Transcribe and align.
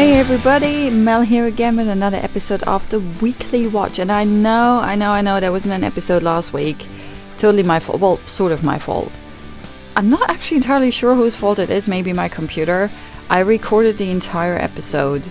Hey 0.00 0.14
everybody, 0.14 0.88
Mel 0.88 1.20
here 1.20 1.44
again 1.44 1.76
with 1.76 1.86
another 1.86 2.16
episode 2.16 2.62
of 2.62 2.88
the 2.88 3.00
Weekly 3.20 3.66
Watch. 3.66 3.98
And 3.98 4.10
I 4.10 4.24
know, 4.24 4.80
I 4.82 4.94
know, 4.94 5.10
I 5.10 5.20
know 5.20 5.40
there 5.40 5.52
wasn't 5.52 5.74
an 5.74 5.84
episode 5.84 6.22
last 6.22 6.54
week. 6.54 6.86
Totally 7.36 7.62
my 7.62 7.80
fault. 7.80 8.00
Well, 8.00 8.16
sort 8.20 8.50
of 8.50 8.64
my 8.64 8.78
fault. 8.78 9.12
I'm 9.96 10.08
not 10.08 10.30
actually 10.30 10.56
entirely 10.56 10.90
sure 10.90 11.14
whose 11.14 11.36
fault 11.36 11.58
it 11.58 11.68
is, 11.68 11.86
maybe 11.86 12.14
my 12.14 12.30
computer. 12.30 12.90
I 13.28 13.40
recorded 13.40 13.98
the 13.98 14.10
entire 14.10 14.56
episode, 14.56 15.28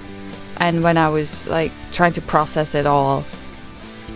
and 0.58 0.84
when 0.84 0.98
I 0.98 1.10
was 1.10 1.48
like 1.48 1.72
trying 1.92 2.14
to 2.14 2.22
process 2.22 2.76
it 2.76 2.86
all, 2.86 3.26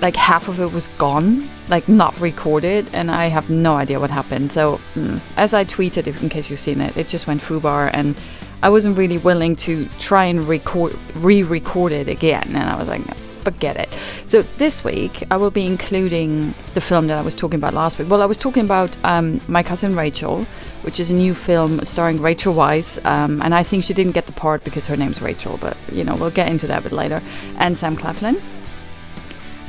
like 0.01 0.15
half 0.15 0.49
of 0.49 0.59
it 0.59 0.71
was 0.71 0.88
gone, 0.99 1.49
like 1.67 1.89
not 1.89 2.20
recorded, 2.20 2.88
and 2.93 3.09
I 3.09 3.25
have 3.25 3.49
no 3.49 3.73
idea 3.73 3.99
what 3.99 4.11
happened. 4.11 4.51
So, 4.51 4.79
mm, 4.93 5.20
as 5.35 5.55
I 5.55 5.65
tweeted, 5.65 6.21
in 6.21 6.29
case 6.29 6.51
you've 6.51 6.61
seen 6.61 6.79
it, 6.79 6.95
it 6.95 7.07
just 7.07 7.25
went 7.25 7.41
foobar, 7.41 7.89
and 7.91 8.15
I 8.63 8.70
wasn't 8.70 8.98
really 8.98 9.17
willing 9.17 9.58
to 9.58 9.90
try 9.99 10.23
and 10.23 10.48
record, 10.48 10.98
re-record 11.16 11.91
it 11.91 12.08
again, 12.08 12.48
and 12.48 12.70
I 12.70 12.77
was 12.77 12.88
like, 12.88 13.02
forget 13.44 13.76
it. 13.76 13.89
So 14.26 14.44
this 14.58 14.86
week 14.86 15.22
I 15.30 15.36
will 15.36 15.52
be 15.52 15.66
including 15.66 16.53
the 16.73 16.80
film 16.80 17.08
that 17.08 17.17
I 17.17 17.22
was 17.22 17.36
talking 17.36 17.59
about 17.59 17.73
last 17.73 17.99
week. 17.99 18.09
Well, 18.09 18.22
I 18.22 18.26
was 18.26 18.38
talking 18.38 18.63
about 18.63 18.95
um, 19.03 19.41
my 19.49 19.63
cousin 19.63 19.98
Rachel, 19.98 20.45
which 20.84 21.02
is 21.02 21.12
a 21.12 21.13
new 21.13 21.34
film 21.34 21.84
starring 21.84 22.22
Rachel 22.22 22.53
Weisz, 22.53 23.05
um, 23.05 23.41
and 23.41 23.53
I 23.53 23.63
think 23.63 23.84
she 23.84 23.94
didn't 23.94 24.13
get 24.13 24.27
the 24.27 24.31
part 24.31 24.64
because 24.64 24.88
her 24.88 24.95
name's 24.95 25.22
Rachel, 25.22 25.58
but 25.58 25.75
you 25.91 26.05
know 26.05 26.16
we'll 26.16 26.31
get 26.31 26.48
into 26.48 26.66
that 26.67 26.80
a 26.80 26.84
bit 26.84 26.94
later. 26.94 27.22
And 27.58 27.75
Sam 27.75 27.98
Claflin. 27.98 28.41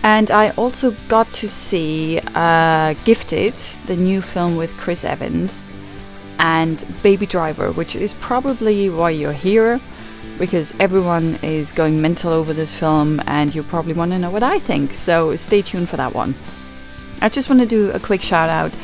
And 0.05 0.31
I 0.31 0.51
also 0.51 0.92
got 1.09 1.33
to 1.33 1.48
see 1.48 2.20
uh, 2.34 2.95
Gifted, 3.05 3.55
the 3.87 3.97
new 3.97 4.23
film 4.23 4.55
with 4.55 4.77
Chris 4.77 5.05
Evans, 5.05 5.73
and 6.38 6.84
Baby 7.02 7.27
Driver, 7.27 7.73
which 7.73 7.97
is 7.97 8.15
probably 8.15 8.91
why 8.91 9.11
you're 9.11 9.33
here, 9.33 9.80
because 10.38 10.75
everyone 10.80 11.39
is 11.42 11.72
going 11.72 12.00
mental 12.00 12.33
over 12.33 12.53
this 12.53 12.75
film, 12.75 13.20
and 13.27 13.55
you 13.55 13.62
probably 13.62 13.92
want 13.92 14.12
to 14.12 14.19
know 14.19 14.31
what 14.31 14.42
I 14.42 14.59
think. 14.59 14.92
So 14.92 15.36
stay 15.36 15.62
tuned 15.62 15.89
for 15.89 15.97
that 15.97 16.14
one. 16.14 16.34
I 17.20 17.28
just 17.28 17.48
want 17.48 17.61
to 17.61 17.67
do 17.67 17.91
a 17.92 18.00
quick 18.00 18.22
shout 18.22 18.50
out 18.50 18.75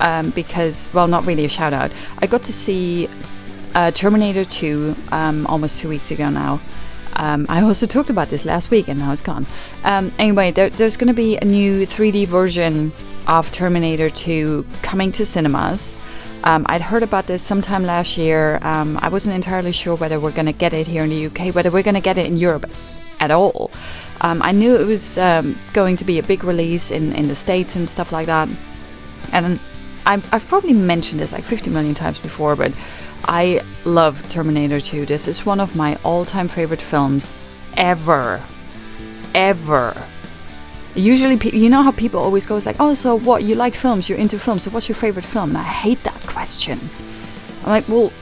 um, 0.00 0.30
because, 0.30 0.88
well, 0.92 1.08
not 1.08 1.26
really 1.26 1.44
a 1.44 1.48
shout 1.48 1.72
out. 1.72 1.92
I 2.18 2.26
got 2.26 2.42
to 2.44 2.52
see 2.52 3.08
uh, 3.74 3.90
Terminator 3.90 4.44
2 4.44 4.96
um, 5.12 5.46
almost 5.46 5.78
two 5.78 5.88
weeks 5.88 6.10
ago 6.10 6.30
now. 6.30 6.60
Um, 7.16 7.46
I 7.48 7.62
also 7.62 7.86
talked 7.94 8.10
about 8.10 8.28
this 8.28 8.44
last 8.44 8.70
week 8.70 8.88
and 8.88 8.98
now 8.98 9.12
it's 9.12 9.22
gone. 9.22 9.46
Um, 9.84 10.12
anyway, 10.18 10.50
there, 10.50 10.70
there's 10.70 10.96
going 10.96 11.08
to 11.08 11.14
be 11.14 11.36
a 11.36 11.44
new 11.44 11.86
3D 11.86 12.26
version 12.26 12.92
of 13.26 13.52
Terminator 13.52 14.10
2 14.10 14.66
coming 14.82 15.12
to 15.12 15.24
cinemas. 15.26 15.98
Um, 16.44 16.64
I'd 16.68 16.80
heard 16.80 17.02
about 17.02 17.26
this 17.26 17.42
sometime 17.42 17.84
last 17.84 18.16
year. 18.16 18.58
Um, 18.62 18.98
I 19.02 19.08
wasn't 19.08 19.36
entirely 19.36 19.72
sure 19.72 19.94
whether 19.94 20.18
we're 20.18 20.30
going 20.30 20.46
to 20.46 20.52
get 20.52 20.72
it 20.72 20.86
here 20.86 21.04
in 21.04 21.10
the 21.10 21.26
UK, 21.26 21.54
whether 21.54 21.70
we're 21.70 21.82
going 21.82 21.94
to 21.94 22.00
get 22.00 22.18
it 22.18 22.26
in 22.26 22.36
Europe 22.36 22.68
at 23.20 23.30
all. 23.30 23.70
Um, 24.22 24.40
I 24.42 24.52
knew 24.52 24.76
it 24.76 24.86
was 24.86 25.18
um, 25.18 25.58
going 25.72 25.96
to 25.98 26.04
be 26.04 26.18
a 26.18 26.22
big 26.22 26.44
release 26.44 26.90
in, 26.90 27.12
in 27.14 27.28
the 27.28 27.34
States 27.34 27.76
and 27.76 27.88
stuff 27.88 28.12
like 28.12 28.26
that. 28.26 28.48
And 29.32 29.60
i 30.06 30.14
I've 30.32 30.46
probably 30.48 30.72
mentioned 30.72 31.20
this 31.20 31.32
like 31.32 31.44
50 31.44 31.70
million 31.70 31.94
times 31.94 32.18
before, 32.18 32.56
but 32.56 32.72
I 33.24 33.62
love 33.84 34.28
Terminator 34.30 34.80
2. 34.80 35.06
This 35.06 35.28
is 35.28 35.44
one 35.44 35.60
of 35.60 35.76
my 35.76 35.98
all 36.04 36.24
time 36.24 36.48
favorite 36.48 36.82
films 36.82 37.34
ever. 37.76 38.42
Ever. 39.34 39.94
Usually, 40.94 41.36
pe- 41.36 41.56
you 41.56 41.68
know 41.68 41.82
how 41.82 41.92
people 41.92 42.20
always 42.20 42.46
go, 42.46 42.56
it's 42.56 42.66
like, 42.66 42.76
oh, 42.80 42.94
so 42.94 43.14
what? 43.14 43.44
You 43.44 43.54
like 43.54 43.74
films, 43.74 44.08
you're 44.08 44.18
into 44.18 44.38
films, 44.38 44.64
so 44.64 44.70
what's 44.70 44.88
your 44.88 44.96
favorite 44.96 45.24
film? 45.24 45.50
And 45.50 45.58
I 45.58 45.62
hate 45.62 46.02
that 46.04 46.26
question. 46.26 46.80
I'm 47.62 47.68
like, 47.68 47.88
well, 47.88 48.12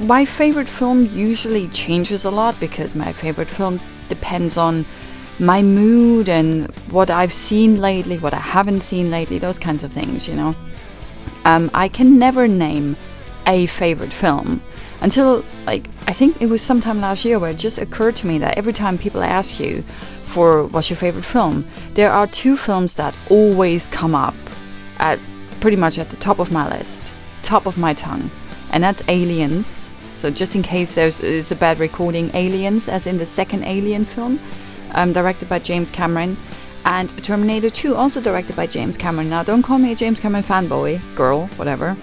my 0.00 0.24
favorite 0.24 0.68
film 0.68 1.06
usually 1.06 1.68
changes 1.68 2.24
a 2.24 2.30
lot 2.30 2.58
because 2.60 2.94
my 2.94 3.12
favorite 3.12 3.48
film 3.48 3.80
depends 4.08 4.56
on 4.56 4.84
my 5.38 5.62
mood 5.62 6.28
and 6.28 6.66
what 6.90 7.10
I've 7.10 7.32
seen 7.32 7.80
lately, 7.80 8.18
what 8.18 8.34
I 8.34 8.40
haven't 8.40 8.80
seen 8.80 9.10
lately, 9.10 9.38
those 9.38 9.58
kinds 9.58 9.84
of 9.84 9.92
things, 9.92 10.26
you 10.26 10.34
know. 10.34 10.54
Um, 11.44 11.70
I 11.74 11.88
can 11.88 12.18
never 12.18 12.48
name 12.48 12.96
a 13.46 13.66
favorite 13.66 14.12
film 14.12 14.60
until 15.00 15.44
like 15.66 15.88
I 16.06 16.12
think 16.12 16.42
it 16.42 16.46
was 16.46 16.60
sometime 16.60 17.00
last 17.00 17.24
year 17.24 17.38
where 17.38 17.50
it 17.50 17.58
just 17.58 17.78
occurred 17.78 18.16
to 18.16 18.26
me 18.26 18.38
that 18.38 18.58
every 18.58 18.72
time 18.72 18.98
people 18.98 19.22
ask 19.22 19.60
you 19.60 19.84
for 20.28 20.64
what's 20.66 20.90
your 20.90 20.96
favorite 20.96 21.24
film, 21.24 21.66
there 21.94 22.10
are 22.10 22.26
two 22.26 22.56
films 22.56 22.94
that 22.96 23.14
always 23.30 23.86
come 23.86 24.14
up 24.14 24.34
at 24.98 25.18
pretty 25.60 25.76
much 25.76 25.98
at 25.98 26.10
the 26.10 26.16
top 26.16 26.38
of 26.38 26.52
my 26.52 26.68
list, 26.68 27.12
top 27.42 27.66
of 27.66 27.76
my 27.78 27.94
tongue, 27.94 28.30
and 28.72 28.82
that's 28.82 29.02
Aliens. 29.08 29.90
So 30.14 30.30
just 30.30 30.54
in 30.54 30.62
case 30.62 30.94
there's 30.94 31.52
a 31.52 31.56
bad 31.56 31.78
recording, 31.78 32.30
Aliens, 32.34 32.88
as 32.88 33.06
in 33.06 33.16
the 33.16 33.26
second 33.26 33.64
Alien 33.64 34.04
film, 34.04 34.38
um, 34.92 35.12
directed 35.12 35.48
by 35.48 35.58
James 35.58 35.90
Cameron, 35.90 36.36
and 36.84 37.10
Terminator 37.22 37.70
2, 37.70 37.94
also 37.94 38.20
directed 38.20 38.56
by 38.56 38.66
James 38.66 38.96
Cameron. 38.96 39.28
Now, 39.28 39.42
don't 39.42 39.62
call 39.62 39.78
me 39.78 39.92
a 39.92 39.96
James 39.96 40.20
Cameron 40.20 40.42
fanboy, 40.42 41.00
girl, 41.14 41.46
whatever 41.56 41.96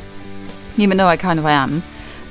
even 0.78 0.98
though 0.98 1.08
I 1.08 1.18
kind 1.18 1.40
of 1.40 1.46
am. 1.46 1.84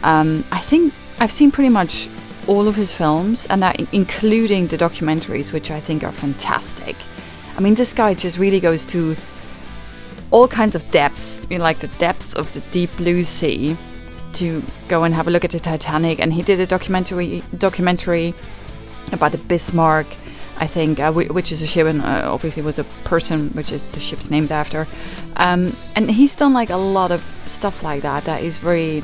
Um, 0.02 0.44
I 0.50 0.58
think 0.58 0.92
I've 1.18 1.32
seen 1.32 1.50
pretty 1.50 1.70
much 1.70 2.08
all 2.48 2.68
of 2.68 2.76
his 2.76 2.92
films, 2.92 3.46
and 3.46 3.62
that 3.62 3.80
including 3.92 4.68
the 4.68 4.78
documentaries, 4.78 5.52
which 5.52 5.70
I 5.70 5.80
think 5.80 6.04
are 6.04 6.12
fantastic. 6.12 6.96
I 7.56 7.60
mean, 7.60 7.74
this 7.74 7.92
guy 7.92 8.14
just 8.14 8.38
really 8.38 8.60
goes 8.60 8.84
to 8.86 9.16
all 10.30 10.48
kinds 10.48 10.74
of 10.74 10.90
depths, 10.90 11.46
you 11.48 11.58
know, 11.58 11.64
like 11.64 11.78
the 11.78 11.88
depths 11.98 12.34
of 12.34 12.52
the 12.52 12.60
deep 12.72 12.94
blue 12.96 13.22
sea, 13.22 13.76
to 14.34 14.62
go 14.88 15.04
and 15.04 15.14
have 15.14 15.28
a 15.28 15.30
look 15.30 15.44
at 15.44 15.52
the 15.52 15.60
Titanic. 15.60 16.18
And 16.18 16.32
he 16.32 16.42
did 16.42 16.58
a 16.60 16.66
documentary 16.66 17.44
documentary 17.56 18.34
about 19.12 19.32
the 19.32 19.38
Bismarck, 19.38 20.06
I 20.56 20.66
think, 20.66 20.98
uh, 20.98 21.12
which 21.12 21.52
is 21.52 21.62
a 21.62 21.66
ship, 21.66 21.86
and 21.86 22.02
uh, 22.02 22.32
obviously 22.32 22.62
was 22.62 22.78
a 22.78 22.84
person, 23.04 23.50
which 23.50 23.70
is 23.70 23.82
the 23.92 24.00
ship's 24.00 24.30
named 24.30 24.50
after. 24.50 24.86
Um, 25.36 25.76
and 25.94 26.10
he's 26.10 26.34
done 26.34 26.52
like 26.52 26.70
a 26.70 26.76
lot 26.76 27.10
of 27.12 27.24
stuff 27.46 27.82
like 27.82 28.02
that. 28.02 28.24
That 28.24 28.42
is 28.42 28.58
very. 28.58 29.02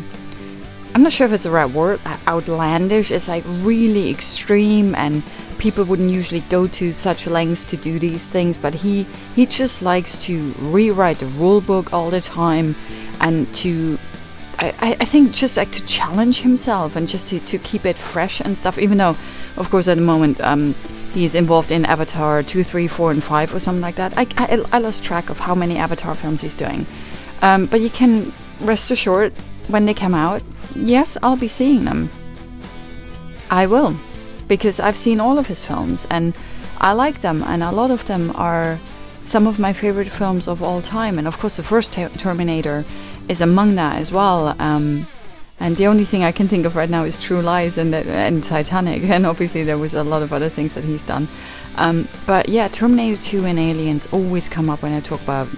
I'm 0.95 1.03
not 1.03 1.13
sure 1.13 1.27
if 1.27 1.33
it's 1.33 1.45
the 1.45 1.51
right 1.51 1.71
word. 1.71 2.01
Outlandish. 2.27 3.11
It's 3.11 3.29
like 3.29 3.45
really 3.47 4.11
extreme, 4.11 4.95
and 4.95 5.23
people 5.59 5.85
wouldn't 5.85 6.11
usually 6.11 6.41
go 6.43 6.67
to 6.67 6.93
such 6.93 7.27
lengths 7.27 7.65
to 7.67 7.77
do 7.77 7.99
these 7.99 8.27
things. 8.27 8.59
But 8.59 8.75
he 8.75 9.05
he 9.35 9.47
just 9.47 9.83
likes 9.83 10.19
to 10.27 10.53
rewrite 10.59 11.19
the 11.19 11.27
rule 11.27 11.61
book 11.61 11.93
all 11.93 12.11
the 12.11 12.21
time, 12.21 12.75
and 13.21 13.53
to 13.57 13.99
I, 14.59 14.97
I 15.01 15.05
think 15.05 15.33
just 15.33 15.57
like 15.57 15.71
to 15.73 15.85
challenge 15.85 16.43
himself 16.43 16.97
and 16.97 17.09
just 17.09 17.29
to, 17.29 17.41
to 17.41 17.59
keep 17.59 17.87
it 17.87 17.97
fresh 17.97 18.41
and 18.41 18.57
stuff. 18.57 18.79
Even 18.79 18.99
though, 18.99 19.17
of 19.57 19.71
course, 19.71 19.89
at 19.89 19.95
the 19.95 20.03
moment 20.03 20.41
um, 20.41 20.75
he's 21.13 21.35
involved 21.35 21.71
in 21.71 21.85
Avatar 21.87 22.43
2, 22.43 22.63
3, 22.63 22.87
4, 22.87 23.11
and 23.13 23.23
5 23.23 23.55
or 23.55 23.59
something 23.59 23.81
like 23.81 23.97
that. 23.97 24.13
I, 24.19 24.27
I, 24.37 24.63
I 24.73 24.79
lost 24.79 25.03
track 25.03 25.31
of 25.31 25.39
how 25.39 25.55
many 25.55 25.79
Avatar 25.79 26.15
films 26.15 26.43
he's 26.43 26.55
doing. 26.55 26.87
Um, 27.43 27.67
but 27.67 27.81
you 27.81 27.89
can 27.91 28.33
rest 28.61 28.91
assured 28.91 29.33
when 29.71 29.87
they 29.87 29.95
come 29.95 30.15
out, 30.15 30.43
yes, 30.75 31.17
I'll 31.23 31.37
be 31.37 31.49
seeing 31.49 31.85
them. 31.85 32.11
I 33.51 33.67
will. 33.67 33.97
Because 34.49 34.81
I've 34.81 34.97
seen 34.97 35.21
all 35.21 35.39
of 35.39 35.47
his 35.47 35.65
films 35.65 36.07
and 36.11 36.35
I 36.79 36.93
like 36.93 37.21
them, 37.21 37.43
and 37.43 37.63
a 37.63 37.71
lot 37.71 37.91
of 37.91 38.07
them 38.07 38.33
are 38.35 38.79
some 39.21 39.47
of 39.47 39.59
my 39.59 39.73
favorite 39.73 40.09
films 40.09 40.49
of 40.49 40.63
all 40.63 40.81
time. 40.81 41.19
And 41.19 41.29
of 41.29 41.39
course, 41.39 41.57
the 41.57 41.63
first 41.63 41.93
Terminator 41.93 42.85
is 43.29 43.41
among 43.41 43.75
that 43.77 43.97
as 43.97 44.11
well. 44.11 44.57
Um, 44.59 45.07
and 45.61 45.77
the 45.77 45.87
only 45.87 46.07
thing 46.07 46.25
I 46.25 46.33
can 46.33 46.49
think 46.49 46.65
of 46.65 46.75
right 46.75 46.89
now 46.89 47.05
is 47.05 47.19
True 47.19 47.43
Lies 47.43 47.77
and, 47.77 47.95
and 47.95 48.43
Titanic. 48.43 49.03
And 49.11 49.27
obviously, 49.27 49.63
there 49.63 49.77
was 49.77 49.93
a 49.93 50.03
lot 50.03 50.23
of 50.23 50.33
other 50.33 50.49
things 50.49 50.75
that 50.75 50.85
he's 50.85 51.03
done. 51.03 51.29
Um, 51.77 52.09
but 52.27 52.49
yeah, 52.49 52.69
Terminator 52.69 53.21
2 53.21 53.45
and 53.45 53.59
Aliens 53.59 54.09
always 54.11 54.49
come 54.49 54.71
up 54.71 54.83
when 54.83 54.93
I 54.93 55.01
talk 55.01 55.23
about 55.23 55.49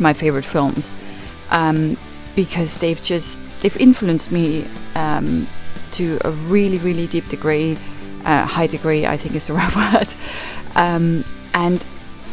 my 0.00 0.12
favorite 0.12 0.44
films 0.44 0.96
um, 1.52 1.96
because 2.34 2.78
they've 2.78 3.02
just 3.02 3.40
they've 3.60 3.76
influenced 3.76 4.32
me 4.32 4.66
um, 4.94 5.46
to 5.92 6.18
a 6.24 6.30
really 6.30 6.78
really 6.78 7.06
deep 7.06 7.28
degree, 7.28 7.76
uh, 8.24 8.46
high 8.46 8.66
degree 8.66 9.06
I 9.06 9.16
think 9.16 9.34
is 9.34 9.46
the 9.46 9.52
right 9.60 9.76
word, 9.76 10.14
um, 10.74 11.24
and 11.54 11.84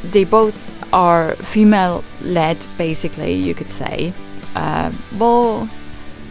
they 0.04 0.24
both 0.24 0.76
are 0.94 1.36
female 1.36 2.04
led 2.22 2.58
basically 2.78 3.34
you 3.34 3.54
could 3.54 3.70
say 3.70 4.14
uh, 4.56 4.92
well, 5.18 5.70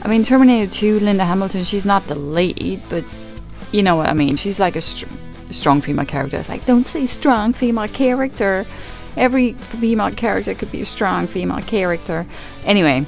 I 0.02 0.08
mean, 0.08 0.22
Terminator 0.22 0.70
2, 0.70 1.00
Linda 1.00 1.24
Hamilton, 1.24 1.64
she's 1.64 1.86
not 1.86 2.06
the 2.06 2.14
lead, 2.14 2.80
but 2.88 3.04
you 3.72 3.82
know 3.82 3.96
what 3.96 4.08
I 4.08 4.12
mean. 4.14 4.36
She's 4.36 4.60
like 4.60 4.76
a 4.76 4.80
str- 4.80 5.06
strong 5.50 5.80
female 5.80 6.06
character. 6.06 6.36
It's 6.36 6.48
like, 6.48 6.64
don't 6.66 6.86
say 6.86 7.06
strong 7.06 7.52
female 7.52 7.88
character. 7.88 8.66
Every 9.16 9.52
female 9.54 10.10
character 10.10 10.54
could 10.54 10.70
be 10.70 10.80
a 10.80 10.84
strong 10.84 11.26
female 11.26 11.62
character. 11.62 12.26
Anyway, 12.64 13.06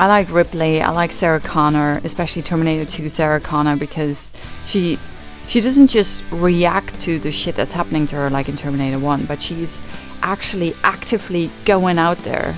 I 0.00 0.06
like 0.06 0.32
Ripley. 0.32 0.80
I 0.80 0.88
like 0.92 1.12
Sarah 1.12 1.40
Connor, 1.40 2.00
especially 2.04 2.40
Terminator 2.40 2.90
2 2.90 3.10
Sarah 3.10 3.38
Connor, 3.38 3.76
because 3.76 4.32
she 4.64 4.98
she 5.46 5.60
doesn't 5.60 5.88
just 5.88 6.24
react 6.30 6.98
to 7.00 7.18
the 7.18 7.30
shit 7.30 7.54
that's 7.54 7.72
happening 7.72 8.06
to 8.06 8.16
her 8.16 8.30
like 8.30 8.48
in 8.48 8.56
Terminator 8.56 8.98
1, 8.98 9.26
but 9.26 9.42
she's 9.42 9.82
actually 10.22 10.72
actively 10.84 11.50
going 11.66 11.98
out 11.98 12.16
there 12.18 12.56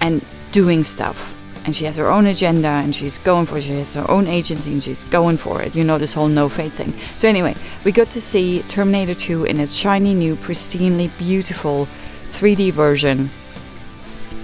and 0.00 0.24
doing 0.52 0.84
stuff 0.84 1.36
and 1.64 1.74
she 1.74 1.84
has 1.84 1.96
her 1.96 2.10
own 2.10 2.26
agenda 2.26 2.68
and 2.68 2.94
she's 2.94 3.18
going 3.18 3.46
for 3.46 3.58
it. 3.58 3.62
She 3.62 3.72
has 3.78 3.94
her 3.94 4.08
own 4.08 4.28
agency 4.28 4.72
and 4.72 4.84
she's 4.84 5.04
going 5.06 5.38
for 5.38 5.62
it. 5.62 5.74
You 5.74 5.82
know, 5.82 5.98
this 5.98 6.12
whole 6.12 6.28
no 6.28 6.48
fate 6.48 6.72
thing. 6.72 6.92
So, 7.16 7.28
anyway, 7.28 7.56
we 7.84 7.90
got 7.90 8.10
to 8.10 8.20
see 8.20 8.62
Terminator 8.68 9.14
2 9.14 9.46
in 9.46 9.58
its 9.58 9.74
shiny, 9.74 10.14
new, 10.14 10.36
pristinely 10.36 11.10
beautiful 11.18 11.88
3D 12.30 12.72
version, 12.72 13.30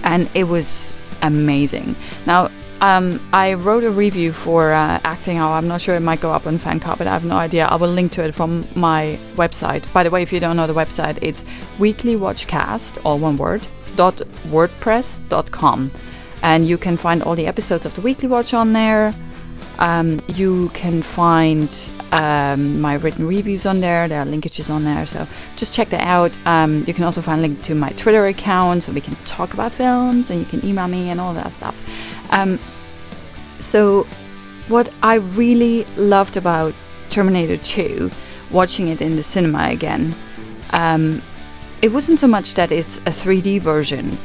and 0.02 0.28
it 0.34 0.44
was 0.44 0.92
amazing. 1.22 1.96
Now, 2.26 2.50
um, 2.80 3.20
I 3.32 3.54
wrote 3.54 3.82
a 3.84 3.90
review 3.90 4.32
for 4.32 4.72
uh, 4.72 5.00
Acting 5.02 5.38
Hour. 5.38 5.54
I'm 5.54 5.66
not 5.66 5.80
sure 5.80 5.96
it 5.96 6.00
might 6.00 6.20
go 6.20 6.32
up 6.32 6.46
on 6.46 6.58
Fancar, 6.58 6.96
but 6.96 7.06
I 7.06 7.12
have 7.12 7.24
no 7.24 7.36
idea. 7.36 7.66
I 7.66 7.74
will 7.74 7.88
link 7.88 8.12
to 8.12 8.24
it 8.24 8.32
from 8.32 8.64
my 8.76 9.18
website. 9.34 9.92
By 9.92 10.04
the 10.04 10.10
way, 10.10 10.22
if 10.22 10.32
you 10.32 10.38
don't 10.38 10.56
know 10.56 10.66
the 10.66 10.74
website, 10.74 11.18
it's 11.20 11.42
weeklywatchcast, 11.78 12.98
all 13.04 13.18
one 13.18 13.36
word, 13.36 13.66
dot 13.96 14.16
wordpress.com. 14.48 15.90
And 16.42 16.68
you 16.68 16.78
can 16.78 16.96
find 16.96 17.22
all 17.24 17.34
the 17.34 17.48
episodes 17.48 17.84
of 17.84 17.94
the 17.94 18.00
Weekly 18.00 18.28
Watch 18.28 18.54
on 18.54 18.72
there. 18.72 19.12
Um, 19.78 20.20
you 20.28 20.70
can 20.70 21.02
find 21.02 21.68
um, 22.10 22.80
my 22.80 22.94
written 22.94 23.26
reviews 23.26 23.64
on 23.64 23.80
there. 23.80 24.08
There 24.08 24.20
are 24.20 24.26
linkages 24.26 24.70
on 24.70 24.84
there, 24.84 25.06
so 25.06 25.26
just 25.56 25.72
check 25.72 25.88
that 25.90 26.04
out. 26.04 26.36
Um, 26.46 26.84
you 26.86 26.94
can 26.94 27.04
also 27.04 27.22
find 27.22 27.38
a 27.38 27.42
link 27.42 27.62
to 27.62 27.74
my 27.74 27.90
Twitter 27.90 28.26
account, 28.26 28.82
so 28.82 28.92
we 28.92 29.00
can 29.00 29.14
talk 29.24 29.54
about 29.54 29.72
films, 29.72 30.30
and 30.30 30.40
you 30.40 30.46
can 30.46 30.64
email 30.64 30.88
me 30.88 31.10
and 31.10 31.20
all 31.20 31.32
that 31.34 31.52
stuff. 31.52 31.76
Um, 32.30 32.58
so, 33.60 34.04
what 34.68 34.92
I 35.02 35.16
really 35.16 35.84
loved 35.96 36.36
about 36.36 36.74
Terminator 37.08 37.56
2, 37.56 38.10
watching 38.50 38.88
it 38.88 39.00
in 39.00 39.16
the 39.16 39.22
cinema 39.22 39.68
again, 39.70 40.14
um, 40.72 41.22
it 41.82 41.92
wasn't 41.92 42.18
so 42.18 42.26
much 42.26 42.54
that 42.54 42.72
it's 42.72 42.98
a 42.98 43.10
3D 43.10 43.60
version. 43.60 44.18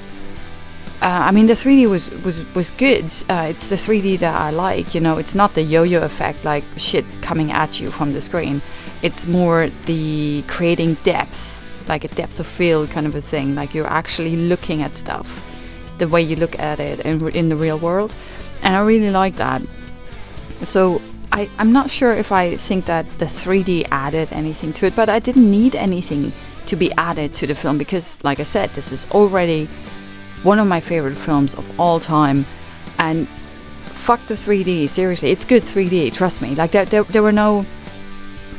Uh, 1.03 1.27
I 1.27 1.31
mean, 1.31 1.47
the 1.47 1.53
3D 1.53 1.89
was 1.89 2.11
was 2.23 2.45
was 2.55 2.71
good. 2.71 3.11
Uh, 3.27 3.47
it's 3.49 3.67
the 3.67 3.75
3D 3.75 4.19
that 4.19 4.33
I 4.33 4.51
like. 4.51 4.95
You 4.95 5.01
know, 5.01 5.17
it's 5.17 5.35
not 5.35 5.53
the 5.53 5.61
yo-yo 5.61 6.01
effect, 6.01 6.45
like 6.45 6.63
shit 6.77 7.03
coming 7.21 7.51
at 7.51 7.81
you 7.81 7.91
from 7.91 8.13
the 8.13 8.21
screen. 8.21 8.61
It's 9.01 9.27
more 9.27 9.69
the 9.85 10.43
creating 10.47 10.93
depth, 11.03 11.61
like 11.89 12.05
a 12.05 12.07
depth 12.07 12.39
of 12.39 12.47
field 12.47 12.89
kind 12.89 13.05
of 13.05 13.15
a 13.15 13.21
thing. 13.21 13.53
Like 13.53 13.73
you're 13.75 13.93
actually 14.01 14.37
looking 14.37 14.81
at 14.81 14.95
stuff 14.95 15.27
the 15.97 16.07
way 16.07 16.21
you 16.21 16.37
look 16.37 16.57
at 16.57 16.79
it 16.79 17.01
in, 17.01 17.27
in 17.31 17.49
the 17.49 17.57
real 17.57 17.77
world. 17.77 18.13
And 18.63 18.73
I 18.73 18.81
really 18.85 19.09
like 19.09 19.35
that. 19.35 19.61
So 20.63 21.01
I, 21.33 21.49
I'm 21.57 21.73
not 21.73 21.89
sure 21.89 22.13
if 22.13 22.31
I 22.31 22.55
think 22.55 22.85
that 22.85 23.05
the 23.19 23.25
3D 23.25 23.89
added 23.91 24.31
anything 24.31 24.71
to 24.73 24.85
it, 24.85 24.95
but 24.95 25.09
I 25.09 25.19
didn't 25.19 25.51
need 25.51 25.75
anything 25.75 26.31
to 26.67 26.77
be 26.77 26.93
added 26.93 27.33
to 27.33 27.47
the 27.47 27.55
film 27.55 27.77
because, 27.77 28.23
like 28.23 28.39
I 28.39 28.43
said, 28.43 28.69
this 28.69 28.93
is 28.93 29.05
already 29.11 29.67
one 30.43 30.59
of 30.59 30.67
my 30.67 30.79
favorite 30.79 31.15
films 31.15 31.55
of 31.55 31.79
all 31.79 31.99
time. 31.99 32.45
And 32.99 33.27
fuck 33.85 34.25
the 34.27 34.35
3D, 34.35 34.89
seriously, 34.89 35.31
it's 35.31 35.45
good 35.45 35.63
3D, 35.63 36.13
trust 36.13 36.41
me. 36.41 36.55
Like 36.55 36.71
there, 36.71 36.85
there, 36.85 37.03
there 37.03 37.23
were 37.23 37.31
no 37.31 37.65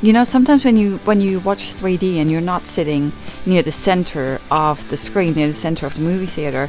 you 0.02 0.12
know 0.12 0.24
sometimes 0.24 0.64
when 0.64 0.76
you 0.76 0.98
when 1.04 1.20
you 1.20 1.38
watch 1.40 1.72
3d 1.76 2.16
and 2.16 2.30
you're 2.30 2.40
not 2.40 2.66
sitting 2.66 3.12
near 3.46 3.62
the 3.62 3.72
center 3.72 4.40
of 4.50 4.86
the 4.88 4.96
screen 4.96 5.32
near 5.34 5.46
the 5.46 5.52
center 5.52 5.86
of 5.86 5.94
the 5.94 6.00
movie 6.00 6.26
theater 6.26 6.68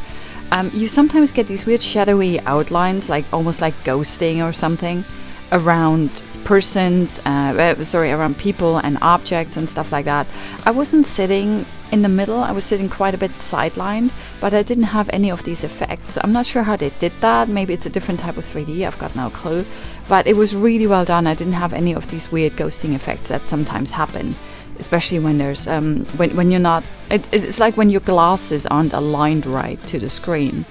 um, 0.52 0.70
you 0.74 0.88
sometimes 0.88 1.32
get 1.32 1.48
these 1.48 1.66
weird 1.66 1.82
shadowy 1.82 2.40
outlines, 2.42 3.10
like 3.10 3.26
almost 3.34 3.62
like 3.62 3.74
ghosting 3.84 4.48
or 4.48 4.54
something, 4.54 5.04
around 5.52 6.24
persons, 6.44 7.20
uh, 7.26 7.76
uh, 7.80 7.84
sorry, 7.84 8.12
around 8.12 8.38
people 8.38 8.78
and 8.78 8.98
objects 9.02 9.58
and 9.58 9.70
stuff 9.70 9.92
like 9.92 10.06
that. 10.06 10.28
I 10.66 10.72
wasn't 10.72 11.06
sitting 11.06 11.66
in 11.92 12.02
the 12.02 12.10
middle, 12.10 12.40
I 12.40 12.52
was 12.52 12.66
sitting 12.66 12.90
quite 12.90 13.14
a 13.14 13.18
bit 13.18 13.32
sidelined, 13.32 14.12
but 14.42 14.54
I 14.54 14.64
didn't 14.64 14.86
have 14.86 15.10
any 15.10 15.32
of 15.32 15.44
these 15.44 15.64
effects. 15.64 16.14
So 16.14 16.22
I'm 16.24 16.34
not 16.34 16.46
sure 16.46 16.64
how 16.64 16.76
they 16.76 16.90
did 17.00 17.14
that. 17.22 17.48
Maybe 17.48 17.74
it's 17.74 17.86
a 17.86 17.90
different 17.90 18.20
type 18.20 18.38
of 18.38 18.46
3D, 18.46 18.86
I've 18.86 19.00
got 19.00 19.16
no 19.16 19.30
clue. 19.30 19.66
But 20.08 20.28
it 20.28 20.36
was 20.36 20.56
really 20.56 20.88
well 20.88 21.06
done. 21.06 21.28
I 21.28 21.36
didn't 21.36 21.54
have 21.54 21.74
any 21.74 21.94
of 21.94 22.08
these 22.08 22.32
weird 22.32 22.54
ghosting 22.54 22.96
effects 22.96 23.28
that 23.30 23.46
sometimes 23.46 23.92
happen 23.92 24.36
especially 24.80 25.20
when 25.20 25.38
there's 25.38 25.68
um, 25.68 26.06
when 26.18 26.36
when 26.36 26.52
you're 26.52 26.60
not. 26.60 26.84
It, 27.10 27.28
it's 27.34 27.60
like 27.60 27.78
when 27.78 27.90
your 27.90 28.02
glasses 28.02 28.66
aren't 28.66 28.94
aligned 28.94 29.46
right 29.46 29.81
to 29.88 30.00
the 30.00 30.10
screen. 30.10 30.66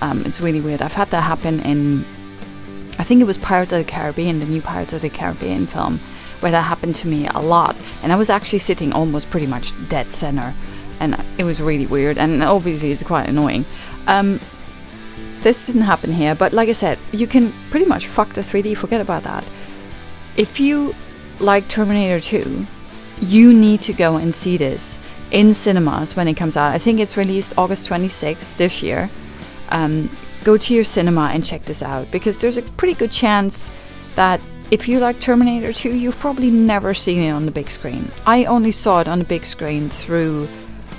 Um, 0.00 0.24
it's 0.24 0.40
really 0.40 0.60
weird. 0.60 0.82
I've 0.82 0.92
had 0.92 1.10
that 1.10 1.22
happen 1.22 1.60
in. 1.60 2.04
I 2.98 3.04
think 3.04 3.20
it 3.20 3.24
was 3.24 3.38
Pirates 3.38 3.72
of 3.72 3.78
the 3.78 3.90
Caribbean, 3.90 4.40
the 4.40 4.46
new 4.46 4.62
Pirates 4.62 4.92
of 4.92 5.02
the 5.02 5.10
Caribbean 5.10 5.66
film, 5.66 6.00
where 6.40 6.52
that 6.52 6.62
happened 6.62 6.94
to 6.96 7.06
me 7.06 7.26
a 7.28 7.40
lot, 7.40 7.76
and 8.02 8.12
I 8.12 8.16
was 8.16 8.30
actually 8.30 8.60
sitting 8.60 8.92
almost 8.92 9.30
pretty 9.30 9.46
much 9.46 9.72
dead 9.88 10.12
center, 10.12 10.54
and 11.00 11.22
it 11.38 11.44
was 11.44 11.60
really 11.60 11.86
weird, 11.86 12.18
and 12.18 12.42
obviously 12.42 12.90
it's 12.90 13.02
quite 13.02 13.28
annoying. 13.28 13.64
Um, 14.06 14.40
this 15.42 15.66
didn't 15.66 15.82
happen 15.82 16.12
here, 16.12 16.34
but 16.34 16.52
like 16.52 16.68
I 16.68 16.72
said, 16.72 16.98
you 17.12 17.26
can 17.26 17.52
pretty 17.70 17.86
much 17.86 18.06
fuck 18.06 18.32
the 18.32 18.40
3D. 18.40 18.76
Forget 18.76 19.00
about 19.00 19.22
that. 19.22 19.44
If 20.36 20.58
you 20.58 20.94
like 21.40 21.68
Terminator 21.68 22.20
2, 22.20 22.66
you 23.20 23.52
need 23.52 23.80
to 23.82 23.92
go 23.92 24.16
and 24.16 24.34
see 24.34 24.56
this 24.56 24.98
in 25.30 25.54
cinemas 25.54 26.16
when 26.16 26.28
it 26.28 26.34
comes 26.34 26.56
out. 26.56 26.74
I 26.74 26.78
think 26.78 27.00
it's 27.00 27.16
released 27.16 27.56
August 27.56 27.88
26th 27.88 28.56
this 28.56 28.82
year. 28.82 29.10
Um, 29.70 30.10
go 30.44 30.56
to 30.56 30.74
your 30.74 30.84
cinema 30.84 31.30
and 31.32 31.44
check 31.44 31.64
this 31.64 31.82
out 31.82 32.10
because 32.10 32.38
there's 32.38 32.56
a 32.56 32.62
pretty 32.62 32.94
good 32.94 33.12
chance 33.12 33.70
that 34.14 34.40
if 34.70 34.86
you 34.86 34.98
like 34.98 35.18
Terminator 35.18 35.72
2, 35.72 35.96
you've 35.96 36.18
probably 36.18 36.50
never 36.50 36.92
seen 36.92 37.22
it 37.22 37.30
on 37.30 37.46
the 37.46 37.50
big 37.50 37.70
screen. 37.70 38.10
I 38.26 38.44
only 38.44 38.72
saw 38.72 39.00
it 39.00 39.08
on 39.08 39.18
the 39.18 39.24
big 39.24 39.44
screen 39.46 39.88
through 39.88 40.46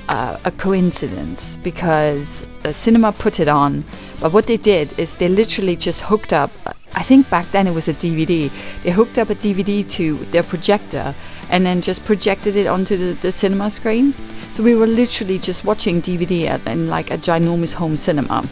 uh, 0.07 0.39
a 0.44 0.51
coincidence 0.51 1.56
because 1.57 2.48
the 2.63 2.74
cinema 2.74 3.12
put 3.12 3.39
it 3.39 3.48
on. 3.48 3.83
But 4.19 4.33
what 4.33 4.48
they 4.48 4.57
did 4.57 4.98
is 4.98 5.16
they 5.16 5.27
literally 5.27 5.75
just 5.75 6.01
hooked 6.01 6.33
up, 6.33 6.50
I 6.94 7.04
think 7.04 7.30
back 7.30 7.51
then 7.51 7.68
it 7.68 7.74
was 7.74 7.88
a 7.88 7.94
DVD, 7.94 8.51
they 8.81 8.89
hooked 8.89 9.19
up 9.19 9.30
a 9.30 9.36
DVD 9.36 9.88
to 9.89 10.18
their 10.31 10.44
projector 10.44 11.13
and 11.51 11.63
then 11.63 11.81
just 11.81 12.04
projected 12.06 12.56
it 12.56 12.65
onto 12.65 12.98
the, 12.98 13.13
the 13.19 13.31
cinema 13.31 13.69
screen. 13.69 14.15
So 14.51 14.63
we 14.63 14.75
were 14.75 14.88
literally 14.88 15.38
just 15.38 15.63
watching 15.63 16.01
DVD 16.01 16.45
at, 16.45 16.65
in 16.65 16.88
like 16.88 17.12
a 17.12 17.18
ginormous 17.19 17.74
home 17.74 17.98
cinema, 17.98 18.48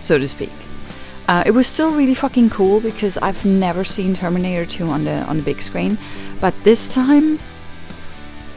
so 0.00 0.18
to 0.18 0.26
speak. 0.26 0.65
Uh, 1.28 1.42
it 1.44 1.50
was 1.50 1.66
still 1.66 1.90
really 1.90 2.14
fucking 2.14 2.50
cool 2.50 2.80
because 2.80 3.18
I've 3.18 3.44
never 3.44 3.84
seen 3.84 4.14
Terminator 4.14 4.64
2 4.64 4.86
on 4.86 5.04
the 5.04 5.22
on 5.24 5.38
the 5.38 5.42
big 5.42 5.60
screen, 5.60 5.98
but 6.40 6.54
this 6.62 6.92
time 6.92 7.38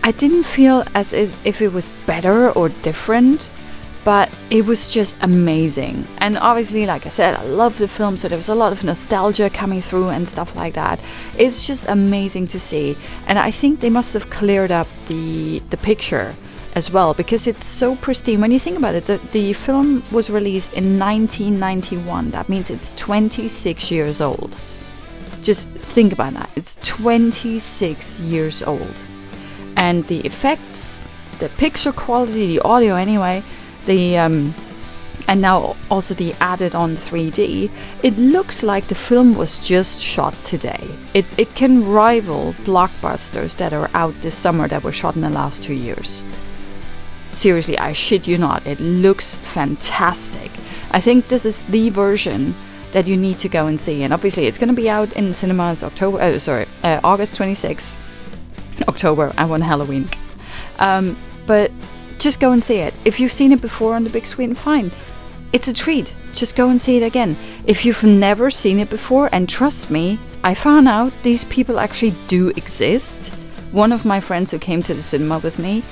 I 0.03 0.11
didn't 0.11 0.43
feel 0.43 0.83
as 0.93 1.13
if 1.13 1.61
it 1.61 1.73
was 1.73 1.89
better 2.05 2.51
or 2.51 2.69
different 2.69 3.49
but 4.03 4.29
it 4.49 4.65
was 4.65 4.91
just 4.91 5.21
amazing. 5.21 6.07
And 6.19 6.37
obviously, 6.37 6.85
like 6.85 7.05
I 7.05 7.09
said, 7.09 7.35
I 7.35 7.43
love 7.43 7.77
the 7.77 7.87
film, 7.87 8.17
so 8.17 8.27
there 8.27 8.37
was 8.37 8.49
a 8.49 8.55
lot 8.55 8.71
of 8.71 8.83
nostalgia 8.83 9.49
coming 9.49 9.81
through 9.81 10.09
and 10.09 10.27
stuff 10.27 10.55
like 10.55 10.73
that. 10.73 10.99
It's 11.37 11.67
just 11.67 11.87
amazing 11.87 12.47
to 12.47 12.59
see, 12.59 12.97
and 13.27 13.37
I 13.37 13.51
think 13.51 13.81
they 13.81 13.89
must 13.89 14.13
have 14.13 14.29
cleared 14.29 14.71
up 14.71 14.87
the 15.07 15.61
the 15.69 15.77
picture 15.77 16.35
as 16.79 16.89
well 16.89 17.13
because 17.13 17.45
it's 17.45 17.65
so 17.65 17.95
pristine. 17.97 18.39
When 18.39 18.51
you 18.51 18.59
think 18.59 18.77
about 18.77 18.95
it, 18.95 19.05
the, 19.05 19.17
the 19.33 19.53
film 19.53 20.01
was 20.11 20.29
released 20.29 20.73
in 20.73 20.97
1991. 20.97 22.31
That 22.31 22.47
means 22.47 22.69
it's 22.69 22.95
26 22.95 23.91
years 23.91 24.21
old. 24.21 24.55
Just 25.43 25.69
think 25.95 26.13
about 26.13 26.33
that. 26.33 26.49
It's 26.55 26.77
26 26.83 28.21
years 28.21 28.63
old. 28.63 28.95
And 29.75 30.07
the 30.07 30.21
effects, 30.21 30.97
the 31.39 31.49
picture 31.49 31.91
quality, 31.91 32.47
the 32.47 32.61
audio 32.61 32.95
anyway, 32.95 33.43
the 33.85 34.17
um, 34.17 34.53
and 35.27 35.41
now 35.41 35.75
also 35.91 36.13
the 36.13 36.33
added 36.39 36.73
on 36.75 36.95
3D, 36.95 37.69
it 38.03 38.17
looks 38.17 38.63
like 38.63 38.87
the 38.87 38.95
film 38.95 39.35
was 39.35 39.59
just 39.59 40.01
shot 40.01 40.33
today. 40.43 40.83
It, 41.13 41.25
it 41.37 41.53
can 41.55 41.87
rival 41.87 42.53
blockbusters 42.63 43.57
that 43.57 43.73
are 43.73 43.89
out 43.93 44.15
this 44.21 44.35
summer 44.35 44.67
that 44.69 44.83
were 44.83 44.91
shot 44.91 45.15
in 45.15 45.21
the 45.21 45.29
last 45.29 45.61
two 45.61 45.75
years. 45.75 46.23
Seriously, 47.29 47.77
I 47.77 47.93
shit 47.93 48.27
you 48.27 48.37
not, 48.37 48.65
it 48.65 48.79
looks 48.79 49.35
fantastic. 49.35 50.51
I 50.91 50.99
think 50.99 51.27
this 51.27 51.45
is 51.45 51.61
the 51.61 51.89
version 51.89 52.55
that 52.91 53.07
you 53.07 53.15
need 53.15 53.37
to 53.39 53.49
go 53.49 53.67
and 53.67 53.79
see, 53.79 54.03
and 54.03 54.11
obviously 54.11 54.47
it's 54.47 54.57
going 54.57 54.69
to 54.69 54.75
be 54.75 54.89
out 54.89 55.13
in 55.13 55.31
cinemas 55.31 55.83
October, 55.83 56.19
Oh, 56.21 56.37
sorry, 56.39 56.65
uh, 56.83 56.99
August 57.03 57.33
26th, 57.33 57.97
October, 58.87 59.31
I 59.37 59.45
want 59.45 59.63
Halloween. 59.63 60.09
Um, 60.79 61.17
but 61.45 61.71
just 62.17 62.39
go 62.39 62.51
and 62.51 62.63
see 62.63 62.77
it. 62.77 62.93
If 63.05 63.19
you've 63.19 63.31
seen 63.31 63.51
it 63.51 63.61
before 63.61 63.93
on 63.93 64.03
the 64.03 64.09
big 64.09 64.25
screen, 64.25 64.53
fine. 64.53 64.91
It's 65.53 65.67
a 65.67 65.73
treat. 65.73 66.13
Just 66.33 66.55
go 66.55 66.69
and 66.69 66.79
see 66.79 66.97
it 66.97 67.03
again. 67.03 67.35
If 67.65 67.85
you've 67.85 68.03
never 68.03 68.49
seen 68.49 68.79
it 68.79 68.89
before, 68.89 69.29
and 69.31 69.47
trust 69.47 69.89
me, 69.89 70.19
I 70.43 70.53
found 70.53 70.87
out 70.87 71.11
these 71.23 71.45
people 71.45 71.79
actually 71.79 72.13
do 72.27 72.49
exist. 72.49 73.33
One 73.71 73.91
of 73.91 74.05
my 74.05 74.19
friends 74.19 74.51
who 74.51 74.59
came 74.59 74.83
to 74.83 74.93
the 74.93 75.01
cinema 75.01 75.39
with 75.39 75.59
me, 75.59 75.83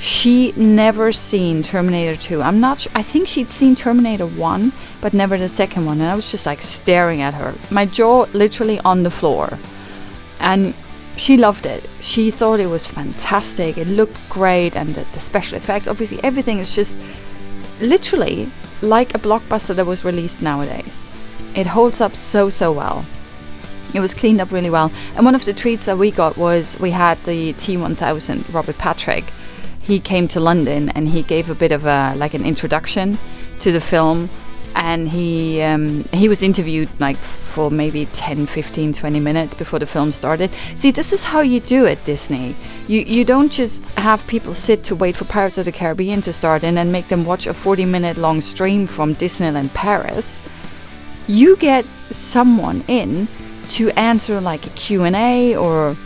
she 0.00 0.52
never 0.56 1.12
seen 1.12 1.62
Terminator 1.62 2.16
2. 2.16 2.40
I'm 2.40 2.58
not 2.58 2.86
I 2.94 3.02
think 3.02 3.28
she'd 3.28 3.50
seen 3.50 3.76
Terminator 3.76 4.26
1, 4.26 4.72
but 5.02 5.12
never 5.12 5.36
the 5.36 5.48
second 5.48 5.84
one. 5.84 6.00
And 6.00 6.08
I 6.08 6.14
was 6.14 6.30
just 6.30 6.46
like 6.46 6.62
staring 6.62 7.20
at 7.20 7.34
her. 7.34 7.54
My 7.70 7.84
jaw 7.84 8.26
literally 8.32 8.80
on 8.80 9.02
the 9.02 9.10
floor. 9.10 9.58
And 10.40 10.74
she 11.16 11.36
loved 11.36 11.66
it. 11.66 11.84
She 12.00 12.30
thought 12.30 12.60
it 12.60 12.68
was 12.68 12.86
fantastic. 12.86 13.76
It 13.76 13.88
looked 13.88 14.16
great, 14.30 14.74
and 14.74 14.94
the, 14.94 15.04
the 15.12 15.20
special 15.20 15.58
effects. 15.58 15.86
Obviously, 15.86 16.18
everything 16.24 16.60
is 16.60 16.74
just 16.74 16.96
literally 17.82 18.50
like 18.80 19.14
a 19.14 19.18
blockbuster 19.18 19.76
that 19.76 19.84
was 19.84 20.02
released 20.02 20.40
nowadays. 20.40 21.12
It 21.54 21.66
holds 21.66 22.00
up 22.00 22.16
so, 22.16 22.48
so 22.48 22.72
well. 22.72 23.04
It 23.92 24.00
was 24.00 24.14
cleaned 24.14 24.40
up 24.40 24.50
really 24.50 24.70
well. 24.70 24.90
And 25.14 25.26
one 25.26 25.34
of 25.34 25.44
the 25.44 25.52
treats 25.52 25.84
that 25.84 25.98
we 25.98 26.10
got 26.10 26.38
was 26.38 26.78
we 26.80 26.90
had 26.90 27.22
the 27.24 27.52
T1000 27.52 28.54
Robert 28.54 28.78
Patrick. 28.78 29.24
He 29.82 30.00
came 30.00 30.28
to 30.28 30.40
London 30.40 30.88
and 30.90 31.08
he 31.08 31.22
gave 31.22 31.50
a 31.50 31.54
bit 31.54 31.72
of 31.72 31.86
a 31.86 32.14
like 32.16 32.34
an 32.34 32.44
introduction 32.44 33.18
to 33.60 33.72
the 33.72 33.80
film. 33.80 34.28
And 34.76 35.08
he 35.08 35.60
um, 35.62 36.04
he 36.12 36.28
was 36.28 36.42
interviewed 36.42 36.88
like 37.00 37.16
for 37.16 37.70
maybe 37.70 38.06
10 38.06 38.46
15 38.46 38.92
20 38.92 39.20
minutes 39.20 39.52
before 39.52 39.80
the 39.80 39.86
film 39.86 40.12
started. 40.12 40.50
See 40.76 40.92
this 40.92 41.12
is 41.12 41.24
how 41.24 41.40
you 41.40 41.58
do 41.58 41.86
it 41.86 42.04
disney. 42.04 42.54
You 42.86 43.00
you 43.00 43.24
don't 43.24 43.50
just 43.50 43.86
have 43.98 44.24
people 44.28 44.54
sit 44.54 44.84
to 44.84 44.94
wait 44.94 45.16
for 45.16 45.24
pirates 45.24 45.58
of 45.58 45.64
the 45.64 45.72
caribbean 45.72 46.20
to 46.20 46.32
start 46.32 46.62
and 46.62 46.92
make 46.92 47.08
them 47.08 47.24
watch 47.24 47.48
a 47.48 47.54
40 47.54 47.84
minute 47.84 48.16
long 48.16 48.40
stream 48.40 48.86
from 48.86 49.16
disneyland 49.16 49.74
paris. 49.74 50.42
You 51.26 51.56
get 51.56 51.84
someone 52.10 52.84
in 52.86 53.26
to 53.70 53.90
answer 53.90 54.40
like 54.40 54.66
a 54.66 54.70
q&a 54.70 55.56
or 55.56 55.96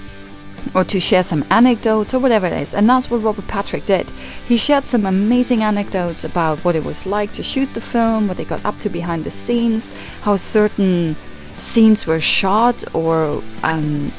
or 0.75 0.85
to 0.85 0.99
share 1.01 1.23
some 1.23 1.45
anecdotes 1.51 2.15
or 2.15 2.19
whatever 2.19 2.47
it 2.47 2.53
is. 2.53 2.75
And 2.75 2.89
that's 2.89 3.11
what 3.11 3.23
Robert 3.23 3.47
Patrick 3.49 3.87
did. 3.87 4.09
He 4.47 4.57
shared 4.57 4.87
some 4.87 5.07
amazing 5.07 5.63
anecdotes 5.63 6.25
about 6.25 6.59
what 6.65 6.75
it 6.75 6.85
was 6.85 7.07
like 7.07 7.33
to 7.33 7.43
shoot 7.43 7.73
the 7.75 7.81
film, 7.81 8.29
what 8.29 8.37
they 8.37 8.45
got 8.45 8.65
up 8.65 8.79
to 8.81 8.89
behind 8.89 9.25
the 9.25 9.31
scenes, 9.31 9.91
how 10.23 10.37
certain 10.37 11.17
scenes 11.59 12.07
were 12.07 12.21
shot, 12.21 12.83
or 12.95 13.43
um, 13.63 14.13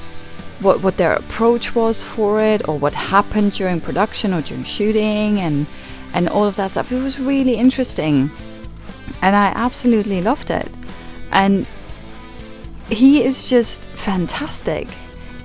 what 0.61 0.81
what 0.81 0.97
their 0.97 1.13
approach 1.13 1.75
was 1.75 2.03
for 2.03 2.41
it, 2.41 2.67
or 2.67 2.77
what 2.77 2.93
happened 2.95 3.53
during 3.53 3.81
production 3.81 4.33
or 4.33 4.41
during 4.41 4.63
shooting, 4.63 5.39
and 5.39 5.65
and 6.13 6.29
all 6.29 6.45
of 6.45 6.55
that 6.55 6.71
stuff. 6.71 6.91
It 6.91 7.01
was 7.01 7.19
really 7.19 7.55
interesting, 7.55 8.31
and 9.21 9.35
I 9.35 9.47
absolutely 9.55 10.21
loved 10.21 10.49
it. 10.49 10.69
And 11.31 11.67
he 12.89 13.23
is 13.23 13.49
just 13.49 13.85
fantastic 13.87 14.87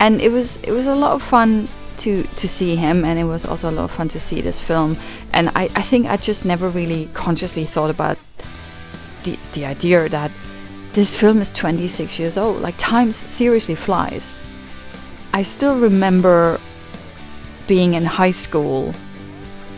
and 0.00 0.20
it 0.20 0.32
was 0.32 0.56
it 0.58 0.72
was 0.72 0.86
a 0.86 0.94
lot 0.94 1.12
of 1.12 1.22
fun 1.22 1.68
to 1.98 2.24
to 2.24 2.48
see 2.48 2.74
him 2.74 3.04
and 3.04 3.18
it 3.18 3.24
was 3.24 3.44
also 3.44 3.70
a 3.70 3.72
lot 3.72 3.84
of 3.84 3.90
fun 3.90 4.08
to 4.08 4.18
see 4.18 4.40
this 4.40 4.60
film. 4.60 4.96
And 5.32 5.50
I, 5.50 5.64
I 5.76 5.82
think 5.82 6.06
I 6.06 6.16
just 6.16 6.44
never 6.44 6.68
really 6.68 7.08
consciously 7.12 7.64
thought 7.64 7.90
about 7.90 8.18
the 9.22 9.38
the 9.52 9.66
idea 9.66 10.08
that 10.08 10.30
this 10.92 11.14
film 11.14 11.40
is 11.40 11.50
26 11.50 12.18
years 12.18 12.36
old 12.36 12.60
like 12.62 12.74
time 12.78 13.12
seriously 13.12 13.74
flies. 13.74 14.42
I 15.32 15.42
still 15.42 15.78
remember 15.78 16.58
being 17.68 17.94
in 17.94 18.04
high 18.04 18.32
school 18.32 18.92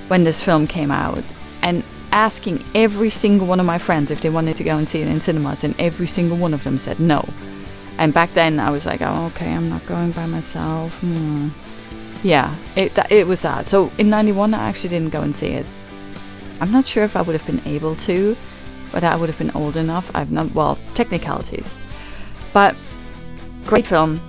when 0.08 0.24
this 0.24 0.42
film 0.42 0.66
came 0.66 0.90
out 0.90 1.22
and 1.60 1.84
asking 2.12 2.64
every 2.74 3.10
single 3.10 3.46
one 3.46 3.60
of 3.60 3.66
my 3.66 3.78
friends 3.78 4.10
if 4.10 4.20
they 4.20 4.30
wanted 4.30 4.56
to 4.56 4.64
go 4.64 4.76
and 4.76 4.86
see 4.86 5.02
it 5.02 5.08
in 5.08 5.18
cinemas 5.18 5.64
and 5.64 5.74
every 5.78 6.06
single 6.06 6.36
one 6.36 6.54
of 6.54 6.62
them 6.62 6.78
said 6.78 7.00
no 7.00 7.26
and 8.02 8.12
back 8.12 8.34
then 8.34 8.58
I 8.58 8.70
was 8.70 8.84
like, 8.84 9.00
oh, 9.00 9.26
okay, 9.26 9.54
I'm 9.54 9.68
not 9.68 9.86
going 9.86 10.10
by 10.10 10.26
myself. 10.26 10.92
Hmm. 11.02 11.50
Yeah, 12.24 12.52
it, 12.74 12.98
it 13.12 13.28
was 13.28 13.42
that. 13.42 13.68
So 13.68 13.92
in 13.96 14.10
91, 14.10 14.54
I 14.54 14.68
actually 14.68 14.90
didn't 14.90 15.10
go 15.10 15.20
and 15.20 15.32
see 15.32 15.50
it. 15.50 15.64
I'm 16.60 16.72
not 16.72 16.84
sure 16.84 17.04
if 17.04 17.14
I 17.14 17.22
would 17.22 17.40
have 17.40 17.46
been 17.46 17.62
able 17.64 17.94
to, 17.94 18.36
but 18.90 19.04
I 19.04 19.14
would 19.14 19.28
have 19.28 19.38
been 19.38 19.52
old 19.52 19.76
enough. 19.76 20.10
I've 20.16 20.32
not, 20.32 20.52
well, 20.52 20.80
technicalities. 20.96 21.76
But 22.52 22.74
great 23.66 23.86
film. 23.86 24.20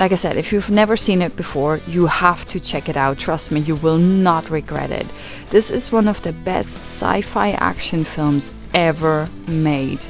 Like 0.00 0.12
I 0.12 0.14
said, 0.14 0.38
if 0.38 0.50
you've 0.50 0.70
never 0.70 0.96
seen 0.96 1.20
it 1.20 1.36
before, 1.36 1.82
you 1.86 2.06
have 2.06 2.46
to 2.46 2.58
check 2.58 2.88
it 2.88 2.96
out. 2.96 3.18
Trust 3.18 3.50
me, 3.50 3.60
you 3.60 3.76
will 3.76 3.98
not 3.98 4.48
regret 4.48 4.90
it. 4.90 5.06
This 5.50 5.70
is 5.70 5.92
one 5.92 6.08
of 6.08 6.22
the 6.22 6.32
best 6.32 6.78
sci 6.78 7.20
fi 7.20 7.50
action 7.50 8.04
films 8.04 8.52
ever 8.72 9.28
made. 9.46 10.06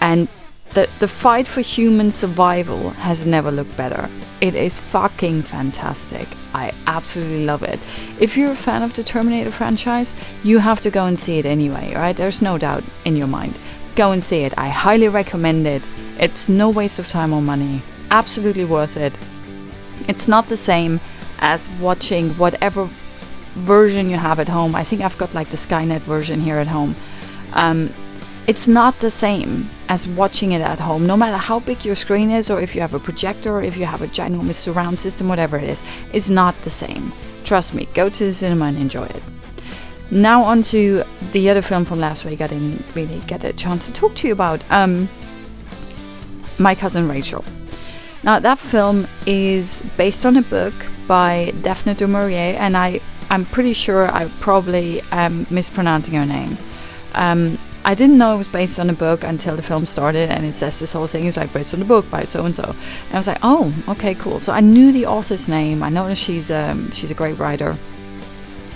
And 0.00 0.26
the, 0.74 0.88
the 0.98 1.08
fight 1.08 1.48
for 1.48 1.60
human 1.60 2.10
survival 2.10 2.90
has 2.90 3.26
never 3.26 3.50
looked 3.50 3.76
better. 3.76 4.08
It 4.40 4.54
is 4.54 4.78
fucking 4.78 5.42
fantastic. 5.42 6.28
I 6.54 6.72
absolutely 6.86 7.44
love 7.44 7.62
it. 7.62 7.80
If 8.20 8.36
you're 8.36 8.52
a 8.52 8.56
fan 8.56 8.82
of 8.82 8.94
the 8.94 9.02
Terminator 9.02 9.50
franchise, 9.50 10.14
you 10.44 10.58
have 10.58 10.80
to 10.82 10.90
go 10.90 11.06
and 11.06 11.18
see 11.18 11.38
it 11.38 11.46
anyway, 11.46 11.94
right? 11.94 12.16
There's 12.16 12.42
no 12.42 12.58
doubt 12.58 12.84
in 13.04 13.16
your 13.16 13.26
mind. 13.26 13.58
Go 13.96 14.12
and 14.12 14.22
see 14.22 14.42
it. 14.42 14.54
I 14.56 14.68
highly 14.68 15.08
recommend 15.08 15.66
it. 15.66 15.82
It's 16.18 16.48
no 16.48 16.70
waste 16.70 16.98
of 16.98 17.08
time 17.08 17.32
or 17.32 17.42
money. 17.42 17.82
Absolutely 18.10 18.64
worth 18.64 18.96
it. 18.96 19.12
It's 20.06 20.28
not 20.28 20.48
the 20.48 20.56
same 20.56 21.00
as 21.40 21.68
watching 21.80 22.30
whatever 22.30 22.88
version 23.54 24.08
you 24.10 24.16
have 24.16 24.38
at 24.38 24.48
home. 24.48 24.74
I 24.74 24.84
think 24.84 25.02
I've 25.02 25.18
got 25.18 25.34
like 25.34 25.50
the 25.50 25.56
Skynet 25.56 26.00
version 26.00 26.40
here 26.40 26.58
at 26.58 26.66
home. 26.68 26.94
Um, 27.54 27.92
it's 28.48 28.66
not 28.66 28.98
the 29.00 29.10
same 29.10 29.68
as 29.90 30.08
watching 30.08 30.52
it 30.52 30.62
at 30.62 30.80
home, 30.80 31.06
no 31.06 31.18
matter 31.18 31.36
how 31.36 31.60
big 31.60 31.84
your 31.84 31.94
screen 31.94 32.30
is, 32.30 32.50
or 32.50 32.62
if 32.62 32.74
you 32.74 32.80
have 32.80 32.94
a 32.94 32.98
projector, 32.98 33.52
or 33.52 33.62
if 33.62 33.76
you 33.76 33.84
have 33.84 34.00
a 34.00 34.08
ginormous 34.08 34.54
surround 34.54 34.98
system, 34.98 35.28
whatever 35.28 35.58
it 35.58 35.64
is. 35.64 35.82
It's 36.14 36.30
not 36.30 36.58
the 36.62 36.70
same. 36.70 37.12
Trust 37.44 37.74
me, 37.74 37.86
go 37.92 38.08
to 38.08 38.24
the 38.24 38.32
cinema 38.32 38.64
and 38.64 38.78
enjoy 38.78 39.04
it. 39.04 39.22
Now, 40.10 40.42
on 40.44 40.62
to 40.62 41.04
the 41.32 41.50
other 41.50 41.60
film 41.60 41.84
from 41.84 42.00
last 42.00 42.24
week 42.24 42.40
I 42.40 42.46
didn't 42.46 42.82
really 42.94 43.20
get 43.26 43.44
a 43.44 43.52
chance 43.52 43.86
to 43.86 43.92
talk 43.92 44.14
to 44.16 44.26
you 44.26 44.32
about 44.32 44.62
um, 44.70 45.10
My 46.58 46.74
Cousin 46.74 47.06
Rachel. 47.06 47.44
Now, 48.24 48.38
that 48.38 48.58
film 48.58 49.06
is 49.26 49.82
based 49.98 50.24
on 50.24 50.38
a 50.38 50.42
book 50.42 50.72
by 51.06 51.52
Daphne 51.60 51.92
du 51.92 52.08
Maurier, 52.08 52.56
and 52.58 52.78
I, 52.78 53.00
I'm 53.28 53.44
pretty 53.44 53.74
sure 53.74 54.10
I 54.10 54.26
probably 54.40 55.02
am 55.12 55.46
mispronouncing 55.50 56.14
her 56.14 56.24
name. 56.24 56.56
Um, 57.14 57.58
I 57.88 57.94
didn't 57.94 58.18
know 58.18 58.34
it 58.34 58.36
was 58.36 58.48
based 58.48 58.78
on 58.78 58.90
a 58.90 58.92
book 58.92 59.24
until 59.24 59.56
the 59.56 59.62
film 59.62 59.86
started, 59.86 60.28
and 60.28 60.44
it 60.44 60.52
says 60.52 60.78
this 60.78 60.92
whole 60.92 61.06
thing 61.06 61.24
is 61.24 61.38
like 61.38 61.50
based 61.54 61.72
on 61.72 61.80
a 61.80 61.86
book 61.86 62.10
by 62.10 62.24
so 62.24 62.44
and 62.44 62.54
so. 62.54 62.64
And 62.64 63.14
I 63.14 63.16
was 63.16 63.26
like, 63.26 63.38
oh, 63.42 63.72
okay, 63.88 64.14
cool. 64.14 64.40
So 64.40 64.52
I 64.52 64.60
knew 64.60 64.92
the 64.92 65.06
author's 65.06 65.48
name. 65.48 65.82
I 65.82 65.88
know 65.88 66.06
that 66.06 66.16
she's 66.16 66.50
um, 66.50 66.92
she's 66.92 67.10
a 67.10 67.14
great 67.14 67.38
writer. 67.38 67.78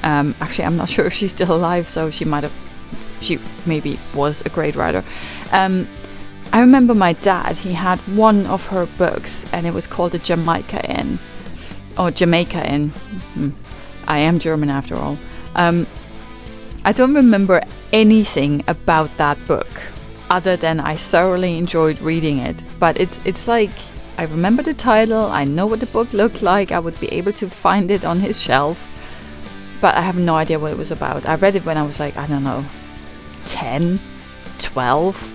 Um, 0.02 0.34
actually, 0.40 0.64
I'm 0.64 0.78
not 0.78 0.88
sure 0.94 1.04
if 1.04 1.12
she's 1.12 1.30
still 1.30 1.54
alive, 1.54 1.90
so 1.90 2.10
she 2.10 2.24
might 2.24 2.42
have, 2.42 2.54
she 3.20 3.38
maybe 3.66 4.00
was 4.14 4.40
a 4.46 4.48
great 4.48 4.76
writer. 4.76 5.04
Um, 5.52 5.86
I 6.50 6.60
remember 6.60 6.94
my 6.94 7.12
dad. 7.12 7.58
He 7.58 7.74
had 7.74 7.98
one 8.16 8.46
of 8.46 8.64
her 8.68 8.86
books, 8.96 9.44
and 9.52 9.66
it 9.66 9.74
was 9.74 9.86
called 9.86 10.12
the 10.12 10.20
Jamaica 10.20 10.90
Inn, 10.90 11.18
or 11.98 12.10
Jamaica 12.10 12.66
Inn. 12.66 12.88
Hmm. 12.88 13.50
I 14.08 14.20
am 14.20 14.38
German 14.38 14.70
after 14.70 14.96
all. 14.96 15.18
Um, 15.54 15.86
I 16.82 16.92
don't 16.92 17.12
remember 17.12 17.62
anything 17.92 18.64
about 18.68 19.14
that 19.16 19.38
book 19.46 19.68
other 20.30 20.56
than 20.56 20.80
I 20.80 20.96
thoroughly 20.96 21.58
enjoyed 21.58 22.00
reading 22.00 22.38
it. 22.38 22.56
But 22.78 22.98
it's 22.98 23.20
it's 23.24 23.46
like 23.46 23.70
I 24.18 24.24
remember 24.24 24.62
the 24.62 24.74
title, 24.74 25.26
I 25.26 25.44
know 25.44 25.66
what 25.66 25.80
the 25.80 25.86
book 25.86 26.12
looked 26.12 26.42
like, 26.42 26.70
I 26.70 26.78
would 26.78 26.98
be 27.00 27.08
able 27.12 27.32
to 27.32 27.48
find 27.48 27.90
it 27.90 28.04
on 28.04 28.20
his 28.20 28.40
shelf, 28.40 28.78
but 29.80 29.94
I 29.94 30.02
have 30.02 30.18
no 30.18 30.36
idea 30.36 30.58
what 30.58 30.72
it 30.72 30.78
was 30.78 30.90
about. 30.90 31.26
I 31.26 31.34
read 31.36 31.54
it 31.54 31.64
when 31.64 31.78
I 31.78 31.82
was 31.82 31.98
like, 31.98 32.16
I 32.16 32.26
don't 32.26 32.44
know, 32.44 32.64
10, 33.46 33.98
12. 34.58 35.32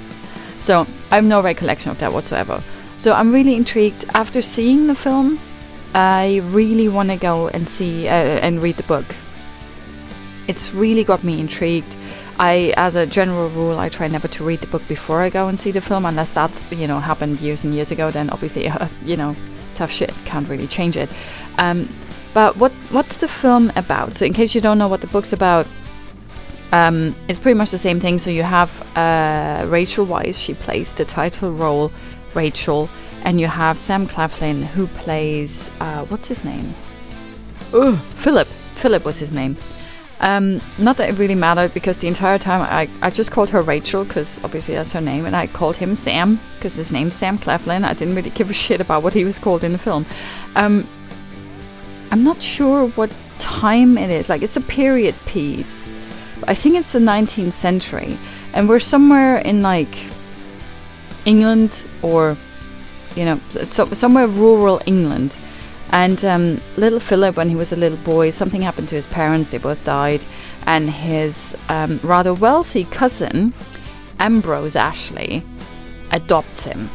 So 0.62 0.86
I 1.12 1.16
have 1.16 1.26
no 1.26 1.42
recollection 1.42 1.92
of 1.92 1.98
that 2.00 2.14
whatsoever. 2.14 2.62
So 2.98 3.14
I'm 3.14 3.32
really 3.32 3.56
intrigued. 3.56 4.06
After 4.14 4.42
seeing 4.42 4.88
the 4.88 4.96
film, 4.96 5.40
I 5.94 6.42
really 6.46 6.88
want 6.88 7.10
to 7.10 7.18
go 7.18 7.48
and 7.48 7.68
see 7.68 8.08
uh, 8.08 8.12
and 8.12 8.62
read 8.62 8.76
the 8.76 8.84
book. 8.84 9.06
It's 10.48 10.74
really 10.74 11.04
got 11.04 11.24
me 11.24 11.40
intrigued. 11.40 11.98
I, 12.39 12.74
as 12.77 12.96
a 12.96 13.06
general 13.06 13.50
rule, 13.50 13.79
I 13.79 13.89
try 13.89 14.08
never 14.08 14.27
to 14.27 14.44
read 14.44 14.62
the 14.62 14.67
book 14.67 14.88
before 14.88 15.22
I 15.22 15.29
go 15.29 15.48
and 15.48 15.60
see 15.60 15.72
the 15.72 15.82
film, 15.82 16.06
unless 16.06 16.34
that's 16.34 16.72
you 16.72 16.88
know 16.88 17.00
happened 17.00 17.41
years 17.41 17.63
and 17.63 17.74
years 17.74 17.91
ago. 17.91 18.12
Then 18.12 18.29
obviously, 18.29 18.67
uh, 18.67 18.88
you 19.06 19.17
know, 19.17 19.36
tough 19.75 19.91
shit 19.91 20.13
can't 20.25 20.48
really 20.48 20.67
change 20.67 20.98
it. 20.98 21.10
Um, 21.58 21.89
but 22.34 22.56
what 22.58 22.72
what's 22.91 23.17
the 23.17 23.27
film 23.27 23.72
about? 23.75 24.15
So 24.15 24.25
in 24.25 24.34
case 24.34 24.53
you 24.53 24.62
don't 24.62 24.77
know 24.77 24.88
what 24.88 25.01
the 25.01 25.08
book's 25.08 25.34
about, 25.34 25.67
um, 26.72 27.15
it's 27.27 27.39
pretty 27.39 27.58
much 27.58 27.72
the 27.72 27.77
same 27.77 28.00
thing. 28.00 28.20
So 28.20 28.29
you 28.29 28.44
have 28.44 28.70
uh, 28.96 29.65
Rachel 29.67 30.06
Weisz, 30.06 30.41
she 30.41 30.53
plays 30.53 30.94
the 30.94 31.06
title 31.06 31.51
role, 31.51 31.91
Rachel, 32.36 32.89
and 33.24 33.39
you 33.39 33.48
have 33.48 33.77
Sam 33.79 34.06
Claflin 34.06 34.62
who 34.62 34.88
plays 34.88 35.72
uh, 35.79 36.06
what's 36.06 36.27
his 36.27 36.44
name? 36.44 36.74
Ugh, 37.74 37.98
Philip. 38.15 38.48
Philip 38.75 39.03
was 39.03 39.17
his 39.17 39.34
name. 39.34 39.58
Um, 40.20 40.62
not 40.80 40.98
that 40.98 41.10
it 41.10 41.20
really 41.20 41.36
mattered 41.36 41.74
because 41.74 41.98
the 41.98 42.08
entire 42.08 42.40
time 42.40 42.62
I, 42.62 42.90
I 43.06 43.12
just 43.12 43.32
called 43.32 43.50
her 43.52 43.62
Rachel 43.62 44.04
because 44.04 44.44
obviously 44.44 44.74
that's 44.74 44.92
her 44.94 45.02
name, 45.02 45.26
and 45.26 45.36
I 45.36 45.48
called 45.48 45.76
him 45.76 45.94
Sam 45.94 46.40
because 46.56 46.76
his 46.76 46.92
name's 46.92 47.14
Sam 47.14 47.38
Claflin. 47.38 47.86
I 47.86 47.94
didn't 47.94 48.16
really 48.16 48.32
give 48.32 48.50
a 48.50 48.54
shit 48.54 48.82
about 48.82 49.04
what 49.04 49.14
he 49.14 49.24
was 49.24 49.38
called 49.38 49.64
in 49.64 49.74
the 49.74 49.78
film. 49.78 50.06
Um, 50.56 50.88
I'm 52.12 52.24
not 52.24 52.42
sure 52.42 52.88
what 52.90 53.14
time 53.38 53.98
it 53.98 54.10
is. 54.10 54.30
Like 54.30 54.42
it's 54.42 54.58
a 54.58 54.62
period 54.62 55.16
piece. 55.26 55.90
I 56.48 56.54
think 56.54 56.76
it's 56.76 56.94
the 56.94 57.00
19th 57.00 57.54
century, 57.54 58.18
and 58.54 58.68
we're 58.68 58.80
somewhere 58.80 59.38
in 59.38 59.62
like 59.62 60.06
England 61.26 61.86
or 62.02 62.38
you 63.16 63.26
know 63.26 63.40
so, 63.50 63.86
somewhere 63.94 64.28
rural 64.28 64.82
England 64.86 65.38
And 65.91 66.24
um, 66.25 66.62
little 66.75 67.00
Philip, 67.00 67.38
when 67.38 67.50
he 67.50 67.56
was 67.56 67.72
a 67.72 67.75
little 67.75 67.98
boy, 68.00 68.29
something 68.29 68.62
happened 68.62 68.89
to 68.89 68.96
his 68.96 69.08
parents. 69.08 69.50
They 69.50 69.58
both 69.58 69.84
died, 69.84 70.25
and 70.65 70.89
his 70.89 71.56
um, 71.70 72.00
rather 72.03 72.34
wealthy 72.34 72.84
cousin, 72.86 73.53
Ambrose 74.20 74.75
Ashley, 74.75 75.44
adopts 76.12 76.63
him 76.63 76.89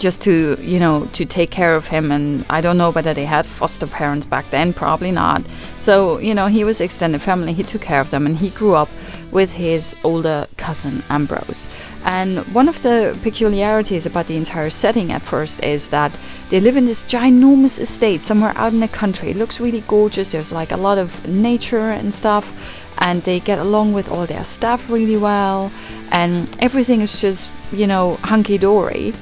just 0.00 0.22
to 0.22 0.56
you 0.60 0.80
know 0.80 1.06
to 1.12 1.26
take 1.26 1.50
care 1.50 1.76
of 1.76 1.86
him 1.86 2.10
and 2.10 2.44
i 2.48 2.60
don't 2.60 2.78
know 2.78 2.90
whether 2.90 3.12
they 3.12 3.26
had 3.26 3.44
foster 3.44 3.86
parents 3.86 4.24
back 4.24 4.48
then 4.50 4.72
probably 4.72 5.12
not 5.12 5.46
so 5.76 6.18
you 6.18 6.34
know 6.34 6.46
he 6.46 6.64
was 6.64 6.80
extended 6.80 7.20
family 7.20 7.52
he 7.52 7.62
took 7.62 7.82
care 7.82 8.00
of 8.00 8.08
them 8.10 8.24
and 8.26 8.38
he 8.38 8.48
grew 8.50 8.74
up 8.74 8.88
with 9.30 9.52
his 9.52 9.94
older 10.02 10.46
cousin 10.56 11.02
ambrose 11.10 11.68
and 12.04 12.38
one 12.54 12.68
of 12.68 12.82
the 12.82 13.18
peculiarities 13.22 14.06
about 14.06 14.26
the 14.26 14.36
entire 14.36 14.70
setting 14.70 15.12
at 15.12 15.22
first 15.22 15.62
is 15.62 15.90
that 15.90 16.16
they 16.48 16.60
live 16.60 16.76
in 16.76 16.86
this 16.86 17.02
ginormous 17.02 17.78
estate 17.78 18.22
somewhere 18.22 18.52
out 18.56 18.72
in 18.72 18.80
the 18.80 18.88
country 18.88 19.30
it 19.30 19.36
looks 19.36 19.60
really 19.60 19.82
gorgeous 19.86 20.32
there's 20.32 20.52
like 20.52 20.72
a 20.72 20.76
lot 20.76 20.98
of 20.98 21.26
nature 21.28 21.90
and 21.90 22.12
stuff 22.12 22.78
and 22.98 23.22
they 23.22 23.40
get 23.40 23.58
along 23.58 23.92
with 23.92 24.10
all 24.10 24.26
their 24.26 24.44
staff 24.44 24.90
really 24.90 25.16
well 25.16 25.70
and 26.10 26.48
everything 26.60 27.00
is 27.00 27.20
just 27.20 27.52
you 27.72 27.86
know 27.86 28.14
hunky-dory 28.22 29.12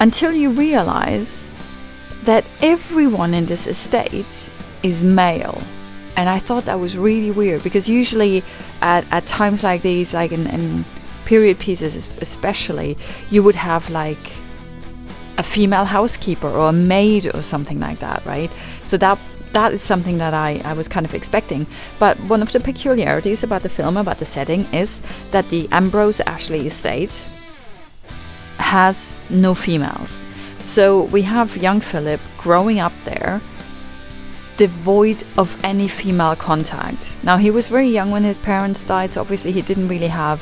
until 0.00 0.32
you 0.32 0.50
realize 0.50 1.50
that 2.24 2.44
everyone 2.60 3.34
in 3.34 3.46
this 3.46 3.66
estate 3.66 4.50
is 4.82 5.02
male. 5.02 5.62
And 6.16 6.28
I 6.28 6.38
thought 6.38 6.64
that 6.64 6.80
was 6.80 6.96
really 6.96 7.30
weird 7.30 7.62
because 7.62 7.88
usually 7.88 8.42
at, 8.80 9.10
at 9.12 9.26
times 9.26 9.62
like 9.62 9.82
these, 9.82 10.14
like 10.14 10.32
in, 10.32 10.46
in 10.46 10.84
period 11.26 11.58
pieces 11.58 12.08
especially, 12.20 12.96
you 13.30 13.42
would 13.42 13.56
have 13.56 13.90
like 13.90 14.32
a 15.38 15.42
female 15.42 15.84
housekeeper 15.84 16.48
or 16.48 16.68
a 16.70 16.72
maid 16.72 17.34
or 17.34 17.42
something 17.42 17.78
like 17.78 17.98
that, 17.98 18.24
right? 18.24 18.50
So 18.82 18.96
that 18.96 19.18
that 19.52 19.72
is 19.72 19.80
something 19.80 20.18
that 20.18 20.34
I, 20.34 20.60
I 20.64 20.74
was 20.74 20.88
kind 20.88 21.06
of 21.06 21.14
expecting. 21.14 21.66
But 21.98 22.18
one 22.28 22.42
of 22.42 22.52
the 22.52 22.60
peculiarities 22.60 23.42
about 23.42 23.62
the 23.62 23.68
film, 23.68 23.96
about 23.96 24.18
the 24.18 24.26
setting, 24.26 24.66
is 24.72 25.00
that 25.30 25.48
the 25.48 25.68
Ambrose 25.72 26.20
Ashley 26.20 26.66
estate, 26.66 27.22
has 28.58 29.16
no 29.30 29.54
females. 29.54 30.26
So 30.58 31.04
we 31.04 31.22
have 31.22 31.56
young 31.56 31.80
Philip 31.80 32.20
growing 32.36 32.80
up 32.80 32.92
there, 33.04 33.40
devoid 34.56 35.22
of 35.36 35.56
any 35.64 35.88
female 35.88 36.36
contact. 36.36 37.14
Now 37.22 37.36
he 37.36 37.50
was 37.50 37.68
very 37.68 37.88
young 37.88 38.10
when 38.10 38.24
his 38.24 38.38
parents 38.38 38.84
died, 38.84 39.10
so 39.12 39.20
obviously 39.20 39.52
he 39.52 39.62
didn't 39.62 39.88
really 39.88 40.08
have 40.08 40.40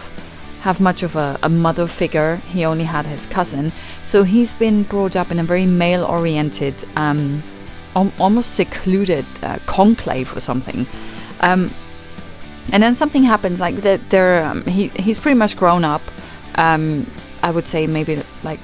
have 0.64 0.80
much 0.80 1.02
of 1.02 1.14
a, 1.14 1.38
a 1.42 1.48
mother 1.50 1.86
figure. 1.86 2.36
He 2.54 2.64
only 2.64 2.84
had 2.84 3.04
his 3.04 3.26
cousin. 3.26 3.70
So 4.02 4.22
he's 4.22 4.54
been 4.54 4.84
brought 4.84 5.14
up 5.14 5.30
in 5.30 5.38
a 5.38 5.44
very 5.44 5.66
male 5.66 6.04
oriented, 6.04 6.74
um, 6.96 7.42
almost 7.94 8.54
secluded 8.54 9.26
uh, 9.42 9.58
conclave 9.66 10.34
or 10.34 10.40
something. 10.40 10.86
Um, 11.40 11.70
and 12.72 12.82
then 12.82 12.94
something 12.94 13.24
happens 13.24 13.60
like 13.60 13.76
that. 13.82 14.00
There, 14.08 14.42
um, 14.42 14.64
he 14.64 14.88
he's 15.04 15.18
pretty 15.18 15.38
much 15.38 15.54
grown 15.54 15.84
up. 15.84 16.00
Um, 16.54 17.06
I 17.42 17.50
would 17.50 17.68
say 17.68 17.86
maybe 17.86 18.22
like 18.42 18.60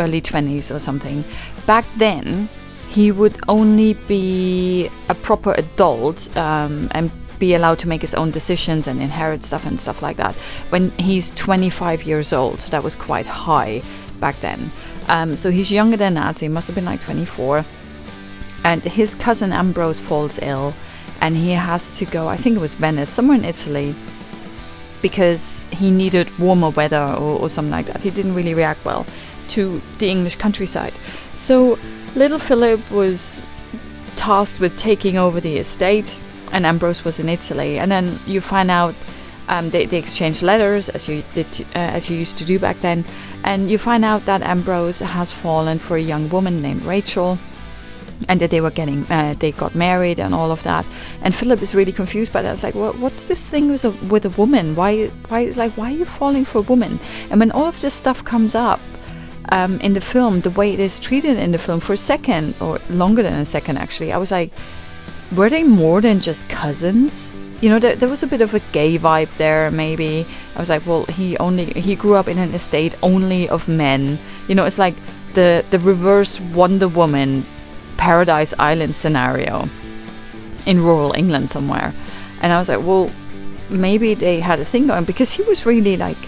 early 0.00 0.20
20s 0.20 0.74
or 0.74 0.80
something. 0.80 1.22
Back 1.66 1.84
then, 1.98 2.48
he 2.88 3.12
would 3.12 3.38
only 3.46 3.94
be 4.08 4.90
a 5.08 5.14
proper 5.14 5.52
adult 5.52 6.36
um, 6.36 6.88
and 6.90 7.12
be 7.44 7.54
allowed 7.54 7.78
to 7.78 7.88
make 7.88 8.00
his 8.00 8.14
own 8.14 8.30
decisions 8.30 8.86
and 8.86 9.02
inherit 9.02 9.44
stuff 9.44 9.66
and 9.66 9.78
stuff 9.78 10.00
like 10.00 10.16
that 10.16 10.34
when 10.72 10.90
he's 10.92 11.30
25 11.30 12.04
years 12.04 12.32
old. 12.32 12.60
So 12.62 12.70
that 12.70 12.82
was 12.82 12.94
quite 12.94 13.26
high 13.26 13.82
back 14.18 14.36
then. 14.40 14.70
Um, 15.08 15.36
so 15.36 15.50
he's 15.50 15.70
younger 15.70 15.98
than 15.98 16.14
that, 16.14 16.36
so 16.36 16.46
he 16.46 16.48
must 16.48 16.68
have 16.68 16.74
been 16.74 16.86
like 16.86 17.00
24. 17.00 17.64
And 18.64 18.82
his 18.82 19.14
cousin 19.14 19.52
Ambrose 19.52 20.00
falls 20.00 20.38
ill 20.40 20.72
and 21.20 21.36
he 21.36 21.50
has 21.50 21.98
to 21.98 22.06
go, 22.06 22.28
I 22.28 22.38
think 22.38 22.56
it 22.56 22.60
was 22.60 22.74
Venice, 22.74 23.10
somewhere 23.10 23.36
in 23.36 23.44
Italy, 23.44 23.94
because 25.02 25.66
he 25.70 25.90
needed 25.90 26.26
warmer 26.38 26.70
weather 26.70 27.02
or, 27.02 27.40
or 27.42 27.48
something 27.50 27.76
like 27.78 27.86
that. 27.86 28.00
He 28.02 28.10
didn't 28.10 28.34
really 28.34 28.54
react 28.54 28.82
well 28.86 29.04
to 29.48 29.82
the 29.98 30.08
English 30.08 30.36
countryside. 30.36 30.94
So 31.34 31.78
little 32.16 32.38
Philip 32.38 32.80
was 32.90 33.44
tasked 34.16 34.60
with 34.60 34.74
taking 34.78 35.18
over 35.18 35.40
the 35.40 35.58
estate, 35.58 36.20
and 36.54 36.64
Ambrose 36.64 37.04
was 37.04 37.18
in 37.18 37.28
Italy. 37.28 37.78
And 37.78 37.90
then 37.90 38.18
you 38.26 38.40
find 38.40 38.70
out 38.70 38.94
um, 39.48 39.68
they, 39.70 39.84
they 39.84 39.98
exchange 39.98 40.42
letters 40.42 40.88
as 40.88 41.06
you 41.08 41.22
did 41.34 41.46
uh, 41.74 41.96
as 41.96 42.08
you 42.08 42.16
used 42.16 42.38
to 42.38 42.44
do 42.46 42.58
back 42.58 42.80
then, 42.80 43.04
and 43.42 43.70
you 43.70 43.76
find 43.76 44.04
out 44.04 44.24
that 44.24 44.40
Ambrose 44.40 45.00
has 45.00 45.32
fallen 45.32 45.78
for 45.78 45.96
a 45.96 46.00
young 46.00 46.30
woman 46.30 46.62
named 46.62 46.84
Rachel 46.84 47.38
and 48.28 48.40
that 48.40 48.50
they 48.50 48.60
were 48.60 48.70
getting 48.70 49.04
uh, 49.10 49.34
they 49.38 49.52
got 49.52 49.74
married 49.74 50.18
and 50.18 50.32
all 50.32 50.50
of 50.50 50.62
that. 50.62 50.86
And 51.20 51.34
philip 51.34 51.60
is 51.60 51.74
really 51.74 51.92
confused 51.92 52.32
by 52.32 52.40
that. 52.40 52.52
It's 52.52 52.62
like 52.62 52.74
what, 52.74 52.96
what's 52.98 53.26
this 53.26 53.50
thing 53.50 53.70
with 53.70 53.84
a, 53.84 53.90
with 54.08 54.24
a 54.24 54.30
woman? 54.30 54.76
Why 54.76 55.08
why 55.28 55.40
is 55.40 55.58
like 55.58 55.72
why 55.72 55.92
are 55.92 55.96
you 55.96 56.06
falling 56.06 56.46
for 56.46 56.58
a 56.58 56.62
woman? 56.62 56.98
And 57.30 57.40
when 57.40 57.50
all 57.50 57.66
of 57.66 57.80
this 57.80 57.92
stuff 57.92 58.24
comes 58.24 58.54
up 58.54 58.80
um, 59.50 59.78
in 59.80 59.92
the 59.92 60.00
film 60.00 60.40
the 60.40 60.50
way 60.50 60.72
it 60.72 60.80
is 60.80 60.98
treated 60.98 61.36
in 61.36 61.52
the 61.52 61.58
film 61.58 61.80
for 61.80 61.92
a 61.92 61.96
second 61.96 62.54
or 62.60 62.80
longer 62.88 63.22
than 63.22 63.34
a 63.34 63.44
second 63.44 63.76
actually 63.76 64.12
i 64.12 64.16
was 64.16 64.30
like 64.30 64.50
were 65.36 65.50
they 65.50 65.62
more 65.62 66.00
than 66.00 66.20
just 66.20 66.48
cousins? 66.48 67.44
You 67.60 67.70
know 67.70 67.78
there, 67.78 67.96
there 67.96 68.08
was 68.08 68.22
a 68.22 68.26
bit 68.26 68.40
of 68.40 68.52
a 68.54 68.60
gay 68.72 68.98
vibe 68.98 69.34
there 69.36 69.70
maybe. 69.70 70.26
I 70.54 70.58
was 70.58 70.68
like 70.68 70.86
well 70.86 71.04
he 71.06 71.36
only 71.38 71.66
he 71.72 71.96
grew 71.96 72.14
up 72.14 72.28
in 72.28 72.38
an 72.38 72.54
estate 72.54 72.94
only 73.02 73.48
of 73.48 73.68
men. 73.68 74.18
You 74.48 74.54
know 74.54 74.64
it's 74.64 74.78
like 74.78 74.94
the 75.34 75.64
the 75.70 75.78
reverse 75.78 76.40
wonder 76.40 76.88
woman 76.88 77.46
Paradise 77.96 78.54
Island 78.58 78.94
scenario 78.96 79.68
in 80.66 80.82
rural 80.82 81.12
England 81.12 81.50
somewhere. 81.50 81.92
And 82.42 82.52
I 82.52 82.58
was 82.58 82.68
like, 82.68 82.80
well, 82.80 83.10
maybe 83.70 84.14
they 84.14 84.40
had 84.40 84.60
a 84.60 84.64
thing 84.64 84.86
going 84.86 85.04
because 85.04 85.32
he 85.32 85.42
was 85.42 85.66
really 85.66 85.96
like 85.96 86.18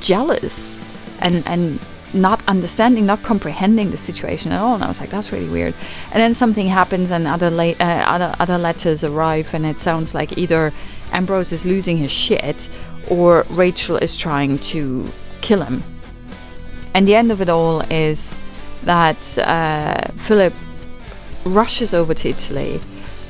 jealous. 0.00 0.82
And 1.20 1.42
and 1.46 1.80
not 2.14 2.42
understanding, 2.48 3.06
not 3.06 3.22
comprehending 3.22 3.90
the 3.90 3.96
situation 3.96 4.52
at 4.52 4.60
all. 4.60 4.74
And 4.74 4.84
I 4.84 4.88
was 4.88 5.00
like, 5.00 5.10
that's 5.10 5.32
really 5.32 5.48
weird. 5.48 5.74
And 6.12 6.20
then 6.20 6.34
something 6.34 6.66
happens, 6.66 7.10
and 7.10 7.26
other 7.26 7.50
la- 7.50 7.78
uh, 7.80 8.04
other 8.06 8.34
other 8.38 8.58
letters 8.58 9.04
arrive, 9.04 9.52
and 9.54 9.66
it 9.66 9.80
sounds 9.80 10.14
like 10.14 10.38
either 10.38 10.72
Ambrose 11.12 11.52
is 11.52 11.64
losing 11.64 11.96
his 11.98 12.10
shit 12.10 12.68
or 13.10 13.46
Rachel 13.50 13.96
is 13.96 14.16
trying 14.16 14.58
to 14.58 15.10
kill 15.40 15.62
him. 15.62 15.82
And 16.94 17.06
the 17.06 17.14
end 17.14 17.32
of 17.32 17.40
it 17.40 17.48
all 17.48 17.80
is 17.92 18.38
that 18.82 19.38
uh, 19.38 20.12
Philip 20.16 20.52
rushes 21.44 21.94
over 21.94 22.14
to 22.14 22.28
Italy 22.28 22.80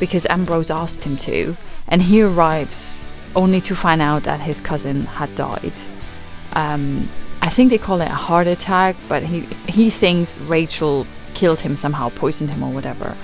because 0.01 0.27
Ambrose 0.27 0.71
asked 0.71 1.05
him 1.05 1.17
to, 1.19 1.57
and 1.89 2.03
he 2.03 2.23
arrives 2.23 3.03
only 3.37 3.61
to 3.61 3.75
find 3.75 4.01
out 4.01 4.23
that 4.25 4.41
his 4.41 4.61
cousin 4.61 5.05
had 5.05 5.35
died. 5.35 5.73
Um, 6.55 7.09
I 7.41 7.51
think 7.51 7.71
they 7.71 7.79
call 7.79 8.01
it 8.01 8.09
a 8.09 8.15
heart 8.15 8.47
attack, 8.47 8.97
but 9.09 9.23
he 9.23 9.41
he 9.69 9.91
thinks 9.91 10.41
Rachel 10.41 11.07
killed 11.35 11.61
him 11.61 11.77
somehow, 11.77 12.11
poisoned 12.11 12.51
him 12.51 12.63
or 12.63 12.73
whatever. 12.73 13.17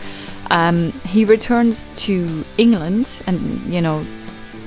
Um, 0.50 0.92
he 1.04 1.24
returns 1.24 1.88
to 2.06 2.44
England 2.58 3.22
and 3.26 3.66
you 3.66 3.80
know 3.80 4.04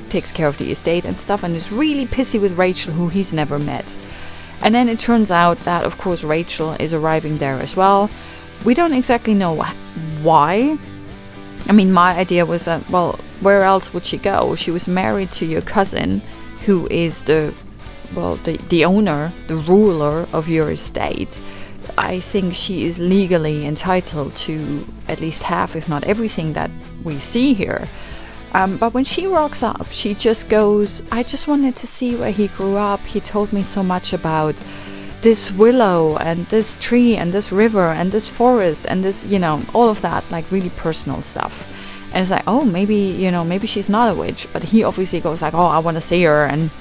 takes 0.09 0.31
care 0.31 0.47
of 0.47 0.57
the 0.57 0.71
estate 0.71 1.05
and 1.05 1.19
stuff, 1.19 1.43
and 1.43 1.55
is 1.55 1.71
really 1.71 2.05
pissy 2.05 2.39
with 2.39 2.57
Rachel, 2.57 2.93
who 2.93 3.09
he's 3.09 3.33
never 3.33 3.59
met. 3.59 3.95
And 4.61 4.73
then 4.73 4.89
it 4.89 4.99
turns 4.99 5.31
out 5.31 5.59
that, 5.61 5.83
of 5.83 5.97
course, 5.97 6.23
Rachel 6.23 6.73
is 6.73 6.93
arriving 6.93 7.37
there 7.37 7.59
as 7.59 7.75
well. 7.75 8.09
We 8.65 8.73
don't 8.73 8.93
exactly 8.93 9.33
know 9.33 9.55
why. 10.23 10.77
I 11.67 11.73
mean, 11.73 11.91
my 11.91 12.17
idea 12.17 12.45
was 12.45 12.65
that, 12.65 12.89
well, 12.89 13.19
where 13.41 13.61
else 13.63 13.93
would 13.93 14.05
she 14.05 14.17
go? 14.17 14.55
She 14.55 14.71
was 14.71 14.87
married 14.87 15.31
to 15.33 15.45
your 15.45 15.61
cousin, 15.61 16.21
who 16.65 16.87
is 16.89 17.21
the, 17.23 17.53
well, 18.15 18.35
the, 18.37 18.57
the 18.69 18.85
owner, 18.85 19.31
the 19.47 19.55
ruler 19.55 20.27
of 20.33 20.49
your 20.49 20.71
estate. 20.71 21.39
I 21.97 22.19
think 22.19 22.53
she 22.53 22.85
is 22.85 22.99
legally 22.99 23.65
entitled 23.65 24.35
to 24.37 24.85
at 25.07 25.21
least 25.21 25.43
half, 25.43 25.75
if 25.75 25.87
not 25.87 26.03
everything, 26.03 26.53
that 26.53 26.69
we 27.03 27.19
see 27.19 27.53
here. 27.53 27.87
Um, 28.53 28.77
but 28.77 28.93
when 28.93 29.03
she 29.03 29.27
rocks 29.27 29.61
up, 29.61 29.87
she 29.91 30.13
just 30.13 30.49
goes, 30.49 31.03
I 31.11 31.23
just 31.23 31.47
wanted 31.47 31.75
to 31.77 31.87
see 31.87 32.15
where 32.15 32.31
he 32.31 32.47
grew 32.47 32.77
up. 32.77 33.01
He 33.01 33.19
told 33.19 33.53
me 33.53 33.63
so 33.63 33.83
much 33.83 34.13
about 34.13 34.55
this 35.21 35.51
willow 35.51 36.17
and 36.17 36.45
this 36.47 36.75
tree 36.75 37.17
and 37.17 37.33
this 37.33 37.51
river 37.51 37.87
and 37.87 38.11
this 38.11 38.27
forest 38.29 38.85
and 38.89 39.03
this, 39.03 39.25
you 39.25 39.39
know, 39.39 39.61
all 39.73 39.89
of 39.89 40.01
that, 40.01 40.23
like 40.31 40.49
really 40.51 40.69
personal 40.71 41.21
stuff. 41.21 41.73
And 42.13 42.21
it's 42.21 42.31
like, 42.31 42.43
oh, 42.47 42.63
maybe, 42.63 42.95
you 42.95 43.31
know, 43.31 43.43
maybe 43.43 43.67
she's 43.67 43.89
not 43.89 44.11
a 44.11 44.15
witch. 44.15 44.47
But 44.53 44.63
he 44.63 44.83
obviously 44.83 45.19
goes 45.19 45.41
like, 45.41 45.53
oh, 45.53 45.65
I 45.65 45.79
want 45.79 45.97
to 45.97 46.01
see 46.01 46.23
her 46.23 46.45
and 46.45 46.71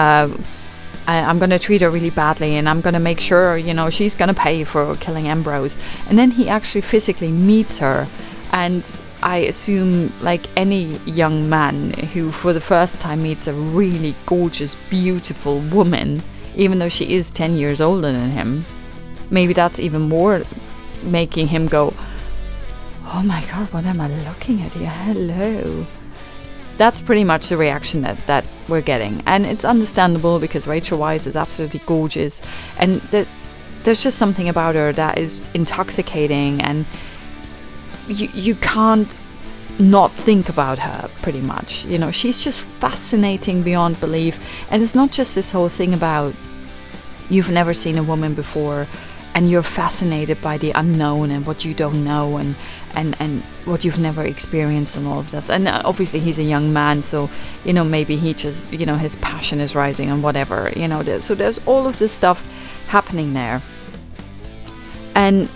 uh, 0.00 0.28
I, 1.06 1.16
am 1.30 1.38
going 1.38 1.50
to 1.50 1.58
treat 1.58 1.80
her 1.82 1.90
really 1.90 2.10
badly 2.10 2.56
and 2.56 2.68
I'm 2.68 2.80
going 2.80 2.94
to 2.94 3.00
make 3.00 3.20
sure, 3.20 3.56
you 3.56 3.74
know, 3.74 3.90
she's 3.90 4.14
going 4.16 4.28
to 4.28 4.40
pay 4.48 4.64
for 4.64 4.94
killing 4.96 5.28
Ambrose. 5.28 5.76
And 6.08 6.18
then 6.18 6.30
he 6.30 6.48
actually 6.48 6.80
physically 6.80 7.30
meets 7.30 7.78
her. 7.78 8.06
And 8.52 8.82
I 9.22 9.38
assume, 9.38 10.12
like 10.22 10.46
any 10.56 10.96
young 11.04 11.50
man 11.50 11.90
who 12.12 12.32
for 12.32 12.52
the 12.52 12.60
first 12.60 13.00
time 13.00 13.22
meets 13.22 13.46
a 13.46 13.52
really 13.52 14.14
gorgeous, 14.24 14.74
beautiful 14.88 15.60
woman, 15.60 16.22
even 16.56 16.78
though 16.78 16.88
she 16.88 17.12
is 17.12 17.30
10 17.30 17.56
years 17.56 17.80
older 17.80 18.10
than 18.12 18.30
him. 18.30 18.64
Maybe 19.30 19.52
that's 19.52 19.78
even 19.78 20.02
more 20.02 20.42
making 21.02 21.48
him 21.48 21.68
go, 21.68 21.94
"Oh 23.04 23.22
my 23.22 23.44
god, 23.52 23.72
what 23.72 23.84
am 23.84 24.00
I 24.00 24.08
looking 24.26 24.60
at 24.62 24.72
here? 24.72 24.90
Hello." 24.90 25.86
That's 26.80 27.02
pretty 27.02 27.24
much 27.24 27.50
the 27.50 27.58
reaction 27.58 28.00
that, 28.00 28.26
that 28.26 28.46
we're 28.66 28.80
getting. 28.80 29.22
And 29.26 29.44
it's 29.44 29.66
understandable 29.66 30.38
because 30.38 30.66
Rachel 30.66 30.98
Weisz 30.98 31.26
is 31.26 31.36
absolutely 31.36 31.82
gorgeous. 31.84 32.40
And 32.78 33.02
the, 33.12 33.28
there's 33.82 34.02
just 34.02 34.16
something 34.16 34.48
about 34.48 34.76
her 34.76 34.90
that 34.94 35.18
is 35.18 35.46
intoxicating 35.52 36.62
and 36.62 36.86
you 38.08 38.28
you 38.32 38.54
can't 38.54 39.22
not 39.78 40.10
think 40.12 40.48
about 40.48 40.78
her 40.78 41.10
pretty 41.20 41.40
much 41.40 41.84
you 41.84 41.98
know 41.98 42.10
she's 42.10 42.42
just 42.42 42.64
fascinating 42.64 43.62
beyond 43.62 43.98
belief 44.00 44.34
and 44.70 44.82
it's 44.82 44.94
not 44.94 45.10
just 45.10 45.34
this 45.34 45.50
whole 45.50 45.68
thing 45.68 45.94
about 45.94 46.34
you've 47.28 47.50
never 47.50 47.72
seen 47.74 47.96
a 47.98 48.02
woman 48.02 48.34
before 48.34 48.86
and 49.40 49.50
you're 49.50 49.62
fascinated 49.62 50.38
by 50.42 50.58
the 50.58 50.70
unknown 50.72 51.30
and 51.30 51.46
what 51.46 51.64
you 51.64 51.72
don't 51.72 52.04
know 52.04 52.36
and 52.36 52.54
and 52.94 53.16
and 53.20 53.40
what 53.64 53.84
you've 53.84 53.98
never 53.98 54.22
experienced 54.22 54.96
and 54.96 55.06
all 55.06 55.18
of 55.18 55.30
this 55.30 55.48
and 55.48 55.66
uh, 55.66 55.80
obviously 55.84 56.20
he's 56.20 56.38
a 56.38 56.42
young 56.42 56.72
man 56.72 57.00
so 57.00 57.30
you 57.64 57.72
know 57.72 57.84
maybe 57.84 58.16
he 58.16 58.34
just 58.34 58.70
you 58.72 58.84
know 58.84 58.96
his 58.96 59.16
passion 59.16 59.58
is 59.60 59.74
rising 59.74 60.10
and 60.10 60.22
whatever 60.22 60.70
you 60.76 60.86
know 60.86 61.02
so 61.20 61.34
there's 61.34 61.58
all 61.64 61.86
of 61.86 61.98
this 61.98 62.12
stuff 62.12 62.46
happening 62.88 63.32
there 63.32 63.62
and 65.14 65.48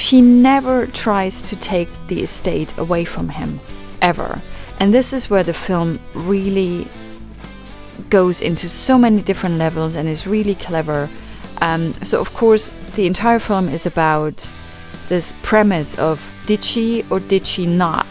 she 0.00 0.22
never 0.22 0.86
tries 0.86 1.42
to 1.42 1.56
take 1.56 1.88
the 2.08 2.22
estate 2.22 2.76
away 2.78 3.04
from 3.04 3.28
him, 3.28 3.60
ever. 4.00 4.40
And 4.78 4.94
this 4.94 5.12
is 5.12 5.28
where 5.28 5.42
the 5.42 5.52
film 5.52 6.00
really 6.14 6.88
goes 8.08 8.40
into 8.40 8.68
so 8.68 8.96
many 8.96 9.20
different 9.20 9.56
levels 9.56 9.94
and 9.94 10.08
is 10.08 10.26
really 10.26 10.54
clever. 10.54 11.10
Um, 11.60 11.94
so, 12.04 12.20
of 12.20 12.32
course, 12.34 12.72
the 12.94 13.06
entire 13.06 13.38
film 13.38 13.68
is 13.68 13.86
about 13.86 14.50
this 15.08 15.34
premise 15.42 15.98
of 15.98 16.32
did 16.46 16.64
she 16.64 17.04
or 17.10 17.20
did 17.20 17.46
she 17.46 17.66
not 17.66 18.06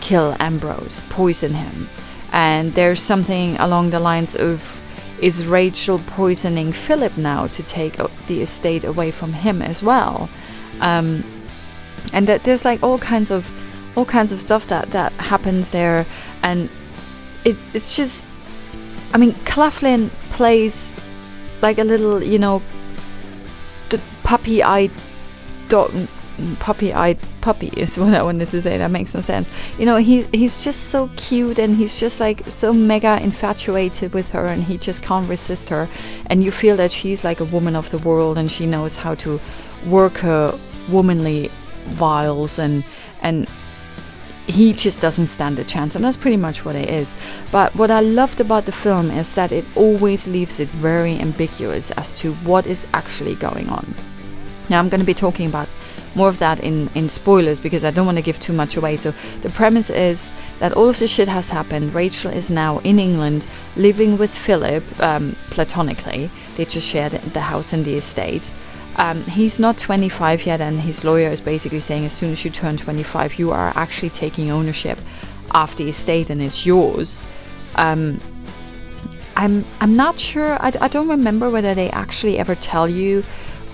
kill 0.00 0.36
Ambrose, 0.40 1.02
poison 1.10 1.54
him? 1.54 1.88
And 2.32 2.74
there's 2.74 3.00
something 3.00 3.56
along 3.58 3.90
the 3.90 4.00
lines 4.00 4.34
of 4.34 4.80
is 5.20 5.46
Rachel 5.46 6.00
poisoning 6.06 6.72
Philip 6.72 7.16
now 7.16 7.46
to 7.48 7.62
take 7.62 7.96
the 8.26 8.42
estate 8.42 8.84
away 8.84 9.10
from 9.10 9.32
him 9.32 9.62
as 9.62 9.82
well? 9.82 10.28
um, 10.80 11.24
and 12.12 12.26
that 12.26 12.44
there's 12.44 12.64
like 12.64 12.82
all 12.82 12.98
kinds 12.98 13.30
of 13.30 13.48
all 13.96 14.04
kinds 14.04 14.32
of 14.32 14.42
stuff 14.42 14.66
that 14.68 14.90
that 14.90 15.12
happens 15.12 15.70
there, 15.72 16.06
and 16.42 16.68
it's 17.44 17.66
it's 17.74 17.96
just, 17.96 18.26
I 19.12 19.18
mean, 19.18 19.34
Claflin 19.44 20.10
plays 20.30 20.96
like 21.62 21.78
a 21.78 21.84
little, 21.84 22.22
you 22.22 22.38
know, 22.38 22.62
puppy-eyed 24.22 24.90
dog 25.68 25.92
puppy-eyed 26.58 27.18
puppy 27.42 27.68
is 27.76 27.96
what 28.00 28.12
I 28.14 28.22
wanted 28.22 28.48
to 28.50 28.60
say. 28.60 28.78
That 28.78 28.90
makes 28.90 29.14
no 29.14 29.20
sense. 29.20 29.48
You 29.78 29.86
know, 29.86 29.96
he's 29.96 30.26
he's 30.32 30.64
just 30.64 30.84
so 30.88 31.10
cute 31.16 31.58
and 31.58 31.76
he's 31.76 32.00
just 32.00 32.20
like 32.20 32.42
so 32.48 32.72
mega 32.72 33.20
infatuated 33.22 34.12
with 34.12 34.30
her, 34.30 34.46
and 34.46 34.62
he 34.62 34.78
just 34.78 35.02
can't 35.02 35.28
resist 35.28 35.68
her. 35.68 35.88
And 36.26 36.42
you 36.42 36.50
feel 36.50 36.76
that 36.76 36.90
she's 36.90 37.24
like 37.24 37.40
a 37.40 37.44
woman 37.44 37.76
of 37.76 37.90
the 37.90 37.98
world, 37.98 38.38
and 38.38 38.50
she 38.50 38.66
knows 38.66 38.96
how 38.96 39.14
to 39.16 39.40
work 39.86 40.18
her 40.18 40.58
womanly 40.88 41.50
wiles 41.98 42.58
and 42.58 42.84
and 43.22 43.48
he 44.46 44.72
just 44.72 45.00
doesn't 45.00 45.28
stand 45.28 45.58
a 45.58 45.64
chance 45.64 45.94
and 45.94 46.04
that's 46.04 46.16
pretty 46.16 46.36
much 46.36 46.64
what 46.64 46.76
it 46.76 46.88
is. 46.88 47.14
But 47.50 47.74
what 47.74 47.90
i 47.90 48.00
loved 48.00 48.40
about 48.40 48.66
the 48.66 48.72
film 48.72 49.10
is 49.10 49.34
that 49.34 49.52
it 49.52 49.64
always 49.74 50.28
leaves 50.28 50.60
it 50.60 50.68
very 50.68 51.18
ambiguous 51.18 51.90
as 51.92 52.12
to 52.14 52.34
what 52.46 52.66
is 52.66 52.86
actually 52.92 53.34
going 53.36 53.68
on. 53.68 53.94
Now 54.68 54.78
i'm 54.80 54.88
going 54.88 55.00
to 55.00 55.06
be 55.06 55.14
talking 55.14 55.46
about 55.46 55.68
more 56.14 56.28
of 56.28 56.38
that 56.38 56.60
in 56.60 56.88
in 56.94 57.08
spoilers 57.08 57.58
because 57.58 57.82
i 57.84 57.90
don't 57.90 58.06
want 58.06 58.18
to 58.18 58.22
give 58.22 58.38
too 58.38 58.52
much 58.52 58.76
away. 58.76 58.96
So 58.96 59.12
the 59.40 59.50
premise 59.50 59.90
is 59.90 60.34
that 60.58 60.72
all 60.72 60.88
of 60.88 60.98
this 60.98 61.12
shit 61.12 61.28
has 61.28 61.50
happened. 61.50 61.94
Rachel 61.94 62.30
is 62.30 62.50
now 62.50 62.78
in 62.80 62.98
england 62.98 63.46
living 63.76 64.18
with 64.18 64.36
philip 64.36 64.84
um, 65.00 65.36
platonically. 65.50 66.30
They 66.56 66.66
just 66.66 66.86
share 66.86 67.08
the, 67.08 67.18
the 67.30 67.40
house 67.40 67.72
and 67.72 67.84
the 67.84 67.96
estate 67.96 68.50
um, 68.96 69.22
he's 69.24 69.58
not 69.58 69.76
25 69.78 70.46
yet, 70.46 70.60
and 70.60 70.80
his 70.80 71.04
lawyer 71.04 71.30
is 71.30 71.40
basically 71.40 71.80
saying 71.80 72.04
as 72.04 72.12
soon 72.12 72.30
as 72.32 72.44
you 72.44 72.50
turn 72.50 72.76
25, 72.76 73.38
you 73.38 73.50
are 73.50 73.72
actually 73.74 74.10
taking 74.10 74.50
ownership 74.50 74.98
of 75.50 75.74
the 75.76 75.88
estate 75.88 76.30
and 76.30 76.42
it's 76.42 76.66
yours. 76.66 77.26
Um, 77.76 78.20
I'm 79.36 79.64
I'm 79.80 79.96
not 79.96 80.18
sure. 80.18 80.54
I, 80.60 80.72
I 80.80 80.88
don't 80.88 81.08
remember 81.08 81.50
whether 81.50 81.74
they 81.74 81.90
actually 81.90 82.38
ever 82.38 82.54
tell 82.54 82.88
you 82.88 83.22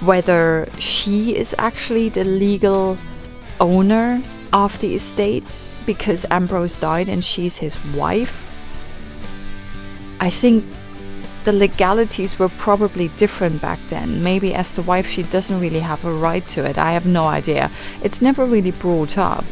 whether 0.01 0.69
she 0.79 1.37
is 1.37 1.55
actually 1.59 2.09
the 2.09 2.25
legal 2.25 2.97
owner 3.61 4.23
of 4.53 4.79
the 4.81 4.95
estate 4.95 5.65
because 5.85 6.25
Ambrose 6.31 6.75
died 6.75 7.09
and 7.09 7.23
she's 7.23 7.59
his 7.59 7.83
wife. 7.95 8.51
I 10.21 10.31
think 10.31 10.65
the 11.45 11.53
legalities 11.53 12.39
were 12.39 12.49
probably 12.49 13.09
different 13.09 13.61
back 13.61 13.79
then. 13.89 14.23
Maybe 14.23 14.55
as 14.55 14.73
the 14.75 14.83
wife, 14.83 15.09
she 15.09 15.23
doesn't 15.23 15.59
really 15.61 15.81
have 15.81 16.05
a 16.05 16.13
right 16.13 16.47
to 16.49 16.65
it. 16.65 16.79
I 16.79 16.93
have 16.93 17.07
no 17.07 17.25
idea. 17.25 17.71
It's 18.03 18.21
never 18.21 18.45
really 18.45 18.73
brought 18.73 19.17
up. 19.17 19.45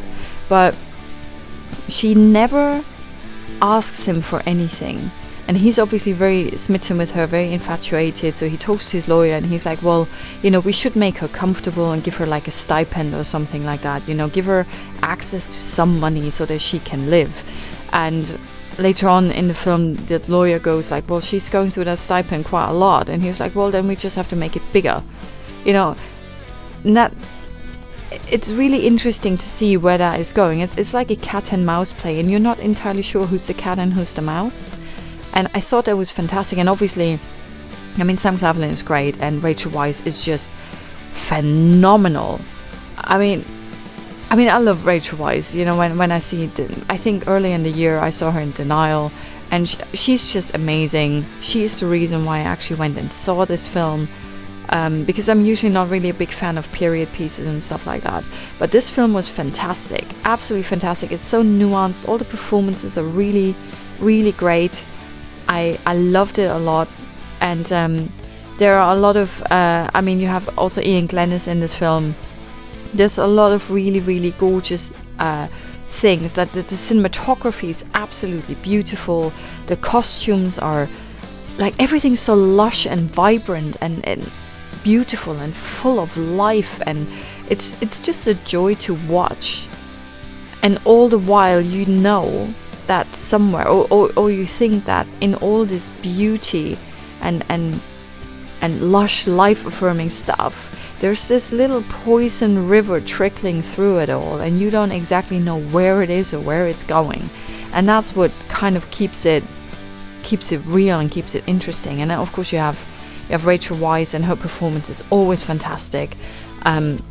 But 0.47 0.75
she 1.87 2.15
never 2.15 2.83
asks 3.61 4.05
him 4.05 4.21
for 4.21 4.41
anything. 4.45 5.11
And 5.47 5.57
he's 5.57 5.79
obviously 5.79 6.13
very 6.13 6.55
smitten 6.57 6.99
with 6.99 7.11
her, 7.11 7.25
very 7.25 7.51
infatuated. 7.51 8.37
So 8.37 8.47
he 8.47 8.55
talks 8.55 8.91
to 8.91 8.97
his 8.97 9.07
lawyer 9.07 9.33
and 9.33 9.47
he's 9.47 9.65
like, 9.65 9.81
Well, 9.81 10.07
you 10.43 10.51
know, 10.51 10.59
we 10.59 10.71
should 10.71 10.95
make 10.95 11.17
her 11.17 11.27
comfortable 11.27 11.91
and 11.91 12.03
give 12.03 12.15
her 12.17 12.27
like 12.27 12.47
a 12.47 12.51
stipend 12.51 13.15
or 13.15 13.23
something 13.23 13.63
like 13.65 13.81
that. 13.81 14.07
You 14.07 14.13
know, 14.13 14.27
give 14.29 14.45
her 14.45 14.67
access 15.01 15.47
to 15.47 15.53
some 15.53 15.99
money 15.99 16.29
so 16.29 16.45
that 16.45 16.59
she 16.59 16.77
can 16.77 17.09
live. 17.09 17.43
And 17.91 18.37
later 18.79 19.07
on 19.07 19.31
in 19.31 19.47
the 19.47 19.53
film, 19.53 19.95
the 19.95 20.21
lawyer 20.27 20.59
goes 20.59 20.91
like, 20.91 21.09
"Well, 21.09 21.21
she's 21.21 21.49
going 21.49 21.71
through 21.71 21.85
that 21.85 21.99
stipend 21.99 22.45
quite 22.45 22.69
a 22.69 22.73
lot," 22.73 23.09
and 23.09 23.21
he 23.21 23.29
was 23.29 23.39
like, 23.39 23.55
"Well, 23.55 23.71
then 23.71 23.87
we 23.87 23.95
just 23.95 24.15
have 24.15 24.27
to 24.29 24.35
make 24.35 24.55
it 24.55 24.63
bigger," 24.73 25.03
you 25.65 25.73
know. 25.73 25.95
that 26.83 27.13
it's 28.31 28.49
really 28.51 28.87
interesting 28.87 29.37
to 29.37 29.47
see 29.49 29.77
where 29.77 29.97
that 29.97 30.19
is 30.19 30.33
going. 30.33 30.61
It's 30.61 30.75
it's 30.75 30.93
like 30.93 31.11
a 31.11 31.15
cat 31.15 31.51
and 31.51 31.65
mouse 31.65 31.93
play, 31.93 32.19
and 32.19 32.29
you're 32.31 32.39
not 32.39 32.59
entirely 32.59 33.01
sure 33.01 33.25
who's 33.25 33.47
the 33.47 33.53
cat 33.53 33.79
and 33.79 33.93
who's 33.93 34.13
the 34.13 34.21
mouse. 34.21 34.71
And 35.33 35.47
I 35.53 35.59
thought 35.59 35.85
that 35.85 35.97
was 35.97 36.11
fantastic. 36.11 36.57
And 36.57 36.69
obviously, 36.69 37.19
I 37.97 38.03
mean, 38.03 38.17
Sam 38.17 38.37
Claflin 38.37 38.69
is 38.69 38.83
great, 38.83 39.19
and 39.19 39.43
Rachel 39.43 39.71
Weisz 39.71 40.05
is 40.07 40.25
just 40.25 40.51
phenomenal. 41.13 42.39
I 42.97 43.17
mean, 43.17 43.45
I 44.31 44.35
mean, 44.35 44.47
I 44.47 44.59
love 44.59 44.85
Rachel 44.85 45.17
Weisz. 45.17 45.55
You 45.55 45.65
know, 45.65 45.75
when 45.75 45.97
when 45.97 46.11
I 46.11 46.19
see, 46.19 46.43
I 46.87 46.97
think 46.97 47.27
early 47.27 47.51
in 47.51 47.63
the 47.63 47.71
year 47.71 47.97
I 47.99 48.11
saw 48.11 48.29
her 48.31 48.39
in 48.39 48.51
Denial, 48.51 49.11
and 49.49 49.67
sh- 49.67 49.81
she's 49.93 50.31
just 50.31 50.53
amazing. 50.53 51.25
She's 51.41 51.79
the 51.79 51.87
reason 51.87 52.25
why 52.25 52.37
I 52.37 52.41
actually 52.41 52.79
went 52.79 52.97
and 52.97 53.09
saw 53.11 53.45
this 53.45 53.67
film. 53.67 54.07
Um, 54.71 55.03
because 55.03 55.27
I'm 55.29 55.45
usually 55.45 55.73
not 55.73 55.89
really 55.89 56.11
a 56.11 56.13
big 56.13 56.29
fan 56.29 56.55
of 56.55 56.71
period 56.71 57.11
pieces 57.11 57.47
and 57.47 57.63
stuff 57.63 57.87
like 57.87 58.03
that. 58.03 58.23
But 58.59 58.69
this 58.69 58.87
film 58.87 59.13
was 59.13 59.27
fantastic, 59.27 60.05
absolutely 60.25 60.61
fantastic. 60.61 61.11
It's 61.11 61.23
so 61.23 61.41
nuanced. 61.41 62.07
All 62.07 62.19
the 62.19 62.25
performances 62.25 62.95
are 62.95 63.03
really, 63.03 63.55
really 63.99 64.31
great. 64.33 64.85
I 65.47 65.79
I 65.87 65.95
loved 65.95 66.37
it 66.37 66.51
a 66.51 66.59
lot, 66.59 66.87
and 67.41 67.71
um, 67.71 68.13
there 68.59 68.77
are 68.77 68.91
a 68.91 68.99
lot 68.99 69.17
of. 69.17 69.41
Uh, 69.49 69.89
I 69.91 70.01
mean, 70.01 70.19
you 70.19 70.27
have 70.27 70.47
also 70.55 70.81
Iain 70.81 71.07
Glen 71.07 71.31
is 71.31 71.47
in 71.47 71.61
this 71.61 71.73
film 71.73 72.13
there's 72.93 73.17
a 73.17 73.27
lot 73.27 73.51
of 73.51 73.69
really, 73.71 73.99
really 73.99 74.31
gorgeous 74.31 74.91
uh, 75.19 75.47
things. 75.87 76.33
That 76.33 76.51
the, 76.53 76.61
the 76.61 76.75
cinematography 76.75 77.69
is 77.69 77.85
absolutely 77.93 78.55
beautiful. 78.55 79.31
The 79.67 79.77
costumes 79.77 80.57
are 80.59 80.87
like 81.57 81.75
everything's 81.81 82.21
so 82.21 82.33
lush 82.33 82.85
and 82.85 83.01
vibrant 83.01 83.77
and, 83.81 84.05
and 84.07 84.31
beautiful 84.83 85.37
and 85.39 85.53
full 85.53 85.99
of 85.99 86.15
life 86.15 86.81
and 86.87 87.05
it's 87.49 87.79
it's 87.81 87.99
just 87.99 88.27
a 88.27 88.33
joy 88.45 88.73
to 88.75 88.93
watch 89.09 89.67
and 90.63 90.79
all 90.85 91.09
the 91.09 91.19
while 91.19 91.59
you 91.59 91.85
know 91.85 92.51
that 92.87 93.13
somewhere 93.13 93.67
or, 93.67 93.85
or, 93.91 94.09
or 94.15 94.31
you 94.31 94.45
think 94.45 94.85
that 94.85 95.05
in 95.19 95.35
all 95.35 95.65
this 95.65 95.89
beauty 96.01 96.77
and 97.21 97.43
and 97.49 97.81
and 98.61 98.91
lush 98.91 99.27
life 99.27 99.65
affirming 99.65 100.09
stuff 100.09 100.78
there's 100.99 101.27
this 101.27 101.51
little 101.51 101.81
poison 101.83 102.67
river 102.67 102.99
trickling 102.99 103.61
through 103.61 103.99
it 103.99 104.09
all, 104.09 104.39
and 104.39 104.59
you 104.59 104.69
don't 104.69 104.91
exactly 104.91 105.39
know 105.39 105.59
where 105.59 106.03
it 106.03 106.09
is 106.09 106.33
or 106.33 106.39
where 106.39 106.67
it's 106.67 106.83
going. 106.83 107.29
And 107.71 107.87
that's 107.87 108.15
what 108.15 108.31
kind 108.49 108.75
of 108.75 108.89
keeps 108.91 109.25
it 109.25 109.43
keeps 110.23 110.51
it 110.51 110.57
real 110.65 110.99
and 110.99 111.09
keeps 111.09 111.35
it 111.35 111.43
interesting. 111.47 112.01
And 112.01 112.11
of 112.11 112.31
course 112.33 112.51
you 112.51 112.59
have 112.59 112.77
you 113.23 113.33
have 113.33 113.45
Rachel 113.45 113.77
Weisz 113.77 114.13
and 114.13 114.25
her 114.25 114.35
performance 114.35 114.89
is 114.89 115.03
always 115.09 115.43
fantastic. 115.43 116.15
Um, 116.63 117.01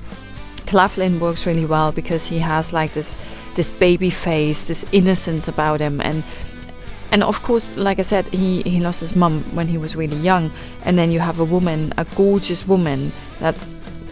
Claflin 0.66 1.18
works 1.18 1.46
really 1.46 1.64
well 1.64 1.92
because 1.92 2.26
he 2.26 2.38
has 2.40 2.72
like 2.72 2.92
this 2.92 3.16
this 3.54 3.70
baby 3.70 4.10
face, 4.10 4.64
this 4.64 4.84
innocence 4.92 5.48
about 5.48 5.80
him, 5.80 6.00
and 6.00 6.22
and 7.10 7.24
of 7.24 7.42
course, 7.42 7.66
like 7.76 7.98
I 7.98 8.02
said, 8.02 8.26
he 8.28 8.62
he 8.62 8.80
lost 8.80 9.00
his 9.00 9.16
mum 9.16 9.42
when 9.54 9.68
he 9.68 9.78
was 9.78 9.96
really 9.96 10.18
young, 10.18 10.50
and 10.84 10.98
then 10.98 11.10
you 11.10 11.20
have 11.20 11.40
a 11.40 11.44
woman, 11.44 11.94
a 11.96 12.04
gorgeous 12.14 12.66
woman 12.68 13.12
that 13.40 13.56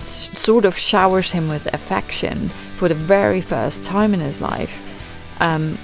sort 0.02 0.64
of 0.64 0.76
showers 0.76 1.30
him 1.30 1.48
with 1.48 1.66
affection 1.74 2.48
for 2.76 2.88
the 2.88 2.94
very 2.94 3.40
first 3.40 3.84
time 3.84 4.14
in 4.14 4.20
his 4.20 4.40
life. 4.40 4.82
Um, 5.40 5.78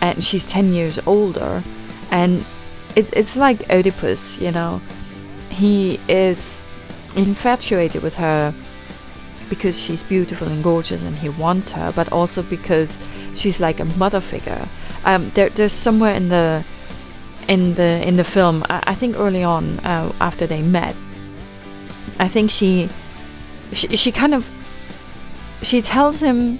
and 0.00 0.22
she's 0.22 0.46
10 0.46 0.72
years 0.72 0.98
older. 1.06 1.62
And 2.10 2.44
it, 2.94 3.10
it's 3.14 3.36
like 3.36 3.70
Oedipus, 3.70 4.38
you 4.38 4.52
know. 4.52 4.80
He 5.50 5.98
is 6.08 6.66
infatuated 7.14 8.02
with 8.02 8.16
her 8.16 8.54
because 9.48 9.80
she's 9.80 10.02
beautiful 10.02 10.48
and 10.48 10.62
gorgeous 10.62 11.02
and 11.02 11.16
he 11.18 11.28
wants 11.28 11.72
her, 11.72 11.92
but 11.94 12.12
also 12.12 12.42
because 12.42 12.98
she's 13.34 13.60
like 13.60 13.80
a 13.80 13.84
mother 13.84 14.20
figure. 14.20 14.68
Um, 15.04 15.30
there, 15.34 15.48
there's 15.50 15.72
somewhere 15.72 16.14
in 16.14 16.28
the 16.28 16.64
in 17.48 17.74
the 17.74 18.06
in 18.06 18.16
the 18.16 18.24
film, 18.24 18.64
I, 18.68 18.82
I 18.88 18.94
think 18.94 19.16
early 19.16 19.44
on 19.44 19.78
uh, 19.80 20.12
after 20.20 20.46
they 20.46 20.62
met, 20.62 20.96
I 22.18 22.28
think 22.28 22.50
she, 22.50 22.88
she 23.72 23.88
she 23.96 24.12
kind 24.12 24.34
of 24.34 24.48
she 25.62 25.82
tells 25.82 26.20
him 26.20 26.58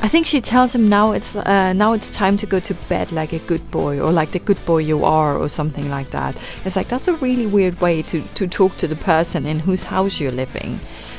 I 0.00 0.06
think 0.06 0.26
she 0.26 0.40
tells 0.40 0.74
him 0.74 0.88
now 0.88 1.12
it's 1.12 1.34
uh, 1.34 1.72
now 1.72 1.92
it's 1.92 2.08
time 2.08 2.36
to 2.38 2.46
go 2.46 2.60
to 2.60 2.74
bed 2.88 3.10
like 3.10 3.32
a 3.32 3.40
good 3.40 3.68
boy 3.70 4.00
or 4.00 4.12
like 4.12 4.30
the 4.30 4.38
good 4.38 4.64
boy 4.64 4.78
you 4.78 5.04
are 5.04 5.36
or 5.36 5.48
something 5.48 5.90
like 5.90 6.10
that. 6.10 6.36
It's 6.64 6.76
like 6.76 6.88
that's 6.88 7.08
a 7.08 7.14
really 7.14 7.46
weird 7.46 7.80
way 7.80 8.02
to 8.02 8.22
to 8.22 8.46
talk 8.46 8.76
to 8.76 8.86
the 8.86 8.96
person 8.96 9.44
in 9.44 9.58
whose 9.58 9.82
house 9.82 10.20
you're 10.20 10.30
living. 10.30 10.78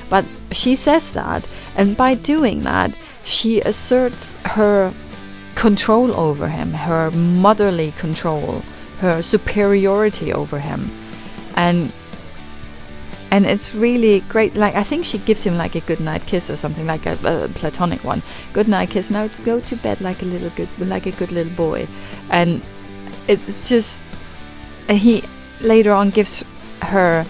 But 0.10 0.25
she 0.52 0.75
says 0.75 1.12
that 1.12 1.47
and 1.75 1.97
by 1.97 2.15
doing 2.15 2.63
that 2.63 2.95
she 3.23 3.60
asserts 3.62 4.36
her 4.45 4.93
control 5.56 6.15
over 6.15 6.47
him, 6.47 6.71
her 6.71 7.12
motherly 7.12 7.91
control, 7.97 8.63
her 8.99 9.21
superiority 9.21 10.32
over 10.32 10.58
him. 10.58 10.89
And 11.58 11.91
and 13.32 13.46
it's 13.46 13.76
really 13.76 14.22
great 14.22 14.56
like 14.56 14.76
i 14.76 14.84
think 14.84 15.06
she 15.06 15.18
gives 15.20 15.44
him 15.44 15.56
like 15.58 15.76
a 15.76 15.82
good 15.82 16.00
night 16.00 16.26
kiss 16.26 16.50
or 16.50 16.56
something 16.56 16.88
like 16.88 17.06
a, 17.06 17.13
a 17.26 17.48
platonic 17.50 18.04
one. 18.04 18.22
Good 18.54 18.68
night 18.68 18.89
kiss 18.89 19.10
now 19.10 19.28
go 19.44 19.60
to 19.60 19.76
bed 19.78 20.02
like 20.02 20.22
a 20.22 20.26
little 20.26 20.50
good 20.52 20.70
like 20.80 21.06
a 21.06 21.12
good 21.12 21.32
little 21.32 21.54
boy. 21.54 21.88
And 22.30 22.62
it's 23.28 23.70
just 23.70 24.02
he 24.89 25.24
later 25.62 25.92
on 25.92 26.10
gives 26.10 26.44
her 26.82 27.26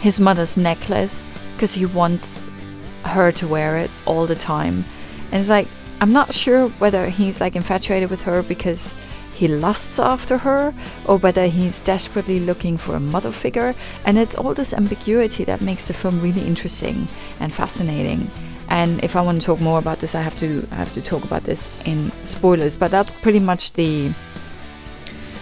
his 0.00 0.18
mother's 0.18 0.56
necklace 0.56 1.34
because 1.54 1.74
he 1.74 1.86
wants 1.86 2.46
her 3.04 3.32
to 3.32 3.46
wear 3.46 3.78
it 3.78 3.90
all 4.06 4.26
the 4.26 4.34
time. 4.34 4.84
And 5.30 5.40
it's 5.40 5.48
like 5.48 5.68
i'm 6.00 6.12
not 6.12 6.34
sure 6.34 6.68
whether 6.80 7.08
he's 7.08 7.40
like 7.40 7.54
infatuated 7.54 8.10
with 8.10 8.22
her 8.22 8.42
because 8.42 8.96
he 9.42 9.48
lusts 9.48 9.98
after 9.98 10.38
her 10.38 10.72
or 11.04 11.16
whether 11.16 11.48
he's 11.48 11.80
desperately 11.80 12.38
looking 12.38 12.76
for 12.76 12.94
a 12.94 13.00
mother 13.00 13.32
figure. 13.32 13.74
And 14.04 14.16
it's 14.16 14.36
all 14.36 14.54
this 14.54 14.72
ambiguity 14.72 15.42
that 15.42 15.60
makes 15.60 15.88
the 15.88 15.94
film 15.94 16.20
really 16.20 16.46
interesting 16.46 17.08
and 17.40 17.52
fascinating. 17.52 18.30
And 18.68 19.02
if 19.02 19.16
I 19.16 19.20
want 19.20 19.40
to 19.40 19.44
talk 19.44 19.60
more 19.60 19.80
about 19.80 19.98
this, 19.98 20.14
I 20.14 20.20
have 20.20 20.38
to 20.38 20.64
I 20.70 20.76
have 20.76 20.92
to 20.92 21.02
talk 21.02 21.24
about 21.24 21.42
this 21.42 21.72
in 21.84 22.12
spoilers. 22.24 22.76
But 22.76 22.92
that's 22.92 23.10
pretty 23.10 23.40
much 23.40 23.72
the 23.72 24.12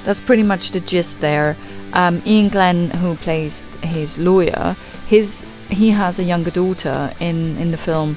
that's 0.05 0.23
pretty 0.23 0.45
much 0.45 0.71
the 0.71 0.81
gist 0.81 1.21
there. 1.21 1.55
Um, 1.93 2.23
Iain 2.25 2.49
Glen, 2.49 2.89
who 3.03 3.17
plays 3.17 3.67
his 3.83 4.19
lawyer, 4.19 4.77
his 5.09 5.45
he 5.69 5.91
has 5.91 6.19
a 6.19 6.25
younger 6.25 6.51
daughter 6.51 7.13
in 7.21 7.59
in 7.59 7.71
the 7.71 7.77
film, 7.77 8.17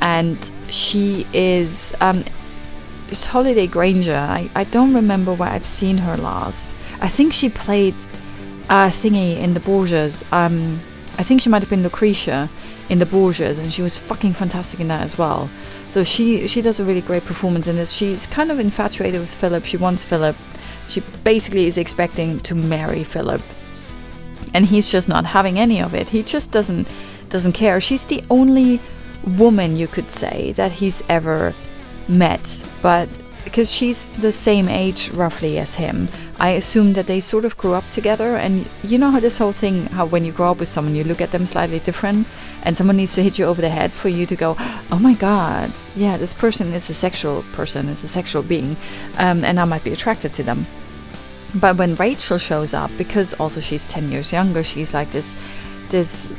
and 0.00 0.50
she 0.70 1.26
is 1.34 1.94
um, 2.00 2.24
it's 3.10 3.26
Holliday 3.26 3.66
Grainger. 3.66 4.14
I, 4.14 4.48
I 4.54 4.64
don't 4.64 4.94
remember 4.94 5.34
where 5.34 5.48
I've 5.48 5.66
seen 5.66 5.98
her 5.98 6.16
last. 6.16 6.74
I 7.00 7.08
think 7.08 7.32
she 7.32 7.48
played 7.48 7.94
a 8.68 8.88
thingy 8.88 9.36
in 9.36 9.54
the 9.54 9.60
Borgias. 9.60 10.24
Um, 10.32 10.80
I 11.18 11.24
think 11.24 11.40
she 11.40 11.48
might 11.50 11.60
have 11.62 11.70
been 11.70 11.82
Lucretia 11.82 12.48
in 12.88 13.00
the 13.00 13.06
Borgias, 13.06 13.58
and 13.58 13.72
she 13.72 13.82
was 13.82 13.98
fucking 13.98 14.34
fantastic 14.34 14.78
in 14.80 14.88
that 14.88 15.02
as 15.02 15.18
well. 15.18 15.50
So 15.88 16.04
she 16.04 16.46
she 16.46 16.62
does 16.62 16.78
a 16.78 16.84
really 16.84 17.00
great 17.00 17.24
performance 17.24 17.66
in 17.66 17.76
this. 17.76 17.92
She's 17.92 18.28
kind 18.28 18.50
of 18.52 18.60
infatuated 18.60 19.20
with 19.20 19.34
Philip. 19.34 19.64
She 19.64 19.76
wants 19.76 20.04
Philip. 20.04 20.36
She 20.86 21.00
basically 21.24 21.66
is 21.66 21.78
expecting 21.78 22.38
to 22.40 22.54
marry 22.54 23.02
Philip, 23.02 23.42
and 24.54 24.66
he's 24.66 24.90
just 24.90 25.08
not 25.08 25.24
having 25.26 25.58
any 25.58 25.82
of 25.82 25.94
it. 25.94 26.10
He 26.10 26.22
just 26.22 26.52
doesn't 26.52 26.86
doesn't 27.28 27.52
care. 27.54 27.80
She's 27.80 28.04
the 28.04 28.22
only 28.30 28.80
woman 29.36 29.76
you 29.76 29.88
could 29.88 30.10
say 30.12 30.52
that 30.52 30.72
he's 30.72 31.02
ever 31.08 31.54
met, 32.10 32.62
but 32.82 33.08
because 33.44 33.72
she's 33.72 34.06
the 34.18 34.32
same 34.32 34.68
age 34.68 35.10
roughly 35.10 35.58
as 35.58 35.74
him, 35.74 36.08
I 36.38 36.50
assume 36.50 36.92
that 36.94 37.06
they 37.06 37.20
sort 37.20 37.44
of 37.44 37.56
grew 37.56 37.74
up 37.74 37.88
together. 37.90 38.36
And 38.36 38.68
you 38.82 38.98
know 38.98 39.10
how 39.10 39.20
this 39.20 39.38
whole 39.38 39.52
thing, 39.52 39.86
how 39.86 40.06
when 40.06 40.24
you 40.24 40.32
grow 40.32 40.50
up 40.52 40.58
with 40.58 40.68
someone, 40.68 40.94
you 40.94 41.04
look 41.04 41.20
at 41.20 41.32
them 41.32 41.46
slightly 41.46 41.80
different, 41.80 42.26
and 42.62 42.76
someone 42.76 42.96
needs 42.96 43.14
to 43.14 43.22
hit 43.22 43.38
you 43.38 43.46
over 43.46 43.60
the 43.60 43.68
head 43.68 43.92
for 43.92 44.08
you 44.08 44.26
to 44.26 44.36
go, 44.36 44.56
oh 44.58 44.98
my 45.00 45.14
god, 45.14 45.72
yeah, 45.96 46.16
this 46.16 46.34
person 46.34 46.72
is 46.72 46.88
a 46.90 46.94
sexual 46.94 47.42
person, 47.52 47.88
is 47.88 48.04
a 48.04 48.08
sexual 48.08 48.42
being, 48.42 48.76
um, 49.18 49.44
and 49.44 49.58
I 49.58 49.64
might 49.64 49.84
be 49.84 49.92
attracted 49.92 50.32
to 50.34 50.42
them. 50.42 50.66
But 51.54 51.76
when 51.76 51.96
Rachel 51.96 52.38
shows 52.38 52.74
up, 52.74 52.90
because 52.96 53.34
also 53.34 53.60
she's 53.60 53.84
10 53.86 54.12
years 54.12 54.32
younger, 54.32 54.62
she's 54.62 54.94
like 54.94 55.10
this, 55.10 55.34
this 55.88 56.32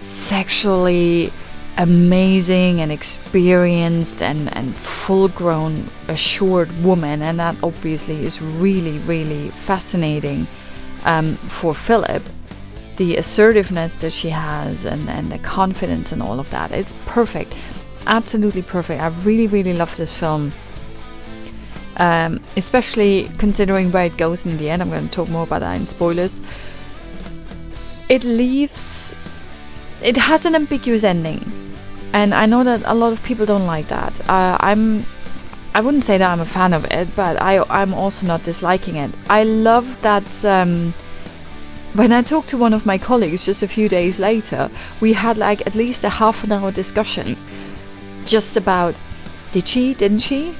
sexually 0.00 1.32
amazing 1.78 2.80
and 2.80 2.92
experienced 2.92 4.22
and, 4.22 4.54
and 4.56 4.74
full 4.76 5.28
grown, 5.28 5.88
assured 6.08 6.70
woman, 6.82 7.22
and 7.22 7.38
that 7.38 7.56
obviously 7.62 8.24
is 8.24 8.42
really, 8.42 8.98
really 9.00 9.50
fascinating 9.50 10.46
um, 11.04 11.36
for 11.36 11.74
Philip. 11.74 12.22
The 12.96 13.16
assertiveness 13.16 13.96
that 13.96 14.12
she 14.12 14.28
has 14.28 14.84
and, 14.84 15.08
and 15.08 15.32
the 15.32 15.38
confidence 15.38 16.12
and 16.12 16.22
all 16.22 16.38
of 16.38 16.50
that. 16.50 16.70
It's 16.72 16.94
perfect. 17.06 17.54
Absolutely 18.06 18.62
perfect. 18.62 19.00
I 19.00 19.08
really, 19.24 19.46
really 19.46 19.72
love 19.72 19.96
this 19.96 20.12
film. 20.12 20.52
Um, 21.98 22.40
especially 22.56 23.30
considering 23.38 23.92
where 23.92 24.06
it 24.06 24.16
goes 24.16 24.46
in 24.46 24.56
the 24.56 24.70
end. 24.70 24.82
I'm 24.82 24.90
going 24.90 25.06
to 25.06 25.12
talk 25.12 25.28
more 25.28 25.44
about 25.44 25.60
that 25.60 25.78
in 25.78 25.86
spoilers. 25.86 26.40
It 28.08 28.24
leaves. 28.24 29.14
It 30.02 30.16
has 30.16 30.44
an 30.44 30.54
ambiguous 30.54 31.04
ending 31.04 31.61
and 32.12 32.34
I 32.34 32.46
know 32.46 32.64
that 32.64 32.82
a 32.84 32.94
lot 32.94 33.12
of 33.12 33.22
people 33.22 33.46
don't 33.46 33.66
like 33.66 33.88
that. 33.88 34.20
Uh, 34.28 34.56
I'm, 34.60 35.06
I 35.74 35.80
wouldn't 35.80 36.02
say 36.02 36.18
that 36.18 36.30
I'm 36.30 36.40
a 36.40 36.46
fan 36.46 36.74
of 36.74 36.84
it, 36.90 37.08
but 37.16 37.40
I 37.40 37.62
I'm 37.68 37.94
also 37.94 38.26
not 38.26 38.42
disliking 38.42 38.96
it. 38.96 39.10
I 39.28 39.44
love 39.44 40.00
that. 40.02 40.44
Um, 40.44 40.94
when 41.94 42.10
I 42.10 42.22
talked 42.22 42.48
to 42.50 42.56
one 42.56 42.72
of 42.72 42.86
my 42.86 42.96
colleagues 42.96 43.44
just 43.44 43.62
a 43.62 43.68
few 43.68 43.88
days 43.88 44.18
later, 44.18 44.70
we 45.00 45.12
had 45.12 45.36
like 45.36 45.66
at 45.66 45.74
least 45.74 46.04
a 46.04 46.08
half 46.08 46.42
an 46.42 46.52
hour 46.52 46.72
discussion 46.72 47.36
just 48.24 48.56
about 48.56 48.94
did 49.52 49.68
she, 49.68 49.92
didn't 49.94 50.20
she, 50.20 50.54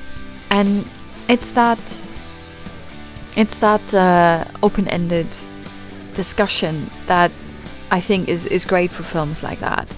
and 0.51 0.87
it's 1.29 1.53
that 1.53 2.05
it's 3.37 3.61
that 3.61 3.95
uh, 3.95 4.45
open-ended 4.63 5.35
discussion 6.15 6.91
that 7.07 7.33
I 7.91 8.01
think 8.01 8.29
is 8.29 8.45
is 8.47 8.67
great 8.67 8.91
for 8.91 9.03
films 9.03 9.43
like 9.43 9.61
that. 9.61 9.95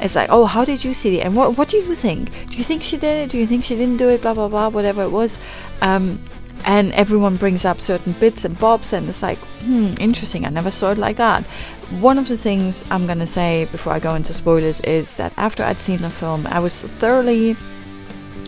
It's 0.00 0.14
like, 0.14 0.28
oh, 0.30 0.44
how 0.44 0.64
did 0.64 0.84
you 0.84 0.92
see 0.92 1.20
it? 1.20 1.26
And 1.26 1.34
what 1.34 1.56
what 1.56 1.68
do 1.68 1.78
you 1.78 1.94
think? 1.94 2.30
Do 2.50 2.56
you 2.58 2.64
think 2.64 2.82
she 2.82 2.96
did 2.96 3.24
it? 3.24 3.30
Do 3.30 3.38
you 3.38 3.46
think 3.46 3.64
she 3.64 3.76
didn't 3.76 3.96
do 3.96 4.08
it? 4.08 4.22
Blah 4.22 4.34
blah 4.34 4.48
blah, 4.48 4.68
whatever 4.68 5.02
it 5.02 5.10
was. 5.10 5.38
Um, 5.80 6.20
and 6.64 6.92
everyone 6.92 7.36
brings 7.36 7.64
up 7.64 7.80
certain 7.80 8.12
bits 8.14 8.44
and 8.44 8.58
bobs, 8.58 8.92
and 8.92 9.08
it's 9.08 9.22
like, 9.22 9.38
hmm, 9.64 9.90
interesting. 10.00 10.44
I 10.44 10.50
never 10.50 10.70
saw 10.70 10.90
it 10.90 10.98
like 10.98 11.16
that. 11.16 11.44
One 12.00 12.18
of 12.18 12.28
the 12.28 12.36
things 12.36 12.84
I'm 12.90 13.06
gonna 13.06 13.26
say 13.26 13.66
before 13.72 13.92
I 13.92 14.00
go 14.00 14.14
into 14.14 14.34
spoilers 14.34 14.80
is 14.80 15.14
that 15.14 15.32
after 15.36 15.62
I'd 15.62 15.78
seen 15.78 16.02
the 16.02 16.10
film, 16.10 16.46
I 16.46 16.58
was 16.58 16.82
thoroughly 16.82 17.56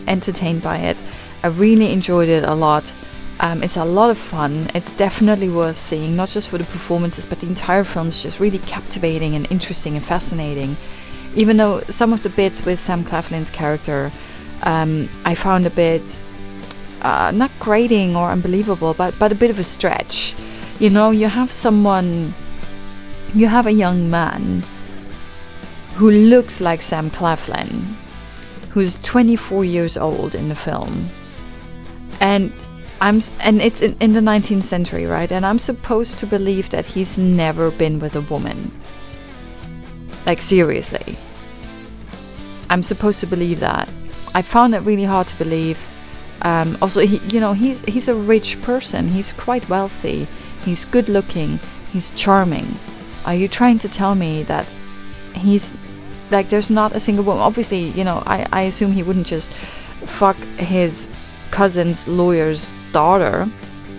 entertained 0.07 0.61
by 0.61 0.77
it. 0.77 1.01
I 1.43 1.47
really 1.47 1.91
enjoyed 1.93 2.29
it 2.29 2.43
a 2.43 2.53
lot. 2.53 2.93
Um, 3.39 3.63
it's 3.63 3.77
a 3.77 3.85
lot 3.85 4.09
of 4.09 4.17
fun. 4.17 4.67
It's 4.75 4.91
definitely 4.91 5.47
worth 5.47 5.77
seeing, 5.77 6.15
not 6.15 6.29
just 6.29 6.49
for 6.49 6.57
the 6.57 6.65
performances, 6.65 7.25
but 7.25 7.39
the 7.39 7.47
entire 7.47 7.85
film 7.85 8.09
is 8.09 8.21
just 8.21 8.41
really 8.41 8.59
captivating 8.59 9.35
and 9.35 9.49
interesting 9.49 9.95
and 9.95 10.05
fascinating 10.05 10.75
even 11.35 11.57
though 11.57 11.81
some 11.89 12.13
of 12.13 12.21
the 12.21 12.29
bits 12.29 12.65
with 12.65 12.79
Sam 12.79 13.03
Claflin's 13.03 13.49
character 13.49 14.11
um, 14.63 15.09
I 15.25 15.35
found 15.35 15.65
a 15.65 15.69
bit 15.69 16.25
uh, 17.01 17.31
not 17.33 17.51
grating 17.59 18.15
or 18.15 18.29
unbelievable, 18.29 18.93
but 18.93 19.17
but 19.19 19.31
a 19.31 19.35
bit 19.35 19.49
of 19.49 19.59
a 19.59 19.63
stretch. 19.63 20.35
You 20.79 20.89
know, 20.89 21.11
you 21.11 21.27
have 21.27 21.51
someone, 21.51 22.33
you 23.33 23.47
have 23.47 23.67
a 23.67 23.71
young 23.71 24.09
man 24.09 24.63
who 25.95 26.09
looks 26.09 26.61
like 26.61 26.81
Sam 26.81 27.09
Claflin, 27.09 27.97
who's 28.71 28.95
24 29.01 29.65
years 29.65 29.97
old 29.97 30.35
in 30.35 30.49
the 30.49 30.55
film, 30.55 31.09
and 32.21 32.51
I'm 33.01 33.21
and 33.43 33.61
it's 33.61 33.81
in, 33.81 33.95
in 33.99 34.13
the 34.13 34.21
19th 34.21 34.63
century, 34.63 35.05
right? 35.05 35.31
And 35.31 35.45
I'm 35.45 35.59
supposed 35.59 36.19
to 36.19 36.27
believe 36.27 36.69
that 36.71 36.85
he's 36.85 37.17
never 37.17 37.71
been 37.71 37.99
with 37.99 38.15
a 38.15 38.21
woman. 38.21 38.71
Like 40.25 40.41
seriously. 40.41 41.17
I'm 42.69 42.83
supposed 42.83 43.19
to 43.21 43.27
believe 43.27 43.59
that. 43.61 43.89
I 44.35 44.41
found 44.41 44.75
it 44.75 44.79
really 44.79 45.05
hard 45.05 45.27
to 45.27 45.37
believe. 45.37 45.87
Um, 46.41 46.77
also, 46.81 47.01
he, 47.01 47.17
you 47.33 47.39
know, 47.39 47.53
he's 47.53 47.81
he's 47.85 48.07
a 48.07 48.15
rich 48.15 48.61
person. 48.61 49.09
He's 49.09 49.31
quite 49.31 49.67
wealthy. 49.69 50.27
He's 50.63 50.85
good 50.85 51.09
looking. 51.09 51.59
He's 51.91 52.11
charming. 52.11 52.75
Are 53.25 53.33
you 53.33 53.47
trying 53.47 53.79
to 53.79 53.89
tell 53.89 54.15
me 54.15 54.43
that 54.43 54.67
he's 55.35 55.73
like 56.31 56.49
there's 56.49 56.69
not 56.69 56.95
a 56.95 56.99
single 56.99 57.23
woman. 57.23 57.41
Obviously, 57.41 57.89
you 57.89 58.03
know, 58.03 58.23
I, 58.25 58.45
I 58.51 58.61
assume 58.63 58.91
he 58.91 59.03
wouldn't 59.03 59.27
just 59.27 59.51
fuck 60.05 60.37
his 60.57 61.09
cousin's 61.51 62.07
lawyer's 62.07 62.73
daughter 62.91 63.49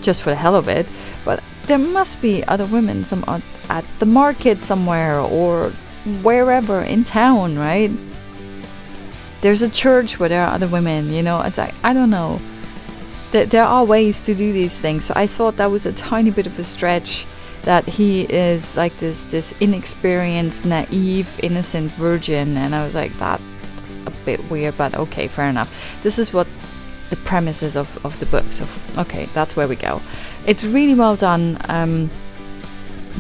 just 0.01 0.23
for 0.23 0.31
the 0.31 0.37
hell 0.37 0.55
of 0.55 0.69
it. 0.69 0.87
But 1.25 1.43
there 1.67 1.79
must 1.79 2.23
be 2.23 2.45
other 2.45 2.67
women 2.67 3.05
some 3.05 3.25
at 3.69 3.85
the 3.99 4.07
market 4.07 4.65
somewhere 4.65 5.21
or 5.21 5.73
wherever 6.23 6.83
in 6.83 7.05
town, 7.05 7.59
right? 7.59 7.91
There's 9.41 9.63
a 9.63 9.71
church 9.71 10.19
where 10.19 10.29
there 10.29 10.43
are 10.43 10.55
other 10.55 10.69
women, 10.69 11.13
you 11.13 11.23
know. 11.23 11.41
It's 11.41 11.59
like 11.59 11.75
I 11.83 11.93
don't 11.93 12.11
know. 12.11 12.41
There, 13.31 13.47
there 13.47 13.65
are 13.65 13.85
ways 13.85 14.23
to 14.27 14.35
do 14.35 14.53
these 14.53 14.79
things. 14.79 15.05
So 15.05 15.15
I 15.17 15.27
thought 15.27 15.57
that 15.57 15.71
was 15.71 15.87
a 15.87 15.93
tiny 15.93 16.31
bit 16.31 16.47
of 16.47 16.59
a 16.59 16.63
stretch 16.63 17.27
that 17.63 17.89
he 17.89 18.23
is 18.23 18.77
like 18.77 18.97
this 18.97 19.25
this 19.25 19.55
inexperienced, 19.61 20.65
naive, 20.65 21.39
innocent 21.43 21.93
virgin, 21.93 22.57
and 22.57 22.75
I 22.75 22.85
was 22.85 22.95
like 22.95 23.17
that's 23.19 23.99
a 24.07 24.11
bit 24.25 24.51
weird, 24.51 24.77
but 24.77 24.95
okay, 24.95 25.27
fair 25.29 25.49
enough. 25.49 26.01
This 26.03 26.19
is 26.19 26.33
what 26.33 26.47
the 27.11 27.17
premises 27.17 27.77
of, 27.77 28.05
of 28.05 28.19
the 28.21 28.27
book. 28.27 28.53
So 28.53 28.67
okay, 28.99 29.27
that's 29.35 29.57
where 29.57 29.69
we 29.69 29.77
go. 29.77 30.01
It's 30.47 30.65
really 30.65 30.95
well 30.95 31.17
done. 31.17 31.59
Um, 31.69 32.11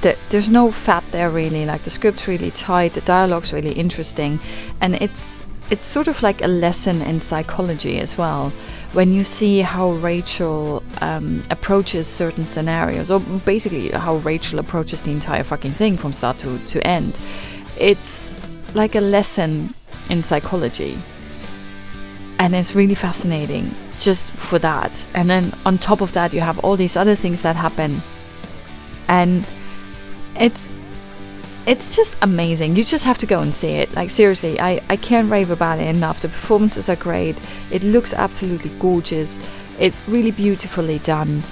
the, 0.00 0.16
there's 0.30 0.50
no 0.50 0.70
fat 0.70 1.04
there 1.10 1.30
really. 1.30 1.66
Like 1.66 1.82
the 1.82 1.90
script's 1.90 2.28
really 2.28 2.50
tight, 2.50 2.94
the 2.94 3.00
dialogue's 3.02 3.52
really 3.52 3.72
interesting, 3.72 4.40
and 4.80 4.94
it's 4.96 5.44
it's 5.70 5.86
sort 5.86 6.08
of 6.08 6.20
like 6.22 6.42
a 6.42 6.48
lesson 6.48 7.00
in 7.02 7.20
psychology 7.20 7.98
as 7.98 8.18
well. 8.18 8.52
When 8.92 9.12
you 9.12 9.22
see 9.22 9.60
how 9.60 9.92
Rachel 9.92 10.82
um, 11.00 11.44
approaches 11.50 12.08
certain 12.08 12.44
scenarios, 12.44 13.10
or 13.10 13.20
basically 13.20 13.90
how 13.90 14.16
Rachel 14.16 14.58
approaches 14.58 15.02
the 15.02 15.12
entire 15.12 15.44
fucking 15.44 15.72
thing 15.72 15.96
from 15.96 16.12
start 16.12 16.38
to, 16.38 16.58
to 16.58 16.84
end, 16.84 17.18
it's 17.78 18.36
like 18.74 18.96
a 18.96 19.00
lesson 19.00 19.72
in 20.08 20.22
psychology 20.22 20.98
and 22.40 22.54
it's 22.54 22.74
really 22.74 22.94
fascinating 22.94 23.72
just 23.98 24.32
for 24.32 24.58
that 24.58 25.06
and 25.14 25.28
then 25.28 25.52
on 25.66 25.76
top 25.78 26.00
of 26.00 26.12
that 26.12 26.32
you 26.32 26.40
have 26.40 26.58
all 26.60 26.76
these 26.76 26.96
other 26.96 27.14
things 27.14 27.42
that 27.42 27.54
happen 27.54 28.00
and 29.08 29.46
it's 30.40 30.72
it's 31.66 31.94
just 31.94 32.16
amazing 32.22 32.74
you 32.74 32.82
just 32.82 33.04
have 33.04 33.18
to 33.18 33.26
go 33.26 33.40
and 33.40 33.54
see 33.54 33.72
it 33.72 33.92
like 33.94 34.08
seriously 34.08 34.58
i 34.60 34.80
i 34.88 34.96
can't 34.96 35.30
rave 35.30 35.50
about 35.50 35.78
it 35.78 35.86
enough 35.86 36.20
the 36.20 36.28
performances 36.28 36.88
are 36.88 36.96
great 36.96 37.36
it 37.70 37.84
looks 37.84 38.14
absolutely 38.14 38.70
gorgeous 38.78 39.38
it's 39.78 40.06
really 40.08 40.30
beautifully 40.30 40.98
done 41.00 41.42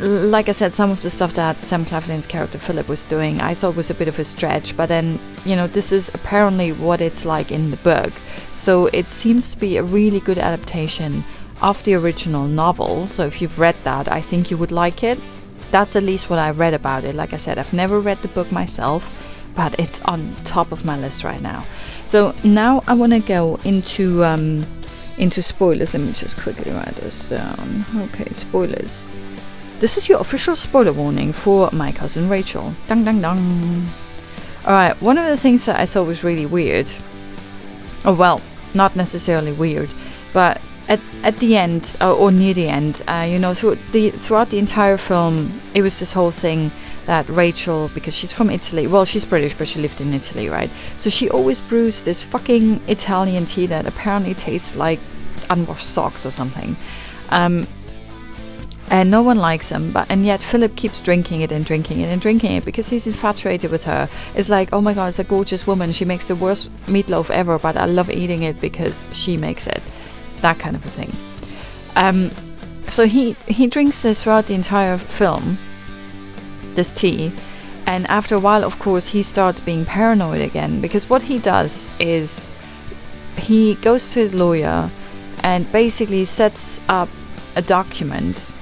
like 0.00 0.48
I 0.48 0.52
said, 0.52 0.74
some 0.74 0.90
of 0.90 1.02
the 1.02 1.10
stuff 1.10 1.34
that 1.34 1.62
Sam 1.62 1.84
Claflin's 1.84 2.26
character 2.26 2.58
Philip 2.58 2.88
was 2.88 3.04
doing, 3.04 3.40
I 3.40 3.54
thought 3.54 3.76
was 3.76 3.90
a 3.90 3.94
bit 3.94 4.08
of 4.08 4.18
a 4.18 4.24
stretch. 4.24 4.76
But 4.76 4.86
then, 4.86 5.20
you 5.44 5.54
know, 5.54 5.68
this 5.68 5.92
is 5.92 6.10
apparently 6.14 6.72
what 6.72 7.00
it's 7.00 7.24
like 7.24 7.52
in 7.52 7.70
the 7.70 7.76
book. 7.78 8.12
So 8.50 8.86
it 8.88 9.10
seems 9.10 9.50
to 9.50 9.56
be 9.56 9.76
a 9.76 9.84
really 9.84 10.18
good 10.18 10.38
adaptation 10.38 11.22
of 11.62 11.82
the 11.84 11.94
original 11.94 12.46
novel. 12.48 13.06
So 13.06 13.24
if 13.24 13.40
you've 13.40 13.60
read 13.60 13.76
that, 13.84 14.10
I 14.10 14.20
think 14.20 14.50
you 14.50 14.56
would 14.56 14.72
like 14.72 15.04
it. 15.04 15.20
That's 15.74 15.96
at 15.96 16.04
least 16.04 16.30
what 16.30 16.38
I 16.38 16.52
read 16.52 16.72
about 16.72 17.02
it. 17.02 17.16
Like 17.16 17.32
I 17.32 17.36
said, 17.36 17.58
I've 17.58 17.72
never 17.72 17.98
read 17.98 18.18
the 18.22 18.28
book 18.28 18.52
myself, 18.52 19.10
but 19.56 19.74
it's 19.80 20.00
on 20.02 20.36
top 20.44 20.70
of 20.70 20.84
my 20.84 20.96
list 20.96 21.24
right 21.24 21.42
now. 21.42 21.66
So 22.06 22.32
now 22.44 22.84
I 22.86 22.94
want 22.94 23.12
to 23.12 23.18
go 23.18 23.58
into 23.64 24.24
um, 24.24 24.64
into 25.18 25.42
spoilers. 25.42 25.92
Let 25.92 26.04
me 26.04 26.12
just 26.12 26.36
quickly 26.36 26.70
write 26.70 26.94
this 26.94 27.28
down. 27.28 27.84
Okay, 27.96 28.30
spoilers. 28.30 29.04
This 29.80 29.96
is 29.96 30.08
your 30.08 30.20
official 30.20 30.54
spoiler 30.54 30.92
warning 30.92 31.32
for 31.32 31.68
My 31.72 31.90
Cousin 31.90 32.28
Rachel. 32.28 32.72
Dang, 32.86 33.04
dang, 33.04 33.20
dang. 33.20 33.88
Alright, 34.64 35.02
one 35.02 35.18
of 35.18 35.26
the 35.26 35.36
things 35.36 35.64
that 35.66 35.80
I 35.80 35.86
thought 35.86 36.06
was 36.06 36.22
really 36.22 36.46
weird, 36.46 36.88
oh 38.04 38.14
well, 38.14 38.40
not 38.74 38.94
necessarily 38.94 39.50
weird, 39.50 39.90
but 40.32 40.60
at, 40.88 41.00
at 41.22 41.38
the 41.38 41.56
end, 41.56 41.96
uh, 42.00 42.14
or 42.14 42.30
near 42.30 42.54
the 42.54 42.68
end, 42.68 43.02
uh, 43.08 43.26
you 43.28 43.38
know, 43.38 43.54
through 43.54 43.76
the, 43.92 44.10
throughout 44.10 44.50
the 44.50 44.58
entire 44.58 44.96
film, 44.96 45.60
it 45.74 45.82
was 45.82 45.98
this 45.98 46.12
whole 46.12 46.30
thing 46.30 46.70
that 47.06 47.28
Rachel, 47.28 47.90
because 47.94 48.14
she's 48.14 48.32
from 48.32 48.50
Italy, 48.50 48.86
well, 48.86 49.04
she's 49.04 49.24
British, 49.24 49.54
but 49.54 49.68
she 49.68 49.80
lived 49.80 50.00
in 50.00 50.12
Italy, 50.14 50.48
right? 50.48 50.70
So 50.96 51.10
she 51.10 51.28
always 51.30 51.60
brews 51.60 52.02
this 52.02 52.22
fucking 52.22 52.82
Italian 52.88 53.46
tea 53.46 53.66
that 53.66 53.86
apparently 53.86 54.34
tastes 54.34 54.76
like 54.76 55.00
unwashed 55.50 55.88
socks 55.88 56.24
or 56.24 56.30
something. 56.30 56.76
Um, 57.30 57.66
and 58.88 59.10
no 59.10 59.22
one 59.22 59.38
likes 59.38 59.70
him 59.70 59.90
but 59.92 60.06
and 60.10 60.26
yet 60.26 60.42
philip 60.42 60.76
keeps 60.76 61.00
drinking 61.00 61.40
it 61.40 61.50
and 61.50 61.64
drinking 61.64 62.00
it 62.00 62.06
and 62.06 62.20
drinking 62.20 62.52
it 62.52 62.64
because 62.64 62.90
he's 62.90 63.06
infatuated 63.06 63.70
with 63.70 63.84
her 63.84 64.08
it's 64.34 64.50
like 64.50 64.68
oh 64.72 64.80
my 64.80 64.92
god 64.92 65.06
it's 65.06 65.18
a 65.18 65.24
gorgeous 65.24 65.66
woman 65.66 65.90
she 65.90 66.04
makes 66.04 66.28
the 66.28 66.36
worst 66.36 66.70
meatloaf 66.86 67.30
ever 67.30 67.58
but 67.58 67.76
i 67.76 67.86
love 67.86 68.10
eating 68.10 68.42
it 68.42 68.60
because 68.60 69.06
she 69.10 69.36
makes 69.36 69.66
it 69.66 69.82
that 70.44 70.58
kind 70.58 70.76
of 70.76 70.84
a 70.86 70.90
thing. 70.90 71.12
Um, 71.96 72.30
so 72.88 73.06
he 73.06 73.32
he 73.48 73.66
drinks 73.66 74.02
this 74.02 74.22
throughout 74.22 74.46
the 74.46 74.54
entire 74.54 74.98
film 74.98 75.58
this 76.74 76.92
tea 76.92 77.32
and 77.86 78.06
after 78.08 78.34
a 78.34 78.38
while 78.38 78.64
of 78.64 78.78
course 78.78 79.06
he 79.08 79.22
starts 79.22 79.60
being 79.60 79.84
paranoid 79.84 80.40
again 80.40 80.80
because 80.80 81.08
what 81.08 81.22
he 81.22 81.38
does 81.38 81.88
is 81.98 82.50
he 83.38 83.74
goes 83.76 84.12
to 84.12 84.20
his 84.20 84.34
lawyer 84.34 84.90
and 85.42 85.70
basically 85.72 86.24
sets 86.24 86.80
up 86.88 87.08
a 87.56 87.62
document 87.62 88.52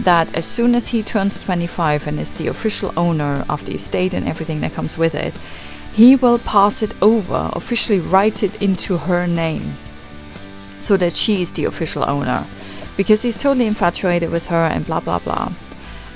that 0.00 0.34
as 0.34 0.44
soon 0.44 0.74
as 0.74 0.88
he 0.88 1.02
turns 1.02 1.38
25 1.38 2.06
and 2.06 2.18
is 2.18 2.34
the 2.34 2.48
official 2.48 2.92
owner 2.96 3.44
of 3.48 3.64
the 3.64 3.74
estate 3.74 4.14
and 4.14 4.26
everything 4.26 4.60
that 4.60 4.72
comes 4.72 4.98
with 4.98 5.14
it, 5.14 5.34
he 5.92 6.16
will 6.16 6.38
pass 6.40 6.82
it 6.82 6.94
over, 7.02 7.50
officially 7.52 8.00
write 8.00 8.42
it 8.42 8.60
into 8.60 8.96
her 8.96 9.26
name, 9.26 9.74
so 10.82 10.96
that 10.96 11.16
she 11.16 11.42
is 11.42 11.52
the 11.52 11.64
official 11.64 12.04
owner. 12.08 12.46
Because 12.96 13.22
he's 13.22 13.36
totally 13.36 13.66
infatuated 13.66 14.30
with 14.30 14.46
her 14.46 14.64
and 14.66 14.84
blah 14.84 15.00
blah 15.00 15.18
blah. 15.18 15.52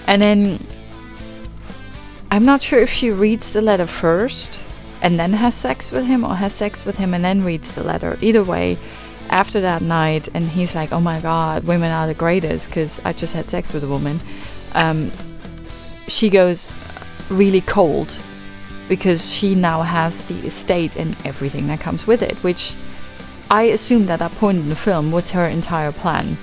And 0.07 0.21
then 0.21 0.65
I'm 2.31 2.45
not 2.45 2.63
sure 2.63 2.81
if 2.81 2.91
she 2.91 3.11
reads 3.11 3.53
the 3.53 3.63
letter 3.63 3.87
first 3.87 4.61
and 5.03 5.19
then 5.19 5.33
has 5.33 5.55
sex 5.55 5.91
with 5.91 6.07
him 6.07 6.25
or 6.25 6.35
has 6.35 6.53
sex 6.53 6.85
with 6.85 6.97
him 6.97 7.15
and 7.15 7.25
then 7.25 7.45
reads 7.45 7.75
the 7.75 7.85
letter. 7.85 8.19
Either 8.21 8.43
way, 8.43 8.77
after 9.31 9.61
that 9.61 9.83
night, 9.83 10.29
and 10.35 10.49
he's 10.49 10.75
like, 10.75 10.93
"Oh 10.93 11.01
my 11.01 11.21
God, 11.21 11.65
women 11.65 11.91
are 11.93 12.07
the 12.07 12.15
greatest," 12.15 12.69
because 12.69 13.01
I 13.05 13.13
just 13.13 13.35
had 13.35 13.49
sex 13.49 13.73
with 13.73 13.85
a 13.85 13.89
woman. 13.89 14.21
Um, 14.75 15.11
she 16.09 16.31
goes 16.31 16.75
really 17.29 17.61
cold 17.63 18.17
because 18.89 19.33
she 19.33 19.55
now 19.55 19.83
has 19.83 20.25
the 20.25 20.39
estate 20.47 20.97
and 20.97 21.17
everything 21.25 21.67
that 21.67 21.81
comes 21.81 22.07
with 22.07 22.23
it, 22.23 22.37
which 22.45 22.75
I 23.51 23.65
assumed 23.65 24.11
at 24.11 24.19
that 24.19 24.33
point 24.33 24.59
in 24.59 24.69
the 24.69 24.77
film 24.77 25.13
was 25.13 25.31
her 25.31 25.47
entire 25.47 25.93
plan. 25.93 26.37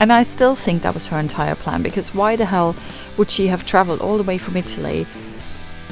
And 0.00 0.12
I 0.12 0.22
still 0.22 0.54
think 0.54 0.82
that 0.82 0.94
was 0.94 1.06
her 1.08 1.18
entire 1.18 1.54
plan 1.54 1.82
because 1.82 2.14
why 2.14 2.36
the 2.36 2.46
hell 2.46 2.76
would 3.16 3.30
she 3.30 3.46
have 3.46 3.64
traveled 3.64 4.00
all 4.00 4.16
the 4.16 4.22
way 4.22 4.38
from 4.38 4.56
Italy 4.56 5.06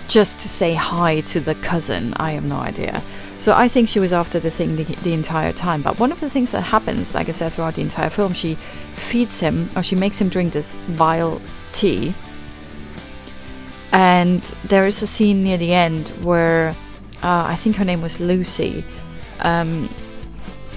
just 0.08 0.38
to 0.40 0.48
say 0.48 0.74
hi 0.74 1.20
to 1.20 1.40
the 1.40 1.54
cousin? 1.56 2.14
I 2.14 2.32
have 2.32 2.44
no 2.44 2.56
idea. 2.56 3.02
So 3.38 3.54
I 3.54 3.68
think 3.68 3.88
she 3.88 4.00
was 4.00 4.12
after 4.12 4.38
the 4.38 4.50
thing 4.50 4.76
the, 4.76 4.84
the, 4.84 5.12
entire 5.12 5.52
time. 5.52 5.82
But 5.82 5.98
one 5.98 6.12
of 6.12 6.20
the 6.20 6.30
things 6.30 6.52
that 6.52 6.62
happens, 6.62 7.14
like 7.14 7.28
I 7.28 7.32
said, 7.32 7.52
throughout 7.52 7.74
the 7.74 7.82
entire 7.82 8.08
film, 8.08 8.32
she 8.32 8.54
feeds 8.96 9.40
him 9.40 9.68
or 9.76 9.82
she 9.82 9.96
makes 9.96 10.18
him 10.18 10.28
drink 10.28 10.52
this 10.52 10.76
vile 10.88 11.40
tea. 11.72 12.14
And 13.92 14.42
there 14.64 14.86
is 14.86 15.02
a 15.02 15.06
scene 15.06 15.44
near 15.44 15.58
the 15.58 15.74
end 15.74 16.08
where 16.22 16.70
uh, 17.22 17.44
I 17.48 17.56
think 17.56 17.76
her 17.76 17.84
name 17.84 18.00
was 18.00 18.18
Lucy. 18.20 18.84
Um, 19.40 19.88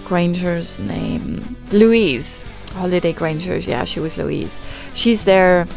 Grainger's 0.07 0.79
name, 0.79 1.57
Louise. 1.71 2.45
Holliday 2.71 3.11
Grainger, 3.11 3.57
yeah, 3.57 3.83
she 3.83 3.99
was 3.99 4.17
Louise. 4.17 4.61
She's 4.93 5.25
there 5.25 5.67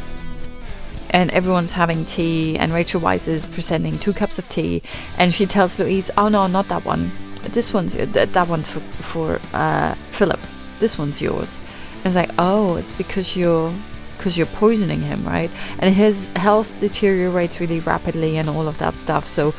and 1.10 1.32
everyone's 1.32 1.72
having 1.72 2.04
tea 2.04 2.56
and 2.56 2.72
Rachel 2.72 3.00
Weisz 3.00 3.26
is 3.26 3.44
presenting 3.44 3.98
two 3.98 4.12
cups 4.12 4.38
of 4.38 4.48
tea 4.48 4.82
and 5.18 5.32
she 5.32 5.46
tells 5.46 5.80
Louise, 5.80 6.12
"Oh 6.16 6.28
no, 6.28 6.46
not 6.46 6.68
that 6.68 6.84
one. 6.84 7.10
This 7.42 7.74
one's 7.74 7.94
that, 7.94 8.32
that 8.32 8.46
one's 8.46 8.68
for 8.68 8.78
for 9.02 9.40
uh, 9.52 9.94
Philip. 10.12 10.38
This 10.78 10.96
one's 10.96 11.20
yours." 11.20 11.58
And 11.96 12.06
it's 12.06 12.14
like, 12.14 12.30
"Oh, 12.38 12.76
it's 12.76 12.92
because 12.92 13.36
you're 13.36 13.74
because 14.16 14.38
you're 14.38 14.54
poisoning 14.58 15.00
him, 15.00 15.24
right?" 15.24 15.50
And 15.80 15.92
his 15.92 16.30
health 16.36 16.72
deteriorates 16.78 17.60
really 17.60 17.80
rapidly 17.80 18.38
and 18.38 18.48
all 18.48 18.68
of 18.68 18.78
that 18.78 18.96
stuff. 18.96 19.26
So 19.26 19.54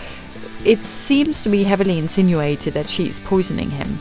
it 0.63 0.86
seems 0.86 1.41
to 1.41 1.49
be 1.49 1.63
heavily 1.63 1.97
insinuated 1.97 2.74
that 2.76 2.89
she's 2.89 3.19
poisoning 3.19 3.72
him. 3.72 3.99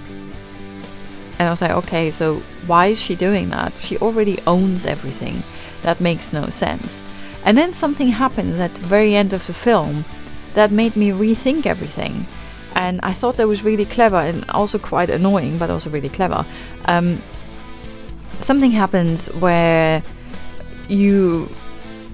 And 1.41 1.49
I 1.49 1.51
was 1.53 1.63
like, 1.63 1.71
okay, 1.71 2.11
so 2.11 2.43
why 2.67 2.89
is 2.89 3.01
she 3.01 3.15
doing 3.17 3.49
that? 3.49 3.73
She 3.81 3.97
already 3.97 4.39
owns 4.47 4.85
everything. 4.85 5.43
That 5.81 5.99
makes 5.99 6.35
no 6.35 6.51
sense. 6.51 7.03
And 7.47 7.57
then 7.57 7.73
something 7.73 8.09
happens 8.09 8.61
at 8.61 8.75
the 8.75 8.83
very 8.83 9.15
end 9.15 9.33
of 9.33 9.47
the 9.47 9.55
film 9.55 10.05
that 10.53 10.71
made 10.71 10.97
me 10.97 11.13
rethink 11.13 11.65
everything. 11.65 12.27
And 12.75 13.01
I 13.03 13.15
thought 13.15 13.39
that 13.39 13.49
was 13.49 13.63
really 13.65 13.87
clever 13.87 14.17
and 14.17 14.45
also 14.51 14.79
quite 14.79 15.09
annoying, 15.09 15.57
but 15.57 15.71
also 15.71 15.89
really 15.89 16.11
clever. 16.11 16.45
Um, 16.85 17.23
something 18.35 18.73
happens 18.73 19.29
where 19.29 20.03
you 20.89 21.49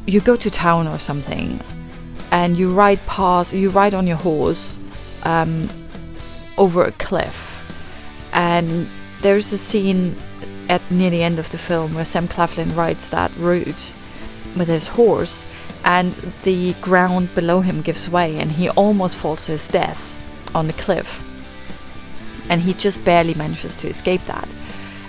you 0.06 0.20
go 0.20 0.36
to 0.36 0.50
town 0.50 0.86
or 0.86 1.00
something, 1.00 1.58
and 2.30 2.56
you 2.56 2.72
ride 2.72 3.04
past, 3.06 3.54
you 3.54 3.70
ride 3.70 3.92
on 3.92 4.06
your 4.06 4.18
horse, 4.18 4.78
um, 5.24 5.68
over 6.58 6.84
a 6.84 6.92
cliff. 6.92 7.54
And 8.32 8.88
there's 9.26 9.52
a 9.52 9.58
scene 9.58 10.14
at 10.68 10.88
near 10.88 11.10
the 11.10 11.24
end 11.24 11.40
of 11.40 11.50
the 11.50 11.58
film 11.58 11.94
where 11.94 12.04
Sam 12.04 12.28
Claflin 12.28 12.72
rides 12.76 13.10
that 13.10 13.34
route 13.36 13.92
with 14.56 14.68
his 14.68 14.86
horse, 14.86 15.48
and 15.84 16.12
the 16.44 16.74
ground 16.74 17.34
below 17.34 17.60
him 17.60 17.82
gives 17.82 18.08
way, 18.08 18.38
and 18.38 18.52
he 18.52 18.70
almost 18.70 19.16
falls 19.16 19.46
to 19.46 19.52
his 19.52 19.66
death 19.66 20.16
on 20.54 20.68
the 20.68 20.72
cliff. 20.74 21.24
And 22.48 22.60
he 22.60 22.72
just 22.72 23.04
barely 23.04 23.34
manages 23.34 23.74
to 23.76 23.88
escape 23.88 24.24
that. 24.26 24.48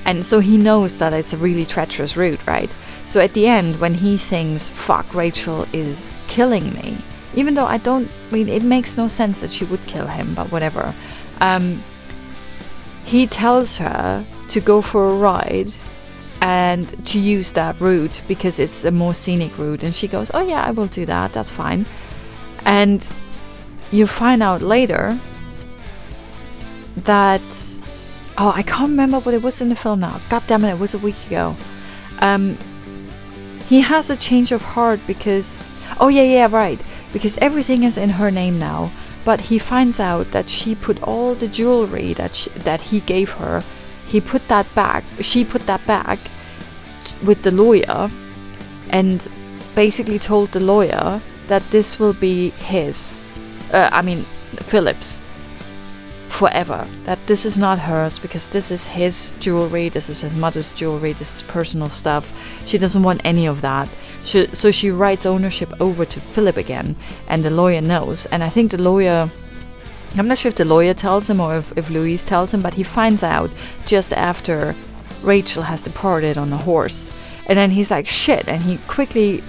And 0.03 0.25
so 0.25 0.39
he 0.39 0.57
knows 0.57 0.97
that 0.97 1.13
it's 1.13 1.33
a 1.33 1.37
really 1.37 1.65
treacherous 1.65 2.17
route, 2.17 2.43
right? 2.47 2.73
So 3.05 3.19
at 3.19 3.35
the 3.35 3.45
end, 3.45 3.79
when 3.79 3.93
he 3.93 4.17
thinks, 4.17 4.67
fuck, 4.67 5.13
Rachel 5.13 5.67
is 5.73 6.11
killing 6.27 6.73
me, 6.73 6.97
even 7.35 7.53
though 7.53 7.67
I 7.67 7.77
don't, 7.77 8.09
I 8.31 8.33
mean, 8.33 8.49
it 8.49 8.63
makes 8.63 8.97
no 8.97 9.07
sense 9.09 9.41
that 9.41 9.51
she 9.51 9.65
would 9.65 9.85
kill 9.85 10.07
him, 10.07 10.33
but 10.33 10.51
whatever. 10.51 10.95
Um, 11.39 11.83
he 13.07 13.25
tells 13.25 13.77
her 13.77 14.25
to 14.49 14.59
go 14.59 14.81
for 14.81 15.07
a 15.07 15.15
ride 15.15 15.69
and 16.41 17.05
to 17.05 17.17
use 17.17 17.53
that 17.53 17.79
route 17.79 18.21
because 18.27 18.59
it's 18.59 18.83
a 18.83 18.91
more 18.91 19.13
scenic 19.13 19.57
route. 19.57 19.81
And 19.81 19.95
she 19.95 20.09
goes, 20.09 20.29
Oh, 20.33 20.45
yeah, 20.45 20.61
I 20.61 20.71
will 20.71 20.87
do 20.87 21.05
that. 21.05 21.31
That's 21.31 21.49
fine. 21.49 21.85
And 22.65 23.01
you 23.91 24.07
find 24.07 24.43
out 24.43 24.61
later 24.61 25.17
that. 26.97 27.79
Oh, 28.39 28.51
I 28.53 28.61
can't 28.61 28.89
remember 28.89 29.19
what 29.19 29.33
it 29.33 29.41
was 29.41 29.61
in 29.61 29.69
the 29.69 29.75
film 29.75 30.01
now. 30.01 30.19
God 30.29 30.43
damn 30.45 30.65
it, 30.65 30.71
it 30.71 30.79
was 30.79 30.93
a 30.93 30.99
week 30.99 31.15
ago. 31.25 31.55
Um, 32.19 32.57
he 33.67 33.79
has 33.81 34.09
a 34.09 34.17
change 34.17 34.51
of 34.51 34.61
heart 34.61 34.99
because. 35.07 35.69
Oh, 35.99 36.09
yeah, 36.09 36.23
yeah, 36.23 36.47
right. 36.51 36.79
Because 37.13 37.37
everything 37.37 37.83
is 37.83 37.97
in 37.97 38.09
her 38.09 38.29
name 38.29 38.59
now. 38.59 38.91
But 39.27 39.41
he 39.49 39.59
finds 39.59 39.99
out 39.99 40.31
that 40.31 40.49
she 40.49 40.73
put 40.73 41.03
all 41.03 41.35
the 41.35 41.49
jewelry 41.49 42.13
that, 42.13 42.33
she, 42.39 42.49
that 42.67 42.81
he 42.89 43.01
gave 43.01 43.31
her 43.41 43.61
he 44.07 44.21
put 44.21 44.47
that 44.47 44.67
back 44.73 45.03
she 45.19 45.43
put 45.43 45.63
that 45.67 45.85
back 45.85 46.17
with 47.23 47.43
the 47.43 47.51
lawyer 47.51 48.09
and 48.89 49.27
basically 49.75 50.17
told 50.17 50.51
the 50.51 50.59
lawyer 50.59 51.21
that 51.47 51.63
this 51.71 51.99
will 51.99 52.13
be 52.13 52.51
his 52.51 53.21
uh, 53.73 53.89
i 53.91 54.01
mean 54.01 54.23
philip's 54.71 55.21
forever 56.29 56.87
that 57.03 57.19
this 57.27 57.45
is 57.45 57.57
not 57.57 57.79
hers 57.79 58.19
because 58.19 58.47
this 58.49 58.71
is 58.71 58.85
his 58.85 59.33
jewelry 59.39 59.89
this 59.89 60.09
is 60.09 60.21
his 60.21 60.33
mother's 60.33 60.71
jewelry 60.71 61.13
this 61.13 61.35
is 61.37 61.41
personal 61.43 61.89
stuff. 61.89 62.25
She 62.65 62.77
doesn't 62.77 63.01
want 63.01 63.21
any 63.23 63.47
of 63.47 63.61
that 63.61 63.89
she, 64.23 64.47
so 64.53 64.71
she 64.71 64.91
writes 64.91 65.25
ownership 65.25 65.71
over 65.79 66.05
to 66.05 66.19
philip 66.19 66.57
again 66.57 66.95
and 67.27 67.43
the 67.43 67.49
lawyer 67.49 67.81
knows 67.81 68.25
and 68.27 68.43
i 68.43 68.49
think 68.49 68.71
the 68.71 68.81
lawyer 68.81 69.29
I'm 70.15 70.27
not 70.27 70.37
sure 70.37 70.49
if 70.49 70.55
the 70.55 70.65
lawyer 70.65 70.93
tells 70.93 71.29
him 71.29 71.39
or 71.39 71.57
if, 71.57 71.77
if 71.77 71.89
Louise 71.89 72.25
tells 72.25 72.53
him, 72.53 72.61
but 72.61 72.73
he 72.73 72.83
finds 72.83 73.23
out 73.23 73.51
just 73.85 74.13
after 74.13 74.73
Rachel 75.21 75.63
has 75.63 75.83
departed 75.83 76.37
on 76.37 76.51
a 76.51 76.57
horse. 76.57 77.13
And 77.47 77.57
then 77.57 77.69
he's 77.71 77.91
like, 77.91 78.07
shit. 78.07 78.47
And 78.47 78.61
he 78.61 78.77
quickly 78.87 79.43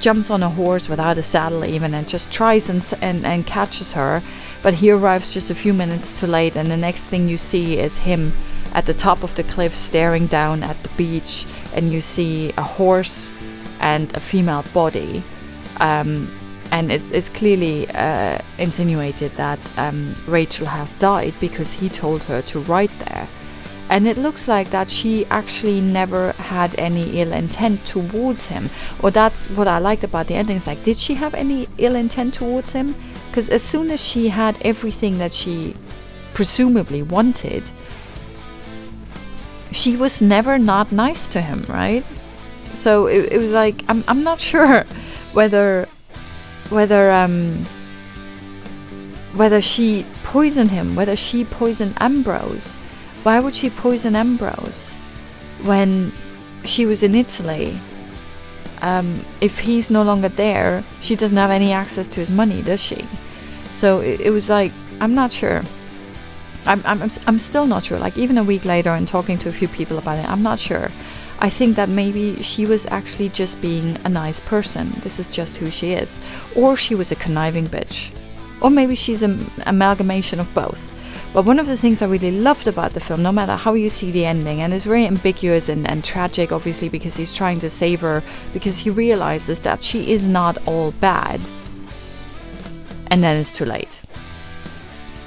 jumps 0.00 0.30
on 0.30 0.42
a 0.42 0.48
horse 0.48 0.88
without 0.88 1.18
a 1.18 1.22
saddle, 1.22 1.64
even, 1.64 1.94
and 1.94 2.08
just 2.08 2.30
tries 2.30 2.68
and, 2.68 2.86
and, 3.02 3.24
and 3.26 3.46
catches 3.46 3.92
her. 3.92 4.22
But 4.62 4.74
he 4.74 4.90
arrives 4.90 5.34
just 5.34 5.50
a 5.50 5.54
few 5.54 5.72
minutes 5.72 6.14
too 6.14 6.26
late. 6.26 6.56
And 6.56 6.70
the 6.70 6.76
next 6.76 7.08
thing 7.08 7.28
you 7.28 7.36
see 7.36 7.78
is 7.78 7.98
him 7.98 8.32
at 8.74 8.86
the 8.86 8.94
top 8.94 9.22
of 9.22 9.34
the 9.34 9.42
cliff 9.44 9.74
staring 9.74 10.26
down 10.26 10.62
at 10.62 10.80
the 10.82 10.88
beach. 10.90 11.46
And 11.74 11.92
you 11.92 12.00
see 12.00 12.52
a 12.56 12.62
horse 12.62 13.32
and 13.82 14.16
a 14.16 14.20
female 14.20 14.64
body. 14.72 15.22
Um, 15.80 16.30
and 16.70 16.90
it's, 16.90 17.10
it's 17.10 17.28
clearly 17.28 17.86
uh, 17.90 18.38
insinuated 18.58 19.32
that 19.36 19.78
um, 19.78 20.16
Rachel 20.26 20.66
has 20.66 20.92
died 20.94 21.34
because 21.38 21.72
he 21.72 21.90
told 21.90 22.22
her 22.22 22.40
to 22.42 22.60
write 22.60 22.90
there. 23.00 23.28
And 23.90 24.08
it 24.08 24.16
looks 24.16 24.48
like 24.48 24.70
that 24.70 24.90
she 24.90 25.26
actually 25.26 25.82
never 25.82 26.32
had 26.32 26.74
any 26.78 27.20
ill 27.20 27.32
intent 27.34 27.84
towards 27.84 28.46
him. 28.46 28.70
Or 29.02 29.10
that's 29.10 29.50
what 29.50 29.68
I 29.68 29.78
liked 29.78 30.02
about 30.02 30.28
the 30.28 30.34
ending. 30.34 30.56
It's 30.56 30.66
like, 30.66 30.82
did 30.82 30.96
she 30.96 31.14
have 31.14 31.34
any 31.34 31.68
ill 31.76 31.94
intent 31.94 32.32
towards 32.32 32.72
him? 32.72 32.94
Because 33.28 33.50
as 33.50 33.62
soon 33.62 33.90
as 33.90 34.02
she 34.02 34.28
had 34.28 34.56
everything 34.62 35.18
that 35.18 35.34
she 35.34 35.76
presumably 36.32 37.02
wanted, 37.02 37.70
she 39.72 39.96
was 39.96 40.22
never 40.22 40.58
not 40.58 40.90
nice 40.90 41.26
to 41.26 41.42
him, 41.42 41.66
right? 41.68 42.04
So 42.74 43.06
it, 43.06 43.32
it 43.32 43.38
was 43.38 43.52
like, 43.52 43.84
I'm, 43.88 44.02
I'm 44.08 44.22
not 44.22 44.40
sure 44.40 44.84
whether 45.32 45.88
whether 46.70 47.12
um, 47.12 47.64
whether 49.34 49.60
she 49.60 50.06
poisoned 50.24 50.70
him, 50.70 50.94
whether 50.94 51.16
she 51.16 51.44
poisoned 51.44 51.94
Ambrose. 52.00 52.76
Why 53.22 53.38
would 53.38 53.54
she 53.54 53.70
poison 53.70 54.16
Ambrose 54.16 54.96
when 55.62 56.12
she 56.64 56.86
was 56.86 57.02
in 57.02 57.14
Italy? 57.14 57.78
Um, 58.80 59.24
if 59.40 59.60
he's 59.60 59.90
no 59.90 60.02
longer 60.02 60.28
there, 60.28 60.82
she 61.00 61.14
doesn't 61.14 61.36
have 61.36 61.50
any 61.50 61.72
access 61.72 62.08
to 62.08 62.20
his 62.20 62.32
money, 62.32 62.62
does 62.62 62.82
she? 62.82 63.06
So 63.72 64.00
it, 64.00 64.20
it 64.22 64.30
was 64.30 64.48
like 64.48 64.72
I'm 65.00 65.14
not 65.14 65.32
sure. 65.32 65.62
I'm, 66.66 66.80
I'm 66.84 67.10
I'm 67.26 67.38
still 67.38 67.66
not 67.66 67.84
sure. 67.84 67.98
Like 67.98 68.16
even 68.16 68.38
a 68.38 68.44
week 68.44 68.64
later, 68.64 68.90
and 68.90 69.06
talking 69.06 69.38
to 69.38 69.48
a 69.48 69.52
few 69.52 69.68
people 69.68 69.98
about 69.98 70.18
it, 70.18 70.28
I'm 70.28 70.42
not 70.42 70.58
sure. 70.58 70.90
I 71.38 71.50
think 71.50 71.76
that 71.76 71.88
maybe 71.88 72.42
she 72.42 72.66
was 72.66 72.86
actually 72.86 73.28
just 73.30 73.60
being 73.60 73.98
a 74.04 74.08
nice 74.08 74.40
person. 74.40 74.92
This 75.00 75.18
is 75.18 75.26
just 75.26 75.56
who 75.56 75.70
she 75.70 75.92
is. 75.92 76.18
Or 76.54 76.76
she 76.76 76.94
was 76.94 77.10
a 77.10 77.16
conniving 77.16 77.66
bitch. 77.66 78.12
Or 78.60 78.70
maybe 78.70 78.94
she's 78.94 79.22
an 79.22 79.50
amalgamation 79.66 80.38
of 80.38 80.52
both. 80.54 80.90
But 81.32 81.46
one 81.46 81.58
of 81.58 81.66
the 81.66 81.76
things 81.76 82.02
I 82.02 82.06
really 82.06 82.30
loved 82.30 82.66
about 82.66 82.92
the 82.92 83.00
film, 83.00 83.22
no 83.22 83.32
matter 83.32 83.56
how 83.56 83.72
you 83.72 83.88
see 83.88 84.10
the 84.10 84.26
ending, 84.26 84.60
and 84.60 84.74
it's 84.74 84.84
very 84.84 85.06
ambiguous 85.06 85.68
and, 85.70 85.88
and 85.88 86.04
tragic, 86.04 86.52
obviously, 86.52 86.90
because 86.90 87.16
he's 87.16 87.34
trying 87.34 87.58
to 87.60 87.70
save 87.70 88.02
her, 88.02 88.22
because 88.52 88.78
he 88.78 88.90
realizes 88.90 89.60
that 89.60 89.82
she 89.82 90.12
is 90.12 90.28
not 90.28 90.58
all 90.68 90.92
bad. 90.92 91.40
And 93.10 93.22
then 93.22 93.38
it's 93.38 93.50
too 93.50 93.64
late. 93.64 94.02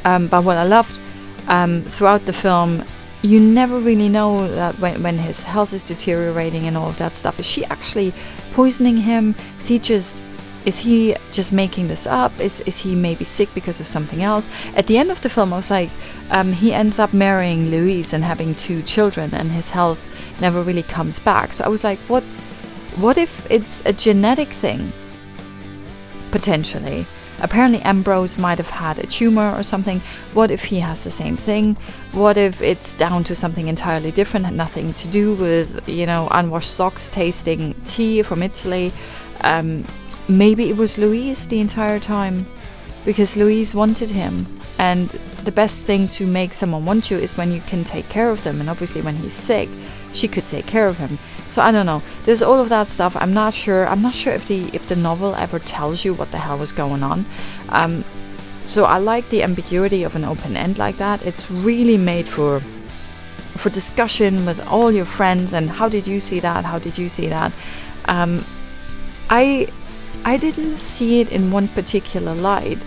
Um, 0.05 0.27
but 0.27 0.43
what 0.43 0.57
I 0.57 0.63
loved 0.63 0.99
um, 1.47 1.81
throughout 1.83 2.25
the 2.25 2.33
film 2.33 2.83
you 3.25 3.39
never 3.39 3.79
really 3.79 4.07
know 4.07 4.47
that 4.47 4.77
when, 4.79 5.01
when 5.01 5.17
his 5.17 5.43
health 5.43 5.73
is 5.73 5.83
deteriorating 5.83 6.67
and 6.67 6.77
all 6.77 6.89
of 6.89 6.97
that 6.97 7.13
stuff. 7.13 7.39
Is 7.39 7.45
she 7.45 7.65
actually 7.65 8.13
poisoning 8.53 8.97
him? 8.97 9.35
Is 9.59 9.67
he 9.67 9.79
just 9.79 10.21
is 10.65 10.79
he 10.79 11.15
just 11.31 11.51
making 11.51 11.87
this 11.87 12.07
up? 12.07 12.31
Is 12.39 12.61
is 12.61 12.79
he 12.79 12.95
maybe 12.95 13.25
sick 13.25 13.49
because 13.53 13.79
of 13.79 13.87
something 13.87 14.23
else? 14.23 14.49
At 14.75 14.87
the 14.87 14.97
end 14.97 15.11
of 15.11 15.21
the 15.21 15.29
film, 15.29 15.53
I 15.53 15.57
was 15.57 15.71
like, 15.71 15.89
um, 16.31 16.51
he 16.53 16.73
ends 16.73 16.99
up 16.99 17.13
marrying 17.13 17.69
Louise 17.69 18.13
and 18.13 18.23
having 18.23 18.55
two 18.55 18.81
children, 18.81 19.33
and 19.33 19.51
his 19.51 19.69
health 19.69 20.01
never 20.41 20.61
really 20.61 20.83
comes 20.83 21.19
back. 21.19 21.53
So 21.53 21.63
I 21.63 21.67
was 21.67 21.83
like, 21.83 21.99
what? 22.07 22.23
What 22.97 23.17
if 23.17 23.49
it's 23.51 23.81
a 23.85 23.93
genetic 23.93 24.47
thing? 24.47 24.91
Potentially, 26.31 27.05
Apparently, 27.41 27.81
Ambrose 27.81 28.37
might 28.37 28.57
have 28.57 28.69
had 28.69 28.99
a 28.99 29.07
tumor 29.07 29.53
or 29.55 29.63
something. 29.63 29.99
What 30.33 30.51
if 30.51 30.63
he 30.63 30.79
has 30.79 31.03
the 31.03 31.11
same 31.11 31.35
thing? 31.37 31.75
What 32.13 32.37
if 32.37 32.61
it's 32.61 32.93
down 32.93 33.23
to 33.25 33.35
something 33.35 33.67
entirely 33.67 34.11
different, 34.11 34.45
and 34.45 34.57
nothing 34.57 34.93
to 34.93 35.07
do 35.07 35.35
with, 35.35 35.87
you 35.87 36.05
know, 36.05 36.27
unwashed 36.31 36.71
socks 36.71 37.09
tasting 37.09 37.75
tea 37.83 38.21
from 38.21 38.41
Italy? 38.41 38.93
Um, 39.41 39.85
maybe 40.27 40.69
it 40.69 40.77
was 40.77 40.97
Louise 40.97 41.47
the 41.47 41.59
entire 41.59 41.99
time 41.99 42.47
because 43.05 43.37
Louise 43.37 43.75
wanted 43.75 44.09
him. 44.09 44.47
And 44.77 45.09
the 45.43 45.51
best 45.51 45.83
thing 45.83 46.07
to 46.09 46.27
make 46.27 46.53
someone 46.53 46.85
want 46.85 47.09
you 47.09 47.17
is 47.17 47.37
when 47.37 47.51
you 47.51 47.61
can 47.61 47.83
take 47.83 48.09
care 48.09 48.29
of 48.29 48.43
them. 48.43 48.59
And 48.59 48.69
obviously, 48.69 49.01
when 49.01 49.15
he's 49.15 49.33
sick, 49.33 49.69
she 50.13 50.27
could 50.27 50.47
take 50.47 50.65
care 50.65 50.87
of 50.87 50.97
him. 50.97 51.17
So 51.47 51.61
I 51.61 51.71
don't 51.71 51.85
know. 51.85 52.01
There's 52.23 52.41
all 52.41 52.59
of 52.59 52.69
that 52.69 52.87
stuff. 52.87 53.15
I'm 53.15 53.33
not 53.33 53.53
sure. 53.53 53.87
I'm 53.87 54.01
not 54.01 54.15
sure 54.15 54.33
if 54.33 54.47
the 54.47 54.69
if 54.73 54.87
the 54.87 54.95
novel 54.95 55.35
ever 55.35 55.59
tells 55.59 56.03
you 56.03 56.13
what 56.13 56.31
the 56.31 56.37
hell 56.37 56.57
was 56.57 56.71
going 56.71 57.03
on. 57.03 57.25
Um, 57.69 58.03
so 58.65 58.85
I 58.85 58.97
like 58.97 59.29
the 59.29 59.43
ambiguity 59.43 60.03
of 60.03 60.15
an 60.15 60.25
open 60.25 60.57
end 60.57 60.77
like 60.77 60.97
that. 60.97 61.25
It's 61.25 61.51
really 61.51 61.97
made 61.97 62.27
for 62.27 62.61
for 63.57 63.69
discussion 63.69 64.45
with 64.45 64.59
all 64.67 64.91
your 64.91 65.05
friends 65.05 65.53
and 65.53 65.69
how 65.69 65.87
did 65.87 66.07
you 66.07 66.19
see 66.19 66.39
that? 66.41 66.65
How 66.65 66.79
did 66.79 66.97
you 66.97 67.07
see 67.07 67.27
that? 67.27 67.53
Um, 68.05 68.43
I 69.29 69.67
I 70.25 70.37
didn't 70.37 70.77
see 70.77 71.21
it 71.21 71.31
in 71.31 71.51
one 71.51 71.67
particular 71.69 72.33
light. 72.33 72.83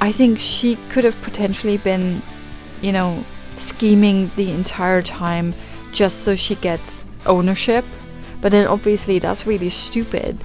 I 0.00 0.12
think 0.12 0.38
she 0.38 0.76
could 0.88 1.04
have 1.04 1.20
potentially 1.22 1.76
been, 1.76 2.22
you 2.80 2.92
know, 2.92 3.24
scheming 3.56 4.30
the 4.36 4.50
entire 4.52 5.02
time 5.02 5.54
just 5.92 6.20
so 6.20 6.34
she 6.34 6.54
gets 6.54 7.02
ownership. 7.26 7.84
But 8.40 8.52
then 8.52 8.66
obviously 8.66 9.18
that's 9.18 9.46
really 9.46 9.70
stupid 9.70 10.38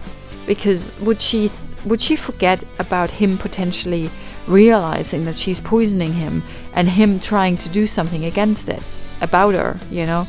because 0.46 0.94
would 1.00 1.22
she 1.22 1.50
would 1.86 2.02
she 2.02 2.16
forget 2.16 2.64
about 2.80 3.12
him 3.12 3.38
potentially 3.38 4.10
realizing 4.48 5.26
that 5.26 5.38
she's 5.38 5.60
poisoning 5.60 6.14
him 6.14 6.44
and 6.74 6.88
him 6.90 7.20
trying 7.20 7.58
to 7.58 7.70
do 7.70 7.86
something 7.86 8.26
against 8.26 8.70
it 8.70 8.82
about 9.22 9.54
her, 9.54 9.80
you 9.90 10.06
know? 10.06 10.28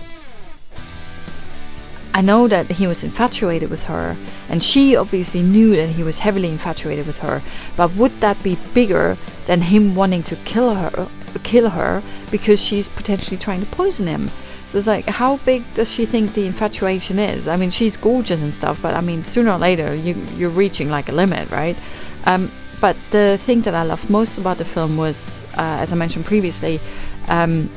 I 2.13 2.21
know 2.21 2.47
that 2.47 2.71
he 2.71 2.87
was 2.87 3.03
infatuated 3.03 3.71
with 3.71 3.85
her, 3.85 4.17
and 4.49 4.63
she 4.63 4.95
obviously 4.95 5.43
knew 5.43 5.75
that 5.77 5.89
he 5.89 6.05
was 6.05 6.19
heavily 6.19 6.49
infatuated 6.49 7.07
with 7.07 7.19
her, 7.19 7.43
but 7.77 7.95
would 7.95 8.21
that 8.21 8.41
be 8.43 8.57
bigger 8.73 9.17
than 9.47 9.63
him 9.63 9.97
wanting 9.97 10.23
to 10.25 10.37
kill 10.37 10.75
her 10.75 11.09
kill 11.45 11.71
her 11.71 12.03
because 12.31 12.63
she's 12.63 12.89
potentially 12.89 13.37
trying 13.37 13.61
to 13.61 13.67
poison 13.67 14.07
him. 14.07 14.31
So 14.75 14.79
it's 14.79 14.89
like, 14.89 15.07
how 15.07 15.37
big 15.37 15.63
does 15.75 15.89
she 15.89 16.05
think 16.05 16.35
the 16.35 16.49
infatuation 16.49 17.21
is? 17.21 17.47
I 17.47 17.57
mean, 17.57 17.71
she's 17.71 17.97
gorgeous 17.97 18.43
and 18.43 18.53
stuff, 18.53 18.83
but 18.83 18.93
I 18.93 19.01
mean, 19.03 19.23
sooner 19.23 19.53
or 19.53 19.59
later, 19.59 19.95
you 19.95 20.17
you're 20.37 20.51
reaching 20.51 20.91
like 20.91 21.09
a 21.09 21.13
limit, 21.13 21.49
right? 21.53 21.77
Um, 22.25 22.51
but 22.81 22.97
the 23.13 23.39
thing 23.41 23.61
that 23.61 23.75
I 23.77 23.85
loved 23.85 24.11
most 24.11 24.37
about 24.37 24.59
the 24.59 24.65
film 24.65 24.97
was, 24.97 25.45
uh, 25.57 25.79
as 25.79 25.93
I 25.93 25.95
mentioned 25.95 26.25
previously, 26.25 26.81
um, 27.29 27.71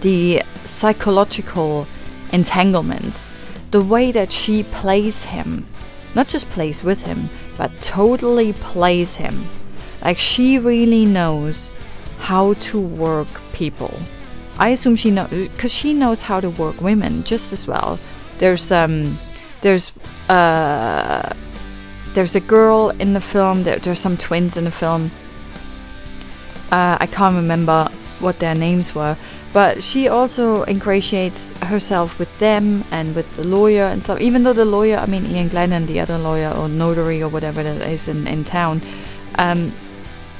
the 0.00 0.42
psychological 0.64 1.86
entanglements, 2.32 3.32
the 3.70 3.80
way 3.80 4.10
that 4.10 4.32
she 4.32 4.64
plays 4.64 5.22
him, 5.22 5.68
not 6.16 6.26
just 6.26 6.50
plays 6.50 6.82
with 6.82 7.02
him, 7.02 7.28
but 7.56 7.70
totally 7.80 8.54
plays 8.54 9.14
him. 9.14 9.46
Like 10.04 10.18
she 10.18 10.58
really 10.58 11.04
knows 11.04 11.76
how 12.18 12.54
to 12.54 12.80
work 12.80 13.28
people. 13.52 14.00
I 14.62 14.68
assume 14.68 14.94
she 14.94 15.10
knows 15.10 15.48
because 15.48 15.74
she 15.74 15.92
knows 15.92 16.22
how 16.22 16.38
to 16.38 16.48
work 16.48 16.80
women 16.80 17.24
just 17.24 17.52
as 17.52 17.66
well. 17.66 17.98
There's 18.38 18.70
um, 18.70 19.18
there's 19.60 19.92
uh, 20.28 21.34
there's 22.14 22.36
a 22.36 22.40
girl 22.40 22.90
in 22.90 23.12
the 23.12 23.20
film. 23.20 23.64
There, 23.64 23.80
there's 23.80 23.98
some 23.98 24.16
twins 24.16 24.56
in 24.56 24.62
the 24.62 24.70
film. 24.70 25.10
Uh, 26.70 26.96
I 27.00 27.06
can't 27.06 27.34
remember 27.34 27.88
what 28.20 28.38
their 28.38 28.54
names 28.54 28.94
were, 28.94 29.16
but 29.52 29.82
she 29.82 30.06
also 30.06 30.62
ingratiates 30.66 31.50
herself 31.64 32.20
with 32.20 32.38
them 32.38 32.84
and 32.92 33.16
with 33.16 33.26
the 33.34 33.48
lawyer 33.48 33.86
and 33.86 34.04
stuff. 34.04 34.20
Even 34.20 34.44
though 34.44 34.52
the 34.52 34.64
lawyer, 34.64 34.98
I 34.98 35.06
mean 35.06 35.26
Iain 35.26 35.72
and 35.72 35.88
the 35.88 35.98
other 35.98 36.18
lawyer 36.18 36.52
or 36.52 36.68
notary 36.68 37.20
or 37.20 37.28
whatever 37.28 37.64
that 37.64 37.82
is 37.88 38.06
in 38.06 38.28
in 38.28 38.44
town, 38.44 38.80
um, 39.38 39.72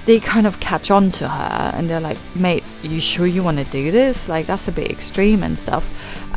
they 0.07 0.21
kind 0.21 0.47
of 0.47 0.61
catch 0.61 0.93
on 0.93 1.11
to 1.19 1.29
her 1.29 1.73
and 1.75 1.91
they're 1.91 2.07
like, 2.09 2.19
mate, 2.37 2.63
you 2.91 3.01
sure 3.01 3.27
you 3.27 3.43
want 3.43 3.59
to 3.59 3.65
do 3.65 3.91
this? 3.91 4.29
Like, 4.29 4.47
that's 4.47 4.69
a 4.69 4.73
bit 4.73 4.91
extreme 4.91 5.43
and 5.43 5.59
stuff. 5.59 5.89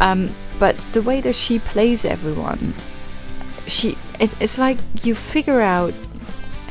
Um, 0.01 0.33
but 0.59 0.77
the 0.93 1.01
way 1.01 1.21
that 1.21 1.35
she 1.35 1.59
plays 1.59 2.05
everyone, 2.05 2.73
she 3.67 3.97
it, 4.19 4.33
it's 4.41 4.57
like 4.57 4.77
you 5.03 5.15
figure 5.15 5.61
out 5.61 5.93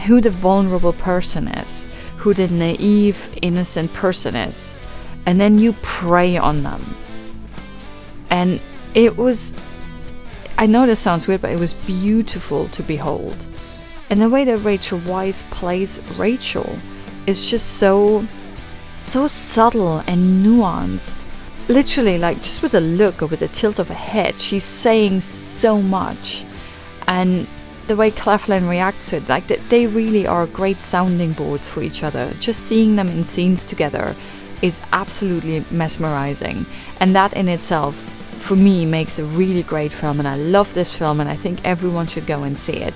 who 0.07 0.21
the 0.21 0.31
vulnerable 0.31 0.93
person 0.93 1.49
is, 1.49 1.87
who 2.17 2.35
the 2.35 2.49
naive, 2.49 3.37
innocent 3.43 3.93
person 3.93 4.35
is, 4.35 4.75
and 5.27 5.41
then 5.41 5.59
you 5.59 5.73
prey 5.83 6.37
on 6.37 6.63
them. 6.63 6.83
And 8.31 8.61
it 8.95 9.17
was, 9.17 9.53
I 10.59 10.67
know 10.67 10.87
this 10.87 11.01
sounds 11.01 11.27
weird, 11.27 11.43
but 11.43 11.51
it 11.51 11.59
was 11.59 11.75
beautiful 11.75 12.69
to 12.69 12.83
behold. 12.83 13.47
And 14.11 14.21
the 14.21 14.29
way 14.29 14.45
that 14.45 14.59
Rachel 14.59 14.99
Weisz 15.01 15.43
plays 15.51 16.01
Rachel 16.17 16.79
is 17.27 17.51
just 17.51 17.79
so 17.79 18.27
so 18.97 19.27
subtle 19.27 19.99
and 20.07 20.45
nuanced. 20.45 21.23
Literally, 21.69 22.19
like 22.19 22.39
just 22.39 22.63
with 22.63 22.75
a 22.75 22.81
look 22.81 23.23
or 23.23 23.27
with 23.27 23.43
a 23.43 23.49
tilt 23.49 23.79
of 23.79 23.91
a 23.91 23.95
head, 23.95 24.39
she's 24.39 24.65
saying 24.65 25.21
so 25.21 25.81
much. 25.81 26.45
And 27.07 27.47
the 27.87 27.97
way 27.97 28.11
Claflin 28.11 28.69
reacts 28.69 29.11
to 29.11 29.17
it, 29.17 29.29
like 29.29 29.47
they 29.47 29.87
really 29.87 30.27
are 30.27 30.47
great 30.47 30.83
sounding 30.83 31.33
boards 31.33 31.69
for 31.69 31.83
each 31.83 32.03
other. 32.03 32.33
Just 32.41 32.61
seeing 32.61 32.97
them 32.97 33.09
in 33.09 33.25
scenes 33.25 33.67
together 33.67 34.15
is 34.63 34.81
absolutely 34.93 35.65
mesmerizing. 35.71 36.67
And 37.01 37.15
that 37.15 37.35
in 37.35 37.49
itself, 37.49 37.95
for 37.95 38.57
me, 38.57 38.87
makes 38.87 39.19
a 39.19 39.25
really 39.25 39.63
great 39.63 39.93
film. 39.93 40.19
And 40.19 40.29
I 40.29 40.37
love 40.37 40.73
this 40.75 40.95
film, 40.95 41.21
and 41.21 41.29
I 41.29 41.37
think 41.37 41.65
everyone 41.65 42.07
should 42.07 42.27
go 42.27 42.43
and 42.43 42.59
see 42.59 42.77
it. 42.77 42.95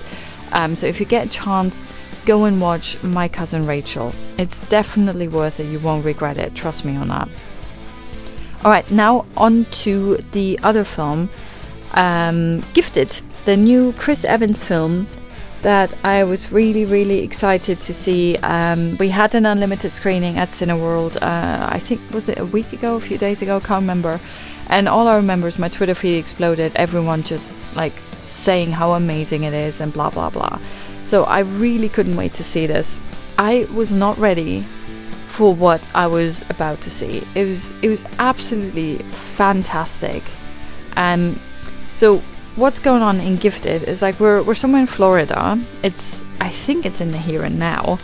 Um, 0.51 0.75
so 0.75 0.87
if 0.87 0.99
you 0.99 1.05
get 1.05 1.27
a 1.27 1.29
chance, 1.29 1.85
go 2.29 2.45
and 2.45 2.61
watch 2.61 3.01
My 3.01 3.27
Cousin 3.27 3.65
Rachel. 3.65 4.13
It's 4.37 4.59
definitely 4.69 5.27
worth 5.27 5.59
it. 5.59 5.63
You 5.63 5.79
won't 5.79 6.05
regret 6.05 6.37
it. 6.37 6.53
Trust 6.53 6.85
me 6.85 6.95
on 6.95 7.07
that. 7.07 7.27
All 8.63 8.69
right, 8.69 8.89
now 8.91 9.25
on 9.35 9.65
to 9.83 10.17
the 10.33 10.59
other 10.61 10.83
film, 10.83 11.27
um, 11.93 12.61
Gifted, 12.75 13.09
the 13.45 13.57
new 13.57 13.93
Chris 13.93 14.25
Evans 14.25 14.63
film 14.63 15.07
that 15.63 15.91
I 16.05 16.23
was 16.23 16.51
really, 16.51 16.85
really 16.85 17.23
excited 17.23 17.79
to 17.79 17.93
see. 17.95 18.37
Um, 18.43 18.95
we 18.97 19.09
had 19.09 19.33
an 19.33 19.47
unlimited 19.47 19.91
screening 19.91 20.37
at 20.37 20.49
Cineworld. 20.49 21.15
Uh, 21.19 21.67
I 21.77 21.79
think 21.79 21.99
was 22.11 22.29
it 22.29 22.37
a 22.37 22.45
week 22.45 22.73
ago, 22.73 22.95
a 22.95 23.01
few 23.01 23.17
days 23.17 23.41
ago, 23.41 23.57
I 23.57 23.59
can't 23.59 23.81
remember. 23.81 24.19
And 24.67 24.87
all 24.87 25.07
our 25.07 25.23
members, 25.23 25.57
my 25.57 25.67
Twitter 25.67 25.95
feed 25.95 26.19
exploded. 26.19 26.73
Everyone 26.75 27.23
just 27.23 27.55
like 27.75 27.93
saying 28.21 28.71
how 28.73 28.91
amazing 28.91 29.45
it 29.45 29.55
is 29.55 29.81
and 29.81 29.91
blah 29.91 30.11
blah 30.11 30.29
blah. 30.29 30.59
So 31.09 31.23
I 31.23 31.39
really 31.39 31.89
couldn't 31.89 32.15
wait 32.15 32.35
to 32.35 32.43
see 32.43 32.67
this. 32.67 33.01
I 33.39 33.67
was 33.73 33.89
not 33.91 34.15
ready 34.19 34.61
for 35.25 35.55
what 35.55 35.81
I 35.95 36.05
was 36.05 36.43
about 36.51 36.81
to 36.81 36.91
see. 36.91 37.23
It 37.33 37.45
was 37.45 37.71
it 37.81 37.89
was 37.89 38.05
absolutely 38.19 38.99
fantastic. 39.09 40.21
And 40.97 41.39
so 41.93 42.17
what's 42.57 42.77
going 42.77 43.01
on 43.01 43.19
in 43.21 43.37
Gifted 43.37 43.85
is 43.85 44.03
like 44.03 44.19
we're 44.19 44.43
we're 44.43 44.53
somewhere 44.53 44.81
in 44.81 44.87
Florida. 44.87 45.59
It's 45.81 46.23
I 46.41 46.49
think 46.49 46.85
it's 46.85 47.01
in 47.01 47.09
the 47.09 47.17
here 47.17 47.41
and 47.41 47.57
now. 47.57 47.97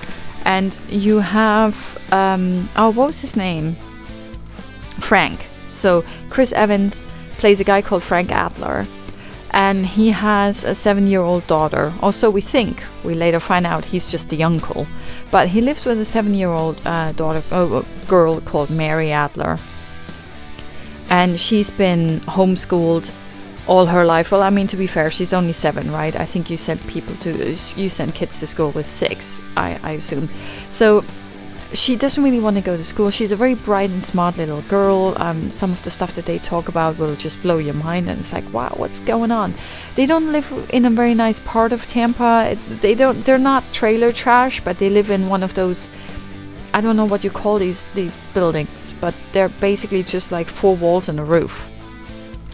And 0.43 0.79
you 0.89 1.19
have 1.19 1.75
um 2.11 2.67
oh 2.75 2.89
what 2.89 3.05
was 3.05 3.21
his 3.21 3.35
name? 3.35 3.75
Frank. 4.99 5.45
So 5.73 6.03
Chris 6.31 6.53
Evans 6.53 7.07
plays 7.37 7.59
a 7.59 7.63
guy 7.63 7.83
called 7.83 8.01
Frank 8.01 8.31
Adler 8.31 8.87
and 9.55 9.85
he 9.85 10.11
has 10.11 10.65
a 10.65 10.75
seven 10.75 11.07
year 11.07 11.21
old 11.21 11.47
daughter. 11.47 11.93
Also, 12.01 12.29
we 12.29 12.41
think, 12.41 12.83
we 13.05 13.15
later 13.15 13.39
find 13.39 13.65
out 13.65 13.85
he's 13.85 14.11
just 14.11 14.29
the 14.29 14.43
uncle. 14.43 14.85
But 15.31 15.47
he 15.47 15.61
lives 15.61 15.85
with 15.85 15.97
a 15.99 16.05
seven 16.05 16.33
year 16.33 16.49
old 16.49 16.79
uh, 16.85 17.13
daughter, 17.13 17.41
uh, 17.51 17.83
girl 18.07 18.41
called 18.41 18.69
Mary 18.69 19.13
Adler. 19.13 19.57
And 21.09 21.39
she's 21.39 21.71
been 21.71 22.19
homeschooled 22.21 23.09
all 23.65 23.85
her 23.85 24.03
life. 24.03 24.29
Well, 24.29 24.43
I 24.43 24.49
mean, 24.49 24.67
to 24.67 24.75
be 24.75 24.87
fair, 24.87 25.09
she's 25.09 25.31
only 25.31 25.53
seven, 25.53 25.89
right? 25.89 26.15
I 26.15 26.25
think 26.25 26.49
you 26.49 26.57
sent 26.57 26.85
people 26.87 27.15
to, 27.15 27.31
you 27.77 27.89
send 27.89 28.13
kids 28.13 28.41
to 28.41 28.47
school 28.47 28.71
with 28.71 28.85
six, 28.85 29.41
I, 29.55 29.79
I 29.83 29.91
assume. 29.91 30.29
So 30.69 31.05
she 31.75 31.95
doesn't 31.95 32.23
really 32.23 32.39
want 32.39 32.55
to 32.55 32.61
go 32.61 32.75
to 32.75 32.83
school. 32.83 33.09
She's 33.09 33.31
a 33.31 33.35
very 33.35 33.55
bright 33.55 33.89
and 33.89 34.03
smart 34.03 34.37
little 34.37 34.61
girl. 34.63 35.13
Um, 35.17 35.49
some 35.49 35.71
of 35.71 35.81
the 35.83 35.91
stuff 35.91 36.13
that 36.13 36.25
they 36.25 36.39
talk 36.39 36.67
about 36.69 36.97
will 36.97 37.15
just 37.15 37.41
blow 37.41 37.57
your 37.57 37.73
mind, 37.73 38.09
and 38.09 38.19
it's 38.19 38.33
like, 38.33 38.51
wow, 38.53 38.73
what's 38.77 39.01
going 39.01 39.31
on? 39.31 39.53
They 39.95 40.05
don't 40.05 40.31
live 40.31 40.51
in 40.71 40.85
a 40.85 40.89
very 40.89 41.13
nice 41.13 41.39
part 41.39 41.71
of 41.71 41.85
Tampa. 41.87 42.57
They 42.81 42.95
don't. 42.95 43.23
They're 43.25 43.37
not 43.37 43.63
trailer 43.73 44.11
trash, 44.11 44.61
but 44.61 44.79
they 44.79 44.89
live 44.89 45.09
in 45.09 45.29
one 45.29 45.43
of 45.43 45.53
those. 45.53 45.89
I 46.73 46.81
don't 46.81 46.95
know 46.95 47.05
what 47.05 47.23
you 47.23 47.29
call 47.29 47.59
these 47.59 47.85
these 47.93 48.17
buildings, 48.33 48.93
but 48.99 49.15
they're 49.31 49.49
basically 49.49 50.03
just 50.03 50.31
like 50.31 50.47
four 50.47 50.75
walls 50.75 51.09
and 51.09 51.19
a 51.19 51.23
roof. 51.23 51.71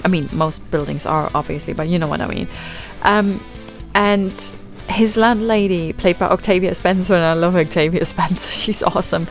I 0.03 0.07
mean, 0.07 0.30
most 0.32 0.69
buildings 0.72 1.05
are 1.05 1.30
obviously, 1.34 1.74
but 1.74 1.88
you 1.88 1.99
know 1.99 2.07
what 2.07 2.22
I 2.22 2.28
mean. 2.28 2.47
Um, 3.03 3.43
and 3.93 4.55
his 4.92 5.18
landlady, 5.18 5.94
played 5.94 6.20
by 6.20 6.28
Octavia 6.28 6.76
Spencer, 6.76 7.16
and 7.16 7.24
I 7.24 7.34
love 7.34 7.56
Octavia 7.56 8.06
Spencer, 8.14 8.52
she's 8.52 8.84
awesome. 8.84 9.28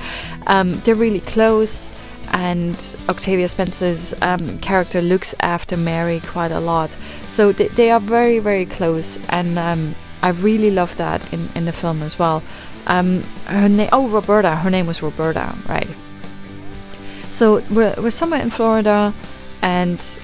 Um, 0.47 0.75
they're 0.81 0.95
really 0.95 1.21
close, 1.21 1.91
and 2.33 2.97
Octavia 3.09 3.49
Spencer's 3.49 4.15
um, 4.23 4.59
character 4.59 5.01
looks 5.03 5.35
after 5.41 5.77
Mary 5.77 6.21
quite 6.21 6.53
a 6.53 6.61
lot. 6.61 6.97
So 7.27 7.53
they, 7.53 7.69
they 7.69 7.91
are 7.91 8.01
very, 8.01 8.39
very 8.39 8.67
close, 8.67 9.19
and 9.29 9.59
um, 9.59 9.95
I 10.23 10.31
really 10.31 10.71
love 10.71 10.97
that 10.97 11.33
in, 11.33 11.49
in 11.55 11.65
the 11.65 11.73
film 11.73 12.03
as 12.03 12.19
well. 12.19 12.43
Um, 12.87 13.23
her 13.47 13.69
name, 13.69 13.89
oh, 13.93 14.09
Roberta, 14.09 14.57
her 14.57 14.71
name 14.71 14.87
was 14.87 15.03
Roberta, 15.03 15.55
right? 15.69 15.89
So 17.31 17.63
we're, 17.71 17.95
we're 17.99 18.11
somewhere 18.11 18.41
in 18.41 18.51
Florida, 18.51 19.15
and 19.63 20.19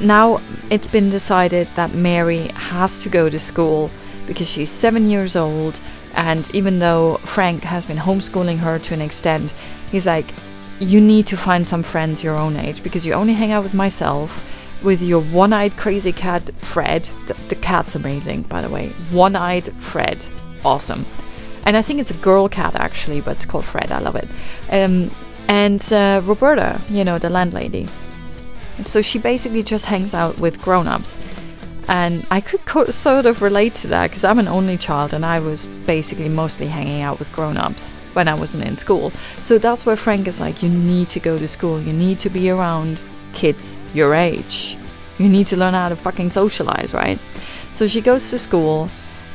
now 0.00 0.40
it's 0.70 0.88
been 0.88 1.10
decided 1.10 1.68
that 1.76 1.94
Mary 1.94 2.48
has 2.48 2.98
to 3.00 3.08
go 3.08 3.28
to 3.28 3.38
school 3.38 3.90
because 4.26 4.48
she's 4.48 4.70
seven 4.70 5.08
years 5.10 5.36
old. 5.36 5.80
And 6.14 6.52
even 6.54 6.78
though 6.78 7.16
Frank 7.18 7.64
has 7.64 7.84
been 7.84 7.96
homeschooling 7.96 8.58
her 8.58 8.78
to 8.78 8.94
an 8.94 9.00
extent, 9.00 9.52
he's 9.90 10.06
like, 10.06 10.26
you 10.80 11.00
need 11.00 11.26
to 11.28 11.36
find 11.36 11.66
some 11.66 11.82
friends 11.82 12.22
your 12.22 12.36
own 12.36 12.56
age 12.56 12.82
because 12.82 13.06
you 13.06 13.12
only 13.12 13.32
hang 13.34 13.52
out 13.52 13.62
with 13.62 13.74
myself, 13.74 14.50
with 14.82 15.02
your 15.02 15.20
one 15.20 15.52
eyed 15.52 15.76
crazy 15.76 16.12
cat, 16.12 16.50
Fred. 16.58 17.08
The, 17.26 17.34
the 17.48 17.54
cat's 17.56 17.94
amazing, 17.94 18.42
by 18.42 18.60
the 18.60 18.68
way. 18.68 18.88
One 19.10 19.36
eyed 19.36 19.72
Fred. 19.76 20.24
Awesome. 20.64 21.06
And 21.64 21.76
I 21.76 21.82
think 21.82 22.00
it's 22.00 22.10
a 22.10 22.14
girl 22.14 22.48
cat 22.48 22.76
actually, 22.76 23.20
but 23.20 23.36
it's 23.36 23.46
called 23.46 23.64
Fred. 23.64 23.90
I 23.90 23.98
love 23.98 24.16
it. 24.16 24.28
Um, 24.70 25.10
and 25.48 25.92
uh, 25.92 26.20
Roberta, 26.24 26.80
you 26.88 27.04
know, 27.04 27.18
the 27.18 27.30
landlady. 27.30 27.88
So 28.82 29.02
she 29.02 29.18
basically 29.18 29.62
just 29.62 29.86
hangs 29.86 30.14
out 30.14 30.38
with 30.38 30.60
grown 30.60 30.88
ups. 30.88 31.16
And 31.88 32.26
I 32.30 32.40
could 32.40 32.64
co- 32.64 32.86
sort 32.86 33.26
of 33.26 33.42
relate 33.42 33.74
to 33.76 33.88
that 33.88 34.10
because 34.10 34.24
I'm 34.24 34.38
an 34.38 34.48
only 34.48 34.78
child 34.78 35.12
and 35.12 35.24
I 35.24 35.38
was 35.40 35.66
basically 35.86 36.28
mostly 36.28 36.66
hanging 36.66 37.02
out 37.02 37.18
with 37.18 37.32
grown 37.32 37.56
ups 37.56 38.00
when 38.14 38.26
I 38.26 38.34
wasn't 38.34 38.64
in 38.64 38.76
school. 38.76 39.12
So 39.40 39.58
that's 39.58 39.84
where 39.84 39.96
Frank 39.96 40.26
is 40.26 40.40
like, 40.40 40.62
you 40.62 40.68
need 40.68 41.08
to 41.10 41.20
go 41.20 41.38
to 41.38 41.46
school, 41.46 41.80
you 41.80 41.92
need 41.92 42.20
to 42.20 42.30
be 42.30 42.48
around 42.50 43.00
kids 43.32 43.82
your 43.92 44.14
age. 44.14 44.76
You 45.18 45.28
need 45.28 45.46
to 45.48 45.56
learn 45.56 45.74
how 45.74 45.88
to 45.88 45.96
fucking 45.96 46.30
socialize, 46.30 46.94
right? 46.94 47.18
So 47.72 47.86
she 47.86 48.00
goes 48.00 48.30
to 48.30 48.38
school 48.38 48.88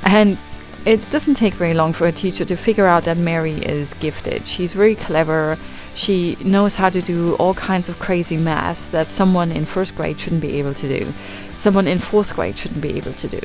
and 0.04 0.38
it 0.86 1.08
doesn't 1.12 1.36
take 1.36 1.54
very 1.54 1.74
long 1.74 1.93
for 1.93 2.08
a 2.08 2.12
teacher 2.12 2.45
to 2.45 2.56
figure 2.56 2.88
out 2.88 3.04
that 3.04 3.18
Mary 3.18 3.54
is 3.54 3.93
gifted. 3.95 4.47
She's 4.47 4.74
very 4.74 4.95
clever. 4.95 5.58
She 6.00 6.38
knows 6.39 6.78
how 6.78 6.89
to 6.89 7.02
do 7.02 7.36
all 7.36 7.54
kinds 7.54 7.89
of 7.89 8.00
crazy 8.00 8.38
math 8.38 8.89
that 8.91 9.06
someone 9.06 9.52
in 9.52 9.66
first 9.66 9.97
grade 9.97 10.18
shouldn't 10.18 10.41
be 10.41 10.58
able 10.58 10.74
to 10.76 10.88
do, 10.88 11.12
someone 11.56 11.88
in 11.88 12.00
fourth 12.00 12.34
grade 12.36 12.58
shouldn't 12.58 12.80
be 12.80 12.95
able 12.95 13.12
to 13.12 13.28
do. 13.28 13.41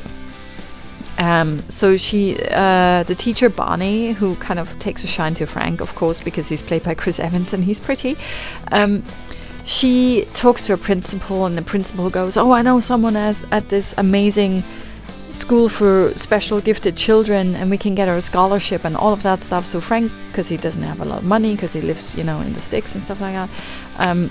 Um, 1.17 1.59
so 1.67 1.97
she, 1.97 2.39
uh, 2.51 3.03
the 3.03 3.13
teacher 3.13 3.49
Bonnie, 3.49 4.13
who 4.13 4.37
kind 4.37 4.57
of 4.57 4.79
takes 4.79 5.03
a 5.03 5.07
shine 5.07 5.33
to 5.35 5.45
Frank, 5.45 5.81
of 5.81 5.95
course, 5.95 6.23
because 6.23 6.47
he's 6.47 6.63
played 6.63 6.83
by 6.83 6.93
Chris 6.93 7.19
Evans 7.19 7.51
and 7.51 7.61
he's 7.61 7.81
pretty. 7.81 8.17
Um, 8.71 9.03
she 9.65 10.25
talks 10.33 10.67
to 10.67 10.73
her 10.73 10.77
principal, 10.77 11.45
and 11.45 11.57
the 11.57 11.61
principal 11.61 12.09
goes, 12.09 12.37
"Oh, 12.37 12.53
I 12.53 12.61
know 12.61 12.79
someone 12.79 13.17
as 13.17 13.45
at 13.51 13.67
this 13.67 13.93
amazing 13.97 14.63
school 15.35 15.69
for 15.69 16.13
special 16.15 16.59
gifted 16.61 16.95
children, 16.95 17.55
and 17.55 17.69
we 17.69 17.77
can 17.77 17.95
get 17.95 18.07
her 18.07 18.17
a 18.17 18.21
scholarship 18.21 18.85
and 18.85 18.95
all 18.95 19.13
of 19.13 19.21
that 19.23 19.43
stuff." 19.43 19.65
So 19.65 19.81
Frank, 19.81 20.11
because 20.27 20.47
he 20.49 20.57
doesn't 20.57 20.83
have 20.83 21.01
a 21.01 21.05
lot 21.05 21.19
of 21.19 21.25
money, 21.25 21.55
because 21.55 21.73
he 21.73 21.81
lives, 21.81 22.15
you 22.15 22.23
know, 22.23 22.41
in 22.41 22.53
the 22.53 22.61
sticks 22.61 22.95
and 22.95 23.03
stuff 23.03 23.21
like 23.21 23.33
that, 23.33 23.49
um, 23.97 24.29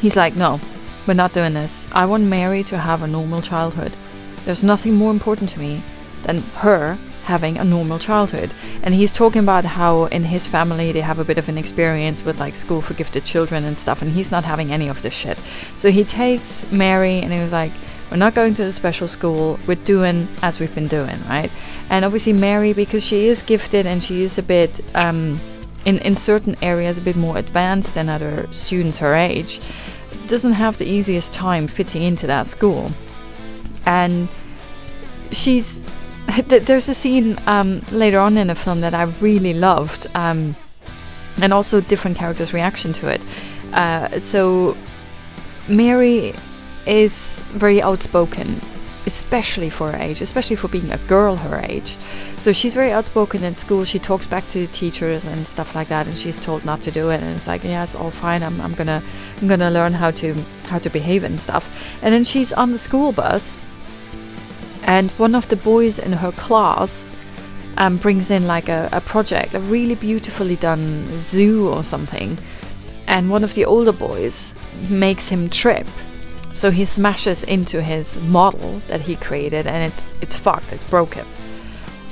he's 0.00 0.16
like, 0.16 0.36
"No, 0.36 0.60
we're 1.06 1.14
not 1.14 1.32
doing 1.32 1.54
this. 1.54 1.88
I 1.92 2.06
want 2.06 2.24
Mary 2.24 2.62
to 2.64 2.78
have 2.78 3.02
a 3.02 3.06
normal 3.06 3.42
childhood." 3.42 3.96
There's 4.44 4.62
nothing 4.62 4.94
more 4.94 5.10
important 5.10 5.50
to 5.50 5.58
me 5.58 5.82
than 6.22 6.42
her 6.56 6.98
having 7.24 7.56
a 7.58 7.64
normal 7.64 7.98
childhood. 7.98 8.52
And 8.82 8.94
he's 8.94 9.10
talking 9.10 9.42
about 9.42 9.64
how 9.64 10.04
in 10.06 10.24
his 10.24 10.46
family 10.46 10.92
they 10.92 11.00
have 11.00 11.18
a 11.18 11.24
bit 11.24 11.38
of 11.38 11.48
an 11.48 11.58
experience 11.58 12.22
with 12.22 12.38
like 12.38 12.54
school 12.54 12.82
for 12.82 12.94
gifted 12.94 13.24
children 13.24 13.64
and 13.64 13.78
stuff, 13.78 14.02
and 14.02 14.10
he's 14.10 14.30
not 14.30 14.44
having 14.44 14.70
any 14.70 14.88
of 14.88 15.02
this 15.02 15.14
shit. 15.14 15.38
So 15.76 15.90
he 15.90 16.04
takes 16.04 16.70
Mary 16.70 17.20
and 17.20 17.32
he 17.32 17.40
was 17.40 17.52
like, 17.52 17.72
We're 18.10 18.18
not 18.18 18.34
going 18.34 18.54
to 18.54 18.64
the 18.64 18.72
special 18.72 19.08
school, 19.08 19.58
we're 19.66 19.74
doing 19.74 20.28
as 20.42 20.60
we've 20.60 20.74
been 20.74 20.88
doing, 20.88 21.18
right? 21.28 21.50
And 21.90 22.04
obviously, 22.04 22.32
Mary, 22.32 22.72
because 22.72 23.04
she 23.04 23.26
is 23.26 23.42
gifted 23.42 23.86
and 23.86 24.02
she 24.04 24.22
is 24.22 24.38
a 24.38 24.42
bit, 24.42 24.80
um, 24.94 25.40
in, 25.84 25.98
in 25.98 26.14
certain 26.14 26.56
areas, 26.62 26.98
a 26.98 27.00
bit 27.00 27.16
more 27.16 27.38
advanced 27.38 27.94
than 27.94 28.08
other 28.08 28.46
students 28.52 28.98
her 28.98 29.14
age, 29.14 29.60
doesn't 30.26 30.52
have 30.52 30.78
the 30.78 30.86
easiest 30.86 31.32
time 31.32 31.66
fitting 31.66 32.02
into 32.02 32.26
that 32.26 32.46
school 32.46 32.90
and 33.86 34.28
she's 35.32 35.88
there's 36.46 36.88
a 36.88 36.94
scene 36.94 37.38
um, 37.46 37.82
later 37.90 38.18
on 38.18 38.36
in 38.36 38.48
the 38.48 38.54
film 38.54 38.80
that 38.80 38.94
I 38.94 39.04
really 39.20 39.52
loved, 39.54 40.06
um, 40.14 40.56
and 41.42 41.52
also 41.52 41.80
different 41.80 42.16
characters' 42.16 42.54
reaction 42.54 42.92
to 42.94 43.08
it. 43.08 43.24
Uh, 43.72 44.18
so 44.18 44.76
Mary 45.68 46.34
is 46.86 47.42
very 47.52 47.80
outspoken, 47.82 48.60
especially 49.06 49.70
for 49.70 49.92
her 49.92 49.98
age, 49.98 50.20
especially 50.20 50.56
for 50.56 50.68
being 50.68 50.90
a 50.90 50.98
girl 51.08 51.36
her 51.36 51.60
age. 51.60 51.96
So 52.36 52.52
she's 52.52 52.74
very 52.74 52.92
outspoken 52.92 53.44
in 53.44 53.56
school. 53.56 53.84
She 53.84 53.98
talks 53.98 54.26
back 54.26 54.46
to 54.48 54.66
the 54.66 54.72
teachers 54.72 55.24
and 55.24 55.46
stuff 55.46 55.74
like 55.74 55.88
that, 55.88 56.06
and 56.06 56.16
she's 56.16 56.38
told 56.38 56.64
not 56.64 56.80
to 56.82 56.90
do 56.90 57.10
it. 57.10 57.22
And 57.22 57.34
it's 57.34 57.46
like, 57.46 57.64
yeah, 57.64 57.82
it's 57.82 57.94
all 57.94 58.10
fine. 58.10 58.42
I'm, 58.42 58.60
I'm 58.60 58.74
gonna 58.74 59.02
I'm 59.40 59.48
gonna 59.48 59.70
learn 59.70 59.92
how 59.92 60.10
to 60.12 60.34
how 60.68 60.78
to 60.78 60.90
behave 60.90 61.24
and 61.24 61.40
stuff. 61.40 61.98
And 62.02 62.12
then 62.12 62.24
she's 62.24 62.52
on 62.52 62.72
the 62.72 62.78
school 62.78 63.12
bus 63.12 63.64
and 64.84 65.10
one 65.12 65.34
of 65.34 65.48
the 65.48 65.56
boys 65.56 65.98
in 65.98 66.12
her 66.12 66.32
class 66.32 67.10
um, 67.78 67.96
brings 67.96 68.30
in 68.30 68.46
like 68.46 68.68
a, 68.68 68.88
a 68.92 69.00
project, 69.00 69.54
a 69.54 69.60
really 69.60 69.94
beautifully 69.94 70.56
done 70.56 71.16
zoo 71.16 71.68
or 71.68 71.82
something, 71.82 72.36
and 73.06 73.30
one 73.30 73.42
of 73.42 73.54
the 73.54 73.64
older 73.64 73.92
boys 73.92 74.54
makes 74.90 75.28
him 75.28 75.48
trip. 75.48 75.86
So 76.54 76.70
he 76.70 76.84
smashes 76.84 77.42
into 77.44 77.82
his 77.82 78.18
model 78.20 78.80
that 78.86 79.02
he 79.02 79.16
created, 79.16 79.66
and 79.66 79.92
it's 79.92 80.14
it's 80.22 80.36
fucked, 80.36 80.72
it's 80.72 80.84
broken. 80.84 81.26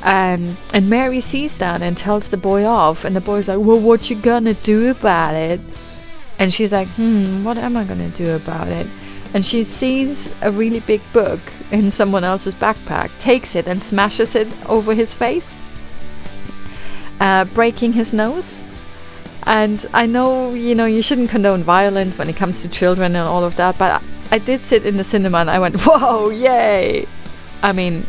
And 0.03 0.57
and 0.75 0.91
Mary 0.91 1.21
sees 1.21 1.59
that 1.59 1.81
and 1.81 1.97
tells 1.97 2.31
the 2.31 2.37
boy 2.37 2.65
off, 2.65 3.05
and 3.05 3.17
the 3.17 3.21
boy's 3.21 3.49
like, 3.49 3.59
"Well, 3.59 3.79
what 3.79 4.11
you 4.11 4.17
gonna 4.17 4.55
do 4.55 4.91
about 4.91 5.35
it?" 5.35 5.61
And 6.39 6.53
she's 6.53 6.73
like, 6.73 6.89
"Hmm, 6.89 7.45
what 7.45 7.57
am 7.57 7.77
I 7.77 7.85
gonna 7.85 8.11
do 8.11 8.35
about 8.35 8.69
it?" 8.69 8.87
and 9.35 9.45
she 9.45 9.63
sees 9.63 10.35
a 10.43 10.51
really 10.51 10.81
big 10.81 11.01
book 11.13 11.41
in 11.71 11.91
someone 11.91 12.25
else's 12.25 12.55
backpack, 12.55 13.11
takes 13.19 13.55
it 13.55 13.67
and 13.67 13.83
smashes 13.83 14.35
it 14.35 14.49
over 14.69 14.95
his 14.95 15.15
face, 15.15 15.63
uh, 17.21 17.45
breaking 17.47 17.95
his 17.95 18.13
nose. 18.13 18.67
And 19.45 19.85
I 19.93 20.07
know, 20.07 20.53
you 20.55 20.75
know, 20.75 20.85
you 20.85 21.03
shouldn't 21.03 21.31
condone 21.31 21.65
violence 21.65 22.19
when 22.19 22.29
it 22.29 22.37
comes 22.37 22.63
to 22.63 22.69
children 22.69 23.17
and 23.17 23.27
all 23.27 23.43
of 23.43 23.57
that, 23.57 23.79
but 23.79 24.03
I, 24.33 24.39
did 24.39 24.63
sit 24.63 24.85
in 24.85 24.97
the 24.97 25.05
cinema 25.05 25.39
and 25.39 25.51
I 25.51 25.59
went, 25.59 25.81
whoa, 25.85 26.31
yay! 26.31 27.07
I 27.63 27.73
mean, 27.73 28.07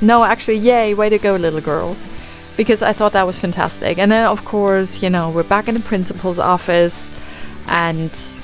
no, 0.00 0.24
actually, 0.24 0.58
yay, 0.58 0.94
way 0.94 1.08
to 1.08 1.18
go, 1.18 1.36
little 1.36 1.60
girl. 1.60 1.96
Because 2.56 2.82
I 2.82 2.92
thought 2.92 3.12
that 3.12 3.26
was 3.26 3.38
fantastic. 3.38 3.98
And 3.98 4.12
then, 4.12 4.26
of 4.26 4.44
course, 4.44 5.02
you 5.02 5.10
know, 5.10 5.30
we're 5.30 5.42
back 5.42 5.66
in 5.66 5.74
the 5.74 5.80
principal's 5.80 6.38
office 6.38 7.10
and 7.66 8.40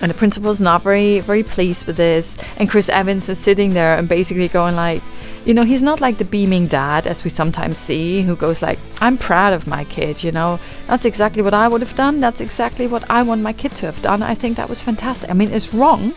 and 0.00 0.10
the 0.10 0.14
principal's 0.14 0.60
not 0.60 0.82
very 0.82 1.20
very 1.20 1.42
pleased 1.42 1.86
with 1.86 1.96
this 1.96 2.38
and 2.56 2.70
chris 2.70 2.88
evans 2.88 3.28
is 3.28 3.38
sitting 3.38 3.74
there 3.74 3.96
and 3.96 4.08
basically 4.08 4.48
going 4.48 4.74
like 4.74 5.02
you 5.44 5.54
know 5.54 5.64
he's 5.64 5.82
not 5.82 6.00
like 6.00 6.18
the 6.18 6.24
beaming 6.24 6.66
dad 6.66 7.06
as 7.06 7.24
we 7.24 7.30
sometimes 7.30 7.78
see 7.78 8.22
who 8.22 8.36
goes 8.36 8.62
like 8.62 8.78
i'm 9.00 9.16
proud 9.16 9.52
of 9.52 9.66
my 9.66 9.84
kid 9.84 10.22
you 10.22 10.32
know? 10.32 10.58
That's 10.86 11.04
exactly 11.04 11.42
what 11.42 11.54
i 11.54 11.68
would 11.68 11.80
have 11.80 11.94
done. 11.94 12.20
That's 12.20 12.40
exactly 12.40 12.86
what 12.86 13.08
i 13.10 13.22
want 13.22 13.42
my 13.42 13.52
kid 13.52 13.72
to 13.76 13.86
have 13.86 14.02
done. 14.02 14.22
I 14.22 14.34
think 14.34 14.56
that 14.56 14.68
was 14.68 14.80
fantastic. 14.80 15.30
I 15.30 15.34
mean 15.34 15.50
it's 15.50 15.72
wrong 15.72 16.14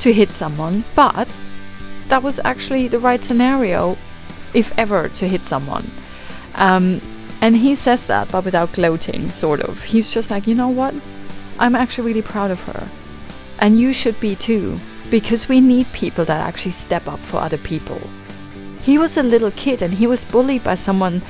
to 0.00 0.12
hit 0.12 0.32
someone 0.32 0.84
but 0.94 1.28
that 2.08 2.22
was 2.22 2.40
actually 2.44 2.88
the 2.88 2.98
right 2.98 3.22
scenario 3.22 3.96
if 4.54 4.76
ever 4.78 5.08
to 5.08 5.28
hit 5.28 5.44
someone. 5.44 5.90
Um, 6.54 7.00
and 7.40 7.56
he 7.56 7.74
says 7.74 8.06
that 8.06 8.30
but 8.30 8.44
without 8.44 8.72
gloating 8.72 9.30
sort 9.30 9.60
of. 9.60 9.82
He's 9.82 10.12
just 10.12 10.30
like 10.30 10.46
you 10.46 10.54
know 10.54 10.68
what? 10.68 10.94
I'm 11.58 11.74
actually 11.74 12.06
really 12.08 12.22
proud 12.22 12.50
of 12.50 12.62
her. 12.62 12.88
And 13.58 13.78
you 13.78 13.92
should 13.92 14.18
be 14.20 14.34
too, 14.34 14.78
because 15.10 15.48
we 15.48 15.60
need 15.60 15.90
people 15.92 16.24
that 16.26 16.46
actually 16.46 16.72
step 16.72 17.08
up 17.08 17.20
for 17.20 17.38
other 17.38 17.58
people. 17.58 18.00
He 18.86 18.98
was 18.98 19.16
a 19.16 19.22
little 19.24 19.50
kid 19.50 19.82
and 19.82 19.94
he 19.94 20.06
was 20.06 20.24
bullied 20.24 20.62
by 20.62 20.76
someone 20.76 21.20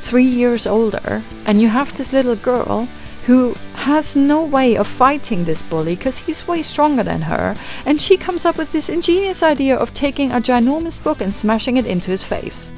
three 0.00 0.24
years 0.24 0.66
older, 0.66 1.22
and 1.44 1.60
you 1.60 1.68
have 1.68 1.94
this 1.94 2.10
little 2.10 2.36
girl 2.36 2.88
who 3.26 3.54
has 3.74 4.16
no 4.16 4.42
way 4.46 4.76
of 4.78 4.88
fighting 4.88 5.44
this 5.44 5.60
bully 5.60 5.94
because 5.94 6.16
he's 6.16 6.48
way 6.48 6.62
stronger 6.62 7.02
than 7.02 7.20
her, 7.20 7.54
and 7.84 8.00
she 8.00 8.16
comes 8.16 8.46
up 8.46 8.56
with 8.56 8.72
this 8.72 8.88
ingenious 8.88 9.42
idea 9.42 9.76
of 9.76 9.92
taking 9.92 10.32
a 10.32 10.40
ginormous 10.40 11.04
book 11.04 11.20
and 11.20 11.34
smashing 11.34 11.76
it 11.76 11.84
into 11.84 12.10
his 12.10 12.24
face. 12.24 12.72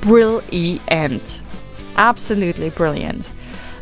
Brilliant. 0.00 1.42
Absolutely 1.96 2.70
brilliant. 2.70 3.30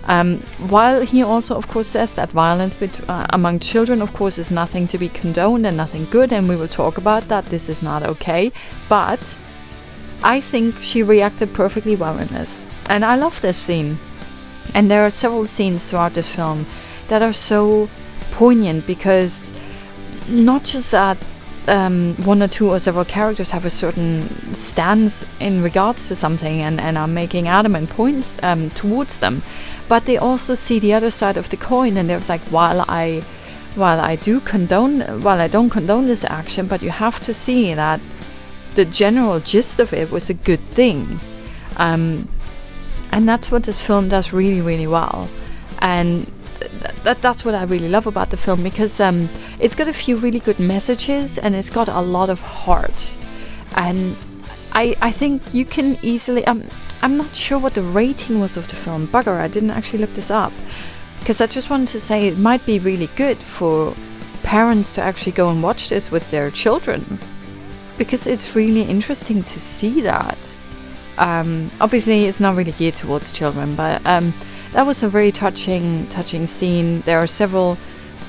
Um, 0.07 0.41
while 0.67 1.03
he 1.03 1.23
also, 1.23 1.55
of 1.55 1.69
course, 1.69 1.87
says 1.87 2.15
that 2.15 2.31
violence 2.31 2.77
uh, 2.83 3.27
among 3.31 3.61
children, 3.61 4.03
of 4.03 4.13
course, 4.13 4.39
is 4.39 4.51
nothing 4.51 4.89
to 4.89 4.99
be 4.99 5.09
condoned 5.09 5.67
and 5.67 5.77
nothing 5.77 6.07
good, 6.07 6.33
and 6.33 6.49
we 6.49 6.57
will 6.57 6.67
talk 6.67 6.99
about 6.99 7.29
that. 7.29 7.47
This 7.47 7.69
is 7.69 7.81
not 7.81 8.03
okay. 8.03 8.51
But 8.89 9.39
I 10.23 10.41
think 10.41 10.81
she 10.81 11.03
reacted 11.03 11.55
perfectly 11.55 11.97
well 11.97 12.19
in 12.19 12.29
this. 12.29 12.67
And 12.89 13.05
I 13.05 13.17
love 13.17 13.41
this 13.41 13.59
scene. 13.59 13.99
And 14.75 14.91
there 14.91 15.05
are 15.05 15.11
several 15.11 15.47
scenes 15.47 15.91
throughout 15.91 16.15
this 16.15 16.29
film 16.29 16.67
that 17.09 17.23
are 17.23 17.33
so 17.33 17.89
poignant 18.33 18.87
because 18.87 19.51
not 20.29 20.65
just 20.65 20.91
that 20.91 21.17
um, 21.69 22.15
one 22.25 22.43
or 22.43 22.49
two 22.49 22.71
or 22.71 22.79
several 22.79 23.05
characters 23.05 23.51
have 23.51 23.65
a 23.65 23.71
certain 23.71 24.23
stance 24.55 25.25
in 25.39 25.63
regards 25.63 26.09
to 26.09 26.15
something 26.15 26.61
and, 26.61 26.81
and 26.81 26.97
are 26.97 27.07
making 27.07 27.47
adamant 27.47 27.91
points 27.91 28.43
um, 28.43 28.71
towards 28.71 29.21
them, 29.21 29.43
but 29.89 30.07
they 30.07 30.17
also 30.17 30.55
see 30.55 30.79
the 30.79 30.95
other 30.95 31.11
side 31.11 31.37
of 31.37 31.49
the 31.51 31.57
coin 31.57 31.97
and 31.97 32.09
there's 32.09 32.29
like 32.29 32.41
while 32.51 32.85
i 32.89 33.23
while 33.75 34.01
i 34.01 34.17
do 34.17 34.41
condone 34.41 35.01
while 35.23 35.41
i 35.41 35.47
don't 35.47 35.71
condone 35.71 36.07
this 36.07 36.25
action 36.25 36.67
but 36.67 36.83
you 36.83 36.91
have 36.91 37.21
to 37.21 37.33
see 37.33 37.75
that 37.75 38.01
the 38.79 38.85
general 38.85 39.41
gist 39.41 39.81
of 39.81 39.93
it 39.93 40.09
was 40.13 40.31
a 40.31 40.35
good 40.35 40.61
thing 40.71 41.19
um, 41.79 42.29
and 43.11 43.29
that's 43.29 43.51
what 43.51 43.65
this 43.65 43.81
film 43.81 44.09
does 44.09 44.33
really 44.33 44.61
really 44.61 44.87
well 44.87 45.29
and 45.81 46.31
th- 46.61 47.03
th- 47.03 47.19
that's 47.21 47.45
what 47.45 47.57
I 47.57 47.65
really 47.65 47.89
love 47.89 48.07
about 48.07 48.31
the 48.31 48.37
film 48.37 48.63
because 48.63 49.01
um, 49.01 49.29
it's 49.61 49.75
got 49.75 49.89
a 49.89 49.93
few 49.93 50.17
really 50.17 50.39
good 50.39 50.61
messages 50.61 51.39
and 51.39 51.57
it's 51.57 51.71
got 51.71 51.89
a 51.89 52.01
lot 52.01 52.31
of 52.31 52.41
heart 52.41 53.17
and 53.75 54.17
I, 54.71 54.95
I 55.03 55.11
think 55.11 55.43
you 55.53 55.65
can 55.65 55.99
easily 56.03 56.47
um, 56.47 56.63
I'm 57.03 57.17
not 57.17 57.35
sure 57.35 57.59
what 57.59 57.75
the 57.75 57.83
rating 57.83 58.39
was 58.39 58.57
of 58.57 58.69
the 58.69 58.77
film. 58.77 59.07
Bugger, 59.09 59.39
I 59.39 59.49
didn't 59.49 59.71
actually 59.71 60.01
look 60.01 60.15
this 60.15 60.31
up. 60.33 60.53
Because 61.21 61.41
I 61.41 61.47
just 61.47 61.71
wanted 61.71 61.89
to 61.89 62.01
say 62.01 62.27
it 62.27 62.39
might 62.39 62.65
be 62.67 62.81
really 62.81 63.09
good 63.15 63.39
for 63.39 63.95
parents 64.43 64.93
to 64.95 65.03
actually 65.03 65.33
go 65.33 65.49
and 65.49 65.63
watch 65.63 65.89
this 65.89 66.11
with 66.11 66.29
their 66.33 66.51
children. 66.51 67.21
Because 67.99 68.27
it's 68.27 68.55
really 68.55 68.83
interesting 68.83 69.43
to 69.43 69.61
see 69.61 70.01
that. 70.03 70.39
Um, 71.19 71.71
obviously, 71.81 72.25
it's 72.25 72.41
not 72.41 72.57
really 72.57 72.73
geared 72.73 72.97
towards 72.97 73.33
children, 73.33 73.75
but 73.75 74.01
um, 74.07 74.33
that 74.73 74.87
was 74.87 75.03
a 75.03 75.09
very 75.09 75.33
touching, 75.33 76.07
touching 76.09 76.47
scene. 76.47 77.01
There 77.01 77.19
are 77.19 77.27
several 77.27 77.77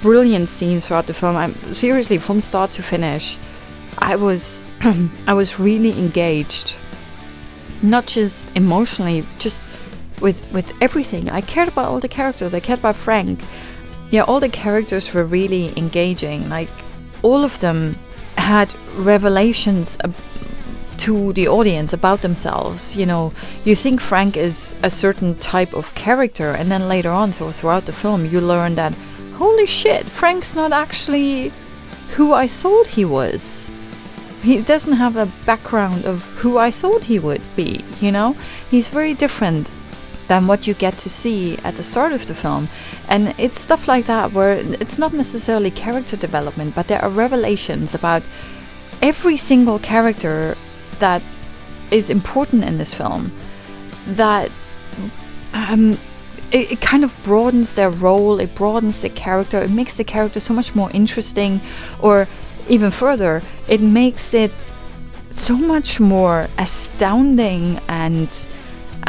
brilliant 0.01 0.49
scenes 0.49 0.87
throughout 0.87 1.07
the 1.07 1.13
film. 1.13 1.37
I'm 1.37 1.73
seriously 1.73 2.17
from 2.17 2.41
start 2.41 2.71
to 2.71 2.83
finish. 2.83 3.37
I 3.99 4.15
was, 4.15 4.63
I 5.27 5.33
was 5.33 5.59
really 5.59 5.97
engaged 5.97 6.77
not 7.81 8.05
just 8.05 8.47
emotionally, 8.55 9.25
just 9.37 9.63
with 10.21 10.51
with 10.51 10.73
everything. 10.81 11.29
I 11.29 11.41
cared 11.41 11.69
about 11.69 11.85
all 11.85 11.99
the 11.99 12.07
characters. 12.07 12.53
I 12.53 12.59
cared 12.59 12.79
about 12.79 12.95
Frank. 12.95 13.39
Yeah, 14.09 14.23
all 14.23 14.39
the 14.39 14.49
characters 14.49 15.13
were 15.13 15.23
really 15.23 15.77
engaging. 15.77 16.49
Like 16.49 16.69
all 17.21 17.43
of 17.43 17.59
them 17.59 17.95
had 18.39 18.75
revelations 18.95 19.97
to 20.97 21.31
the 21.33 21.47
audience 21.47 21.93
about 21.93 22.21
themselves. 22.21 22.95
You 22.95 23.05
know, 23.05 23.33
you 23.63 23.75
think 23.75 24.01
Frank 24.01 24.35
is 24.35 24.75
a 24.83 24.89
certain 24.89 25.35
type 25.37 25.73
of 25.73 25.93
character, 25.95 26.49
and 26.51 26.71
then 26.71 26.89
later 26.89 27.11
on, 27.11 27.31
th- 27.31 27.53
throughout 27.53 27.85
the 27.85 27.93
film, 27.93 28.25
you 28.25 28.41
learn 28.41 28.75
that 28.75 28.93
holy 29.35 29.65
shit, 29.65 30.05
Frank's 30.05 30.55
not 30.55 30.73
actually 30.73 31.53
who 32.15 32.33
I 32.33 32.47
thought 32.47 32.87
he 32.87 33.05
was. 33.05 33.71
He 34.41 34.61
doesn't 34.61 34.93
have 34.93 35.15
a 35.15 35.31
background 35.45 36.05
of 36.05 36.23
who 36.39 36.57
I 36.57 36.71
thought 36.71 37.03
he 37.03 37.19
would 37.19 37.41
be, 37.55 37.83
you 38.01 38.11
know? 38.11 38.35
He's 38.69 38.89
very 38.89 39.13
different 39.13 39.69
than 40.29 40.45
what 40.47 40.67
you 40.67 40.73
get 40.75 40.97
to 40.99 41.09
see 41.09 41.57
at 41.63 41.75
the 41.75 41.83
start 41.83 42.13
of 42.13 42.25
the 42.27 42.35
film. 42.35 42.69
And 43.09 43.33
it's 43.37 43.59
stuff 43.59 43.87
like 43.87 44.05
that 44.05 44.31
where 44.31 44.53
it's 44.79 44.97
not 44.97 45.11
necessarily 45.11 45.71
character 45.71 46.15
development, 46.15 46.75
but 46.75 46.87
there 46.87 47.01
are 47.01 47.09
revelations 47.09 47.95
about 47.95 48.21
every 49.01 49.35
single 49.35 49.79
character 49.79 50.55
that 50.99 51.23
is 51.91 52.09
important 52.11 52.63
in 52.63 52.77
this 52.77 52.93
film 52.93 53.31
that 54.05 54.51
um, 55.53 55.97
it, 56.51 56.73
it, 56.73 56.81
kind 56.81 57.03
of 57.03 57.15
broadens 57.23 57.73
their 57.73 57.89
role, 57.89 58.39
it 58.39 58.53
broadens 58.53 59.01
the 59.01 59.09
character, 59.09 59.59
it 59.59 59.71
makes 59.71 59.97
the 59.97 60.03
character 60.03 60.39
so 60.39 60.53
much 60.53 60.75
more 60.75 60.91
interesting, 60.91 61.59
or 61.99 62.27
even 62.67 62.91
further, 62.91 63.41
it 63.67 63.81
makes 63.81 64.35
it 64.35 64.51
so 65.31 65.57
much 65.57 65.99
more 65.99 66.47
astounding 66.59 67.79
and 67.87 68.47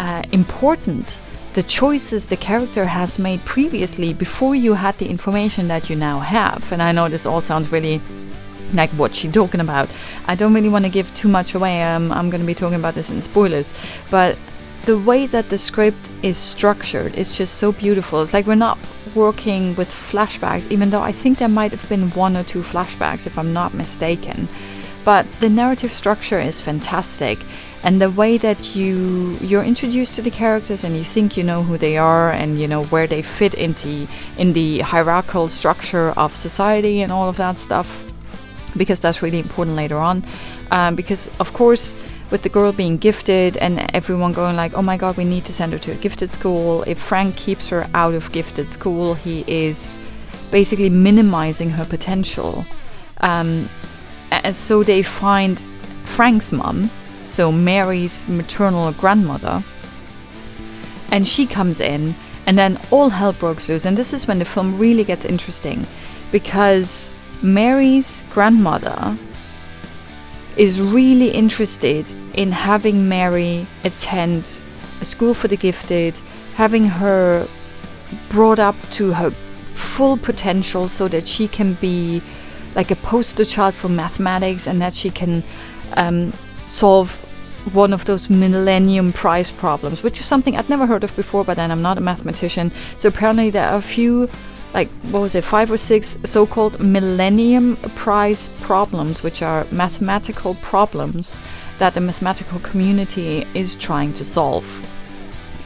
uh, 0.01 0.23
important 0.33 1.21
the 1.53 1.63
choices 1.65 2.27
the 2.27 2.37
character 2.37 2.85
has 2.87 3.19
made 3.19 3.45
previously 3.45 4.15
before 4.15 4.55
you 4.55 4.73
had 4.75 4.97
the 4.99 5.09
information 5.09 5.69
that 5.69 5.91
you 5.91 5.97
now 5.97 6.21
have. 6.21 6.73
And 6.73 6.81
I 6.81 6.93
know 6.93 7.09
this 7.09 7.27
all 7.27 7.41
sounds 7.41 7.73
really 7.73 8.01
like 8.73 8.89
what 8.91 9.15
she's 9.15 9.33
talking 9.33 9.61
about. 9.61 9.91
I 10.27 10.37
don't 10.37 10.55
really 10.55 10.69
want 10.69 10.85
to 10.85 10.91
give 10.91 11.13
too 11.15 11.29
much 11.29 11.55
away. 11.55 11.83
Um, 11.83 12.13
I'm 12.13 12.31
going 12.31 12.41
to 12.41 12.47
be 12.47 12.55
talking 12.55 12.79
about 12.79 12.95
this 12.95 13.11
in 13.11 13.21
spoilers, 13.21 13.75
but 14.11 14.39
the 14.85 14.99
way 14.99 15.27
that 15.27 15.51
the 15.51 15.59
script 15.59 16.09
is 16.23 16.39
structured 16.39 17.15
is 17.17 17.37
just 17.37 17.55
so 17.57 17.73
beautiful. 17.73 18.23
It's 18.23 18.33
like 18.33 18.47
we're 18.47 18.55
not 18.55 18.79
working 19.15 19.75
with 19.75 19.91
flashbacks, 19.91 20.71
even 20.71 20.91
though 20.91 21.03
I 21.03 21.13
think 21.13 21.39
there 21.39 21.49
might 21.49 21.73
have 21.73 21.87
been 21.89 22.11
one 22.13 22.37
or 22.37 22.45
two 22.45 22.63
flashbacks, 22.63 23.27
if 23.27 23.37
I'm 23.37 23.53
not 23.53 23.75
mistaken. 23.75 24.49
But 25.05 25.27
the 25.41 25.49
narrative 25.49 25.93
structure 25.93 26.41
is 26.41 26.61
fantastic, 26.61 27.39
and 27.83 28.01
the 28.01 28.11
way 28.11 28.37
that 28.39 28.77
you 28.77 29.39
you're 29.41 29.65
introduced 29.65 30.15
to 30.15 30.23
the 30.23 30.31
characters 30.31 30.85
and 30.85 30.97
you 30.97 31.05
think 31.05 31.37
you 31.37 31.45
know 31.45 31.63
who 31.63 31.79
they 31.79 31.97
are 31.97 32.31
and 32.31 32.61
you 32.61 32.69
know 32.69 32.85
where 32.85 33.07
they 33.07 33.23
fit 33.23 33.55
into 33.55 34.07
in 34.37 34.53
the 34.53 34.81
hierarchical 34.81 35.49
structure 35.49 36.11
of 36.11 36.37
society 36.37 37.01
and 37.01 37.11
all 37.11 37.29
of 37.29 37.37
that 37.39 37.59
stuff, 37.59 38.05
because 38.77 39.01
that's 39.01 39.23
really 39.23 39.39
important 39.39 39.77
later 39.77 39.97
on. 39.97 40.23
Um, 40.71 40.95
because 40.95 41.29
of 41.41 41.53
course 41.53 41.95
with 42.31 42.43
the 42.43 42.49
girl 42.49 42.73
being 42.73 42.97
gifted 42.97 43.57
and 43.57 43.91
everyone 43.95 44.33
going 44.33 44.55
like 44.55 44.73
oh 44.75 44.83
my 44.83 44.97
god 44.97 45.17
we 45.17 45.25
need 45.25 45.45
to 45.45 45.53
send 45.53 45.73
her 45.73 45.79
to 45.81 45.91
a 45.91 45.97
gifted 45.97 46.31
school 46.31 46.85
if 46.85 46.97
frank 46.97 47.37
keeps 47.37 47.69
her 47.69 47.89
out 47.93 48.15
of 48.15 48.31
gifted 48.31 48.69
school 48.69 49.15
he 49.15 49.45
is 49.49 49.99
basically 50.53 50.89
minimizing 50.89 51.71
her 51.71 51.85
potential 51.85 52.65
um, 53.23 53.69
and 54.31 54.55
so 54.55 54.83
they 54.83 55.03
find 55.03 55.61
frank's 56.05 56.53
mom 56.53 56.91
so 57.23 57.53
mary's 57.53 58.27
maternal 58.29 58.93
grandmother 58.93 59.63
and 61.11 61.27
she 61.27 61.47
comes 61.47 61.81
in 61.81 62.15
and 62.47 62.59
then 62.59 62.81
all 62.91 63.11
hell 63.11 63.33
breaks 63.33 63.69
loose. 63.69 63.85
And 63.85 63.97
this 63.97 64.13
is 64.13 64.27
when 64.27 64.39
the 64.39 64.45
film 64.45 64.79
really 64.79 65.05
gets 65.05 65.25
interesting 65.25 65.87
because 66.33 67.11
mary's 67.43 68.23
grandmother 68.31 69.17
is 70.57 70.81
really 70.81 71.31
interested 71.31 72.13
in 72.35 72.53
having 72.53 73.09
Mary 73.09 73.67
attend 73.85 74.63
a 75.01 75.05
school 75.05 75.33
for 75.33 75.49
the 75.49 75.57
gifted, 75.57 76.21
having 76.55 76.85
her 76.85 77.47
brought 78.29 78.59
up 78.59 78.75
to 78.91 79.13
her 79.13 79.31
full 79.31 80.17
potential 80.17 80.89
so 80.89 81.09
that 81.09 81.27
she 81.27 81.47
can 81.49 81.75
be 81.75 82.21
like 82.75 82.91
a 82.91 82.97
poster 82.97 83.45
child 83.45 83.75
for 83.75 83.89
mathematics 83.89 84.67
and 84.67 84.81
that 84.81 84.95
she 84.95 85.11
can 85.11 85.43
um, 85.97 86.33
solve 86.67 87.17
one 87.73 87.93
of 87.93 88.05
those 88.07 88.31
millennium 88.31 89.13
prize 89.13 89.51
problems, 89.51 90.03
which 90.03 90.21
is 90.21 90.27
something 90.27 90.57
I'd 90.57 90.69
never 90.69 90.87
heard 90.87 91.05
of 91.05 91.15
before, 91.15 91.45
but 91.45 91.57
then 91.57 91.71
I'm 91.71 91.83
not 91.83 91.99
a 91.99 92.01
mathematician. 92.01 92.73
So 92.97 93.09
apparently 93.09 93.51
there 93.51 93.69
are 93.69 93.77
a 93.77 93.83
few 93.83 94.29
like 94.73 94.89
what 95.11 95.21
was 95.21 95.35
it 95.35 95.43
five 95.45 95.71
or 95.71 95.77
six 95.77 96.17
so-called 96.25 96.81
millennium 96.81 97.77
prize 97.97 98.49
problems 98.61 99.23
which 99.23 99.43
are 99.43 99.67
mathematical 99.73 100.55
problems 100.57 101.41
that 101.79 101.95
the 101.95 102.01
mathematical 102.01 102.61
community 102.61 103.45
is 103.55 103.75
trying 103.75 104.13
to 104.13 104.25
solve 104.25 104.65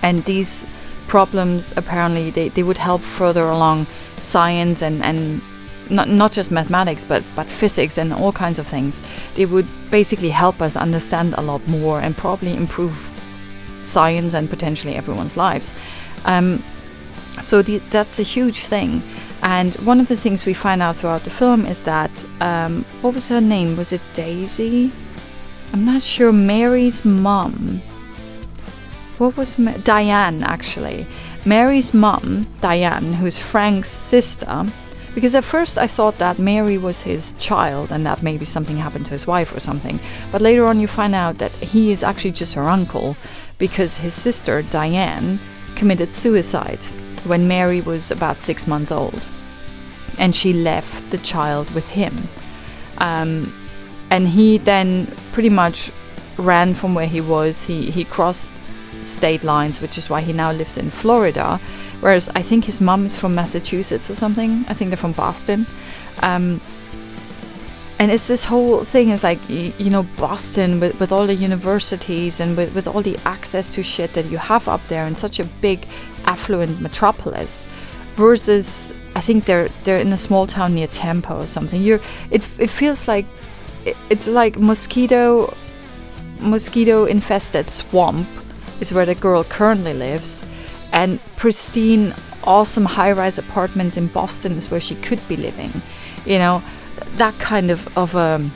and 0.02 0.24
these 0.24 0.66
problems 1.06 1.72
apparently 1.76 2.30
they, 2.30 2.48
they 2.48 2.62
would 2.62 2.78
help 2.78 3.02
further 3.02 3.42
along 3.42 3.86
science 4.16 4.80
and, 4.80 5.02
and 5.02 5.42
not, 5.90 6.08
not 6.08 6.32
just 6.32 6.50
mathematics 6.50 7.04
but, 7.04 7.22
but 7.36 7.46
physics 7.46 7.98
and 7.98 8.12
all 8.12 8.32
kinds 8.32 8.58
of 8.58 8.66
things 8.66 9.02
they 9.34 9.46
would 9.46 9.66
basically 9.90 10.30
help 10.30 10.60
us 10.60 10.76
understand 10.76 11.34
a 11.36 11.42
lot 11.42 11.66
more 11.68 12.00
and 12.00 12.16
probably 12.16 12.54
improve 12.54 13.12
science 13.82 14.34
and 14.34 14.48
potentially 14.48 14.94
everyone's 14.94 15.36
lives 15.36 15.74
um, 16.24 16.62
so 17.42 17.62
the, 17.62 17.78
that's 17.90 18.18
a 18.18 18.22
huge 18.22 18.66
thing. 18.66 19.02
And 19.42 19.74
one 19.76 20.00
of 20.00 20.08
the 20.08 20.16
things 20.16 20.46
we 20.46 20.54
find 20.54 20.80
out 20.80 20.96
throughout 20.96 21.22
the 21.22 21.30
film 21.30 21.66
is 21.66 21.82
that 21.82 22.24
um, 22.40 22.84
what 23.02 23.14
was 23.14 23.28
her 23.28 23.40
name? 23.40 23.76
Was 23.76 23.92
it 23.92 24.00
Daisy? 24.12 24.92
I'm 25.72 25.84
not 25.84 26.02
sure. 26.02 26.32
Mary's 26.32 27.04
mom. 27.04 27.82
What 29.18 29.36
was 29.36 29.58
Ma- 29.58 29.76
Diane 29.84 30.42
actually? 30.42 31.06
Mary's 31.44 31.92
mom, 31.92 32.46
Diane, 32.60 33.12
who's 33.12 33.38
Frank's 33.38 33.90
sister. 33.90 34.66
Because 35.14 35.34
at 35.34 35.44
first 35.44 35.78
I 35.78 35.86
thought 35.86 36.18
that 36.18 36.38
Mary 36.38 36.76
was 36.76 37.02
his 37.02 37.34
child 37.34 37.92
and 37.92 38.04
that 38.04 38.22
maybe 38.22 38.44
something 38.44 38.76
happened 38.76 39.06
to 39.06 39.12
his 39.12 39.26
wife 39.26 39.54
or 39.54 39.60
something. 39.60 40.00
But 40.32 40.42
later 40.42 40.64
on 40.64 40.80
you 40.80 40.88
find 40.88 41.14
out 41.14 41.38
that 41.38 41.52
he 41.52 41.92
is 41.92 42.02
actually 42.02 42.32
just 42.32 42.54
her 42.54 42.68
uncle 42.68 43.16
because 43.58 43.98
his 43.98 44.14
sister, 44.14 44.62
Diane, 44.62 45.38
committed 45.76 46.12
suicide 46.12 46.82
when 47.26 47.46
Mary 47.46 47.80
was 47.80 48.10
about 48.10 48.40
six 48.40 48.66
months 48.66 48.90
old. 48.90 49.22
And 50.18 50.34
she 50.34 50.52
left 50.52 51.10
the 51.10 51.18
child 51.18 51.70
with 51.70 51.88
him. 51.88 52.16
Um, 52.98 53.52
and 54.10 54.28
he 54.28 54.58
then 54.58 55.06
pretty 55.32 55.48
much 55.48 55.90
ran 56.38 56.74
from 56.74 56.94
where 56.94 57.06
he 57.06 57.20
was. 57.20 57.64
He, 57.64 57.90
he 57.90 58.04
crossed 58.04 58.62
state 59.02 59.44
lines, 59.44 59.80
which 59.80 59.98
is 59.98 60.08
why 60.08 60.20
he 60.20 60.32
now 60.32 60.52
lives 60.52 60.76
in 60.76 60.90
Florida. 60.90 61.60
Whereas 62.04 62.28
I 62.34 62.42
think 62.42 62.66
his 62.66 62.82
mom 62.82 63.06
is 63.06 63.16
from 63.16 63.34
Massachusetts 63.34 64.10
or 64.10 64.14
something. 64.14 64.66
I 64.68 64.74
think 64.74 64.90
they're 64.90 64.98
from 64.98 65.12
Boston. 65.12 65.66
Um, 66.22 66.60
and 67.98 68.10
it's 68.12 68.28
this 68.28 68.44
whole 68.44 68.84
thing 68.84 69.08
is 69.08 69.24
like 69.24 69.38
you, 69.48 69.88
know 69.88 70.02
boston 70.18 70.80
with, 70.80 71.00
with 71.00 71.12
all 71.12 71.26
the 71.26 71.34
universities 71.34 72.40
and 72.40 72.58
with, 72.58 72.74
with 72.74 72.86
all 72.86 73.00
the 73.00 73.16
access 73.24 73.70
to 73.70 73.82
shit 73.82 74.12
that 74.12 74.26
you 74.26 74.36
have 74.36 74.68
up 74.68 74.82
there 74.88 75.06
in 75.06 75.14
such 75.14 75.40
a 75.40 75.44
big 75.62 75.86
affluent 76.26 76.78
metropolis 76.80 77.64
versus 78.16 78.92
i 79.14 79.20
think 79.20 79.46
they're 79.46 79.68
they're 79.84 80.00
in 80.00 80.12
a 80.12 80.18
small 80.18 80.46
town 80.46 80.74
near 80.74 80.88
tampa 80.88 81.34
or 81.34 81.46
something 81.46 81.80
you're 81.80 82.00
it, 82.30 82.46
it 82.58 82.68
feels 82.68 83.08
like 83.08 83.24
it, 83.86 83.96
it's 84.10 84.28
like 84.28 84.58
mosquito 84.58 85.56
mosquito 86.40 87.06
infested 87.06 87.66
swamp 87.66 88.28
is 88.80 88.92
where 88.92 89.06
the 89.06 89.14
girl 89.14 89.44
currently 89.44 89.94
lives 89.94 90.42
and 90.94 91.20
pristine 91.36 92.14
awesome 92.44 92.86
high-rise 92.86 93.36
apartments 93.36 93.96
in 93.98 94.06
boston 94.06 94.52
is 94.52 94.70
where 94.70 94.80
she 94.80 94.94
could 94.96 95.20
be 95.28 95.36
living 95.36 95.82
you 96.24 96.38
know 96.38 96.62
that 97.16 97.38
kind 97.38 97.70
of 97.70 97.86
of 97.98 98.14
a 98.14 98.36
um, 98.36 98.52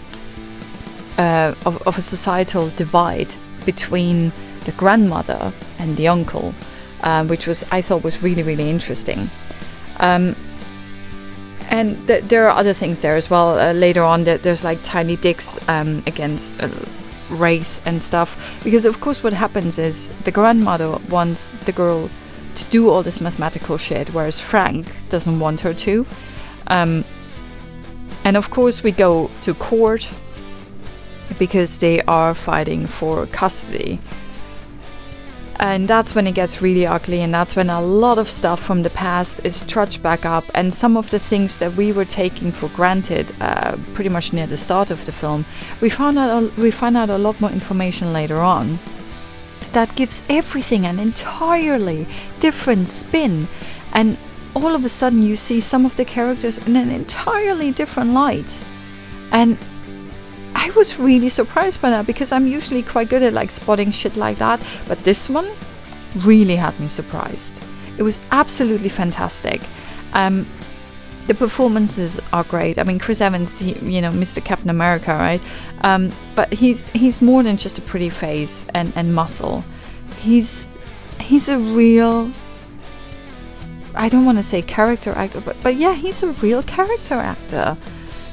uh, 1.19 1.55
of, 1.67 1.83
of 1.87 1.99
a 1.99 2.01
societal 2.01 2.69
divide 2.71 3.35
between 3.67 4.33
the 4.65 4.73
grandmother 4.73 5.53
and 5.79 5.97
the 5.97 6.09
uncle, 6.09 6.55
um, 7.03 7.29
which 7.29 7.47
was 7.47 7.65
I 7.73 7.83
thought 7.83 8.05
was 8.05 8.23
really 8.23 8.43
really 8.43 8.71
interesting. 8.71 9.29
Um, 9.99 10.37
and 11.71 12.07
th- 12.07 12.25
there 12.25 12.49
are 12.49 12.57
other 12.57 12.73
things 12.73 13.01
there 13.01 13.17
as 13.17 13.29
well. 13.29 13.59
Uh, 13.59 13.73
later 13.73 14.03
on, 14.03 14.25
th- 14.25 14.43
there's 14.43 14.65
like 14.65 14.79
tiny 14.83 15.17
dicks 15.17 15.59
um, 15.69 16.03
against 16.07 16.63
uh, 16.63 16.71
race 17.31 17.83
and 17.85 18.01
stuff. 18.01 18.59
Because 18.65 18.87
of 18.87 19.01
course, 19.01 19.23
what 19.23 19.33
happens 19.33 19.79
is 19.79 20.09
the 20.25 20.31
grandmother 20.31 20.99
wants 21.11 21.51
the 21.67 21.73
girl 21.73 22.09
to 22.63 22.71
do 22.71 22.91
all 22.91 23.03
this 23.03 23.21
mathematical 23.21 23.77
shit, 23.79 24.13
whereas 24.13 24.41
Frank 24.41 24.87
doesn't 25.09 25.41
want 25.41 25.61
her 25.61 25.75
to. 25.75 26.07
Um, 26.67 27.05
and 28.25 28.37
of 28.37 28.51
course, 28.51 28.83
we 28.83 28.93
go 28.93 29.31
to 29.43 29.55
court 29.55 30.11
because 31.39 31.79
they 31.79 32.03
are 32.03 32.35
fighting 32.35 32.87
for 32.87 33.27
custody. 33.27 34.01
and 35.61 35.89
that's 35.89 36.15
when 36.15 36.27
it 36.27 36.35
gets 36.35 36.63
really 36.63 36.87
ugly 36.87 37.21
and 37.21 37.35
that's 37.35 37.57
when 37.57 37.69
a 37.69 37.81
lot 37.81 38.19
of 38.19 38.31
stuff 38.31 38.63
from 38.63 38.83
the 38.83 38.91
past 38.91 39.41
is 39.45 39.67
trudged 39.67 40.03
back 40.03 40.25
up 40.25 40.45
and 40.55 40.73
some 40.73 40.97
of 40.97 41.11
the 41.11 41.19
things 41.19 41.59
that 41.59 41.73
we 41.75 41.91
were 41.91 42.05
taking 42.05 42.53
for 42.53 42.69
granted 42.69 43.35
uh, 43.41 43.77
pretty 43.95 44.09
much 44.09 44.33
near 44.33 44.47
the 44.47 44.57
start 44.57 44.91
of 44.91 45.05
the 45.05 45.13
film 45.13 45.45
we 45.81 45.89
found 45.91 46.19
out 46.19 46.43
a, 46.43 46.61
we 46.61 46.71
find 46.71 46.97
out 46.97 47.11
a 47.11 47.19
lot 47.19 47.41
more 47.41 47.51
information 47.51 48.13
later 48.13 48.39
on 48.39 48.79
that 49.73 49.95
gives 49.97 50.23
everything 50.29 50.87
an 50.87 50.99
entirely 50.99 52.07
different 52.41 52.89
spin 52.89 53.49
and 53.93 54.17
all 54.55 54.75
of 54.75 54.85
a 54.85 54.89
sudden 54.89 55.23
you 55.23 55.37
see 55.37 55.61
some 55.61 55.87
of 55.87 55.97
the 55.97 56.05
characters 56.05 56.59
in 56.59 56.77
an 56.77 56.91
entirely 56.91 57.71
different 57.71 58.11
light 58.11 58.63
and 59.33 59.59
I 60.55 60.71
was 60.71 60.99
really 60.99 61.29
surprised 61.29 61.81
by 61.81 61.91
that 61.91 62.07
because 62.07 62.33
I'm 62.33 62.47
usually 62.47 62.83
quite 62.83 63.09
good 63.09 63.23
at 63.23 63.33
like 63.33 63.51
spotting 63.51 63.91
shit 63.91 64.17
like 64.17 64.39
that, 64.39 64.61
but 64.87 64.99
this 65.05 65.29
one 65.29 65.49
really 66.17 66.57
had 66.57 66.79
me 66.81 66.89
surprised. 66.89 67.63
It 67.97 68.03
was 68.03 68.19
absolutely 68.33 68.89
fantastic. 68.89 69.61
Um, 70.15 70.47
the 71.29 71.35
performances 71.35 72.19
are 72.33 72.43
great. 72.43 72.79
I 72.79 72.85
mean, 72.85 72.99
Chris 72.99 73.21
Evans, 73.21 73.59
he, 73.59 73.75
you 73.81 74.01
know, 74.01 74.11
Mr. 74.11 74.43
Captain 74.43 74.71
America, 74.71 75.13
right? 75.13 75.43
Um, 75.83 76.11
but 76.35 76.53
he's 76.53 76.83
he's 76.95 77.23
more 77.23 77.43
than 77.43 77.59
just 77.59 77.79
a 77.79 77.83
pretty 77.83 78.09
face 78.11 78.67
and, 78.75 78.93
and 78.97 79.15
muscle. 79.15 79.63
He's 80.19 80.69
he's 81.21 81.49
a 81.49 81.59
real. 81.59 82.33
I 83.95 84.09
don't 84.09 84.25
want 84.25 84.39
to 84.39 84.43
say 84.43 84.63
character 84.63 85.13
actor, 85.13 85.43
but 85.43 85.57
but 85.63 85.77
yeah, 85.77 85.95
he's 85.95 86.23
a 86.23 86.33
real 86.33 86.63
character 86.63 87.15
actor. 87.15 87.77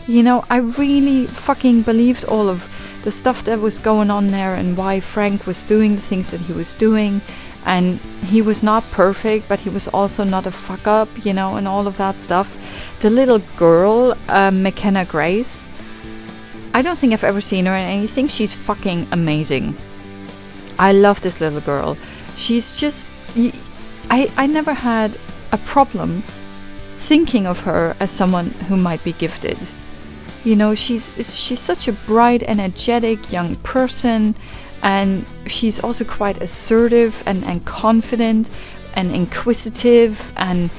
You 0.08 0.24
know, 0.24 0.46
I 0.50 0.58
really 0.58 1.28
fucking 1.28 1.82
believed 1.82 2.24
all 2.26 2.48
of 2.48 2.64
the 3.04 3.12
stuff 3.12 3.44
that 3.44 3.60
was 3.60 3.78
going 3.78 4.10
on 4.10 4.28
there 4.28 4.56
and 4.56 4.78
why 4.78 5.00
Frank 5.00 5.46
was 5.46 5.64
doing 5.64 5.96
the 5.96 6.02
things 6.02 6.32
that 6.32 6.42
he 6.42 6.54
was 6.54 6.74
doing. 6.74 7.22
And 7.66 8.00
he 8.26 8.42
was 8.42 8.62
not 8.62 8.84
perfect, 8.92 9.48
but 9.50 9.60
he 9.60 9.70
was 9.70 9.88
also 9.88 10.24
not 10.24 10.46
a 10.46 10.52
fuck 10.52 10.86
up, 10.88 11.10
you 11.26 11.34
know, 11.34 11.56
and 11.56 11.68
all 11.68 11.88
of 11.88 11.98
that 11.98 12.20
stuff. 12.20 12.48
The 13.00 13.10
little 13.10 13.40
girl, 13.58 14.16
uh, 14.28 14.52
McKenna 14.52 15.06
Grace, 15.06 15.70
I 16.76 16.82
don't 16.82 16.98
think 16.98 17.14
I've 17.14 17.24
ever 17.24 17.42
seen 17.42 17.66
her 17.66 17.74
in 17.74 17.86
anything. 17.86 18.28
She's 18.28 18.54
fucking 18.54 19.08
amazing. 19.12 19.78
I 20.78 20.92
love 20.92 21.22
this 21.22 21.40
little 21.40 21.62
girl. 21.62 21.98
She's 22.36 22.78
just. 22.78 23.08
I, 24.10 24.32
I 24.38 24.46
never 24.46 24.74
had 24.74 25.18
a 25.52 25.58
problem 25.58 26.22
thinking 26.98 27.48
of 27.48 27.62
her 27.62 27.96
as 28.00 28.12
someone 28.12 28.48
who 28.68 28.76
might 28.76 29.04
be 29.04 29.14
gifted. 29.14 29.58
You 30.44 30.56
know, 30.56 30.76
she's 30.76 31.16
she's 31.34 31.60
such 31.60 31.88
a 31.88 31.94
bright, 31.94 32.44
energetic 32.44 33.32
young 33.32 33.56
person, 33.58 34.36
and 34.86 35.26
she's 35.48 35.80
also 35.80 36.06
quite 36.06 36.40
assertive 36.44 37.24
and, 37.26 37.44
and 37.44 37.66
confident 37.66 38.52
and 38.94 39.14
inquisitive. 39.14 40.32
And 40.38 40.70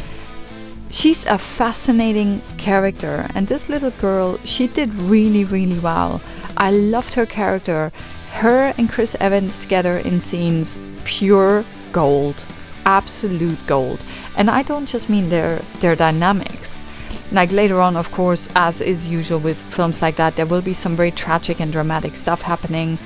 she's 0.90 1.26
a 1.26 1.36
fascinating 1.36 2.40
character. 2.56 3.26
And 3.34 3.48
this 3.48 3.68
little 3.68 3.90
girl 3.90 4.38
she 4.44 4.68
did 4.68 4.94
really 4.94 5.44
really 5.44 5.78
well. 5.80 6.22
I 6.56 6.70
loved 6.70 7.14
her 7.14 7.26
character. 7.26 7.92
Her 8.30 8.72
and 8.78 8.88
chris 8.88 9.16
evans 9.18 9.60
together 9.60 9.98
in 9.98 10.20
scenes 10.20 10.78
pure 11.04 11.64
gold 11.92 12.44
absolute 12.84 13.58
gold. 13.66 14.00
And 14.36 14.48
i 14.48 14.62
don't 14.62 14.86
just 14.86 15.10
mean 15.10 15.30
their 15.30 15.58
their 15.80 15.96
dynamics. 15.96 16.84
Like 17.32 17.50
later 17.50 17.80
on, 17.80 17.96
of 17.96 18.12
course, 18.12 18.48
as 18.54 18.80
is 18.80 19.08
usual 19.08 19.40
with 19.40 19.60
films 19.60 20.00
like 20.00 20.14
that, 20.14 20.36
there 20.36 20.46
will 20.46 20.62
be 20.62 20.74
some 20.74 20.94
very 20.94 21.10
tragic 21.10 21.60
and 21.60 21.72
dramatic 21.72 22.14
stuff 22.14 22.42
happening. 22.42 22.98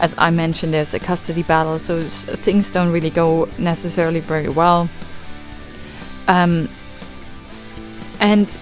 As 0.00 0.14
I 0.18 0.30
mentioned, 0.30 0.72
there's 0.72 0.94
a 0.94 0.98
custody 0.98 1.42
battle, 1.42 1.78
so 1.78 2.02
things 2.02 2.70
don't 2.70 2.92
really 2.92 3.10
go 3.10 3.48
necessarily 3.58 4.20
very 4.20 4.48
well. 4.48 4.88
Um, 6.28 6.68
and 8.20 8.56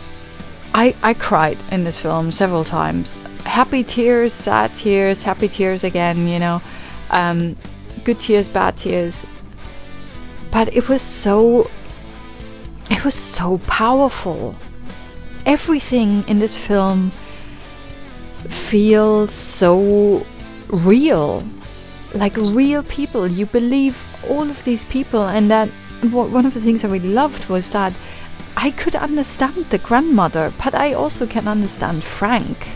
I, 0.74 0.94
I 1.02 1.14
cried 1.14 1.58
in 1.70 1.84
this 1.84 2.00
film 2.00 2.30
several 2.30 2.64
times. 2.64 3.22
Happy 3.44 3.84
tears, 3.84 4.32
sad 4.32 4.74
tears, 4.74 5.22
happy 5.22 5.48
tears 5.48 5.84
again, 5.84 6.26
you 6.26 6.38
know. 6.38 6.62
Um, 7.10 7.56
good 8.04 8.20
tears, 8.20 8.48
bad 8.48 8.76
tears. 8.76 9.26
But 10.50 10.74
it 10.74 10.88
was 10.88 11.02
so. 11.02 11.70
It 12.88 13.04
was 13.04 13.14
so 13.14 13.58
powerful 13.66 14.54
everything 15.46 16.24
in 16.26 16.40
this 16.40 16.56
film 16.56 17.12
feels 18.48 19.32
so 19.32 20.26
real 20.68 21.44
like 22.14 22.36
real 22.36 22.82
people. 22.82 23.26
You 23.26 23.46
believe 23.46 24.02
all 24.28 24.48
of 24.48 24.64
these 24.64 24.84
people 24.84 25.24
and 25.24 25.50
that 25.50 25.68
one 26.10 26.46
of 26.46 26.54
the 26.54 26.60
things 26.60 26.84
i 26.84 26.88
really 26.88 27.08
loved 27.08 27.48
was 27.48 27.70
that 27.70 27.92
i 28.56 28.70
could 28.70 28.94
understand 28.94 29.54
the 29.70 29.78
grandmother 29.78 30.52
but 30.62 30.74
i 30.74 30.92
also 30.92 31.26
can 31.26 31.48
understand 31.48 32.04
frank. 32.04 32.68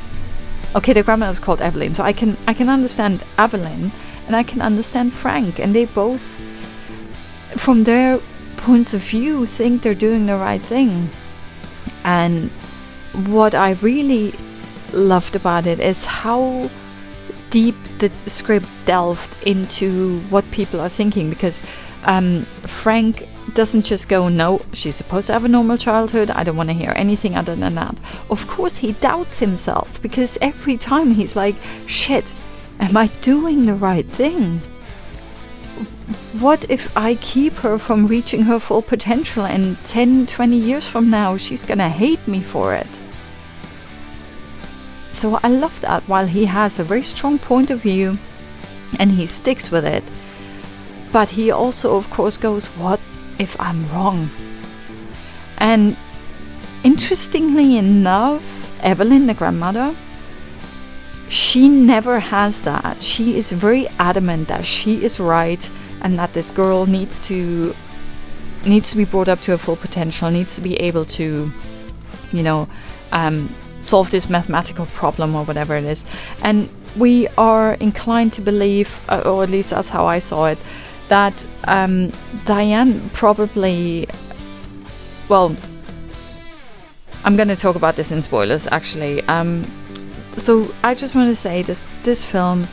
Okay 0.75 0.93
the 0.95 1.03
grandmother 1.03 1.31
was 1.31 1.39
called 1.39 1.61
evelyn 1.61 1.93
so 1.93 2.03
i 2.03 2.15
can 2.15 2.37
i 2.47 2.55
can 2.55 2.69
understand 2.69 3.23
evelyn 3.37 3.93
and 4.27 4.35
i 4.35 4.43
can 4.43 4.63
understand 4.63 5.13
frank 5.13 5.59
and 5.59 5.75
they 5.75 5.85
both 5.85 6.41
from 7.57 7.85
their 7.85 8.21
points 8.57 8.95
of 8.95 9.01
view 9.01 9.47
think 9.47 9.83
they're 9.83 9.95
doing 9.95 10.27
the 10.27 10.37
right 10.37 10.63
thing. 10.63 11.11
And 12.05 12.51
what 13.27 13.55
I 13.55 13.73
really 13.83 14.35
loved 14.93 15.35
about 15.35 15.67
it 15.67 15.81
is 15.81 16.05
how 16.05 16.71
deep 17.51 17.75
the 17.99 18.11
script 18.27 18.69
delved 18.87 19.37
into 19.45 20.21
what 20.31 20.49
people 20.51 20.81
are 20.81 20.89
thinking 20.89 21.29
because 21.31 21.63
um, 22.05 22.45
Frank 22.63 23.29
doesn't 23.55 23.83
just 23.83 24.09
go, 24.09 24.29
no, 24.29 24.63
she's 24.73 24.97
supposed 24.97 25.27
to 25.27 25.33
have 25.33 25.45
a 25.45 25.49
normal 25.49 25.77
childhood. 25.77 26.31
I 26.31 26.45
don't 26.45 26.57
want 26.57 26.69
to 26.71 26.75
hear 26.75 26.93
anything 26.97 27.35
other 27.35 27.57
than 27.57 27.75
that. 27.75 27.99
Of 28.31 28.47
course, 28.47 28.77
he 28.77 28.93
doubts 28.93 29.39
himself 29.39 30.01
because 30.01 30.39
every 30.41 30.77
time 30.77 31.11
he's 31.13 31.37
like, 31.37 31.57
shit, 31.87 32.35
am 32.79 32.97
I 32.97 33.09
doing 33.21 33.67
the 33.67 33.75
right 33.75 34.07
thing? 34.07 34.63
what 36.41 36.69
if 36.71 36.97
I 36.97 37.17
keep 37.17 37.53
her 37.55 37.79
from 37.79 38.07
reaching 38.07 38.43
her 38.43 38.59
full 38.59 38.83
potential 38.83 39.45
and 39.45 39.83
10, 39.85 40.27
20 40.27 40.57
years 40.57 40.89
from 40.89 41.11
now 41.11 41.37
she's 41.37 41.65
gonna 41.65 41.89
hate 41.89 42.27
me 42.27 42.41
for 42.41 42.75
it? 42.75 43.01
So 45.11 45.41
I 45.43 45.49
love 45.49 45.81
that 45.81 46.05
while 46.09 46.27
he 46.27 46.47
has 46.47 46.79
a 46.79 46.85
very 46.85 47.03
strong 47.03 47.39
point 47.39 47.71
of 47.71 47.83
view 47.83 48.19
and 48.99 49.11
he 49.11 49.27
sticks 49.27 49.71
with 49.71 49.85
it, 49.85 50.05
but 51.13 51.31
he 51.31 51.51
also, 51.51 51.97
of 51.97 52.09
course, 52.11 52.37
goes, 52.37 52.67
What 52.67 53.01
if 53.39 53.61
I'm 53.61 53.89
wrong? 53.91 54.31
And 55.59 55.97
interestingly 56.85 57.77
enough, 57.77 58.81
Evelyn, 58.83 59.27
the 59.27 59.35
grandmother, 59.35 59.95
she 61.29 61.69
never 61.69 62.21
has 62.21 62.63
that. 62.63 63.03
She 63.03 63.37
is 63.37 63.53
very 63.53 63.89
adamant 63.99 64.49
that 64.49 64.65
she 64.65 65.05
is 65.05 65.21
right 65.21 65.71
and 66.03 66.19
that 66.19 66.33
this 66.33 66.51
girl 66.51 66.87
needs 66.87 67.21
to 67.21 67.75
needs 68.65 68.91
to 68.91 68.97
be 68.97 69.05
brought 69.05 69.29
up 69.29 69.41
to 69.41 69.53
her 69.53 69.59
full 69.59 69.77
potential, 69.77 70.31
needs 70.31 70.55
to 70.55 70.61
be 70.61 70.77
able 70.77 71.05
to, 71.05 71.51
you 72.31 72.43
know, 72.43 72.69
um, 73.13 73.55
solve 73.81 74.11
this 74.11 74.29
mathematical 74.29 74.87
problem 74.87 75.35
or 75.35 75.45
whatever 75.45 75.77
it 75.77 75.85
is. 75.85 76.05
And 76.43 76.69
we 76.97 77.29
are 77.39 77.75
inclined 77.75 78.33
to 78.35 78.41
believe, 78.41 79.01
uh, 79.09 79.23
or 79.25 79.43
at 79.43 79.51
least 79.51 79.71
that's 79.71 79.89
how 79.89 80.07
I 80.07 80.19
saw 80.19 80.47
it, 80.47 80.59
that 81.09 81.47
um, 81.65 82.13
Diane 82.45 83.11
probably, 83.11 84.09
well, 85.29 85.57
I'm 87.25 87.37
going 87.37 87.49
to 87.49 87.57
talk 87.57 87.77
about 87.77 87.97
this 87.97 88.13
in 88.13 88.23
spoilers 88.23 88.67
actually. 88.69 89.23
Um, 89.23 89.65
so 90.37 90.73
I 90.83 90.95
just 90.95 91.15
want 91.15 91.29
to 91.29 91.37
say 91.37 91.63
this: 91.63 91.83
this 92.03 92.25
film 92.25 92.67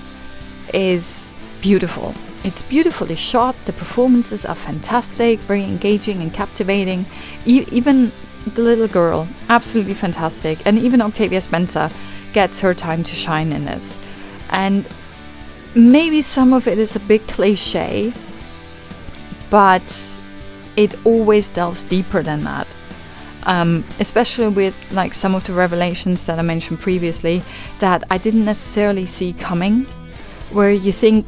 is 0.74 1.34
beautiful. 1.62 2.14
It's 2.44 2.62
beautifully 2.62 3.16
shot, 3.16 3.56
the 3.66 3.74
performances 3.74 4.46
are 4.46 4.56
fantastic, 4.56 5.40
very 5.40 5.64
engaging 5.64 6.22
and 6.22 6.34
captivating. 6.34 7.06
E- 7.46 7.66
even 7.72 8.12
the 8.56 8.62
little 8.62 8.88
girl, 8.88 9.28
absolutely 9.50 9.94
fantastic. 9.94 10.66
And 10.66 10.78
even 10.78 11.02
Octavia 11.02 11.42
Spencer 11.42 11.90
gets 12.34 12.60
her 12.60 12.74
time 12.74 13.04
to 13.04 13.16
shine 13.16 13.52
in 13.52 13.66
this. 13.66 13.98
And 14.50 14.88
maybe 15.76 16.22
some 16.22 16.54
of 16.54 16.68
it 16.68 16.78
is 16.78 16.96
a 16.96 17.00
bit 17.00 17.28
cliche, 17.28 18.14
but 19.50 20.18
it 20.76 20.94
always 21.06 21.50
delves 21.50 21.84
deeper 21.84 22.22
than 22.24 22.44
that. 22.44 22.68
Um, 23.44 23.86
especially 24.00 24.50
with 24.50 24.76
like 24.92 25.14
some 25.14 25.34
of 25.34 25.46
the 25.46 25.54
revelations 25.54 26.26
that 26.26 26.38
I 26.38 26.42
mentioned 26.42 26.80
previously 26.80 27.42
that 27.80 28.04
I 28.12 28.18
didn't 28.18 28.44
necessarily 28.44 29.06
see 29.06 29.32
coming, 29.34 29.86
where 30.52 30.72
you 30.72 30.92
think 30.92 31.26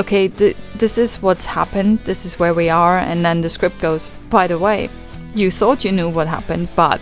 okay, 0.00 0.28
th- 0.28 0.56
this 0.76 0.96
is 0.96 1.20
what's 1.20 1.44
happened, 1.44 1.98
this 2.04 2.24
is 2.24 2.38
where 2.38 2.54
we 2.54 2.70
are, 2.70 2.98
and 2.98 3.24
then 3.24 3.42
the 3.42 3.48
script 3.48 3.78
goes, 3.80 4.10
by 4.30 4.46
the 4.46 4.58
way, 4.58 4.88
you 5.34 5.50
thought 5.50 5.84
you 5.84 5.92
knew 5.92 6.08
what 6.08 6.26
happened, 6.26 6.68
but, 6.76 7.00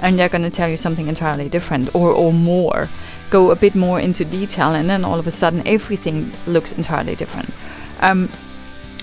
and 0.00 0.18
they're 0.18 0.28
going 0.28 0.42
to 0.42 0.50
tell 0.50 0.68
you 0.68 0.76
something 0.76 1.08
entirely 1.08 1.48
different 1.48 1.94
or, 1.94 2.10
or 2.10 2.32
more, 2.32 2.88
go 3.30 3.50
a 3.50 3.56
bit 3.56 3.74
more 3.74 4.00
into 4.00 4.24
detail, 4.24 4.74
and 4.74 4.88
then 4.90 5.04
all 5.04 5.18
of 5.18 5.26
a 5.26 5.30
sudden 5.30 5.66
everything 5.66 6.32
looks 6.46 6.72
entirely 6.72 7.14
different. 7.14 7.50
Um, 8.00 8.30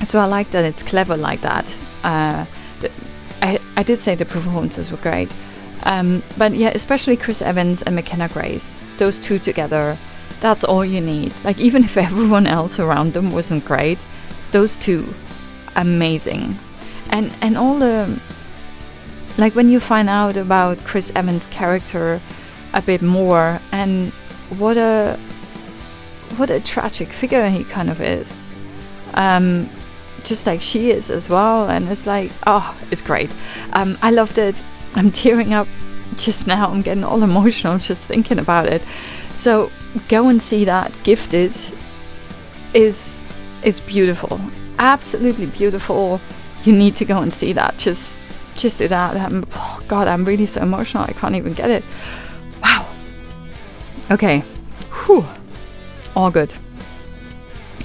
so 0.04 0.20
I 0.20 0.26
like 0.26 0.52
that 0.52 0.66
it's 0.66 0.84
clever 0.84 1.18
like 1.18 1.42
that. 1.42 1.78
Uh, 2.04 2.46
the, 2.80 2.92
I, 3.42 3.60
I 3.76 3.84
did 3.84 3.98
say 3.98 4.16
the 4.16 4.26
performances 4.26 4.92
were 4.92 4.98
great. 4.98 5.32
Um, 5.84 6.24
but 6.38 6.54
yeah, 6.54 6.72
especially 6.74 7.18
Chris 7.18 7.42
Evans 7.42 7.82
and 7.82 7.96
McKenna 7.96 8.28
Grace, 8.28 8.86
those 8.98 9.20
two 9.20 9.40
together, 9.40 9.98
that's 10.40 10.64
all 10.64 10.84
you 10.84 11.02
need. 11.02 11.34
Like, 11.44 11.58
even 11.60 11.84
if 11.84 11.98
everyone 12.08 12.48
else 12.48 12.80
around 12.80 13.14
them 13.14 13.32
wasn't 13.32 13.66
great, 13.66 14.00
those 14.52 14.78
two, 14.78 15.14
amazing. 15.76 16.58
And, 17.10 17.34
and 17.42 17.58
all 17.58 17.80
the, 17.80 18.20
like, 19.38 19.56
when 19.56 19.70
you 19.70 19.80
find 19.80 20.10
out 20.10 20.38
about 20.38 20.84
Chris 20.84 21.12
Evans' 21.16 21.46
character 21.48 22.22
a 22.74 22.82
bit 22.82 23.02
more 23.02 23.60
and 23.72 24.12
what 24.58 24.78
a, 24.78 25.18
what 26.38 26.50
a 26.50 26.60
tragic 26.60 27.10
figure 27.10 27.50
he 27.50 27.64
kind 27.64 27.90
of 27.90 28.02
is. 28.02 28.54
Um, 29.14 29.70
just 30.24 30.46
like 30.46 30.62
she 30.62 30.92
is 30.92 31.10
as 31.10 31.30
well. 31.30 31.70
And 31.70 31.88
it's 31.88 32.06
like, 32.06 32.32
oh, 32.46 32.78
it's 32.92 33.02
great. 33.02 33.32
Um, 33.74 33.98
I 34.02 34.12
loved 34.12 34.38
it. 34.38 34.62
I'm 34.96 35.12
tearing 35.12 35.54
up 35.54 35.68
just 36.16 36.48
now. 36.48 36.70
I'm 36.70 36.82
getting 36.82 37.04
all 37.04 37.24
emotional 37.24 37.78
just 37.78 38.08
thinking 38.08 38.40
about 38.40 38.68
it. 38.68 38.84
So 39.32 39.72
go 40.08 40.30
and 40.30 40.42
see 40.42 40.66
that. 40.66 40.98
Gifted 41.04 41.56
is 42.74 43.26
is 43.64 43.80
beautiful, 43.82 44.40
absolutely 44.78 45.48
beautiful. 45.48 46.22
You 46.64 46.74
need 46.74 46.96
to 46.98 47.06
go 47.06 47.22
and 47.22 47.34
see 47.34 47.54
that. 47.54 47.78
Just 47.78 48.18
just 48.58 48.80
that. 48.80 49.16
I'm, 49.16 49.46
oh 49.54 49.82
God, 49.88 50.08
I'm 50.08 50.26
really 50.26 50.46
so 50.46 50.62
emotional. 50.62 51.04
I 51.04 51.14
can't 51.14 51.36
even 51.36 51.54
get 51.54 51.70
it. 51.70 51.84
Wow. 52.62 52.88
Okay. 54.12 54.40
Whew. 55.06 55.26
All 56.16 56.32
good. 56.32 56.54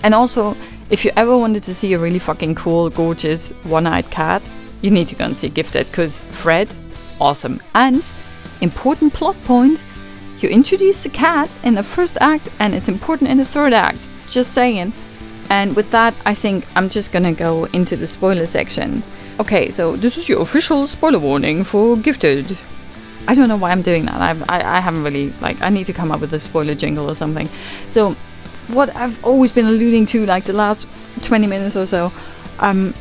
And 0.03 0.15
also, 0.15 0.57
if 0.91 1.05
you 1.05 1.13
ever 1.17 1.37
wanted 1.37 1.63
to 1.65 1.75
see 1.75 1.93
a 1.93 1.99
really 1.99 2.19
fucking 2.19 2.55
cool, 2.55 2.91
gorgeous, 2.91 3.51
one 3.65 3.87
eyed 3.87 4.11
cat, 4.11 4.43
you 4.81 4.91
need 4.91 5.09
to 5.09 5.15
go 5.15 5.25
and 5.25 5.37
see 5.37 5.49
Gifted 5.49 5.87
because 5.87 6.25
Fred, 6.25 6.75
awesome. 7.21 7.61
And 7.75 8.05
important 8.61 9.13
plot 9.13 9.37
point 9.45 9.81
you 10.43 10.49
introduce 10.49 11.05
the 11.05 11.09
cat 11.09 11.49
in 11.63 11.77
the 11.77 11.85
first 11.85 12.19
act 12.21 12.49
and 12.59 12.75
it's 12.75 12.89
important 12.89 13.31
in 13.31 13.39
the 13.39 13.45
third 13.45 13.73
act. 13.73 14.07
Just 14.29 14.53
saying. 14.53 14.93
And 15.51 15.77
with 15.77 15.91
that, 15.93 16.15
I 16.27 16.35
think 16.35 16.67
I'm 16.75 16.89
just 16.89 17.13
gonna 17.13 17.33
go 17.33 17.67
into 17.67 17.97
the 17.97 18.07
spoiler 18.07 18.47
section. 18.47 19.05
Okay, 19.43 19.73
so 19.73 19.97
this 19.97 20.17
is 20.17 20.29
your 20.29 20.41
official 20.41 20.87
spoiler 20.87 21.19
warning 21.19 21.65
for 21.65 21.97
Gifted. 21.97 22.57
I 23.27 23.35
don't 23.35 23.49
know 23.49 23.57
why 23.57 23.73
I'm 23.73 23.83
doing 23.83 24.05
that. 24.05 24.21
I've, 24.21 24.49
I, 24.49 24.77
I 24.77 24.79
haven't 24.79 25.03
really, 25.03 25.31
like, 25.41 25.61
I 25.61 25.69
need 25.69 25.87
to 25.87 25.93
come 25.93 26.13
up 26.13 26.21
with 26.21 26.33
a 26.33 26.39
spoiler 26.39 26.77
jingle 26.77 27.11
or 27.11 27.15
something. 27.17 27.49
So, 27.89 28.13
what 28.69 28.95
I've 28.95 29.19
always 29.25 29.51
been 29.51 29.67
alluding 29.67 30.07
to, 30.07 30.25
like 30.27 30.45
the 30.45 30.53
last 30.53 30.87
20 31.23 31.49
minutes 31.49 31.75
or 31.75 31.87
so, 31.87 32.13
um, 32.61 32.95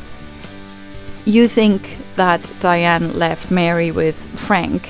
you 1.26 1.48
think 1.48 2.00
that 2.16 2.52
Diane 2.60 3.20
left 3.20 3.52
Mary 3.52 3.92
with 3.92 4.16
Frank 4.39 4.89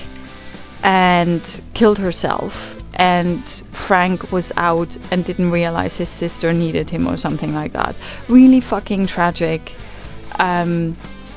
and 0.83 1.61
killed 1.73 1.97
herself, 1.97 2.81
and 2.93 3.45
Frank 3.73 4.31
was 4.31 4.53
out 4.55 4.97
and 5.11 5.25
didn't 5.25 5.51
realize 5.51 5.97
his 5.97 6.07
sister 6.07 6.53
needed 6.53 6.89
him 6.89 7.09
or 7.09 7.17
something 7.17 7.53
like 7.53 7.73
that. 7.73 7.93
Really 8.29 8.61
fucking 8.61 9.07
tragic. 9.07 9.73
Um, 10.39 10.95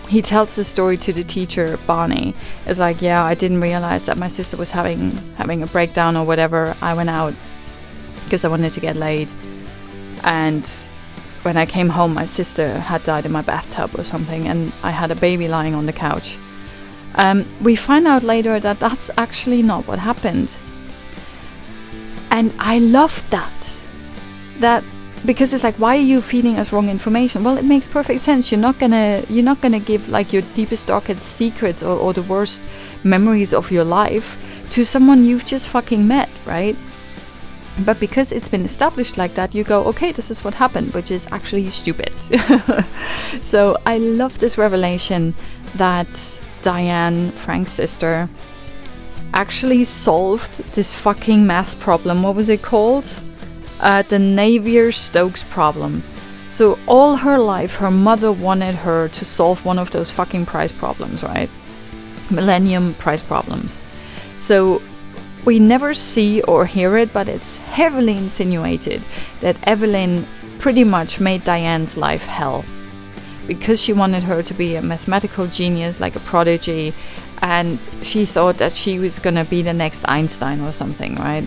he 0.09 0.23
tells 0.23 0.57
the 0.57 0.65
story 0.65 0.97
to 0.99 1.13
the 1.13 1.25
teacher 1.25 1.79
Bonnie. 1.87 2.35
It's 2.67 2.81
like, 2.81 3.01
yeah, 3.01 3.25
I 3.25 3.35
didn't 3.35 3.61
realize 3.61 4.05
that 4.05 4.19
my 4.19 4.29
sister 4.29 4.57
was 4.57 4.71
having 4.71 5.13
having 5.37 5.63
a 5.63 5.67
breakdown 5.67 6.17
or 6.17 6.27
whatever. 6.27 6.77
I 6.83 6.95
went 6.95 7.11
out 7.11 7.35
because 8.25 8.45
I 8.45 8.49
wanted 8.49 8.73
to 8.73 8.81
get 8.81 8.97
laid. 8.97 9.33
And 10.23 10.67
when 11.43 11.57
I 11.57 11.67
came 11.67 11.89
home, 11.89 12.15
my 12.15 12.27
sister 12.27 12.79
had 12.79 13.03
died 13.03 13.27
in 13.27 13.33
my 13.33 13.43
bathtub 13.43 13.99
or 13.99 14.05
something, 14.05 14.49
and 14.49 14.73
I 14.83 14.91
had 14.91 15.11
a 15.11 15.15
baby 15.15 15.49
lying 15.49 15.75
on 15.75 15.87
the 15.87 15.93
couch. 15.93 16.39
Um, 17.17 17.47
we 17.63 17.77
find 17.77 18.07
out 18.07 18.23
later 18.23 18.59
that 18.59 18.81
that's 18.81 19.11
actually 19.17 19.63
not 19.63 19.87
what 19.87 19.99
happened. 19.99 20.57
And 22.31 22.53
I 22.59 22.79
loved 22.79 23.31
that. 23.31 23.81
That 24.59 24.83
because 25.25 25.55
it's 25.55 25.65
like 25.65 25.77
why 25.77 25.97
are 25.97 26.01
you 26.01 26.21
feeding 26.21 26.57
us 26.57 26.73
wrong 26.73 26.89
information 26.89 27.43
well 27.43 27.57
it 27.57 27.65
makes 27.65 27.87
perfect 27.89 28.21
sense 28.21 28.51
you're 28.51 28.61
not 28.61 28.79
gonna 28.79 29.23
you're 29.29 29.45
not 29.45 29.61
gonna 29.61 29.81
give 29.81 30.09
like 30.09 30.33
your 30.33 30.43
deepest 30.55 30.87
darkest 30.87 31.23
secrets 31.23 31.83
or, 31.83 31.97
or 31.99 32.13
the 32.13 32.23
worst 32.23 32.63
memories 33.03 33.55
of 33.55 33.71
your 33.71 33.85
life 33.85 34.39
to 34.71 34.85
someone 34.85 35.25
you've 35.25 35.45
just 35.45 35.69
fucking 35.69 36.07
met 36.07 36.29
right 36.45 36.77
but 37.81 37.99
because 37.99 38.31
it's 38.31 38.49
been 38.49 38.65
established 38.65 39.19
like 39.19 39.35
that, 39.35 39.55
you 39.55 39.65
go, 39.65 39.85
okay, 39.87 40.13
this 40.13 40.31
is 40.31 40.45
what 40.45 40.55
happened, 40.55 40.95
which 40.95 41.11
is 41.11 41.27
actually 41.33 41.69
stupid. 41.71 42.13
so 43.43 43.77
I 43.85 43.99
love 43.99 44.39
this 44.39 44.57
revelation 44.57 45.35
that 45.75 46.41
Diane, 46.63 47.33
Frank's 47.33 47.73
sister, 47.73 48.29
actually 49.33 49.83
solved 49.83 50.63
this 50.75 50.95
fucking 50.95 51.45
math 51.45 51.81
problem. 51.81 52.23
What 52.23 52.37
was 52.37 52.49
it 52.49 52.63
called? 52.63 53.07
Uh, 53.81 54.03
the 54.03 54.17
Navier 54.17 54.93
Stokes 54.93 55.45
problem. 55.45 56.03
So 56.49 56.79
all 56.87 57.17
her 57.17 57.39
life, 57.39 57.77
her 57.77 57.91
mother 57.91 58.31
wanted 58.31 58.75
her 58.77 59.09
to 59.09 59.25
solve 59.25 59.65
one 59.65 59.79
of 59.79 59.91
those 59.91 60.11
fucking 60.11 60.47
prize 60.47 60.73
problems, 60.73 61.23
right? 61.23 61.51
Millennium 62.31 62.95
prize 62.95 63.23
problems. 63.23 63.83
So 64.39 64.81
we 65.45 65.59
never 65.59 65.95
see 65.95 66.43
or 66.43 66.65
hear 66.65 66.97
it, 66.97 67.13
but 67.13 67.29
it's 67.29 67.59
heavily 67.59 68.17
insinuated 68.17 69.05
that 69.41 69.57
Evelyn 69.69 70.25
pretty 70.59 70.85
much 70.85 71.21
made 71.21 71.45
Diane's 71.45 71.97
life 71.97 72.25
hell 72.25 72.65
because 73.47 73.81
she 73.83 73.93
wanted 73.93 74.23
her 74.23 74.43
to 74.43 74.55
be 74.55 74.77
a 74.77 74.83
mathematical 74.83 75.47
genius, 75.47 76.01
like 76.01 76.17
a 76.17 76.21
prodigy, 76.21 76.95
and 77.43 77.79
she 78.03 78.25
thought 78.25 78.57
that 78.57 78.73
she 78.73 78.99
was 78.99 79.19
gonna 79.19 79.45
be 79.45 79.61
the 79.61 79.73
next 79.73 80.05
Einstein 80.09 80.61
or 80.61 80.73
something, 80.73 81.17
right? 81.17 81.47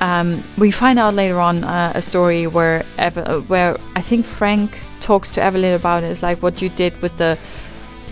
Um, 0.00 0.42
we 0.58 0.70
find 0.70 0.98
out 0.98 1.14
later 1.14 1.40
on 1.40 1.64
uh, 1.64 1.92
a 1.94 2.02
story 2.02 2.46
where 2.46 2.84
uh, 2.98 3.40
where 3.42 3.76
I 3.94 4.00
think 4.00 4.26
Frank 4.26 4.78
talks 5.00 5.30
to 5.32 5.42
Evelyn 5.42 5.74
about 5.74 6.02
it. 6.02 6.08
It's 6.08 6.22
like 6.22 6.42
what 6.42 6.60
you 6.60 6.68
did 6.68 7.00
with 7.00 7.16
the 7.18 7.38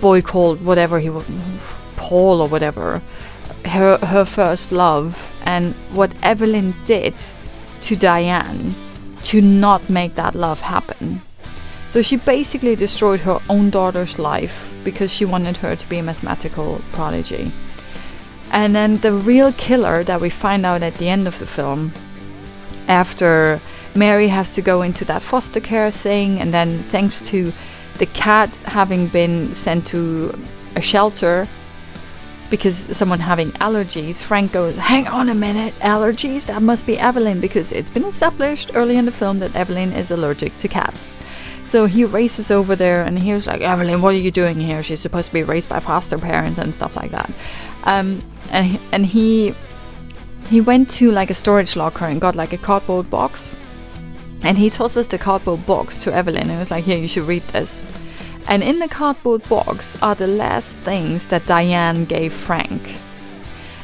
boy 0.01 0.23
called 0.23 0.65
whatever 0.65 1.01
he 1.01 1.11
was, 1.11 1.25
Paul 1.97 2.41
or 2.41 2.49
whatever 2.49 3.03
her 3.65 3.99
her 3.99 4.25
first 4.25 4.73
love 4.73 5.35
and 5.45 5.75
what 5.93 6.13
Evelyn 6.23 6.75
did 6.85 7.15
to 7.83 7.97
Diane 7.97 8.75
to 9.25 9.41
not 9.41 9.89
make 9.89 10.15
that 10.17 10.35
love 10.35 10.61
happen. 10.61 11.21
So 11.91 12.03
she 12.03 12.17
basically 12.17 12.75
destroyed 12.75 13.21
her 13.21 13.41
own 13.49 13.71
daughter's 13.71 14.19
life 14.19 14.73
because 14.83 15.13
she 15.13 15.25
wanted 15.25 15.59
her 15.59 15.77
to 15.77 15.89
be 15.89 15.99
a 15.99 16.03
mathematical 16.03 16.81
prodigy. 16.93 17.53
And 18.53 18.77
then 18.77 18.99
the 18.99 19.13
real 19.13 19.53
killer 19.55 20.05
that 20.05 20.21
we 20.21 20.31
find 20.31 20.65
out 20.65 20.83
at 20.83 20.95
the 20.97 21.09
end 21.09 21.27
of 21.27 21.39
the 21.39 21.47
film, 21.47 21.93
after 22.87 23.61
Mary 23.95 24.29
has 24.29 24.55
to 24.55 24.63
go 24.63 24.83
into 24.83 25.05
that 25.07 25.23
foster 25.23 25.61
care 25.61 25.91
thing, 25.91 26.39
and 26.39 26.53
then 26.53 26.79
thanks 26.85 27.21
to 27.23 27.53
the 27.99 28.07
cat 28.07 28.57
having 28.67 29.09
been 29.09 29.55
sent 29.55 29.87
to 29.89 30.39
a 30.77 30.81
shelter 30.81 31.49
because 32.51 32.95
someone 32.95 33.19
having 33.19 33.51
allergies, 33.53 34.23
Frank 34.23 34.53
goes, 34.53 34.77
Hang 34.77 35.09
on 35.09 35.31
a 35.31 35.35
minute, 35.35 35.73
allergies? 35.81 36.45
That 36.45 36.61
must 36.61 36.87
be 36.87 36.99
Evelyn, 36.99 37.41
because 37.41 37.73
it's 37.73 37.89
been 37.89 38.05
established 38.05 38.73
early 38.75 38.99
in 38.99 39.07
the 39.07 39.13
film 39.13 39.39
that 39.39 39.57
Evelyn 39.57 39.95
is 39.95 40.11
allergic 40.11 40.55
to 40.59 40.69
cats. 40.69 41.17
So 41.65 41.87
he 41.87 42.05
races 42.05 42.51
over 42.51 42.77
there 42.77 43.05
and 43.05 43.19
he's 43.19 43.47
like, 43.47 43.61
Evelyn, 43.61 44.03
what 44.03 44.15
are 44.15 44.19
you 44.19 44.31
doing 44.31 44.61
here? 44.61 44.83
She's 44.83 45.01
supposed 45.01 45.29
to 45.29 45.33
be 45.33 45.45
raised 45.45 45.69
by 45.69 45.81
foster 45.81 46.19
parents 46.19 46.59
and 46.59 46.75
stuff 46.75 46.97
like 46.97 47.13
that. 47.13 47.31
Um, 47.85 48.23
and, 48.51 48.67
he, 48.67 48.81
and 48.93 49.07
he 49.07 49.55
he 50.49 50.61
went 50.61 50.91
to 50.91 51.11
like 51.11 51.31
a 51.31 51.35
storage 51.35 51.77
locker 51.77 52.05
and 52.05 52.21
got 52.21 52.37
like 52.37 52.53
a 52.53 52.59
cardboard 52.59 53.09
box. 53.09 53.57
And 54.43 54.59
he 54.59 54.69
tosses 54.69 55.09
the 55.09 55.19
cardboard 55.19 55.65
box 55.67 55.97
to 55.99 56.13
Evelyn 56.13 56.51
and 56.51 56.59
was 56.59 56.71
like, 56.71 56.85
Here, 56.85 56.99
you 56.99 57.09
should 57.09 57.27
read 57.27 57.43
this. 57.49 57.87
And 58.49 58.63
in 58.63 58.79
the 58.79 58.89
cardboard 58.89 59.49
box 59.49 59.97
are 60.03 60.15
the 60.15 60.27
last 60.27 60.77
things 60.79 61.27
that 61.27 61.47
Diane 61.47 62.05
gave 62.05 62.33
Frank. 62.33 62.97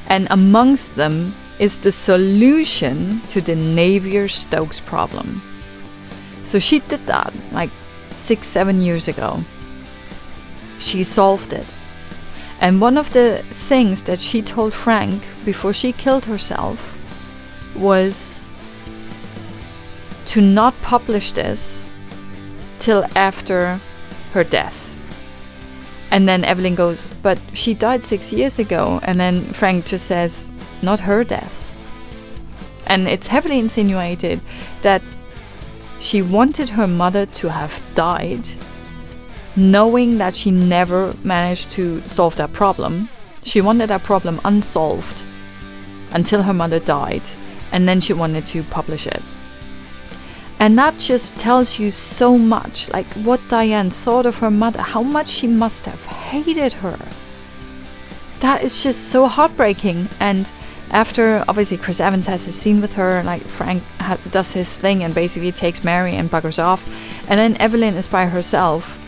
And 0.08 0.26
amongst 0.30 0.96
them 0.96 1.34
is 1.58 1.78
the 1.78 1.92
solution 1.92 3.20
to 3.28 3.40
the 3.40 3.54
Navier 3.54 4.28
Stokes 4.28 4.80
problem. 4.80 5.40
So 6.42 6.58
she 6.58 6.80
did 6.80 7.06
that 7.06 7.32
like 7.52 7.70
six, 8.10 8.46
seven 8.46 8.80
years 8.80 9.08
ago. 9.08 9.40
She 10.78 11.02
solved 11.02 11.52
it. 11.52 11.66
And 12.60 12.80
one 12.80 12.96
of 12.98 13.12
the 13.12 13.42
things 13.50 14.02
that 14.02 14.20
she 14.20 14.42
told 14.42 14.74
Frank 14.74 15.22
before 15.44 15.72
she 15.72 15.92
killed 15.92 16.24
herself 16.24 16.98
was 17.76 18.44
to 20.26 20.40
not 20.40 20.74
publish 20.82 21.32
this 21.32 21.88
till 22.78 23.06
after 23.14 23.80
her 24.32 24.44
death. 24.44 24.94
And 26.10 26.26
then 26.28 26.44
Evelyn 26.44 26.74
goes, 26.74 27.08
But 27.22 27.38
she 27.52 27.74
died 27.74 28.02
six 28.02 28.32
years 28.32 28.58
ago. 28.58 29.00
And 29.02 29.20
then 29.20 29.52
Frank 29.52 29.86
just 29.86 30.06
says, 30.06 30.50
Not 30.82 31.00
her 31.00 31.22
death. 31.22 31.66
And 32.86 33.06
it's 33.06 33.26
heavily 33.26 33.58
insinuated 33.58 34.40
that 34.82 35.02
She 36.00 36.22
wanted 36.22 36.70
her 36.70 36.86
mother 36.86 37.26
to 37.26 37.48
have 37.48 37.82
died, 37.94 38.48
knowing 39.58 40.18
that 40.18 40.36
she 40.36 40.50
never 40.50 41.12
managed 41.24 41.70
to 41.72 42.00
solve 42.02 42.36
that 42.36 42.52
problem. 42.52 43.08
She 43.42 43.60
wanted 43.60 43.88
that 43.88 44.04
problem 44.04 44.40
unsolved 44.44 45.22
until 46.12 46.42
her 46.42 46.54
mother 46.54 46.78
died, 46.78 47.22
and 47.72 47.88
then 47.88 48.00
she 48.00 48.12
wanted 48.12 48.46
to 48.46 48.62
publish 48.62 49.06
it. 49.06 49.20
And 50.60 50.78
that 50.78 50.98
just 50.98 51.36
tells 51.38 51.78
you 51.78 51.90
so 51.90 52.38
much 52.38 52.88
like 52.90 53.06
what 53.14 53.40
Diane 53.48 53.90
thought 53.90 54.26
of 54.26 54.38
her 54.38 54.50
mother, 54.50 54.80
how 54.82 55.02
much 55.02 55.28
she 55.28 55.46
must 55.46 55.86
have 55.86 56.04
hated 56.04 56.74
her. 56.74 56.98
That 58.40 58.62
is 58.62 58.82
just 58.82 59.08
so 59.08 59.26
heartbreaking. 59.26 60.08
And 60.20 60.50
after 60.90 61.44
obviously 61.48 61.76
Chris 61.76 62.00
Evans 62.00 62.26
has 62.26 62.46
his 62.46 62.60
scene 62.60 62.80
with 62.80 62.92
her, 62.94 63.18
and 63.18 63.26
like 63.26 63.42
Frank 63.42 63.82
ha- 64.00 64.18
does 64.30 64.52
his 64.52 64.76
thing 64.76 65.02
and 65.02 65.14
basically 65.14 65.52
takes 65.52 65.84
Mary 65.84 66.14
and 66.14 66.30
buggers 66.30 66.62
off, 66.62 66.86
and 67.28 67.38
then 67.38 67.56
Evelyn 67.60 67.94
is 67.94 68.06
by 68.06 68.26
herself 68.26 68.98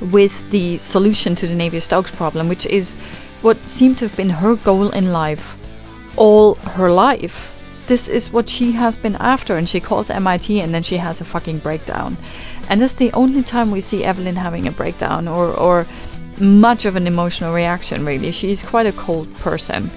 with 0.00 0.48
the 0.50 0.76
solution 0.78 1.34
to 1.36 1.46
the 1.46 1.54
Navier-Stokes 1.54 2.10
problem, 2.10 2.48
which 2.48 2.66
is 2.66 2.94
what 3.42 3.56
seemed 3.68 3.98
to 3.98 4.08
have 4.08 4.16
been 4.16 4.30
her 4.30 4.56
goal 4.56 4.90
in 4.90 5.12
life 5.12 5.56
all 6.16 6.54
her 6.56 6.90
life. 6.90 7.56
This 7.86 8.08
is 8.08 8.32
what 8.32 8.48
she 8.48 8.72
has 8.72 8.96
been 8.96 9.16
after, 9.16 9.56
and 9.56 9.68
she 9.68 9.80
calls 9.80 10.10
MIT 10.10 10.60
and 10.60 10.72
then 10.72 10.82
she 10.82 10.98
has 10.98 11.20
a 11.20 11.24
fucking 11.24 11.58
breakdown. 11.58 12.16
And 12.68 12.80
this 12.80 12.92
is 12.92 12.98
the 12.98 13.12
only 13.12 13.42
time 13.42 13.70
we 13.70 13.80
see 13.80 14.04
Evelyn 14.04 14.36
having 14.36 14.68
a 14.68 14.72
breakdown 14.72 15.26
or, 15.26 15.52
or 15.54 15.86
much 16.38 16.84
of 16.84 16.94
an 16.94 17.06
emotional 17.06 17.52
reaction, 17.52 18.04
really. 18.04 18.30
She's 18.30 18.62
quite 18.62 18.86
a 18.86 18.92
cold 18.92 19.34
person. 19.36 19.90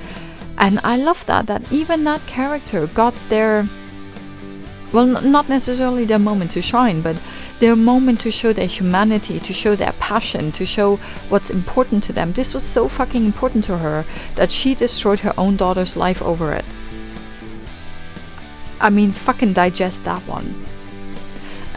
And 0.58 0.80
I 0.84 0.98
love 0.98 1.24
that, 1.28 1.46
that 1.48 1.72
even 1.72 2.04
that 2.06 2.26
character 2.26 2.88
got 2.88 3.14
their, 3.30 3.68
well, 4.92 5.06
not 5.06 5.50
necessarily 5.50 6.06
their 6.06 6.20
moment 6.20 6.52
to 6.52 6.62
shine, 6.62 7.02
but 7.02 7.22
their 7.64 7.76
moment 7.78 8.20
to 8.20 8.30
show 8.30 8.52
their 8.52 8.68
humanity, 8.68 9.40
to 9.40 9.54
show 9.54 9.74
their 9.74 9.94
passion, 9.94 10.52
to 10.52 10.66
show 10.66 10.98
what's 11.30 11.50
important 11.50 12.04
to 12.04 12.12
them. 12.12 12.34
This 12.34 12.54
was 12.54 12.62
so 12.62 12.90
fucking 12.90 13.24
important 13.24 13.64
to 13.64 13.78
her 13.78 14.04
that 14.36 14.52
she 14.52 14.76
destroyed 14.76 15.20
her 15.20 15.34
own 15.38 15.56
daughter's 15.56 15.96
life 15.96 16.22
over 16.22 16.52
it. 16.52 16.66
I 18.82 18.90
mean, 18.90 19.14
fucking 19.14 19.54
digest 19.54 20.04
that 20.04 20.22
one. 20.28 20.66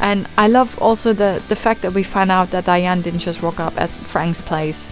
And 0.00 0.26
I 0.36 0.48
love 0.48 0.76
also 0.82 1.12
the, 1.12 1.40
the 1.46 1.54
fact 1.54 1.82
that 1.82 1.92
we 1.92 2.02
find 2.02 2.32
out 2.32 2.50
that 2.50 2.64
Diane 2.64 3.00
didn't 3.00 3.20
just 3.20 3.40
rock 3.40 3.60
up 3.60 3.80
at 3.80 3.90
Frank's 3.90 4.40
place, 4.40 4.90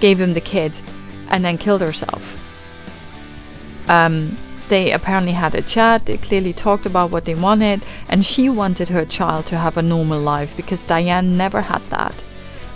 gave 0.00 0.20
him 0.20 0.34
the 0.34 0.40
kid, 0.40 0.80
and 1.28 1.44
then 1.44 1.58
killed 1.58 1.80
herself. 1.80 2.40
Um, 3.86 4.36
they 4.68 4.92
apparently 4.92 5.32
had 5.32 5.54
a 5.54 5.62
chat, 5.62 6.06
they 6.06 6.16
clearly 6.16 6.52
talked 6.52 6.86
about 6.86 7.10
what 7.10 7.24
they 7.24 7.34
wanted, 7.34 7.84
and 8.08 8.24
she 8.24 8.48
wanted 8.48 8.88
her 8.88 9.04
child 9.04 9.46
to 9.46 9.58
have 9.58 9.76
a 9.76 9.82
normal 9.82 10.20
life 10.20 10.56
because 10.56 10.82
Diane 10.82 11.36
never 11.36 11.62
had 11.62 11.82
that. 11.90 12.22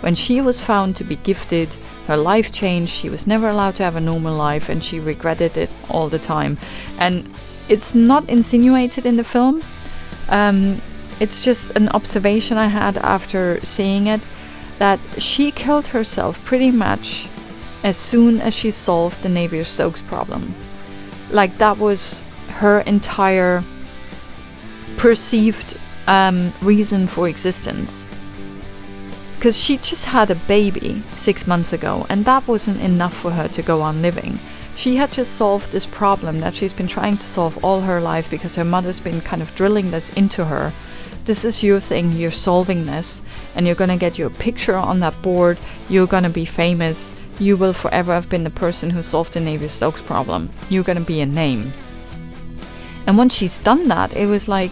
When 0.01 0.15
she 0.15 0.39
was 0.39 0.61
found 0.61 0.95
to 0.95 1.03
be 1.03 1.17
gifted, 1.17 1.75
her 2.07 2.15
life 2.15 2.51
changed, 2.51 2.91
she 2.91 3.09
was 3.09 3.27
never 3.27 3.49
allowed 3.49 3.75
to 3.75 3.83
have 3.83 3.95
a 3.95 4.01
normal 4.01 4.35
life, 4.35 4.69
and 4.69 4.83
she 4.83 4.99
regretted 4.99 5.57
it 5.57 5.69
all 5.89 6.09
the 6.09 6.19
time. 6.19 6.57
And 6.97 7.29
it's 7.67 7.93
not 7.93 8.29
insinuated 8.29 9.05
in 9.05 9.17
the 9.17 9.23
film. 9.23 9.63
Um, 10.29 10.81
it's 11.19 11.43
just 11.43 11.71
an 11.71 11.89
observation 11.89 12.57
I 12.57 12.67
had 12.67 12.97
after 12.99 13.59
seeing 13.63 14.07
it 14.07 14.21
that 14.77 14.99
she 15.17 15.51
killed 15.51 15.87
herself 15.87 16.43
pretty 16.45 16.71
much 16.71 17.27
as 17.83 17.97
soon 17.97 18.39
as 18.39 18.53
she 18.53 18.71
solved 18.71 19.21
the 19.21 19.29
Navier 19.29 19.65
Stokes 19.65 20.01
problem. 20.01 20.55
Like 21.29 21.57
that 21.57 21.77
was 21.77 22.23
her 22.49 22.81
entire 22.81 23.63
perceived 24.97 25.77
um, 26.07 26.53
reason 26.61 27.07
for 27.07 27.29
existence. 27.29 28.07
Because 29.35 29.57
she 29.57 29.77
just 29.77 30.05
had 30.05 30.29
a 30.29 30.35
baby 30.35 31.01
six 31.13 31.47
months 31.47 31.71
ago, 31.71 32.05
and 32.09 32.25
that 32.25 32.45
wasn't 32.47 32.81
enough 32.81 33.15
for 33.15 33.31
her 33.31 33.47
to 33.47 33.61
go 33.61 33.81
on 33.81 34.01
living. 34.01 34.39
She 34.75 34.97
had 34.97 35.11
just 35.11 35.35
solved 35.35 35.71
this 35.71 35.85
problem 35.85 36.39
that 36.39 36.53
she's 36.53 36.73
been 36.73 36.87
trying 36.87 37.17
to 37.17 37.25
solve 37.25 37.63
all 37.63 37.81
her 37.81 38.01
life 38.01 38.29
because 38.29 38.55
her 38.55 38.65
mother's 38.65 38.99
been 38.99 39.21
kind 39.21 39.41
of 39.41 39.55
drilling 39.55 39.91
this 39.91 40.09
into 40.11 40.45
her. 40.45 40.73
This 41.25 41.45
is 41.45 41.63
your 41.63 41.79
thing, 41.79 42.13
you're 42.13 42.31
solving 42.31 42.85
this, 42.85 43.21
and 43.55 43.65
you're 43.65 43.75
gonna 43.75 43.97
get 43.97 44.17
your 44.17 44.29
picture 44.29 44.75
on 44.75 44.99
that 44.99 45.21
board, 45.21 45.57
you're 45.89 46.07
gonna 46.07 46.29
be 46.29 46.45
famous, 46.45 47.13
you 47.39 47.55
will 47.55 47.73
forever 47.73 48.13
have 48.13 48.29
been 48.29 48.43
the 48.43 48.49
person 48.49 48.89
who 48.89 49.01
solved 49.01 49.33
the 49.33 49.39
Navier 49.39 49.69
Stokes 49.69 50.01
problem. 50.01 50.49
You're 50.69 50.83
gonna 50.83 51.01
be 51.01 51.21
a 51.21 51.25
name. 51.25 51.71
And 53.07 53.17
once 53.17 53.33
she's 53.33 53.57
done 53.57 53.87
that, 53.87 54.15
it 54.15 54.27
was 54.27 54.47
like, 54.47 54.71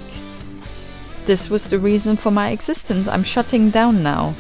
this 1.26 1.50
was 1.50 1.70
the 1.70 1.80
reason 1.80 2.16
for 2.18 2.30
my 2.30 2.52
existence. 2.52 3.08
I'm 3.08 3.24
shutting 3.24 3.70
down 3.70 4.04
now. 4.04 4.36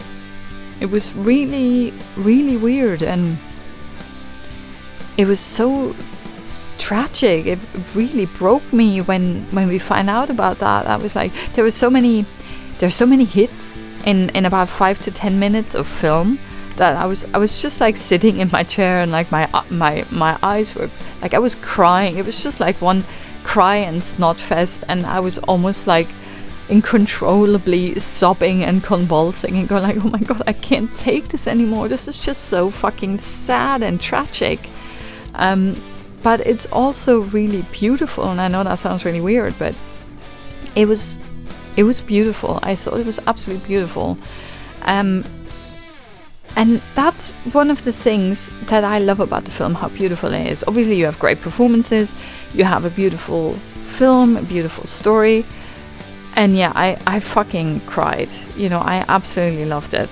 It 0.80 0.88
was 0.88 1.16
really, 1.16 1.94
really 2.16 2.58
weird 2.58 3.02
and 3.02 3.38
it 5.18 5.26
was 5.26 5.40
so 5.40 5.96
tragic. 6.78 7.46
It 7.48 7.60
really 7.96 8.26
broke 8.26 8.72
me 8.72 9.02
when 9.02 9.46
when 9.52 9.68
we 9.68 9.80
find 9.80 10.10
out 10.10 10.30
about 10.30 10.60
that. 10.60 10.86
I 10.86 10.98
was 10.98 11.16
like, 11.16 11.34
there 11.54 11.64
were 11.64 11.72
so 11.72 11.90
many, 11.90 12.26
there's 12.78 12.96
so 12.96 13.06
many 13.06 13.26
hits 13.26 13.82
in 14.06 14.30
in 14.30 14.46
about 14.46 14.70
five 14.70 15.00
to 15.00 15.12
ten 15.12 15.40
minutes 15.40 15.74
of 15.76 15.88
film 15.88 16.40
that 16.78 16.96
I 16.96 17.06
was 17.06 17.26
I 17.34 17.38
was 17.38 17.62
just 17.62 17.82
like 17.82 17.98
sitting 17.98 18.40
in 18.40 18.50
my 18.52 18.64
chair 18.64 19.00
and 19.00 19.12
like 19.12 19.32
my 19.32 19.50
uh, 19.54 19.64
my 19.70 20.06
my 20.12 20.38
eyes 20.42 20.74
were 20.76 20.90
like 21.22 21.34
I 21.34 21.40
was 21.40 21.56
crying. 21.56 22.18
It 22.18 22.26
was 22.26 22.42
just 22.42 22.60
like 22.60 22.82
one 22.82 23.04
cry 23.44 23.78
and 23.78 24.04
snot 24.04 24.38
fest, 24.38 24.84
and 24.88 25.06
I 25.06 25.20
was 25.20 25.38
almost 25.40 25.88
like 25.88 26.08
uncontrollably 26.70 27.98
sobbing 27.98 28.64
and 28.64 28.84
convulsing 28.84 29.58
and 29.58 29.70
going 29.70 29.84
like, 29.84 29.98
oh 30.04 30.10
my 30.10 30.20
god, 30.20 30.44
I 30.48 30.54
can't 30.54 30.94
take 30.96 31.30
this 31.30 31.48
anymore. 31.48 31.88
This 31.88 32.08
is 32.08 32.18
just 32.18 32.46
so 32.46 32.70
fucking 32.70 33.18
sad 33.18 33.84
and 33.84 34.02
tragic. 34.02 34.70
Um, 35.36 35.82
but 36.24 36.42
it's 36.42 36.66
also 36.72 37.22
really 37.22 37.62
beautiful, 37.72 38.26
and 38.26 38.42
I 38.42 38.48
know 38.48 38.64
that 38.64 38.80
sounds 38.80 39.06
really 39.06 39.22
weird, 39.22 39.56
but 39.58 39.76
it 40.76 40.88
was 40.88 41.18
it 41.76 41.84
was 41.84 42.02
beautiful. 42.02 42.60
I 42.64 42.76
thought 42.76 43.00
it 43.00 43.06
was 43.06 43.20
absolutely 43.28 43.66
beautiful. 43.68 44.18
Um, 44.82 45.24
and 46.58 46.82
that's 46.95 47.30
one 47.53 47.70
of 47.70 47.84
the 47.84 47.93
things 47.93 48.49
that 48.66 48.84
I 48.84 48.97
love 48.97 49.20
about 49.20 49.45
the 49.45 49.51
film, 49.51 49.76
how 49.76 49.89
beautiful 49.89 50.34
it 50.34 50.47
is. 50.47 50.64
Obviously, 50.68 50.95
you 50.95 51.05
have 51.05 51.20
great 51.20 51.39
performances, 51.39 52.16
you 52.51 52.64
have 52.64 52.84
a 52.84 52.89
beautiful 52.89 53.53
film, 53.84 54.36
a 54.36 54.41
beautiful 54.41 54.86
story. 54.86 55.45
And 56.36 56.58
yeah, 56.58 56.72
I, 56.74 56.97
I 57.05 57.20
fucking 57.20 57.82
cried. 57.82 58.32
You 58.55 58.70
know, 58.70 58.80
I 58.80 59.05
absolutely 59.08 59.66
loved 59.66 59.93
it. 59.93 60.10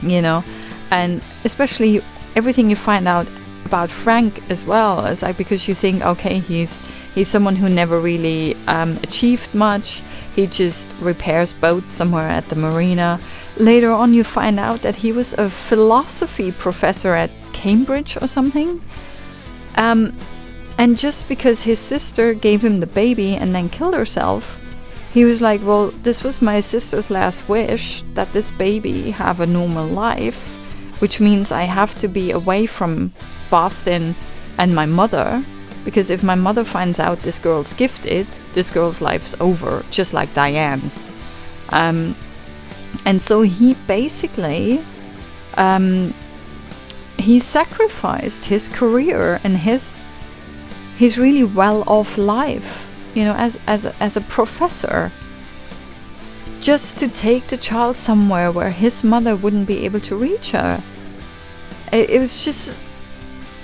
You 0.00 0.22
know, 0.22 0.42
and 0.90 1.20
especially 1.44 2.02
everything 2.34 2.70
you 2.70 2.76
find 2.76 3.06
out 3.06 3.28
about 3.66 3.90
Frank 3.90 4.40
as 4.50 4.64
well 4.64 5.04
is 5.04 5.22
like 5.22 5.36
because 5.36 5.68
you 5.68 5.74
think, 5.74 6.02
okay, 6.02 6.38
he's 6.38 6.80
he's 7.14 7.28
someone 7.28 7.56
who 7.56 7.68
never 7.68 8.00
really 8.00 8.56
um, 8.66 8.96
achieved 9.02 9.54
much. 9.54 10.02
He 10.34 10.46
just 10.46 10.90
repairs 11.00 11.52
boats 11.52 11.92
somewhere 11.92 12.28
at 12.28 12.48
the 12.48 12.56
marina. 12.56 13.20
Later 13.58 13.90
on, 13.90 14.14
you 14.14 14.22
find 14.22 14.60
out 14.60 14.82
that 14.82 14.96
he 14.96 15.10
was 15.10 15.34
a 15.34 15.50
philosophy 15.50 16.52
professor 16.52 17.14
at 17.14 17.30
Cambridge 17.52 18.16
or 18.20 18.28
something. 18.28 18.80
Um, 19.74 20.16
and 20.78 20.96
just 20.96 21.28
because 21.28 21.64
his 21.64 21.80
sister 21.80 22.34
gave 22.34 22.64
him 22.64 22.78
the 22.78 22.86
baby 22.86 23.34
and 23.34 23.52
then 23.52 23.68
killed 23.68 23.94
herself, 23.94 24.60
he 25.12 25.24
was 25.24 25.42
like, 25.42 25.60
Well, 25.64 25.90
this 26.02 26.22
was 26.22 26.40
my 26.40 26.60
sister's 26.60 27.10
last 27.10 27.48
wish 27.48 28.02
that 28.14 28.32
this 28.32 28.52
baby 28.52 29.10
have 29.10 29.40
a 29.40 29.46
normal 29.46 29.88
life, 29.88 30.54
which 31.00 31.18
means 31.18 31.50
I 31.50 31.64
have 31.64 31.96
to 31.96 32.06
be 32.06 32.30
away 32.30 32.66
from 32.66 33.12
Boston 33.50 34.14
and 34.56 34.72
my 34.72 34.86
mother. 34.86 35.44
Because 35.84 36.10
if 36.10 36.22
my 36.22 36.34
mother 36.36 36.64
finds 36.64 37.00
out 37.00 37.22
this 37.22 37.38
girl's 37.40 37.72
gifted, 37.72 38.26
this 38.52 38.70
girl's 38.70 39.00
life's 39.00 39.34
over, 39.40 39.84
just 39.90 40.14
like 40.14 40.32
Diane's. 40.34 41.10
Um, 41.70 42.14
and 43.08 43.22
so 43.22 43.40
he 43.40 43.74
basically 43.86 44.84
um, 45.54 46.12
he 47.18 47.38
sacrificed 47.40 48.44
his 48.44 48.68
career 48.68 49.40
and 49.42 49.56
his 49.56 50.06
his 50.98 51.16
really 51.16 51.44
well-off 51.44 52.18
life, 52.18 52.70
you 53.14 53.24
know, 53.24 53.34
as 53.34 53.58
as 53.66 53.86
a, 53.86 53.94
as 53.98 54.16
a 54.16 54.20
professor, 54.20 55.10
just 56.60 56.98
to 56.98 57.08
take 57.08 57.46
the 57.46 57.56
child 57.56 57.96
somewhere 57.96 58.52
where 58.52 58.70
his 58.70 59.02
mother 59.02 59.34
wouldn't 59.34 59.66
be 59.66 59.86
able 59.86 60.00
to 60.00 60.14
reach 60.14 60.50
her. 60.50 60.82
It, 61.90 62.10
it 62.10 62.18
was 62.18 62.44
just, 62.44 62.76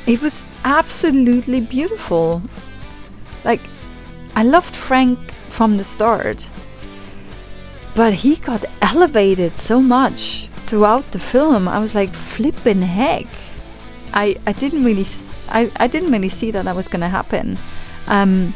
it 0.06 0.22
was 0.22 0.46
absolutely 0.64 1.60
beautiful. 1.60 2.40
Like, 3.44 3.60
I 4.34 4.42
loved 4.42 4.74
Frank 4.74 5.18
from 5.50 5.76
the 5.76 5.84
start 5.84 6.48
but 7.94 8.12
he 8.12 8.36
got 8.36 8.64
elevated 8.80 9.58
so 9.58 9.80
much 9.80 10.48
throughout 10.56 11.12
the 11.12 11.18
film. 11.18 11.68
I 11.68 11.78
was 11.78 11.94
like, 11.94 12.12
flipping 12.14 12.82
heck. 12.82 13.26
I, 14.12 14.36
I 14.46 14.52
didn't 14.52 14.84
really 14.84 15.06
I, 15.48 15.70
I 15.76 15.86
didn't 15.86 16.10
really 16.10 16.28
see 16.28 16.50
that 16.50 16.64
that 16.64 16.76
was 16.76 16.88
gonna 16.88 17.08
happen. 17.08 17.58
Um, 18.06 18.54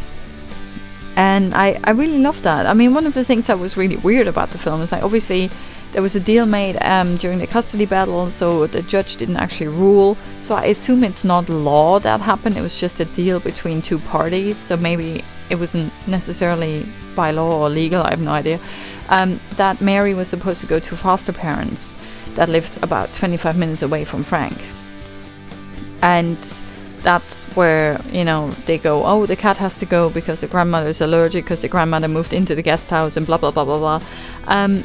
and 1.16 1.54
I, 1.54 1.80
I 1.84 1.90
really 1.90 2.18
love 2.18 2.42
that. 2.42 2.66
I 2.66 2.74
mean, 2.74 2.94
one 2.94 3.06
of 3.06 3.14
the 3.14 3.24
things 3.24 3.48
that 3.48 3.58
was 3.58 3.76
really 3.76 3.96
weird 3.96 4.28
about 4.28 4.50
the 4.50 4.58
film 4.58 4.82
is 4.82 4.92
like 4.92 5.02
obviously 5.02 5.50
there 5.92 6.02
was 6.02 6.14
a 6.14 6.20
deal 6.20 6.46
made 6.46 6.76
um, 6.82 7.16
during 7.16 7.38
the 7.38 7.46
custody 7.46 7.86
battle, 7.86 8.30
so 8.30 8.66
the 8.66 8.82
judge 8.82 9.16
didn't 9.16 9.36
actually 9.36 9.68
rule. 9.68 10.16
So 10.40 10.54
I 10.54 10.66
assume 10.66 11.02
it's 11.02 11.24
not 11.24 11.48
law 11.48 11.98
that 12.00 12.20
happened. 12.20 12.56
It 12.56 12.60
was 12.60 12.78
just 12.78 13.00
a 13.00 13.04
deal 13.06 13.40
between 13.40 13.80
two 13.80 13.98
parties. 13.98 14.58
So 14.58 14.76
maybe 14.76 15.24
it 15.50 15.56
wasn't 15.56 15.92
necessarily 16.06 16.86
by 17.16 17.30
law 17.30 17.62
or 17.62 17.70
legal. 17.70 18.02
I 18.02 18.10
have 18.10 18.20
no 18.20 18.32
idea. 18.32 18.60
Um, 19.10 19.40
that 19.52 19.80
Mary 19.80 20.14
was 20.14 20.28
supposed 20.28 20.60
to 20.60 20.66
go 20.66 20.78
to 20.78 20.96
foster 20.96 21.32
parents 21.32 21.96
that 22.34 22.48
lived 22.48 22.82
about 22.82 23.12
25 23.12 23.56
minutes 23.56 23.82
away 23.82 24.04
from 24.04 24.22
Frank, 24.22 24.56
and 26.02 26.38
that's 27.02 27.42
where 27.56 28.00
you 28.10 28.24
know 28.24 28.50
they 28.66 28.76
go 28.76 29.04
oh 29.04 29.24
the 29.24 29.36
cat 29.36 29.56
has 29.56 29.76
to 29.76 29.86
go 29.86 30.10
because 30.10 30.40
the 30.40 30.46
grandmother 30.46 30.88
is 30.88 31.00
allergic 31.00 31.44
because 31.44 31.60
the 31.60 31.68
grandmother 31.68 32.08
moved 32.08 32.32
into 32.32 32.54
the 32.54 32.62
guest 32.62 32.90
house 32.90 33.16
and 33.16 33.26
blah 33.26 33.36
blah 33.36 33.50
blah 33.50 33.64
blah 33.64 33.78
blah. 33.78 34.02
Um, 34.46 34.84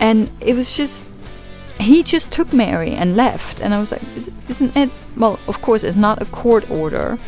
and 0.00 0.30
it 0.40 0.54
was 0.54 0.76
just 0.76 1.04
he 1.80 2.02
just 2.02 2.30
took 2.30 2.52
mary 2.52 2.92
and 2.92 3.16
left. 3.16 3.60
And 3.60 3.74
i 3.74 3.80
was 3.80 3.92
like 3.92 4.02
isn't 4.48 4.76
it 4.76 4.90
well 5.16 5.38
of 5.46 5.62
course 5.62 5.84
it's 5.84 5.96
not 5.96 6.20
a 6.22 6.26
court 6.26 6.70
order 6.70 7.18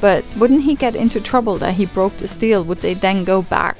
but 0.00 0.24
wouldn't 0.36 0.62
he 0.62 0.74
get 0.74 0.94
into 0.94 1.20
trouble 1.20 1.58
that 1.58 1.74
he 1.74 1.86
broke 1.86 2.16
this 2.18 2.36
deal 2.36 2.62
would 2.62 2.80
they 2.82 2.94
then 2.94 3.24
go 3.24 3.42
back 3.42 3.76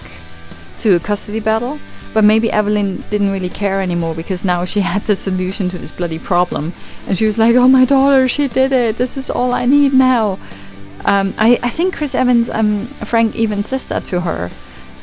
to 0.79 0.95
a 0.95 1.01
custody 1.01 1.41
battle 1.41 1.79
but 2.15 2.25
maybe 2.25 2.51
Evelyn 2.51 3.05
didn't 3.11 3.31
really 3.31 3.49
care 3.49 3.81
anymore 3.81 4.15
because 4.15 4.45
now 4.45 4.65
she 4.65 4.81
had 4.93 5.05
the 5.05 5.17
solution 5.17 5.69
to 5.69 5.79
this 5.79 5.93
bloody 5.93 6.19
problem. 6.19 6.73
And 7.07 7.17
she 7.17 7.27
was 7.27 7.39
like, 7.39 7.55
oh, 7.57 7.69
my 7.69 7.85
daughter, 7.85 8.29
she 8.29 8.49
did 8.49 8.73
it. 8.73 8.97
This 8.97 9.17
is 9.17 9.31
all 9.31 9.53
I 9.53 9.65
need 9.65 9.93
now. 9.95 10.39
Um, 11.05 11.35
I, 11.39 11.59
I 11.63 11.71
think 11.71 11.95
Chris 11.95 12.15
Evans, 12.15 12.51
um, 12.51 12.87
Frank 12.87 13.37
even 13.37 13.63
says 13.63 13.87
that 13.87 14.05
to 14.07 14.21
her. 14.21 14.51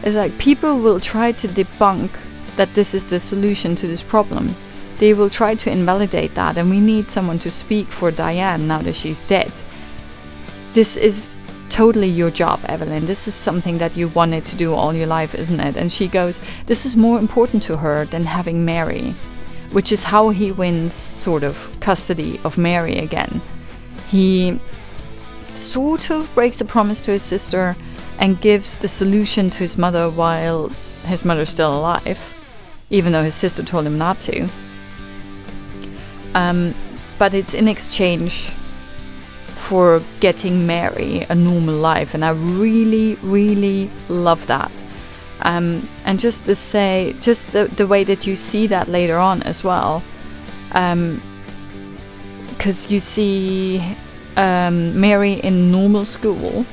It's 0.03 0.15
like 0.15 0.38
people 0.38 0.80
will 0.80 0.99
try 0.99 1.32
to 1.32 1.48
debunk 1.48 2.11
that 2.57 2.73
this 2.73 2.94
is 2.94 3.06
the 3.06 3.19
solution 3.19 3.76
to 3.76 3.88
this 3.88 4.03
problem. 4.03 4.56
They 4.98 5.14
will 5.14 5.30
try 5.30 5.56
to 5.56 5.72
invalidate 5.72 6.36
that, 6.36 6.57
and 6.57 6.69
we 6.69 6.80
need 6.80 7.10
someone 7.10 7.40
to 7.40 7.52
speak 7.52 7.88
for 7.88 8.11
Diane 8.11 8.68
now 8.68 8.82
that 8.82 8.95
she's 8.95 9.19
dead. 9.22 9.52
This 10.73 10.95
is 10.95 11.36
totally 11.69 12.07
your 12.07 12.31
job, 12.31 12.59
Evelyn. 12.65 13.05
This 13.05 13.27
is 13.27 13.33
something 13.33 13.77
that 13.79 13.97
you 13.97 14.07
wanted 14.09 14.45
to 14.45 14.55
do 14.55 14.73
all 14.73 14.93
your 14.93 15.07
life, 15.07 15.35
isn't 15.35 15.59
it? 15.59 15.75
And 15.75 15.91
she 15.91 16.07
goes, 16.07 16.39
This 16.65 16.85
is 16.85 16.95
more 16.95 17.19
important 17.19 17.63
to 17.63 17.77
her 17.77 18.05
than 18.05 18.23
having 18.23 18.65
Mary, 18.65 19.15
which 19.71 19.91
is 19.91 20.03
how 20.03 20.29
he 20.29 20.51
wins 20.51 20.93
sort 20.93 21.43
of 21.43 21.69
custody 21.79 22.39
of 22.43 22.57
Mary 22.57 22.97
again. 22.97 23.41
He 24.09 24.59
sort 25.53 26.09
of 26.09 26.33
breaks 26.35 26.61
a 26.61 26.65
promise 26.65 26.99
to 27.01 27.11
his 27.11 27.23
sister 27.23 27.75
and 28.19 28.39
gives 28.41 28.77
the 28.77 28.87
solution 28.87 29.49
to 29.49 29.59
his 29.59 29.77
mother 29.77 30.09
while 30.09 30.69
his 31.05 31.25
mother's 31.25 31.49
still 31.49 31.73
alive, 31.73 32.19
even 32.89 33.11
though 33.11 33.23
his 33.23 33.35
sister 33.35 33.63
told 33.63 33.85
him 33.85 33.97
not 33.97 34.19
to. 34.21 34.47
Um, 36.33 36.73
but 37.17 37.33
it's 37.33 37.53
in 37.53 37.67
exchange 37.67 38.51
for 39.65 40.03
getting 40.19 40.67
Mary 40.67 41.25
a 41.27 41.33
normal 41.33 41.73
life, 41.73 42.13
and 42.13 42.23
I 42.23 42.29
really, 42.31 43.15
really 43.23 43.89
love 44.09 44.45
that. 44.45 44.71
Um, 45.41 45.89
and 46.05 46.19
just 46.19 46.45
to 46.45 46.53
say, 46.53 47.15
just 47.19 47.51
the, 47.51 47.65
the 47.75 47.87
way 47.87 48.03
that 48.03 48.27
you 48.27 48.35
see 48.35 48.67
that 48.67 48.87
later 48.87 49.17
on 49.17 49.41
as 49.41 49.63
well, 49.63 50.03
because 50.67 50.95
um, 52.85 52.91
you 52.91 52.99
see 52.99 53.81
um, 54.37 54.99
Mary 54.99 55.33
in 55.33 55.71
normal 55.71 56.05
school. 56.05 56.63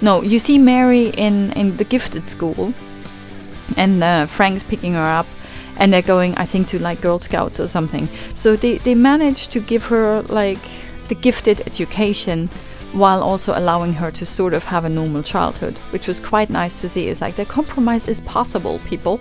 No, 0.00 0.22
you 0.22 0.38
see 0.38 0.58
Mary 0.58 1.08
in 1.08 1.52
in 1.52 1.76
the 1.76 1.84
gifted 1.84 2.28
school, 2.28 2.72
and 3.76 4.02
uh, 4.02 4.26
Frank's 4.26 4.62
picking 4.62 4.92
her 4.92 5.20
up, 5.20 5.26
and 5.76 5.92
they're 5.92 6.02
going, 6.02 6.36
I 6.36 6.46
think, 6.46 6.68
to 6.68 6.78
like 6.78 7.00
Girl 7.00 7.18
Scouts 7.18 7.58
or 7.58 7.66
something. 7.66 8.08
So 8.34 8.54
they 8.54 8.78
they 8.78 8.94
manage 8.94 9.48
to 9.48 9.60
give 9.60 9.86
her 9.86 10.22
like 10.28 10.62
the 11.12 11.20
gifted 11.20 11.60
education 11.66 12.48
while 12.92 13.22
also 13.22 13.52
allowing 13.54 13.92
her 13.92 14.10
to 14.10 14.24
sort 14.24 14.54
of 14.54 14.64
have 14.64 14.86
a 14.86 14.88
normal 14.88 15.22
childhood, 15.22 15.76
which 15.92 16.08
was 16.08 16.18
quite 16.18 16.48
nice 16.48 16.80
to 16.80 16.88
see. 16.88 17.08
It's 17.08 17.20
like 17.20 17.36
the 17.36 17.44
compromise 17.44 18.08
is 18.08 18.22
possible, 18.22 18.78
people, 18.86 19.20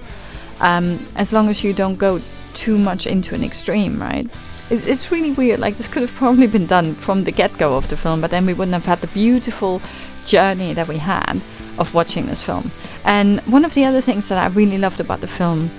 um, 0.62 1.06
as 1.18 1.34
long 1.34 1.50
as 1.50 1.66
you 1.66 1.74
don't 1.74 1.98
go 1.98 2.22
too 2.54 2.78
much 2.78 3.08
into 3.08 3.36
an 3.36 3.44
extreme, 3.44 4.02
right? 4.02 4.26
It, 4.70 4.88
it's 4.88 5.12
really 5.12 5.32
weird. 5.32 5.60
Like, 5.60 5.76
this 5.76 5.90
could 5.90 6.02
have 6.02 6.14
probably 6.14 6.48
been 6.48 6.66
done 6.66 6.96
from 6.96 7.26
the 7.26 7.32
get 7.32 7.58
go 7.58 7.76
of 7.76 7.90
the 7.90 7.98
film, 7.98 8.22
but 8.22 8.32
then 8.32 8.46
we 8.46 8.54
wouldn't 8.54 8.74
have 8.74 8.86
had 8.86 9.02
the 9.02 9.08
beautiful 9.08 9.82
journey 10.26 10.74
that 10.74 10.88
we 10.88 10.98
had 10.98 11.42
of 11.78 11.94
watching 11.94 12.28
this 12.28 12.42
film. 12.42 12.72
And 13.04 13.42
one 13.42 13.66
of 13.66 13.74
the 13.74 13.84
other 13.84 14.00
things 14.00 14.30
that 14.30 14.38
I 14.38 14.48
really 14.48 14.78
loved 14.78 15.02
about 15.02 15.20
the 15.20 15.28
film 15.28 15.70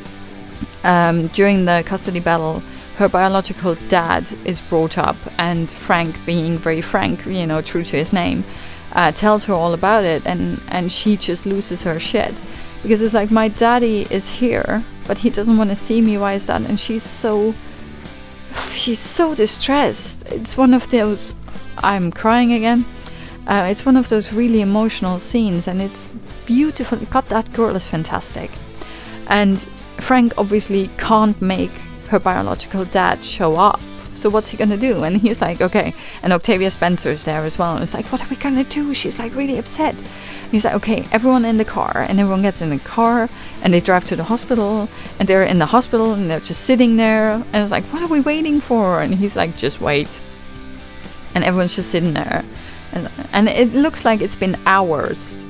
um, 0.85 1.29
during 1.29 1.65
the 1.65 1.83
custody 1.87 2.21
battle 2.21 2.63
her 2.97 3.09
biological 3.09 3.75
dad 3.89 4.29
is 4.45 4.61
brought 4.61 4.99
up, 4.99 5.17
and 5.39 5.71
Frank, 5.71 6.15
being 6.27 6.59
very 6.59 6.81
frank, 6.81 7.27
you 7.27 7.47
know, 7.47 7.63
true 7.63 7.85
to 7.85 7.97
his 7.97 8.13
name, 8.13 8.45
uh, 8.93 9.13
tells 9.13 9.45
her 9.47 9.55
all 9.55 9.73
about 9.73 10.05
it, 10.05 10.27
and 10.27 10.61
and 10.69 10.93
she 10.93 11.17
just 11.17 11.47
loses 11.47 11.83
her 11.83 11.99
shit 11.99 12.35
because 12.83 13.01
it's 13.01 13.15
like 13.15 13.31
my 13.31 13.49
daddy 13.49 14.07
is 14.11 14.29
here, 14.29 14.85
but 15.07 15.19
he 15.19 15.31
doesn't 15.31 15.57
want 15.57 15.71
to 15.71 15.77
see 15.77 16.01
me. 16.01 16.19
Why 16.19 16.35
is 16.35 16.49
that? 16.49 16.63
And 16.63 16.79
she's 16.79 17.03
so 17.03 17.55
she's 18.73 18.99
so 18.99 19.35
distressed. 19.35 20.27
It's 20.31 20.57
one 20.57 20.75
of 20.75 20.89
those. 20.91 21.35
I'm 21.79 22.11
crying 22.11 22.53
again. 22.53 22.85
Uh, 23.47 23.67
it's 23.71 23.87
one 23.87 23.97
of 23.97 24.09
those 24.09 24.33
really 24.33 24.61
emotional 24.61 25.19
scenes, 25.19 25.67
and 25.69 25.81
it's 25.81 26.13
beautiful. 26.47 26.99
God, 27.11 27.29
that 27.29 27.53
girl 27.53 27.75
is 27.75 27.87
fantastic. 27.87 28.51
And 29.29 29.59
Frank 29.99 30.35
obviously 30.37 30.91
can't 30.99 31.41
make 31.41 31.73
her 32.13 32.21
biological 32.21 32.85
dad 32.85 33.25
show 33.25 33.57
up. 33.57 33.81
So 34.15 34.29
what's 34.29 34.51
he 34.51 34.59
gonna 34.59 34.77
do? 34.77 35.03
And 35.05 35.17
he's 35.17 35.41
like, 35.41 35.63
okay. 35.63 35.95
And 36.23 36.35
Octavia 36.35 36.71
Spencer's 36.71 37.25
there 37.25 37.45
as 37.45 37.59
well. 37.59 37.75
And 37.75 37.83
it's 37.83 37.95
like, 37.95 38.07
what 38.13 38.23
are 38.23 38.29
we 38.29 38.37
gonna 38.37 38.65
do? 38.65 38.93
She's 38.93 39.19
like 39.19 39.35
really 39.35 39.59
upset. 39.59 39.97
He's 40.51 40.67
like, 40.67 40.75
okay, 40.75 41.07
everyone 41.11 41.47
in 41.47 41.57
the 41.57 41.65
car, 41.65 42.05
and 42.07 42.21
everyone 42.21 42.43
gets 42.43 42.61
in 42.61 42.69
the 42.69 42.79
car, 42.79 43.31
and 43.63 43.73
they 43.73 43.81
drive 43.81 44.05
to 44.05 44.17
the 44.17 44.25
hospital, 44.25 44.87
and 45.19 45.27
they're 45.27 45.45
in 45.45 45.59
the 45.59 45.67
hospital, 45.67 46.13
and 46.13 46.29
they're 46.29 46.41
just 46.41 46.65
sitting 46.65 46.97
there, 46.97 47.31
and 47.31 47.57
it's 47.57 47.73
like, 47.73 47.85
what 47.85 48.03
are 48.03 48.09
we 48.09 48.21
waiting 48.21 48.61
for? 48.61 49.01
And 49.01 49.15
he's 49.15 49.35
like, 49.35 49.57
just 49.57 49.81
wait. 49.81 50.21
And 51.35 51.43
everyone's 51.43 51.75
just 51.75 51.91
sitting 51.91 52.13
there, 52.13 52.45
and, 52.93 53.11
and 53.33 53.49
it 53.49 53.73
looks 53.73 54.05
like 54.05 54.21
it's 54.21 54.37
been 54.37 54.57
hours. 54.67 55.45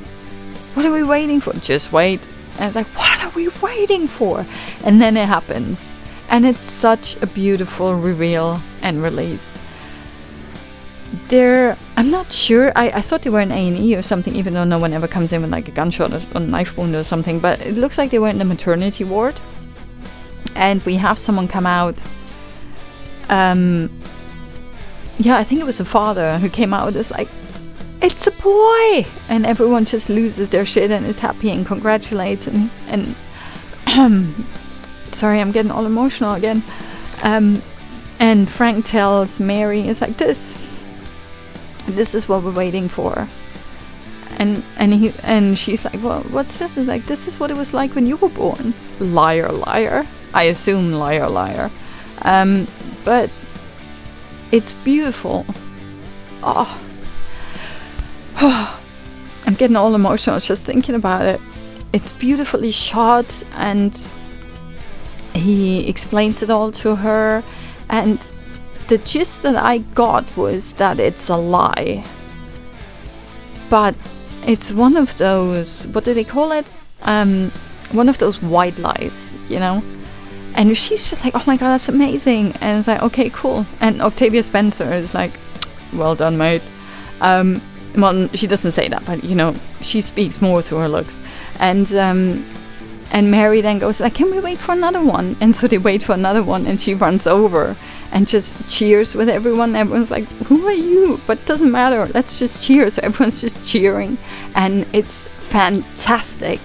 What 0.75 0.87
are 0.87 0.93
we 0.93 1.03
waiting 1.03 1.41
for? 1.41 1.53
Just 1.55 1.93
wait. 1.93 2.25
And 2.59 2.67
it's 2.67 2.77
like, 2.77 2.87
what 2.97 3.25
are 3.25 3.31
we 3.31 3.49
waiting 3.61 4.07
for? 4.07 4.47
And 4.85 5.01
then 5.01 5.17
it 5.17 5.27
happens 5.27 5.95
and 6.29 6.47
it's 6.47 6.63
such 6.63 7.21
a 7.23 7.27
beautiful 7.27 7.95
reveal 7.95 8.61
and 8.81 9.03
release. 9.03 9.59
They're, 11.29 11.77
I'm 11.97 12.11
not 12.11 12.33
sure. 12.33 12.73
I, 12.75 12.89
I 12.91 13.01
thought 13.03 13.23
they 13.23 13.31
were 13.31 13.41
in 13.41 13.53
A 13.53 13.69
and 13.69 13.77
E 13.77 13.95
or 13.95 14.03
something, 14.03 14.35
even 14.35 14.55
though 14.55 14.65
no 14.65 14.79
one 14.79 14.93
ever 14.95 15.07
comes 15.07 15.33
in 15.33 15.43
with 15.43 15.51
like 15.51 15.69
a 15.69 15.71
gunshot 15.71 16.13
or 16.13 16.21
a 16.35 16.41
knife 16.41 16.77
wound 16.79 16.95
or 16.95 17.05
something. 17.05 17.39
But 17.39 17.61
it 17.61 17.77
looks 17.77 17.99
like 17.99 18.11
they 18.11 18.19
were 18.19 18.29
in 18.29 18.39
the 18.39 18.45
maternity 18.45 19.05
ward, 19.05 19.39
and 20.55 20.83
we 20.85 20.97
have 20.97 21.19
someone 21.19 21.49
come 21.49 21.67
out. 21.67 22.01
Um, 23.29 23.91
yeah, 25.19 25.37
I 25.37 25.45
think 25.45 25.61
it 25.61 25.65
was 25.65 25.79
the 25.79 25.85
father 25.85 26.39
who 26.39 26.49
came 26.49 26.73
out 26.73 26.87
with 26.87 26.95
this 26.95 27.11
like, 27.11 27.29
"It's 28.01 28.27
a 28.27 28.31
boy," 28.33 29.07
and 29.29 29.45
everyone 29.45 29.85
just 29.85 30.09
loses 30.09 30.49
their 30.49 30.65
shit 30.65 30.91
and 30.91 31.07
is 31.07 31.19
happy 31.19 31.51
and 31.51 31.67
congratulates 31.67 32.47
and 32.47 32.71
and 32.89 33.15
sorry, 35.13 35.41
I'm 35.41 35.53
getting 35.53 35.71
all 35.71 35.87
emotional 35.87 36.35
again. 36.35 36.63
Um, 37.23 37.63
and 38.19 38.49
Frank 38.49 38.85
tells 38.85 39.41
Mary, 39.41 39.81
"It's 39.81 40.01
like 40.01 40.17
this. 40.17 40.55
This 41.87 42.15
is 42.15 42.29
what 42.29 42.43
we're 42.43 42.53
waiting 42.53 42.89
for." 42.89 43.29
And 44.39 44.63
and 44.79 44.95
he 44.95 45.13
and 45.23 45.59
she's 45.59 45.85
like, 45.85 46.03
"Well, 46.03 46.23
what's 46.31 46.59
this?" 46.59 46.77
It's 46.77 46.89
like, 46.89 47.07
"This 47.07 47.27
is 47.27 47.39
what 47.39 47.51
it 47.51 47.57
was 47.57 47.75
like 47.75 47.95
when 47.95 48.07
you 48.07 48.17
were 48.17 48.29
born." 48.29 48.75
Liar, 48.99 49.51
liar. 49.51 50.07
I 50.35 50.45
assume 50.45 50.93
liar, 50.93 51.29
liar. 51.29 51.71
Um, 52.23 52.67
but 53.05 53.31
it's 54.51 54.75
beautiful. 54.75 55.45
Oh. 56.43 56.79
I'm 59.47 59.55
getting 59.55 59.77
all 59.77 59.95
emotional 59.95 60.39
just 60.41 60.65
thinking 60.65 60.95
about 60.95 61.27
it. 61.27 61.41
It's 61.93 62.13
beautifully 62.13 62.71
shot 62.71 63.43
and 63.55 63.95
he 65.35 65.89
explains 65.89 66.43
it 66.43 66.51
all 66.51 66.73
to 66.73 66.97
her, 66.97 67.43
and 67.89 68.27
the 68.89 68.99
gist 68.99 69.43
that 69.43 69.57
I 69.57 69.79
got 69.79 70.25
was 70.37 70.75
that 70.75 71.01
it's 71.01 71.29
a 71.29 71.37
lie. 71.37 72.05
But 73.71 73.95
it's 74.47 74.73
one 74.73 74.97
of 74.97 75.17
those, 75.17 75.87
what 75.89 76.05
do 76.05 76.15
they 76.15 76.25
call 76.25 76.53
it? 76.53 76.71
Um, 77.03 77.51
one 77.93 78.09
of 78.09 78.19
those 78.19 78.43
white 78.43 78.79
lies, 78.79 79.35
you 79.49 79.59
know? 79.59 79.83
And 80.55 80.77
she's 80.77 81.09
just 81.09 81.25
like, 81.25 81.35
oh 81.35 81.43
my 81.47 81.57
god, 81.57 81.71
that's 81.71 81.89
amazing. 81.89 82.53
And 82.61 82.79
it's 82.79 82.89
like, 82.89 83.03
okay, 83.03 83.31
cool. 83.31 83.65
And 83.81 84.03
Octavia 84.03 84.43
Spencer 84.43 84.93
is 84.93 85.15
like, 85.15 85.33
well 85.93 86.15
done, 86.15 86.37
mate. 86.37 86.63
Um, 87.21 87.63
well, 87.97 88.29
she 88.35 88.47
doesn't 88.47 88.73
say 88.73 88.89
that, 88.89 89.05
but 89.05 89.25
you 89.25 89.35
know, 89.35 89.55
she 89.81 90.01
speaks 90.01 90.43
more 90.43 90.61
through 90.61 90.79
her 90.79 90.89
looks. 90.89 91.21
And 91.59 91.93
um, 91.95 92.45
and 93.13 93.31
Mary 93.31 93.61
then 93.61 93.79
goes 93.79 94.01
like, 94.01 94.15
"Can 94.15 94.31
we 94.31 94.41
wait 94.41 94.59
for 94.59 94.73
another 94.73 95.01
one?" 95.01 95.37
And 95.41 95.55
so 95.55 95.69
they 95.69 95.79
wait 95.79 96.03
for 96.03 96.15
another 96.15 96.43
one, 96.43 96.67
and 96.67 96.81
she 96.81 96.95
runs 96.95 97.27
over 97.27 97.77
and 98.11 98.27
just 98.27 98.57
cheers 98.69 99.15
with 99.15 99.29
everyone. 99.29 99.77
Everyone's 99.77 100.11
like, 100.11 100.27
"Who 100.49 100.67
are 100.67 100.73
you?" 100.73 101.21
But 101.27 101.39
it 101.39 101.47
doesn't 101.47 101.71
matter. 101.71 102.07
Let's 102.15 102.39
just 102.39 102.65
cheer. 102.65 102.89
So 102.91 103.03
everyone's 103.05 103.41
just 103.41 103.71
cheering, 103.71 104.17
and 104.55 104.87
it's 104.95 105.25
fantastic. 105.39 106.61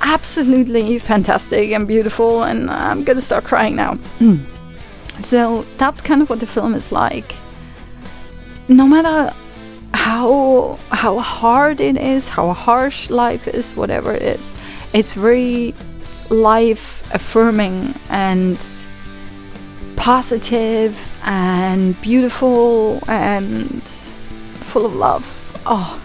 Absolutely 0.00 0.98
fantastic 0.98 1.70
and 1.72 1.86
beautiful, 1.86 2.42
and 2.42 2.70
I'm 2.70 3.04
gonna 3.04 3.20
start 3.20 3.44
crying 3.44 3.76
now. 3.76 3.98
so 5.20 5.66
that's 5.76 6.00
kind 6.00 6.22
of 6.22 6.30
what 6.30 6.40
the 6.40 6.46
film 6.46 6.74
is 6.74 6.90
like. 6.90 7.34
No 8.68 8.86
matter 8.86 9.34
how 9.92 10.78
how 10.90 11.18
hard 11.18 11.80
it 11.80 11.98
is, 11.98 12.28
how 12.28 12.52
harsh 12.54 13.10
life 13.10 13.46
is, 13.46 13.76
whatever 13.76 14.14
it 14.14 14.22
is, 14.22 14.54
it's 14.92 15.14
very 15.14 15.74
life 16.30 17.02
affirming 17.14 17.94
and 18.08 18.64
positive 19.96 21.10
and 21.24 22.00
beautiful 22.00 23.02
and 23.08 23.82
full 24.54 24.86
of 24.86 24.94
love. 24.94 25.62
Oh, 25.66 26.00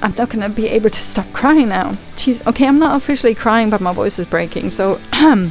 I'm 0.00 0.14
not 0.16 0.30
gonna 0.30 0.48
be 0.48 0.68
able 0.68 0.90
to 0.90 1.00
stop 1.00 1.30
crying 1.32 1.68
now. 1.68 1.92
Jeez, 2.16 2.44
okay, 2.46 2.66
I'm 2.66 2.78
not 2.78 2.96
officially 2.96 3.34
crying, 3.34 3.68
but 3.68 3.80
my 3.80 3.92
voice 3.92 4.18
is 4.18 4.26
breaking. 4.26 4.70
So, 4.70 4.98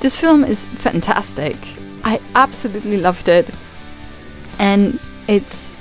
this 0.00 0.16
film 0.16 0.44
is 0.44 0.66
fantastic. 0.66 1.56
I 2.02 2.20
absolutely 2.34 2.96
loved 2.96 3.28
it, 3.28 3.50
and 4.58 4.98
it's 5.28 5.80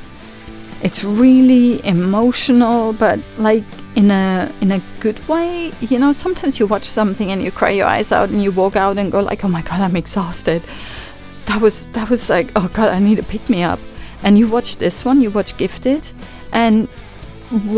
it's 0.81 1.03
really 1.03 1.85
emotional, 1.85 2.93
but 2.93 3.19
like 3.37 3.63
in 3.99 4.11
a 4.11 4.49
in 4.61 4.71
a 4.71 4.81
good 5.01 5.19
way. 5.27 5.71
You 5.81 5.99
know, 5.99 6.13
sometimes 6.13 6.53
you 6.59 6.65
watch 6.67 6.85
something 6.85 7.31
and 7.31 7.41
you 7.43 7.51
cry 7.51 7.71
your 7.79 7.87
eyes 7.95 8.11
out, 8.17 8.29
and 8.29 8.41
you 8.43 8.51
walk 8.51 8.75
out 8.75 8.97
and 8.97 9.11
go 9.11 9.19
like, 9.19 9.43
"Oh 9.45 9.51
my 9.57 9.63
god, 9.69 9.81
I'm 9.81 9.97
exhausted." 10.03 10.61
That 11.47 11.59
was 11.61 11.87
that 11.95 12.09
was 12.09 12.29
like, 12.29 12.47
"Oh 12.55 12.67
god, 12.77 12.89
I 12.97 12.99
need 12.99 13.17
to 13.23 13.27
pick 13.33 13.45
me 13.49 13.61
up." 13.71 13.79
And 14.23 14.37
you 14.39 14.47
watch 14.47 14.77
this 14.77 15.05
one, 15.05 15.21
you 15.21 15.29
watch 15.31 15.51
Gifted, 15.57 16.03
and 16.51 16.87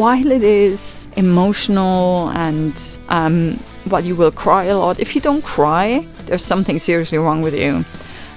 while 0.02 0.31
it 0.38 0.43
is 0.43 1.07
emotional 1.15 2.30
and 2.45 2.76
um, 3.10 3.60
while 3.89 4.06
you 4.10 4.15
will 4.15 4.31
cry 4.31 4.65
a 4.65 4.77
lot, 4.77 4.99
if 4.99 5.15
you 5.15 5.22
don't 5.22 5.43
cry, 5.43 6.06
there's 6.26 6.43
something 6.43 6.77
seriously 6.80 7.18
wrong 7.18 7.41
with 7.41 7.56
you. 7.56 7.85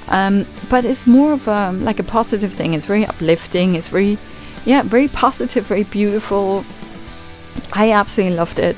Um, 0.08 0.46
but 0.70 0.84
it's 0.84 1.06
more 1.06 1.32
of 1.32 1.48
a 1.48 1.72
like 1.88 1.98
a 1.98 2.08
positive 2.18 2.52
thing. 2.52 2.74
It's 2.74 2.86
very 2.86 3.04
uplifting. 3.04 3.74
It's 3.74 3.88
very, 3.88 4.16
yeah, 4.64 4.82
very 4.82 5.08
positive, 5.08 5.66
very 5.66 5.84
beautiful. 5.84 6.64
I 7.72 7.92
absolutely 7.92 8.36
loved 8.36 8.58
it. 8.58 8.76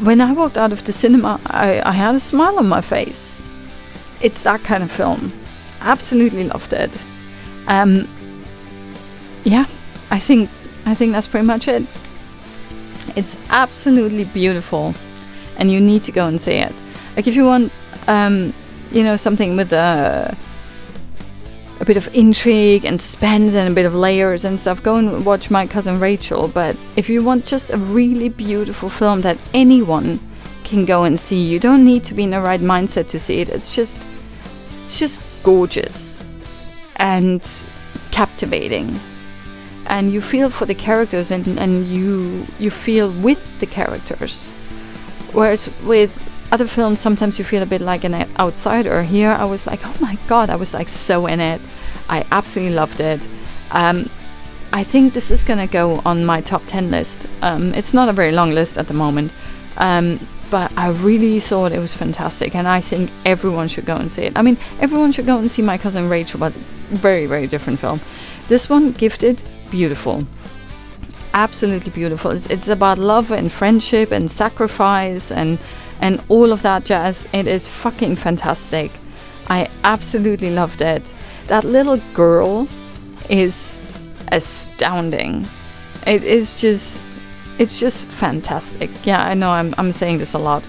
When 0.00 0.20
I 0.20 0.32
walked 0.32 0.58
out 0.58 0.72
of 0.72 0.84
the 0.84 0.92
cinema, 0.92 1.40
I, 1.46 1.80
I 1.82 1.92
had 1.92 2.14
a 2.14 2.20
smile 2.20 2.58
on 2.58 2.68
my 2.68 2.80
face. 2.80 3.42
It's 4.20 4.42
that 4.42 4.62
kind 4.64 4.82
of 4.82 4.90
film. 4.90 5.32
Absolutely 5.80 6.44
loved 6.44 6.72
it. 6.72 6.90
Um, 7.66 8.08
yeah, 9.44 9.66
I 10.10 10.18
think 10.18 10.50
I 10.86 10.94
think 10.94 11.12
that's 11.12 11.26
pretty 11.26 11.46
much 11.46 11.68
it. 11.68 11.84
It's 13.16 13.36
absolutely 13.50 14.24
beautiful, 14.24 14.94
and 15.56 15.70
you 15.70 15.80
need 15.80 16.04
to 16.04 16.12
go 16.12 16.26
and 16.26 16.40
see 16.40 16.56
it. 16.56 16.74
Like 17.16 17.26
if 17.26 17.34
you 17.34 17.44
want, 17.44 17.72
um, 18.08 18.52
you 18.90 19.02
know, 19.02 19.16
something 19.16 19.56
with 19.56 19.72
a 19.72 20.36
a 21.82 21.84
bit 21.84 21.96
of 21.96 22.08
intrigue 22.14 22.84
and 22.84 22.98
suspense 22.98 23.54
and 23.54 23.72
a 23.72 23.74
bit 23.74 23.84
of 23.84 23.92
layers 23.92 24.44
and 24.44 24.58
stuff, 24.58 24.80
go 24.84 24.96
and 24.96 25.26
watch 25.26 25.50
My 25.50 25.66
Cousin 25.66 25.98
Rachel. 25.98 26.46
But 26.46 26.76
if 26.94 27.08
you 27.08 27.24
want 27.24 27.44
just 27.44 27.72
a 27.72 27.76
really 27.76 28.28
beautiful 28.28 28.88
film 28.88 29.22
that 29.22 29.36
anyone 29.52 30.20
can 30.62 30.84
go 30.84 31.02
and 31.02 31.18
see, 31.18 31.42
you 31.42 31.58
don't 31.58 31.84
need 31.84 32.04
to 32.04 32.14
be 32.14 32.22
in 32.22 32.30
the 32.30 32.40
right 32.40 32.60
mindset 32.60 33.08
to 33.08 33.18
see 33.18 33.40
it. 33.40 33.48
It's 33.48 33.74
just, 33.74 33.98
it's 34.84 35.00
just 35.00 35.22
gorgeous 35.42 36.24
and 36.96 37.66
captivating 38.12 39.00
and 39.86 40.12
you 40.12 40.20
feel 40.20 40.50
for 40.50 40.66
the 40.66 40.74
characters 40.76 41.32
and, 41.32 41.58
and 41.58 41.86
you 41.86 42.46
you 42.60 42.70
feel 42.70 43.10
with 43.10 43.40
the 43.58 43.66
characters 43.66 44.52
whereas 45.32 45.68
with 45.82 46.16
other 46.52 46.66
films 46.66 47.00
sometimes 47.00 47.38
you 47.38 47.44
feel 47.44 47.62
a 47.62 47.66
bit 47.66 47.80
like 47.80 48.04
an 48.04 48.14
outsider. 48.38 49.02
Here 49.02 49.30
i 49.30 49.44
was 49.44 49.66
like 49.66 49.80
oh 49.84 49.96
my 50.00 50.16
god 50.28 50.50
i 50.50 50.56
was 50.56 50.74
like 50.74 50.88
so 50.88 51.26
in 51.26 51.40
it. 51.40 51.60
I 52.08 52.24
absolutely 52.30 52.74
loved 52.74 53.00
it. 53.00 53.26
Um, 53.70 54.10
i 54.72 54.84
think 54.84 55.14
this 55.14 55.30
is 55.30 55.44
gonna 55.44 55.66
go 55.66 56.02
on 56.04 56.26
my 56.26 56.42
top 56.42 56.62
10 56.66 56.90
list. 56.90 57.26
Um, 57.40 57.74
it's 57.74 57.94
not 57.94 58.08
a 58.10 58.12
very 58.12 58.32
long 58.32 58.50
list 58.52 58.76
at 58.78 58.86
the 58.86 58.94
moment 58.94 59.32
um, 59.78 60.20
but 60.50 60.70
i 60.76 60.88
really 60.90 61.40
thought 61.40 61.72
it 61.72 61.78
was 61.78 61.94
fantastic 61.94 62.54
and 62.54 62.68
i 62.68 62.80
think 62.82 63.10
everyone 63.24 63.66
should 63.66 63.86
go 63.86 63.96
and 63.96 64.10
see 64.10 64.24
it. 64.24 64.32
I 64.36 64.42
mean 64.42 64.58
everyone 64.78 65.10
should 65.12 65.26
go 65.26 65.38
and 65.38 65.50
see 65.50 65.62
my 65.62 65.78
cousin 65.78 66.10
rachel 66.10 66.38
but 66.38 66.52
very 66.90 67.24
very 67.24 67.46
different 67.46 67.80
film. 67.80 67.98
This 68.48 68.68
one 68.68 68.92
gifted 68.92 69.42
beautiful. 69.70 70.26
Absolutely 71.34 71.90
beautiful. 71.90 72.30
It's, 72.32 72.44
it's 72.46 72.68
about 72.68 72.98
love 72.98 73.30
and 73.30 73.50
friendship 73.50 74.10
and 74.10 74.30
sacrifice 74.30 75.32
and 75.32 75.58
and 76.02 76.20
all 76.28 76.52
of 76.52 76.60
that 76.62 76.84
jazz. 76.84 77.26
It 77.32 77.46
is 77.46 77.68
fucking 77.68 78.16
fantastic. 78.16 78.90
I 79.48 79.68
absolutely 79.84 80.50
loved 80.50 80.82
it. 80.82 81.14
That 81.46 81.64
little 81.64 81.96
girl 82.12 82.68
is 83.30 83.90
astounding. 84.30 85.48
It 86.06 86.24
is 86.24 86.60
just 86.60 87.02
it's 87.58 87.80
just 87.80 88.06
fantastic. 88.08 88.90
Yeah, 89.04 89.24
I 89.24 89.32
know 89.32 89.50
I'm 89.50 89.74
I'm 89.78 89.92
saying 89.92 90.18
this 90.18 90.34
a 90.34 90.38
lot. 90.38 90.66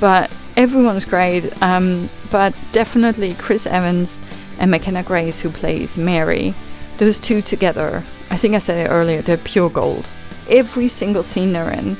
But 0.00 0.30
everyone's 0.56 1.04
great. 1.04 1.44
Um, 1.62 2.08
but 2.30 2.54
definitely 2.72 3.34
Chris 3.34 3.66
Evans 3.66 4.22
and 4.58 4.70
McKenna 4.70 5.02
Grace 5.02 5.40
who 5.40 5.50
plays 5.50 5.98
Mary 5.98 6.54
those 6.98 7.18
two 7.20 7.40
together, 7.40 8.04
I 8.30 8.36
think 8.36 8.54
I 8.54 8.58
said 8.58 8.86
it 8.86 8.90
earlier, 8.90 9.22
they're 9.22 9.36
pure 9.36 9.70
gold. 9.70 10.06
Every 10.50 10.88
single 10.88 11.22
scene 11.22 11.52
they're 11.52 11.70
in, 11.70 11.96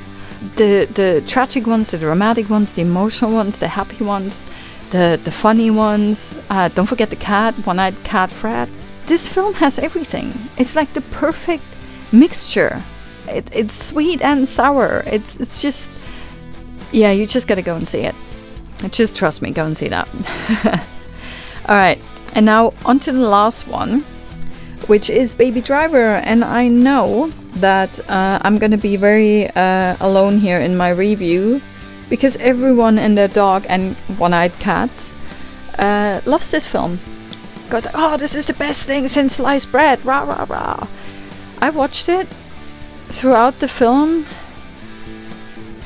the 0.57 0.89
the 0.95 1.23
tragic 1.27 1.67
ones, 1.67 1.91
the 1.91 1.99
dramatic 1.99 2.49
ones, 2.49 2.75
the 2.75 2.83
emotional 2.83 3.33
ones, 3.33 3.59
the 3.59 3.69
happy 3.69 4.05
ones, 4.05 4.45
the 4.91 5.21
the 5.23 5.31
funny 5.31 5.71
ones. 5.71 6.39
Uh, 6.51 6.69
don't 6.69 6.87
forget 6.87 7.11
the 7.11 7.17
cat, 7.17 7.55
one-eyed 7.67 8.03
cat 8.05 8.31
Fred. 8.31 8.69
This 9.07 9.29
film 9.29 9.55
has 9.55 9.79
everything. 9.79 10.33
It's 10.57 10.77
like 10.77 10.93
the 10.93 11.01
perfect 11.01 11.65
mixture. 12.13 12.83
It, 13.27 13.49
it's 13.53 13.73
sweet 13.73 14.23
and 14.23 14.47
sour. 14.47 15.03
It's 15.07 15.37
it's 15.37 15.63
just 15.63 15.91
yeah. 16.93 17.11
You 17.11 17.27
just 17.27 17.49
gotta 17.49 17.63
go 17.63 17.77
and 17.77 17.87
see 17.87 18.01
it. 18.01 18.15
Just 18.91 19.17
trust 19.17 19.43
me. 19.43 19.51
Go 19.51 19.65
and 19.65 19.77
see 19.77 19.89
that. 19.89 20.09
All 21.69 21.77
right, 21.77 22.01
and 22.35 22.47
now 22.47 22.73
on 22.87 22.99
to 23.01 23.13
the 23.13 23.29
last 23.29 23.67
one 23.67 24.05
which 24.89 25.11
is 25.11 25.33
Baby 25.33 25.61
Driver. 25.61 26.17
And 26.17 26.45
I 26.45 26.69
know 26.69 27.31
that 27.61 28.01
uh, 28.09 28.39
I'm 28.43 28.59
gonna 28.59 28.79
be 28.79 28.97
very 28.97 29.49
uh, 29.51 29.97
alone 30.01 30.39
here 30.39 30.59
in 30.59 30.77
my 30.77 30.91
review 30.91 31.61
because 32.09 32.37
everyone 32.37 32.99
and 32.99 33.17
their 33.17 33.29
dog 33.29 33.67
and 33.69 33.97
one 34.19 34.33
eyed 34.33 34.59
cats 34.59 35.17
uh, 35.79 36.21
loves 36.25 36.51
this 36.51 36.67
film. 36.67 36.99
Got, 37.69 37.87
oh, 37.95 38.17
this 38.17 38.35
is 38.35 38.47
the 38.47 38.55
best 38.55 38.85
thing 38.85 39.09
since 39.09 39.37
sliced 39.37 39.71
bread, 39.71 40.05
rah 40.05 40.23
rah 40.23 40.47
rah. 40.49 40.87
I 41.61 41.71
watched 41.71 42.09
it 42.09 42.29
throughout 43.09 43.59
the 43.59 43.69
film. 43.69 44.27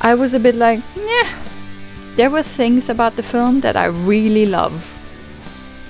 I 0.01 0.15
was 0.15 0.33
a 0.33 0.39
bit 0.39 0.55
like, 0.55 0.81
yeah. 0.95 1.29
There 2.15 2.29
were 2.29 2.43
things 2.43 2.89
about 2.89 3.15
the 3.15 3.23
film 3.23 3.61
that 3.61 3.75
I 3.75 3.85
really 3.85 4.45
love 4.45 4.93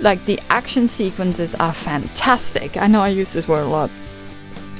like 0.04 0.26
the 0.26 0.40
action 0.50 0.88
sequences 0.88 1.56
are 1.56 1.74
fantastic. 1.74 2.78
I 2.78 2.88
know 2.88 3.02
I 3.02 3.08
use 3.10 3.34
this 3.34 3.48
word 3.48 3.64
a 3.64 3.68
lot, 3.68 3.90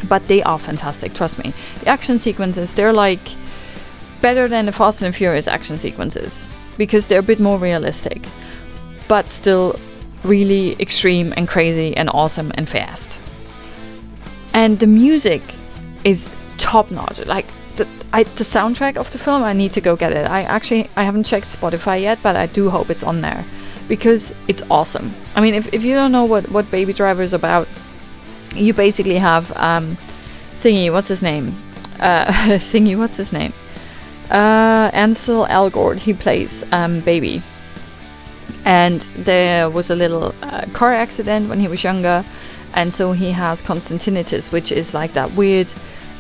but 0.08 0.28
they 0.28 0.44
are 0.44 0.60
fantastic. 0.60 1.14
Trust 1.14 1.38
me. 1.44 1.54
The 1.80 1.88
action 1.88 2.18
sequences 2.18 2.76
they're 2.76 2.94
like 2.94 3.22
better 4.22 4.48
than 4.48 4.66
the 4.66 4.72
Fast 4.72 5.02
and 5.02 5.14
Furious 5.14 5.48
action 5.48 5.78
sequences 5.78 6.50
because 6.78 7.08
they're 7.08 7.20
a 7.20 7.24
bit 7.24 7.40
more 7.40 7.60
realistic, 7.60 8.26
but 9.08 9.30
still 9.30 9.80
really 10.24 10.76
extreme 10.80 11.34
and 11.36 11.48
crazy 11.48 11.96
and 11.96 12.10
awesome 12.14 12.52
and 12.56 12.68
fast. 12.68 13.20
And 14.54 14.80
the 14.80 14.88
music 14.88 15.42
is 16.04 16.34
top 16.58 16.92
notch. 16.92 17.26
Like 17.26 17.46
the, 17.76 17.88
I, 18.14 18.24
the 18.24 18.44
soundtrack 18.44 18.98
of 18.98 19.12
the 19.12 19.18
film, 19.18 19.44
I 19.44 19.54
need 19.54 19.74
to 19.74 19.82
go 19.82 19.96
get 19.96 20.14
it. 20.14 20.28
I 20.28 20.44
actually 20.44 20.90
I 20.96 21.04
haven't 21.04 21.26
checked 21.26 21.48
Spotify 21.48 22.02
yet, 22.02 22.20
but 22.24 22.36
I 22.36 22.46
do 22.46 22.70
hope 22.70 22.90
it's 22.90 23.04
on 23.04 23.22
there 23.22 23.44
because 23.88 24.34
it's 24.48 24.64
awesome. 24.70 25.14
I 25.36 25.42
mean, 25.42 25.54
if, 25.54 25.74
if 25.74 25.84
you 25.84 25.94
don't 25.96 26.12
know 26.12 26.26
what, 26.26 26.50
what 26.50 26.70
Baby 26.72 26.94
Driver 26.94 27.22
is 27.22 27.34
about, 27.34 27.68
you 28.56 28.74
basically 28.74 29.18
have 29.18 29.52
um, 29.58 29.98
Thingy, 30.60 30.92
what's 30.92 31.10
his 31.10 31.22
name? 31.22 31.56
Uh, 32.00 32.26
thingy, 32.72 32.98
what's 32.98 33.18
his 33.18 33.34
name? 33.34 33.54
Uh, 34.30 34.90
Ansel 34.94 35.46
Elgort, 35.48 35.98
he 35.98 36.14
plays 36.14 36.64
um, 36.72 37.02
Baby. 37.02 37.42
And 38.66 39.02
there 39.18 39.70
was 39.70 39.90
a 39.90 39.96
little 39.96 40.34
uh, 40.42 40.66
car 40.72 40.94
accident 40.94 41.50
when 41.50 41.60
he 41.60 41.68
was 41.68 41.84
younger, 41.84 42.24
and 42.74 42.94
so 42.94 43.12
he 43.12 43.32
has 43.32 43.62
constant 43.62 44.02
tinnitus, 44.02 44.52
which 44.52 44.72
is 44.72 44.94
like 44.94 45.14
that 45.14 45.32
weird, 45.34 45.68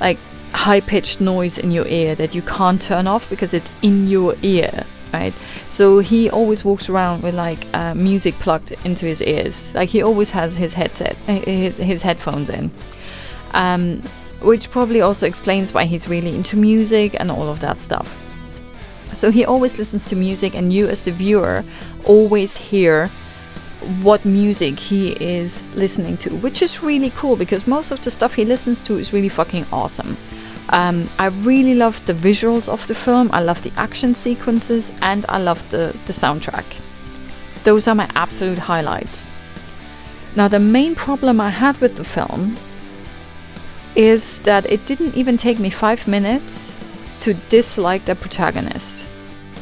like 0.01 0.17
high 0.53 0.81
pitched 0.81 1.21
noise 1.21 1.57
in 1.57 1.71
your 1.71 1.87
ear 1.87 2.15
that 2.15 2.35
you 2.35 2.41
can't 2.41 2.81
turn 2.81 3.07
off 3.07 3.29
because 3.29 3.53
it's 3.53 3.71
in 3.81 4.07
your 4.07 4.35
ear, 4.41 4.85
right? 5.13 5.33
So 5.69 5.99
he 5.99 6.29
always 6.29 6.65
walks 6.65 6.89
around 6.89 7.23
with 7.23 7.35
like 7.35 7.65
uh, 7.73 7.93
music 7.93 8.35
plugged 8.35 8.71
into 8.83 9.05
his 9.05 9.21
ears. 9.21 9.73
Like 9.73 9.89
he 9.89 10.01
always 10.01 10.31
has 10.31 10.57
his 10.57 10.73
headset, 10.73 11.15
uh, 11.27 11.39
his, 11.39 11.77
his 11.77 12.01
headphones 12.01 12.49
in. 12.49 12.71
Um, 13.51 14.01
which 14.41 14.69
probably 14.69 14.99
also 14.99 15.25
explains 15.25 15.73
why 15.73 15.85
he's 15.85 16.07
really 16.09 16.35
into 16.35 16.57
music 16.57 17.15
and 17.19 17.31
all 17.31 17.47
of 17.47 17.59
that 17.61 17.79
stuff. 17.79 18.19
So 19.13 19.31
he 19.31 19.45
always 19.45 19.77
listens 19.77 20.05
to 20.05 20.15
music, 20.15 20.55
and 20.55 20.73
you, 20.73 20.87
as 20.87 21.05
the 21.05 21.11
viewer, 21.11 21.63
always 22.03 22.57
hear 22.57 23.09
what 24.01 24.25
music 24.25 24.79
he 24.79 25.11
is 25.23 25.67
listening 25.75 26.17
to, 26.17 26.29
which 26.37 26.61
is 26.61 26.81
really 26.81 27.11
cool 27.11 27.35
because 27.35 27.67
most 27.67 27.91
of 27.91 28.01
the 28.01 28.09
stuff 28.09 28.33
he 28.33 28.45
listens 28.45 28.81
to 28.83 28.97
is 28.97 29.13
really 29.13 29.29
fucking 29.29 29.65
awesome. 29.71 30.17
Um, 30.69 31.09
I 31.19 31.27
really 31.27 31.75
loved 31.75 32.05
the 32.05 32.13
visuals 32.13 32.69
of 32.69 32.87
the 32.87 32.95
film, 32.95 33.29
I 33.31 33.41
love 33.41 33.61
the 33.63 33.73
action 33.75 34.15
sequences, 34.15 34.91
and 35.01 35.25
I 35.29 35.37
loved 35.37 35.69
the, 35.71 35.95
the 36.05 36.13
soundtrack. 36.13 36.65
Those 37.63 37.87
are 37.87 37.95
my 37.95 38.09
absolute 38.15 38.57
highlights. 38.57 39.27
Now, 40.35 40.47
the 40.47 40.59
main 40.59 40.95
problem 40.95 41.39
I 41.39 41.49
had 41.49 41.77
with 41.77 41.95
the 41.95 42.03
film 42.03 42.57
is 43.95 44.39
that 44.39 44.65
it 44.71 44.85
didn't 44.85 45.15
even 45.15 45.37
take 45.37 45.59
me 45.59 45.69
five 45.69 46.07
minutes 46.07 46.75
to 47.19 47.35
dislike 47.49 48.05
the 48.05 48.15
protagonist. 48.15 49.07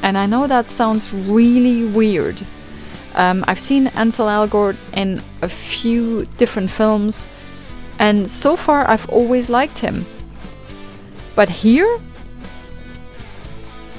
And 0.02 0.18
I 0.18 0.26
know 0.26 0.48
that 0.48 0.70
sounds 0.70 1.14
really 1.14 1.86
weird. 1.86 2.42
Um, 3.16 3.44
I've 3.48 3.60
seen 3.60 3.88
Ansel 3.88 4.28
Elgort 4.28 4.78
in 4.94 5.22
a 5.42 5.50
few 5.50 6.26
different 6.38 6.72
films, 6.72 7.28
and 8.00 8.28
so 8.30 8.56
far 8.56 8.90
I've 8.90 9.10
always 9.10 9.50
liked 9.50 9.80
him. 9.80 10.06
But 11.42 11.50
here, 11.50 12.00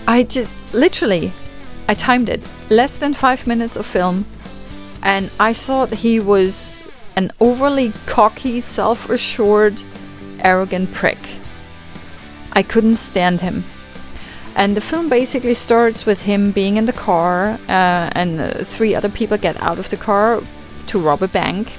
I 0.07 0.23
just 0.23 0.55
literally, 0.73 1.33
I 1.89 1.95
timed 1.95 2.29
it 2.29 2.41
less 2.71 3.01
than 3.01 3.15
five 3.15 3.49
minutes 3.49 3.75
of 3.75 3.85
film, 3.85 4.27
and 5.03 5.29
I 5.41 5.53
thought 5.53 5.89
he 5.93 6.21
was 6.21 6.87
an 7.17 7.33
overly 7.41 7.95
cocky, 8.07 8.61
self 8.61 9.11
assured, 9.11 9.83
arrogant 10.39 10.93
prick. 10.93 11.19
I 12.53 12.63
couldn't 12.63 12.95
stand 13.11 13.41
him. 13.41 13.65
And 14.55 14.77
the 14.77 14.81
film 14.81 15.09
basically 15.09 15.55
starts 15.55 16.07
with 16.07 16.21
him 16.21 16.53
being 16.53 16.77
in 16.77 16.87
the 16.87 16.93
car, 16.93 17.59
uh, 17.69 18.21
and 18.21 18.41
uh, 18.41 18.63
three 18.63 18.95
other 18.95 19.09
people 19.09 19.37
get 19.37 19.61
out 19.61 19.81
of 19.81 19.89
the 19.89 19.97
car 19.97 20.41
to 20.87 21.01
rob 21.01 21.25
a 21.25 21.27
bank. 21.27 21.73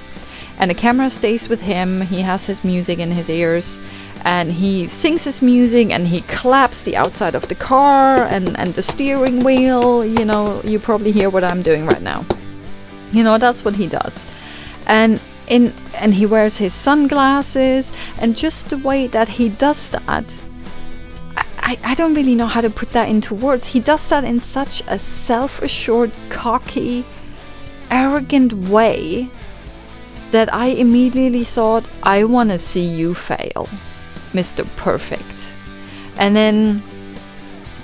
And 0.60 0.70
the 0.70 0.76
camera 0.76 1.10
stays 1.10 1.48
with 1.48 1.62
him. 1.62 2.02
He 2.02 2.20
has 2.20 2.48
his 2.48 2.66
music 2.66 3.00
in 3.00 3.12
his 3.12 3.30
ears, 3.30 3.80
and 4.26 4.52
he 4.52 4.88
sings 4.88 5.24
his 5.24 5.42
music, 5.42 5.90
and 5.90 6.08
he 6.08 6.22
claps 6.22 6.84
the 6.84 6.96
outside 6.96 7.36
of 7.36 7.48
the 7.48 7.56
car 7.56 8.22
and, 8.22 8.58
and 8.58 8.74
the 8.74 8.84
steering 8.84 9.44
wheel. 9.44 10.06
You 10.06 10.26
know, 10.26 10.62
you 10.64 10.80
probably 10.80 11.12
hear 11.12 11.30
what 11.30 11.44
I'm 11.44 11.62
doing 11.62 11.86
right 11.86 12.02
now. 12.02 12.26
You 13.12 13.24
know, 13.24 13.38
that's 13.38 13.64
what 13.66 13.76
he 13.76 13.88
does. 13.88 14.26
And 14.88 15.22
in 15.48 15.74
and 15.96 16.14
he 16.14 16.26
wears 16.26 16.58
his 16.58 16.74
sunglasses, 16.74 17.92
and 18.18 18.36
just 18.36 18.70
the 18.70 18.78
way 18.78 19.08
that 19.08 19.30
he 19.30 19.50
does 19.50 19.90
that 19.90 20.44
I, 21.66 21.80
I 21.82 21.94
don't 21.96 22.14
really 22.14 22.36
know 22.36 22.48
how 22.48 22.60
to 22.60 22.70
put 22.70 22.92
that 22.92 23.08
into 23.08 23.34
words. 23.34 23.68
He 23.68 23.80
does 23.80 24.10
that 24.10 24.26
in 24.26 24.42
such 24.42 24.84
a 24.86 25.00
self 25.00 25.62
assured, 25.62 26.12
cocky, 26.30 27.06
arrogant 27.90 28.52
way 28.54 29.30
that 30.32 30.54
I 30.54 30.68
immediately 30.68 31.46
thought, 31.46 31.88
I 32.02 32.26
want 32.26 32.50
to 32.50 32.60
see 32.60 32.86
you 32.86 33.14
fail, 33.14 33.70
Mr. 34.34 34.68
Perfect. 34.76 35.54
And 36.18 36.36
then, 36.36 36.84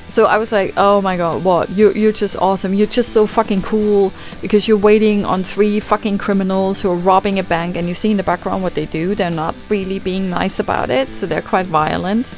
so 0.08 0.26
I 0.26 0.38
was 0.38 0.52
like, 0.52 0.74
oh 0.78 1.02
my 1.02 1.18
god, 1.18 1.44
what? 1.44 1.70
You're, 1.72 1.96
you're 1.96 2.12
just 2.12 2.36
awesome. 2.38 2.74
You're 2.74 2.88
just 2.88 3.14
so 3.14 3.26
fucking 3.26 3.62
cool 3.62 4.12
because 4.42 4.68
you're 4.68 4.78
waiting 4.78 5.26
on 5.26 5.44
three 5.44 5.80
fucking 5.80 6.18
criminals 6.18 6.82
who 6.82 6.92
are 6.92 6.96
robbing 6.96 7.40
a 7.40 7.44
bank, 7.44 7.76
and 7.76 7.88
you 7.88 7.96
see 7.96 8.12
in 8.12 8.18
the 8.18 8.24
background 8.24 8.64
what 8.64 8.76
they 8.76 8.86
do. 8.86 9.16
They're 9.16 9.30
not 9.30 9.56
really 9.70 10.00
being 10.00 10.30
nice 10.30 10.60
about 10.60 10.90
it, 10.90 11.16
so 11.16 11.26
they're 11.26 11.42
quite 11.42 11.68
violent. 11.68 12.34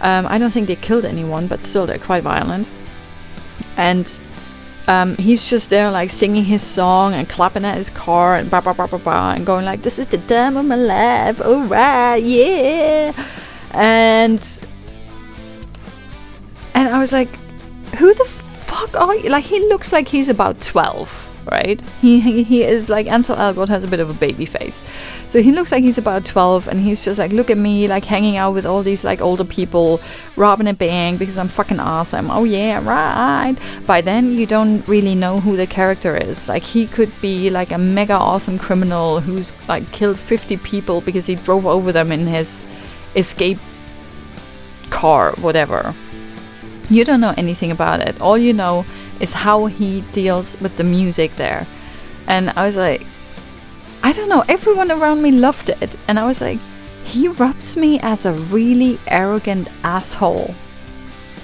Um, 0.00 0.26
I 0.26 0.38
don't 0.38 0.50
think 0.50 0.66
they 0.66 0.76
killed 0.76 1.04
anyone, 1.04 1.46
but 1.46 1.62
still, 1.64 1.86
they're 1.86 1.98
quite 1.98 2.22
violent. 2.22 2.68
And 3.76 4.20
um, 4.86 5.16
he's 5.16 5.48
just 5.48 5.70
there, 5.70 5.90
like 5.90 6.10
singing 6.10 6.44
his 6.44 6.62
song 6.62 7.14
and 7.14 7.28
clapping 7.28 7.64
at 7.64 7.76
his 7.76 7.90
car 7.90 8.36
and 8.36 8.50
blah 8.50 8.60
blah 8.60 8.74
blah 8.74 8.86
blah 8.86 8.98
blah, 8.98 9.32
and 9.32 9.46
going 9.46 9.64
like, 9.64 9.82
"This 9.82 9.98
is 9.98 10.06
the 10.08 10.18
time 10.18 10.56
of 10.56 10.66
my 10.66 10.76
life, 10.76 11.40
alright, 11.40 12.22
yeah." 12.22 13.12
And 13.74 14.60
and 16.74 16.88
I 16.88 16.98
was 16.98 17.12
like, 17.12 17.28
"Who 17.98 18.14
the 18.14 18.24
fuck 18.24 18.96
are 18.96 19.14
you?" 19.16 19.30
Like, 19.30 19.44
he 19.44 19.60
looks 19.68 19.92
like 19.92 20.08
he's 20.08 20.28
about 20.28 20.60
twelve 20.60 21.24
right? 21.50 21.80
He, 22.00 22.42
he, 22.42 22.62
is 22.62 22.88
like 22.88 23.06
Ansel 23.06 23.36
Elgort 23.36 23.68
has 23.68 23.84
a 23.84 23.88
bit 23.88 24.00
of 24.00 24.10
a 24.10 24.14
baby 24.14 24.46
face. 24.46 24.82
So 25.28 25.42
he 25.42 25.52
looks 25.52 25.72
like 25.72 25.82
he's 25.82 25.98
about 25.98 26.24
12 26.24 26.68
and 26.68 26.80
he's 26.80 27.04
just 27.04 27.18
like, 27.18 27.32
look 27.32 27.50
at 27.50 27.58
me, 27.58 27.88
like 27.88 28.04
hanging 28.04 28.36
out 28.36 28.52
with 28.52 28.66
all 28.66 28.82
these 28.82 29.04
like 29.04 29.20
older 29.20 29.44
people, 29.44 30.00
robbing 30.36 30.66
a 30.66 30.74
bank 30.74 31.18
because 31.18 31.38
I'm 31.38 31.48
fucking 31.48 31.80
awesome. 31.80 32.30
Oh 32.30 32.44
yeah, 32.44 32.84
right. 32.84 33.56
By 33.86 34.00
then 34.00 34.32
you 34.32 34.46
don't 34.46 34.86
really 34.88 35.14
know 35.14 35.40
who 35.40 35.56
the 35.56 35.66
character 35.66 36.16
is. 36.16 36.48
Like 36.48 36.62
he 36.62 36.86
could 36.86 37.12
be 37.20 37.50
like 37.50 37.72
a 37.72 37.78
mega 37.78 38.14
awesome 38.14 38.58
criminal 38.58 39.20
who's 39.20 39.52
like 39.68 39.90
killed 39.92 40.18
50 40.18 40.56
people 40.58 41.00
because 41.00 41.26
he 41.26 41.34
drove 41.34 41.66
over 41.66 41.92
them 41.92 42.12
in 42.12 42.26
his 42.26 42.66
escape 43.16 43.58
car, 44.90 45.32
whatever. 45.32 45.94
You 46.90 47.04
don't 47.04 47.20
know 47.20 47.34
anything 47.36 47.70
about 47.70 48.00
it. 48.00 48.20
All 48.20 48.36
you 48.36 48.52
know 48.52 48.84
is 49.20 49.32
how 49.32 49.66
he 49.66 50.02
deals 50.12 50.60
with 50.60 50.76
the 50.76 50.84
music 50.84 51.36
there. 51.36 51.66
And 52.26 52.50
I 52.50 52.66
was 52.66 52.76
like, 52.76 53.06
I 54.02 54.12
don't 54.12 54.28
know, 54.28 54.44
everyone 54.48 54.90
around 54.90 55.22
me 55.22 55.30
loved 55.30 55.70
it. 55.70 55.96
And 56.08 56.18
I 56.18 56.26
was 56.26 56.40
like, 56.40 56.58
he 57.04 57.28
rubs 57.28 57.76
me 57.76 57.98
as 58.00 58.24
a 58.24 58.32
really 58.32 58.98
arrogant 59.06 59.68
asshole. 59.82 60.54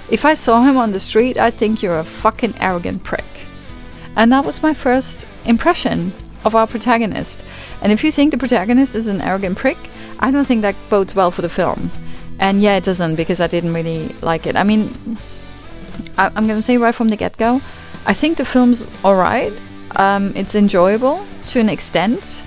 If 0.09 0.25
I 0.25 0.33
saw 0.33 0.63
him 0.63 0.77
on 0.77 0.91
the 0.91 0.99
street, 0.99 1.37
I'd 1.37 1.53
think 1.53 1.81
you're 1.81 1.99
a 1.99 2.03
fucking 2.03 2.55
arrogant 2.59 3.03
prick. 3.03 3.25
And 4.15 4.31
that 4.31 4.45
was 4.45 4.61
my 4.61 4.73
first 4.73 5.25
impression 5.45 6.13
of 6.43 6.55
our 6.55 6.67
protagonist. 6.67 7.45
And 7.81 7.91
if 7.91 8.03
you 8.03 8.11
think 8.11 8.31
the 8.31 8.37
protagonist 8.37 8.95
is 8.95 9.07
an 9.07 9.21
arrogant 9.21 9.57
prick, 9.57 9.77
I 10.21 10.31
don't 10.31 10.45
think 10.45 10.61
that 10.61 10.75
bodes 10.89 11.15
well 11.15 11.31
for 11.31 11.41
the 11.41 11.49
film. 11.49 11.91
And 12.39 12.61
yeah, 12.61 12.77
it 12.77 12.83
doesn't 12.83 13.15
because 13.15 13.41
I 13.41 13.47
didn't 13.47 13.73
really 13.73 14.15
like 14.21 14.47
it. 14.47 14.55
I 14.55 14.63
mean, 14.63 15.17
I, 16.17 16.27
am 16.35 16.47
gonna 16.47 16.61
say 16.61 16.77
right 16.77 16.93
from 16.93 17.09
the 17.09 17.15
get 17.15 17.37
go, 17.37 17.61
I 18.05 18.13
think 18.13 18.37
the 18.37 18.45
film's 18.45 18.87
alright. 19.03 19.53
Um, 19.95 20.33
it's 20.35 20.55
enjoyable 20.55 21.25
to 21.47 21.59
an 21.59 21.69
extent. 21.69 22.43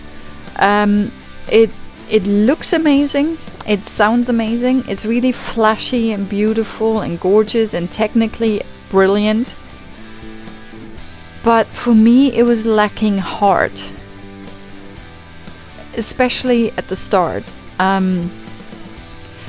Um, 0.57 1.13
it 1.51 1.71
it 2.11 2.25
looks 2.25 2.73
amazing. 2.73 3.39
It 3.67 3.87
sounds 3.87 4.29
amazing. 4.29 4.85
It's 4.89 5.07
really 5.07 5.33
flashy 5.33 6.13
and 6.13 6.29
beautiful 6.29 7.01
and 7.01 7.19
gorgeous 7.19 7.73
and 7.73 7.91
technically 7.91 8.63
brilliant. 8.91 9.55
But 11.43 11.67
for 11.69 11.95
me, 11.95 12.33
it 12.33 12.43
was 12.43 12.67
lacking 12.67 13.19
heart, 13.19 13.93
especially 15.97 16.73
at 16.73 16.89
the 16.89 16.97
start. 16.97 17.45
Um, 17.85 18.31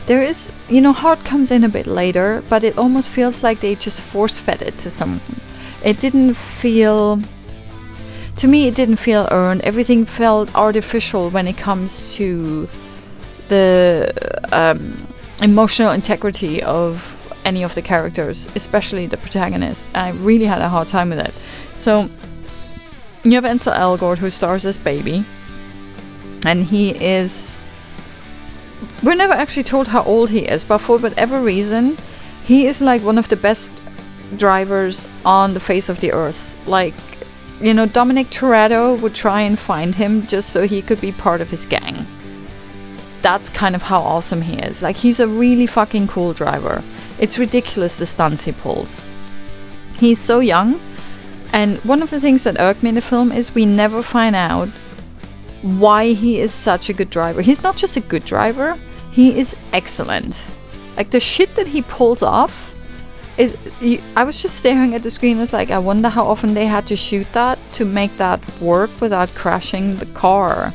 there 0.07 0.21
is, 0.21 0.51
you 0.69 0.81
know, 0.81 0.91
heart 0.91 1.23
comes 1.23 1.51
in 1.51 1.63
a 1.63 1.69
bit 1.69 1.87
later, 1.87 2.43
but 2.49 2.63
it 2.63 2.77
almost 2.77 3.09
feels 3.09 3.43
like 3.43 3.59
they 3.61 3.75
just 3.75 4.01
force 4.01 4.37
fed 4.37 4.61
it 4.61 4.77
to 4.79 4.89
someone. 4.89 5.39
It 5.83 5.99
didn't 5.99 6.33
feel. 6.35 7.21
To 8.37 8.47
me, 8.47 8.67
it 8.67 8.75
didn't 8.75 8.97
feel 8.97 9.27
earned. 9.31 9.61
Everything 9.61 10.05
felt 10.05 10.53
artificial 10.53 11.29
when 11.29 11.47
it 11.47 11.57
comes 11.57 12.13
to 12.15 12.67
the 13.47 14.11
um, 14.51 15.07
emotional 15.41 15.91
integrity 15.91 16.61
of 16.61 17.15
any 17.45 17.63
of 17.63 17.73
the 17.75 17.81
characters, 17.81 18.49
especially 18.55 19.07
the 19.07 19.17
protagonist. 19.17 19.89
I 19.95 20.09
really 20.09 20.45
had 20.45 20.61
a 20.61 20.67
hard 20.67 20.89
time 20.89 21.09
with 21.11 21.19
it. 21.19 21.33
So, 21.77 22.09
you 23.23 23.33
have 23.35 23.45
Ansel 23.45 23.73
Elgort, 23.73 24.17
who 24.17 24.29
stars 24.29 24.65
as 24.65 24.77
Baby, 24.77 25.23
and 26.45 26.65
he 26.65 26.89
is 26.91 27.57
we're 29.03 29.15
never 29.15 29.33
actually 29.33 29.63
told 29.63 29.87
how 29.87 30.03
old 30.03 30.29
he 30.29 30.39
is, 30.39 30.63
but 30.65 30.79
for 30.79 30.97
whatever 30.97 31.39
reason, 31.41 31.97
he 32.43 32.67
is 32.67 32.81
like 32.81 33.01
one 33.01 33.17
of 33.17 33.29
the 33.29 33.35
best 33.35 33.71
drivers 34.37 35.07
on 35.23 35.53
the 35.53 35.59
face 35.59 35.89
of 35.89 35.99
the 35.99 36.11
earth. 36.11 36.55
Like, 36.67 36.93
you 37.61 37.73
know, 37.73 37.85
Dominic 37.85 38.27
Toretto 38.27 38.99
would 39.01 39.15
try 39.15 39.41
and 39.41 39.57
find 39.57 39.95
him 39.95 40.27
just 40.27 40.49
so 40.49 40.67
he 40.67 40.81
could 40.81 40.99
be 40.99 41.11
part 41.11 41.41
of 41.41 41.49
his 41.49 41.65
gang. 41.65 42.05
That's 43.21 43.49
kind 43.49 43.75
of 43.75 43.81
how 43.81 43.99
awesome 43.99 44.41
he 44.41 44.57
is. 44.59 44.83
Like, 44.83 44.95
he's 44.95 45.19
a 45.19 45.27
really 45.27 45.67
fucking 45.67 46.07
cool 46.07 46.33
driver. 46.33 46.83
It's 47.19 47.39
ridiculous 47.39 47.97
the 47.97 48.05
stunts 48.05 48.43
he 48.43 48.51
pulls. 48.51 49.01
He's 49.97 50.19
so 50.19 50.39
young, 50.41 50.79
and 51.53 51.77
one 51.85 52.03
of 52.03 52.09
the 52.09 52.19
things 52.19 52.43
that 52.43 52.59
irked 52.59 52.83
me 52.83 52.89
in 52.89 52.95
the 52.95 53.01
film 53.01 53.31
is 53.31 53.55
we 53.55 53.65
never 53.65 54.03
find 54.03 54.35
out 54.35 54.69
why 55.65 56.13
he 56.13 56.39
is 56.39 56.53
such 56.53 56.89
a 56.89 56.93
good 56.93 57.09
driver. 57.09 57.41
He's 57.41 57.63
not 57.63 57.75
just 57.75 57.97
a 57.97 57.99
good 57.99 58.23
driver, 58.23 58.77
he 59.11 59.37
is 59.37 59.55
excellent. 59.73 60.47
Like 60.95 61.09
the 61.09 61.19
shit 61.19 61.55
that 61.55 61.67
he 61.67 61.81
pulls 61.81 62.21
off 62.21 62.71
is 63.37 63.57
you, 63.81 64.01
I 64.15 64.23
was 64.23 64.41
just 64.41 64.55
staring 64.57 64.93
at 64.93 65.03
the 65.03 65.09
screen 65.09 65.39
it's 65.39 65.51
like 65.51 65.71
I 65.71 65.79
wonder 65.79 66.07
how 66.07 66.25
often 66.25 66.53
they 66.53 66.67
had 66.67 66.87
to 66.87 66.95
shoot 66.95 67.27
that 67.33 67.57
to 67.73 67.83
make 67.83 68.15
that 68.17 68.39
work 68.61 68.91
without 69.01 69.33
crashing 69.33 69.97
the 69.97 70.05
car. 70.07 70.71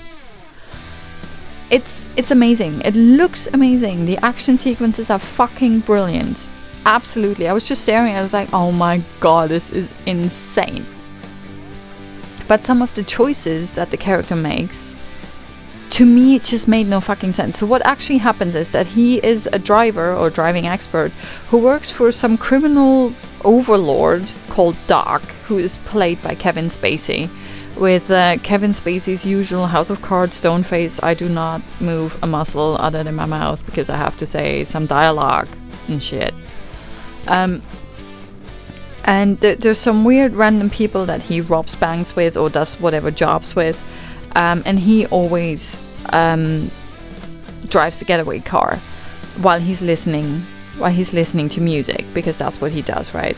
It's 1.70 2.08
it's 2.16 2.32
amazing. 2.32 2.82
It 2.84 2.96
looks 2.96 3.46
amazing. 3.52 4.06
The 4.06 4.18
action 4.18 4.58
sequences 4.58 5.08
are 5.08 5.20
fucking 5.20 5.80
brilliant. 5.80 6.42
Absolutely. 6.84 7.46
I 7.46 7.52
was 7.52 7.68
just 7.68 7.82
staring 7.82 8.14
I 8.14 8.22
was 8.22 8.34
like, 8.34 8.48
"Oh 8.52 8.72
my 8.72 9.02
god, 9.20 9.50
this 9.50 9.70
is 9.70 9.92
insane." 10.04 10.84
But 12.50 12.64
some 12.64 12.82
of 12.82 12.92
the 12.96 13.04
choices 13.04 13.70
that 13.78 13.92
the 13.92 13.96
character 13.96 14.34
makes 14.34 14.96
to 15.90 16.04
me 16.04 16.34
it 16.34 16.42
just 16.42 16.66
made 16.66 16.88
no 16.88 17.00
fucking 17.00 17.30
sense. 17.30 17.56
So 17.56 17.64
what 17.64 17.80
actually 17.86 18.18
happens 18.18 18.56
is 18.56 18.72
that 18.72 18.88
he 18.88 19.24
is 19.24 19.48
a 19.52 19.58
driver 19.60 20.12
or 20.12 20.30
driving 20.30 20.66
expert 20.66 21.12
who 21.50 21.58
works 21.58 21.92
for 21.92 22.10
some 22.10 22.36
criminal 22.36 23.14
overlord 23.44 24.28
called 24.48 24.76
Doc, 24.88 25.22
who 25.46 25.58
is 25.58 25.78
played 25.92 26.20
by 26.22 26.34
Kevin 26.34 26.66
Spacey. 26.66 27.30
With 27.76 28.10
uh, 28.10 28.38
Kevin 28.42 28.72
Spacey's 28.72 29.24
usual 29.24 29.68
House 29.68 29.88
of 29.88 30.02
Cards 30.02 30.34
stone 30.34 30.64
face, 30.64 31.00
I 31.04 31.14
do 31.14 31.28
not 31.28 31.62
move 31.80 32.18
a 32.20 32.26
muscle 32.26 32.76
other 32.80 33.04
than 33.04 33.14
my 33.14 33.26
mouth 33.26 33.64
because 33.64 33.88
I 33.88 33.96
have 33.96 34.16
to 34.16 34.26
say 34.26 34.64
some 34.64 34.86
dialogue 34.86 35.48
and 35.86 36.02
shit. 36.02 36.34
Um, 37.28 37.62
and 39.04 39.40
th- 39.40 39.58
there's 39.58 39.78
some 39.78 40.04
weird 40.04 40.32
random 40.32 40.70
people 40.70 41.06
that 41.06 41.22
he 41.22 41.40
robs 41.40 41.74
banks 41.74 42.14
with 42.14 42.36
or 42.36 42.50
does 42.50 42.78
whatever 42.80 43.10
jobs 43.10 43.56
with. 43.56 43.82
Um, 44.36 44.62
and 44.64 44.78
he 44.78 45.06
always 45.06 45.88
um, 46.12 46.70
drives 47.68 48.00
a 48.02 48.04
getaway 48.04 48.40
car 48.40 48.78
while 49.38 49.60
he's 49.60 49.82
listening 49.82 50.42
while 50.78 50.90
he's 50.90 51.12
listening 51.12 51.48
to 51.50 51.60
music 51.60 52.06
because 52.14 52.38
that's 52.38 52.60
what 52.60 52.72
he 52.72 52.80
does, 52.80 53.12
right? 53.12 53.36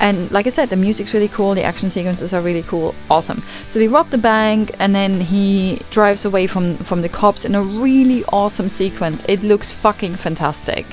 And 0.00 0.30
like 0.30 0.46
I 0.46 0.50
said, 0.50 0.70
the 0.70 0.76
music's 0.76 1.12
really 1.12 1.28
cool, 1.28 1.54
the 1.54 1.62
action 1.62 1.90
sequences 1.90 2.32
are 2.32 2.40
really 2.40 2.62
cool, 2.62 2.94
awesome. 3.10 3.44
So 3.68 3.78
they 3.78 3.86
rob 3.86 4.08
the 4.10 4.18
bank 4.18 4.74
and 4.80 4.94
then 4.94 5.20
he 5.20 5.80
drives 5.90 6.24
away 6.24 6.46
from 6.46 6.78
from 6.78 7.02
the 7.02 7.08
cops 7.08 7.44
in 7.44 7.54
a 7.54 7.62
really 7.62 8.24
awesome 8.32 8.68
sequence. 8.68 9.24
It 9.28 9.42
looks 9.42 9.72
fucking 9.72 10.14
fantastic 10.14 10.86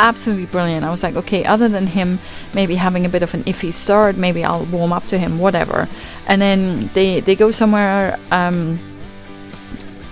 absolutely 0.00 0.46
brilliant. 0.46 0.84
I 0.84 0.90
was 0.90 1.02
like, 1.02 1.14
okay, 1.14 1.44
other 1.44 1.68
than 1.68 1.86
him 1.86 2.18
maybe 2.54 2.74
having 2.74 3.06
a 3.06 3.08
bit 3.08 3.22
of 3.22 3.34
an 3.34 3.44
iffy 3.44 3.72
start, 3.72 4.16
maybe 4.16 4.42
I'll 4.42 4.64
warm 4.64 4.92
up 4.92 5.06
to 5.08 5.18
him, 5.18 5.38
whatever. 5.38 5.88
And 6.26 6.40
then 6.40 6.90
they 6.94 7.20
they 7.20 7.36
go 7.36 7.52
somewhere. 7.52 8.18
Um, 8.32 8.80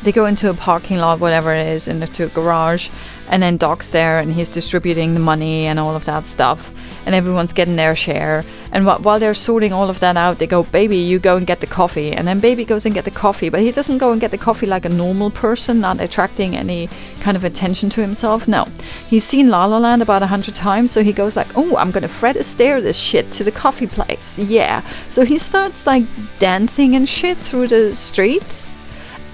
they 0.04 0.12
go 0.12 0.26
into 0.26 0.48
a 0.48 0.54
parking 0.54 0.98
lot, 0.98 1.18
whatever 1.18 1.52
it 1.52 1.66
is, 1.66 1.88
into 1.88 2.24
a 2.24 2.28
garage, 2.28 2.88
and 3.28 3.42
then 3.42 3.56
Doc's 3.56 3.90
there 3.90 4.20
and 4.20 4.32
he's 4.32 4.48
distributing 4.48 5.14
the 5.14 5.20
money 5.20 5.66
and 5.66 5.78
all 5.78 5.96
of 5.96 6.04
that 6.04 6.28
stuff 6.28 6.70
and 7.06 7.14
everyone's 7.14 7.52
getting 7.52 7.76
their 7.76 7.96
share. 7.96 8.44
And 8.72 8.84
wh- 8.84 9.04
while 9.04 9.18
they're 9.18 9.34
sorting 9.34 9.72
all 9.72 9.88
of 9.88 10.00
that 10.00 10.16
out, 10.16 10.38
they 10.38 10.46
go, 10.46 10.62
"Baby, 10.64 10.96
you 10.96 11.18
go 11.18 11.36
and 11.36 11.46
get 11.46 11.60
the 11.60 11.66
coffee." 11.66 12.12
And 12.12 12.26
then 12.28 12.40
Baby 12.40 12.64
goes 12.64 12.84
and 12.84 12.94
get 12.94 13.04
the 13.04 13.10
coffee, 13.10 13.48
but 13.48 13.60
he 13.60 13.72
doesn't 13.72 13.98
go 13.98 14.12
and 14.12 14.20
get 14.20 14.30
the 14.30 14.38
coffee 14.38 14.66
like 14.66 14.84
a 14.84 14.88
normal 14.88 15.30
person, 15.30 15.80
not 15.80 16.00
attracting 16.00 16.56
any 16.56 16.88
kind 17.20 17.36
of 17.36 17.44
attention 17.44 17.90
to 17.90 18.00
himself. 18.00 18.46
No, 18.48 18.66
he's 19.08 19.24
seen 19.24 19.48
La 19.48 19.64
La 19.64 19.78
Land 19.78 20.02
about 20.02 20.22
a 20.22 20.26
hundred 20.26 20.54
times, 20.54 20.90
so 20.90 21.02
he 21.02 21.12
goes 21.12 21.36
like, 21.36 21.48
"Oh, 21.56 21.76
I'm 21.76 21.90
gonna 21.90 22.08
Fred 22.08 22.36
Astaire 22.36 22.82
this 22.82 22.98
shit 22.98 23.30
to 23.32 23.44
the 23.44 23.50
coffee 23.52 23.86
place." 23.86 24.38
Yeah, 24.38 24.82
so 25.10 25.24
he 25.24 25.38
starts 25.38 25.86
like 25.86 26.04
dancing 26.38 26.94
and 26.94 27.08
shit 27.08 27.38
through 27.38 27.68
the 27.68 27.94
streets 27.94 28.74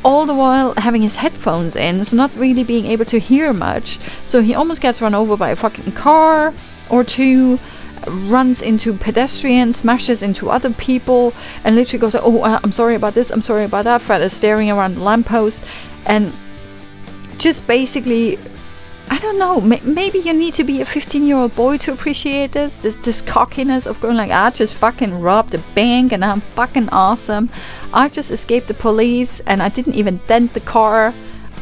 all 0.04 0.26
the 0.26 0.34
while 0.34 0.74
having 0.76 1.02
his 1.02 1.16
headphones 1.16 1.74
in, 1.74 2.04
so 2.04 2.14
not 2.16 2.34
really 2.36 2.62
being 2.62 2.86
able 2.86 3.06
to 3.06 3.18
hear 3.18 3.52
much. 3.52 3.98
So 4.24 4.42
he 4.42 4.54
almost 4.54 4.82
gets 4.82 5.00
run 5.00 5.14
over 5.14 5.36
by 5.36 5.50
a 5.50 5.56
fucking 5.56 5.92
car 5.92 6.52
or 6.90 7.04
two, 7.04 7.58
runs 8.06 8.62
into 8.62 8.92
pedestrians, 8.92 9.76
smashes 9.78 10.22
into 10.22 10.50
other 10.50 10.70
people, 10.70 11.32
and 11.64 11.74
literally 11.74 12.00
goes, 12.00 12.14
"Oh, 12.14 12.42
uh, 12.42 12.60
I'm 12.62 12.72
sorry 12.72 12.94
about 12.94 13.14
this. 13.14 13.30
I'm 13.30 13.42
sorry 13.42 13.64
about 13.64 13.84
that." 13.84 14.02
Fred 14.02 14.22
is 14.22 14.32
staring 14.32 14.70
around 14.70 14.96
the 14.96 15.02
lamppost, 15.02 15.62
and 16.06 16.32
just 17.38 17.66
basically. 17.66 18.38
I 19.10 19.18
don't 19.18 19.38
know. 19.38 19.60
maybe 19.60 20.18
you 20.18 20.32
need 20.32 20.54
to 20.54 20.64
be 20.64 20.80
a 20.80 20.84
15-year-old 20.86 21.54
boy 21.54 21.76
to 21.76 21.92
appreciate 21.92 22.52
this. 22.52 22.78
This 22.78 22.96
this 22.96 23.20
cockiness 23.20 23.84
of 23.86 24.00
going 24.00 24.16
like, 24.16 24.30
I 24.30 24.48
just 24.48 24.72
fucking 24.72 25.20
robbed 25.20 25.54
a 25.54 25.58
bank 25.74 26.10
and 26.10 26.24
I'm 26.24 26.40
fucking 26.40 26.88
awesome. 26.88 27.50
I 27.92 28.08
just 28.08 28.30
escaped 28.30 28.66
the 28.66 28.72
police 28.74 29.40
and 29.40 29.62
I 29.62 29.68
didn't 29.68 29.94
even 29.94 30.20
dent 30.26 30.54
the 30.54 30.60
car. 30.60 31.12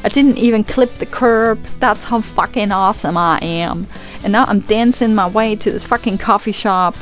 I 0.05 0.09
didn't 0.09 0.39
even 0.39 0.65
clip 0.65 0.95
the 0.97 1.07
curb. 1.07 1.63
That's 1.79 2.05
how 2.05 2.21
fucking 2.21 2.73
awesome 2.73 3.17
I 3.17 3.39
am. 3.41 3.87
And 4.25 4.33
now 4.33 4.45
I'm 4.47 4.61
dancing 4.61 5.15
my 5.15 5.29
way 5.29 5.55
to 5.57 5.71
this 5.71 5.85
fucking 5.85 6.19
coffee 6.19 6.53
shop 6.53 6.97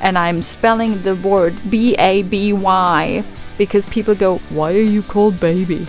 and 0.00 0.18
I'm 0.18 0.42
spelling 0.42 1.02
the 1.02 1.14
word 1.14 1.54
B 1.70 1.94
A 1.96 2.22
B 2.22 2.52
Y 2.52 3.24
because 3.56 3.86
people 3.86 4.14
go, 4.14 4.38
Why 4.50 4.74
are 4.74 4.78
you 4.78 5.02
called 5.02 5.40
baby? 5.40 5.86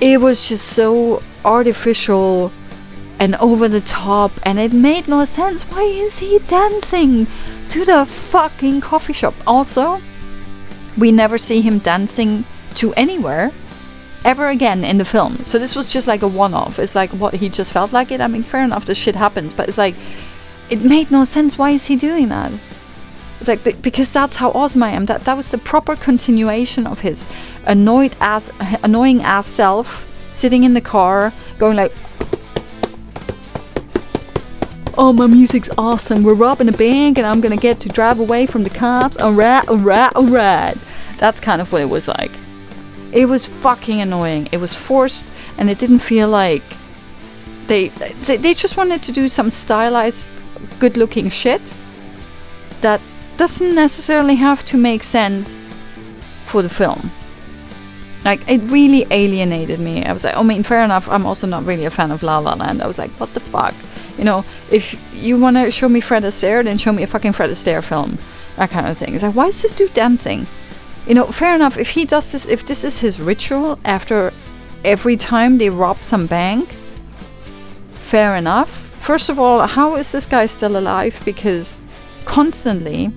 It 0.00 0.20
was 0.20 0.48
just 0.48 0.66
so 0.66 1.22
artificial 1.44 2.52
and 3.18 3.34
over 3.36 3.68
the 3.68 3.80
top 3.82 4.32
and 4.44 4.58
it 4.58 4.72
made 4.72 5.08
no 5.08 5.24
sense. 5.26 5.62
Why 5.64 5.82
is 5.82 6.20
he 6.20 6.38
dancing 6.46 7.26
to 7.68 7.84
the 7.84 8.06
fucking 8.06 8.80
coffee 8.80 9.12
shop? 9.12 9.34
Also, 9.46 10.00
we 10.96 11.12
never 11.12 11.36
see 11.36 11.60
him 11.60 11.78
dancing 11.78 12.44
to 12.76 12.94
anywhere 12.94 13.52
ever 14.28 14.48
again 14.48 14.84
in 14.84 14.98
the 14.98 15.06
film. 15.06 15.42
So 15.44 15.58
this 15.58 15.74
was 15.74 15.90
just 15.90 16.06
like 16.06 16.20
a 16.20 16.28
one 16.28 16.52
off. 16.52 16.78
It's 16.78 16.94
like 16.94 17.10
what 17.12 17.34
he 17.34 17.48
just 17.48 17.72
felt 17.72 17.94
like 17.94 18.12
it. 18.12 18.20
I 18.20 18.28
mean, 18.28 18.42
fair 18.42 18.62
enough, 18.62 18.84
this 18.84 18.98
shit 18.98 19.16
happens, 19.16 19.54
but 19.54 19.68
it's 19.68 19.78
like 19.78 19.94
it 20.68 20.82
made 20.82 21.10
no 21.10 21.24
sense. 21.24 21.56
Why 21.56 21.70
is 21.70 21.86
he 21.86 21.96
doing 21.96 22.28
that? 22.28 22.52
It's 23.40 23.48
like 23.48 23.62
because 23.82 24.12
that's 24.12 24.36
how 24.36 24.50
awesome 24.50 24.82
I 24.82 24.90
am. 24.90 25.06
That 25.06 25.22
that 25.22 25.34
was 25.34 25.50
the 25.50 25.56
proper 25.56 25.96
continuation 25.96 26.86
of 26.86 27.00
his 27.00 27.26
annoyed 27.64 28.16
ass, 28.20 28.50
annoying 28.82 29.22
ass 29.22 29.46
self 29.46 30.06
sitting 30.30 30.62
in 30.64 30.74
the 30.74 30.82
car, 30.82 31.32
going 31.58 31.76
like, 31.76 31.92
"Oh, 34.98 35.14
my 35.14 35.26
music's 35.26 35.70
awesome. 35.78 36.22
We're 36.22 36.34
robbing 36.34 36.68
a 36.68 36.72
bank, 36.86 37.16
and 37.16 37.26
I'm 37.26 37.40
gonna 37.40 37.56
get 37.56 37.80
to 37.80 37.88
drive 37.88 38.20
away 38.20 38.44
from 38.44 38.62
the 38.64 38.70
cops. 38.70 39.16
Alright, 39.16 39.66
alright, 39.68 40.14
alright." 40.14 40.76
That's 41.16 41.40
kind 41.40 41.62
of 41.62 41.72
what 41.72 41.80
it 41.80 41.88
was 41.88 42.08
like. 42.08 42.32
It 43.12 43.26
was 43.26 43.46
fucking 43.46 44.00
annoying. 44.00 44.48
It 44.52 44.58
was 44.58 44.74
forced, 44.74 45.30
and 45.56 45.70
it 45.70 45.78
didn't 45.78 46.00
feel 46.00 46.28
like 46.28 46.62
they 47.66 47.88
they, 47.88 48.36
they 48.36 48.54
just 48.54 48.76
wanted 48.76 49.02
to 49.04 49.12
do 49.12 49.28
some 49.28 49.50
stylized, 49.50 50.30
good-looking 50.78 51.30
shit 51.30 51.74
that 52.80 53.00
doesn't 53.36 53.74
necessarily 53.74 54.34
have 54.36 54.64
to 54.64 54.76
make 54.76 55.02
sense 55.02 55.72
for 56.44 56.62
the 56.62 56.68
film. 56.68 57.10
Like 58.24 58.40
it 58.48 58.60
really 58.70 59.06
alienated 59.10 59.80
me. 59.80 60.04
I 60.04 60.12
was 60.12 60.24
like, 60.24 60.36
I 60.36 60.42
mean, 60.42 60.62
fair 60.62 60.82
enough. 60.82 61.08
I'm 61.08 61.24
also 61.24 61.46
not 61.46 61.64
really 61.64 61.84
a 61.84 61.90
fan 61.90 62.10
of 62.10 62.22
La 62.22 62.38
La 62.38 62.54
Land. 62.54 62.82
I 62.82 62.86
was 62.86 62.98
like, 62.98 63.10
what 63.12 63.32
the 63.34 63.40
fuck? 63.40 63.74
You 64.18 64.24
know, 64.24 64.44
if 64.70 64.98
you 65.14 65.38
want 65.38 65.56
to 65.56 65.70
show 65.70 65.88
me 65.88 66.00
Fred 66.00 66.24
Astaire, 66.24 66.64
then 66.64 66.78
show 66.78 66.92
me 66.92 67.04
a 67.04 67.06
fucking 67.06 67.32
Fred 67.32 67.50
Astaire 67.50 67.82
film. 67.82 68.18
That 68.56 68.70
kind 68.70 68.88
of 68.88 68.98
thing. 68.98 69.14
It's 69.14 69.22
like, 69.22 69.36
why 69.36 69.46
is 69.46 69.62
this 69.62 69.72
dude 69.72 69.94
dancing? 69.94 70.46
You 71.08 71.14
know, 71.14 71.24
fair 71.26 71.54
enough. 71.54 71.78
If 71.78 71.88
he 71.88 72.04
does 72.04 72.32
this, 72.32 72.46
if 72.46 72.66
this 72.66 72.84
is 72.84 73.00
his 73.00 73.18
ritual 73.18 73.78
after 73.86 74.30
every 74.84 75.16
time 75.16 75.56
they 75.56 75.70
rob 75.70 76.04
some 76.04 76.26
bank, 76.26 76.68
fair 77.94 78.36
enough. 78.36 78.70
First 79.00 79.30
of 79.30 79.38
all, 79.38 79.66
how 79.66 79.96
is 79.96 80.12
this 80.12 80.26
guy 80.26 80.44
still 80.44 80.76
alive? 80.76 81.18
Because 81.24 81.82
constantly 82.26 83.10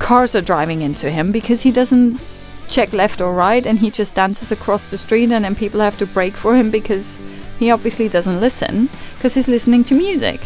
cars 0.00 0.34
are 0.34 0.40
driving 0.40 0.82
into 0.82 1.08
him 1.08 1.30
because 1.30 1.60
he 1.62 1.70
doesn't 1.70 2.20
check 2.68 2.92
left 2.92 3.20
or 3.20 3.32
right 3.32 3.64
and 3.64 3.78
he 3.78 3.90
just 3.90 4.16
dances 4.16 4.50
across 4.50 4.88
the 4.88 4.98
street 4.98 5.30
and 5.30 5.44
then 5.44 5.54
people 5.54 5.78
have 5.78 5.96
to 5.98 6.06
brake 6.06 6.34
for 6.34 6.56
him 6.56 6.70
because 6.70 7.22
he 7.60 7.70
obviously 7.70 8.08
doesn't 8.08 8.40
listen 8.40 8.88
because 9.16 9.34
he's 9.34 9.46
listening 9.46 9.84
to 9.84 9.94
music. 9.94 10.40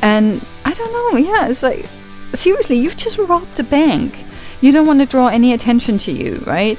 And 0.00 0.44
I 0.64 0.72
don't 0.72 0.92
know, 0.92 1.18
yeah, 1.18 1.46
it's 1.46 1.62
like 1.62 1.86
seriously, 2.34 2.76
you've 2.76 2.96
just 2.96 3.18
robbed 3.18 3.60
a 3.60 3.62
bank 3.62 4.16
you 4.62 4.72
don't 4.72 4.86
want 4.86 5.00
to 5.00 5.06
draw 5.06 5.26
any 5.26 5.52
attention 5.52 5.98
to 5.98 6.12
you, 6.12 6.42
right? 6.46 6.78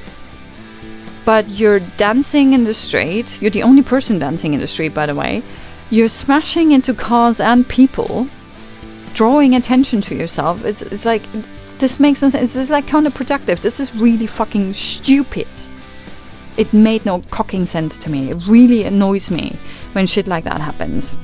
But 1.24 1.48
you're 1.50 1.80
dancing 1.96 2.52
in 2.52 2.64
the 2.64 2.74
street. 2.74 3.40
You're 3.40 3.50
the 3.50 3.62
only 3.62 3.82
person 3.82 4.18
dancing 4.18 4.54
in 4.54 4.60
the 4.60 4.66
street, 4.66 4.92
by 4.92 5.06
the 5.06 5.14
way. 5.14 5.42
You're 5.90 6.08
smashing 6.08 6.72
into 6.72 6.94
cars 6.94 7.38
and 7.40 7.68
people, 7.68 8.26
drawing 9.12 9.54
attention 9.54 10.00
to 10.02 10.14
yourself. 10.14 10.64
It's, 10.64 10.82
it's 10.82 11.04
like, 11.04 11.22
this 11.78 12.00
makes 12.00 12.22
no 12.22 12.30
sense. 12.30 12.54
This 12.54 12.56
is 12.56 12.70
like 12.70 12.86
counterproductive. 12.86 13.60
This 13.60 13.78
is 13.78 13.94
really 13.94 14.26
fucking 14.26 14.72
stupid. 14.72 15.48
It 16.56 16.72
made 16.72 17.04
no 17.04 17.20
cocking 17.30 17.66
sense 17.66 17.98
to 17.98 18.10
me. 18.10 18.30
It 18.30 18.46
really 18.46 18.84
annoys 18.84 19.30
me 19.30 19.56
when 19.92 20.06
shit 20.06 20.26
like 20.26 20.44
that 20.44 20.60
happens. 20.60 21.16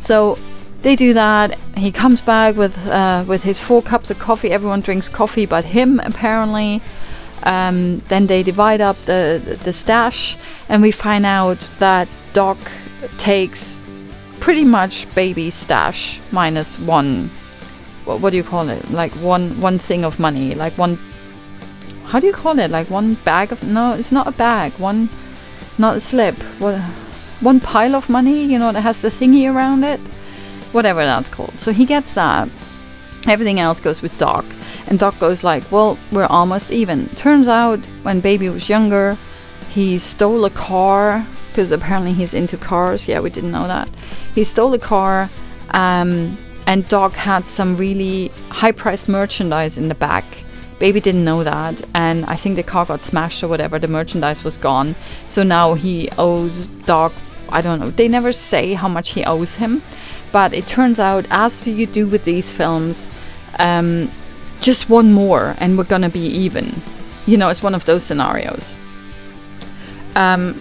So 0.00 0.38
they 0.82 0.96
do 0.96 1.12
that. 1.14 1.58
He 1.76 1.90
comes 1.90 2.20
back 2.20 2.56
with 2.56 2.86
uh, 2.86 3.24
with 3.26 3.42
his 3.42 3.60
four 3.60 3.82
cups 3.82 4.10
of 4.10 4.18
coffee. 4.18 4.50
Everyone 4.50 4.80
drinks 4.80 5.08
coffee, 5.08 5.46
but 5.46 5.64
him 5.64 6.00
apparently. 6.00 6.80
Um, 7.44 8.02
then 8.08 8.26
they 8.26 8.42
divide 8.42 8.80
up 8.80 8.96
the, 9.04 9.58
the 9.62 9.72
stash, 9.72 10.36
and 10.68 10.82
we 10.82 10.90
find 10.90 11.24
out 11.24 11.60
that 11.78 12.08
Doc 12.32 12.58
takes 13.16 13.82
pretty 14.40 14.64
much 14.64 15.12
baby 15.14 15.50
stash 15.50 16.20
minus 16.32 16.78
one. 16.78 17.30
What, 18.04 18.20
what 18.20 18.30
do 18.30 18.36
you 18.36 18.42
call 18.42 18.68
it? 18.68 18.90
Like 18.90 19.12
one 19.14 19.60
one 19.60 19.78
thing 19.78 20.04
of 20.04 20.18
money, 20.18 20.54
like 20.54 20.76
one. 20.76 20.98
How 22.06 22.18
do 22.18 22.26
you 22.26 22.32
call 22.32 22.58
it? 22.58 22.70
Like 22.70 22.90
one 22.90 23.14
bag 23.14 23.52
of 23.52 23.62
no, 23.62 23.94
it's 23.94 24.12
not 24.12 24.26
a 24.26 24.32
bag. 24.32 24.72
One, 24.78 25.08
not 25.76 25.96
a 25.96 26.00
slip. 26.00 26.36
What? 26.58 26.80
One 27.40 27.60
pile 27.60 27.94
of 27.94 28.08
money. 28.08 28.44
You 28.44 28.58
know 28.58 28.72
that 28.72 28.80
has 28.80 29.02
the 29.02 29.08
thingy 29.08 29.52
around 29.52 29.84
it. 29.84 30.00
Whatever 30.72 31.04
that's 31.04 31.28
called. 31.28 31.58
So 31.58 31.72
he 31.72 31.84
gets 31.84 32.14
that. 32.14 32.48
Everything 33.26 33.58
else 33.58 33.80
goes 33.80 34.00
with 34.00 34.16
Doc. 34.18 34.44
And 34.86 34.98
Doc 34.98 35.18
goes 35.18 35.42
like, 35.44 35.70
"Well, 35.70 35.98
we're 36.12 36.26
almost 36.26 36.70
even." 36.70 37.08
Turns 37.10 37.48
out, 37.48 37.80
when 38.02 38.20
Baby 38.20 38.48
was 38.48 38.68
younger, 38.68 39.16
he 39.70 39.98
stole 39.98 40.44
a 40.44 40.50
car 40.50 41.26
because 41.48 41.70
apparently 41.72 42.12
he's 42.12 42.32
into 42.32 42.56
cars. 42.56 43.08
Yeah, 43.08 43.20
we 43.20 43.30
didn't 43.30 43.50
know 43.50 43.66
that. 43.66 43.88
He 44.34 44.44
stole 44.44 44.72
a 44.74 44.78
car, 44.78 45.28
um, 45.70 46.38
and 46.66 46.88
Doc 46.88 47.14
had 47.14 47.48
some 47.48 47.76
really 47.76 48.30
high-priced 48.50 49.08
merchandise 49.08 49.76
in 49.76 49.88
the 49.88 49.94
back. 49.94 50.24
Baby 50.78 51.00
didn't 51.00 51.24
know 51.24 51.42
that, 51.42 51.82
and 51.94 52.24
I 52.26 52.36
think 52.36 52.54
the 52.54 52.62
car 52.62 52.86
got 52.86 53.02
smashed 53.02 53.42
or 53.42 53.48
whatever. 53.48 53.78
The 53.78 53.88
merchandise 53.88 54.44
was 54.44 54.56
gone, 54.56 54.94
so 55.26 55.42
now 55.42 55.74
he 55.74 56.08
owes 56.16 56.66
Doc. 56.86 57.12
I 57.48 57.60
don't 57.62 57.80
know. 57.80 57.90
They 57.90 58.08
never 58.08 58.32
say 58.32 58.74
how 58.74 58.88
much 58.88 59.10
he 59.10 59.24
owes 59.24 59.56
him, 59.56 59.82
but 60.32 60.52
it 60.52 60.66
turns 60.66 60.98
out, 60.98 61.26
as 61.30 61.66
you 61.66 61.86
do 61.86 62.06
with 62.06 62.24
these 62.24 62.50
films, 62.50 63.10
um, 63.58 64.10
just 64.60 64.90
one 64.90 65.12
more 65.12 65.54
and 65.58 65.78
we're 65.78 65.84
gonna 65.84 66.08
be 66.10 66.26
even. 66.26 66.74
You 67.26 67.36
know, 67.36 67.48
it's 67.48 67.62
one 67.62 67.74
of 67.74 67.84
those 67.84 68.04
scenarios. 68.04 68.74
Um, 70.16 70.60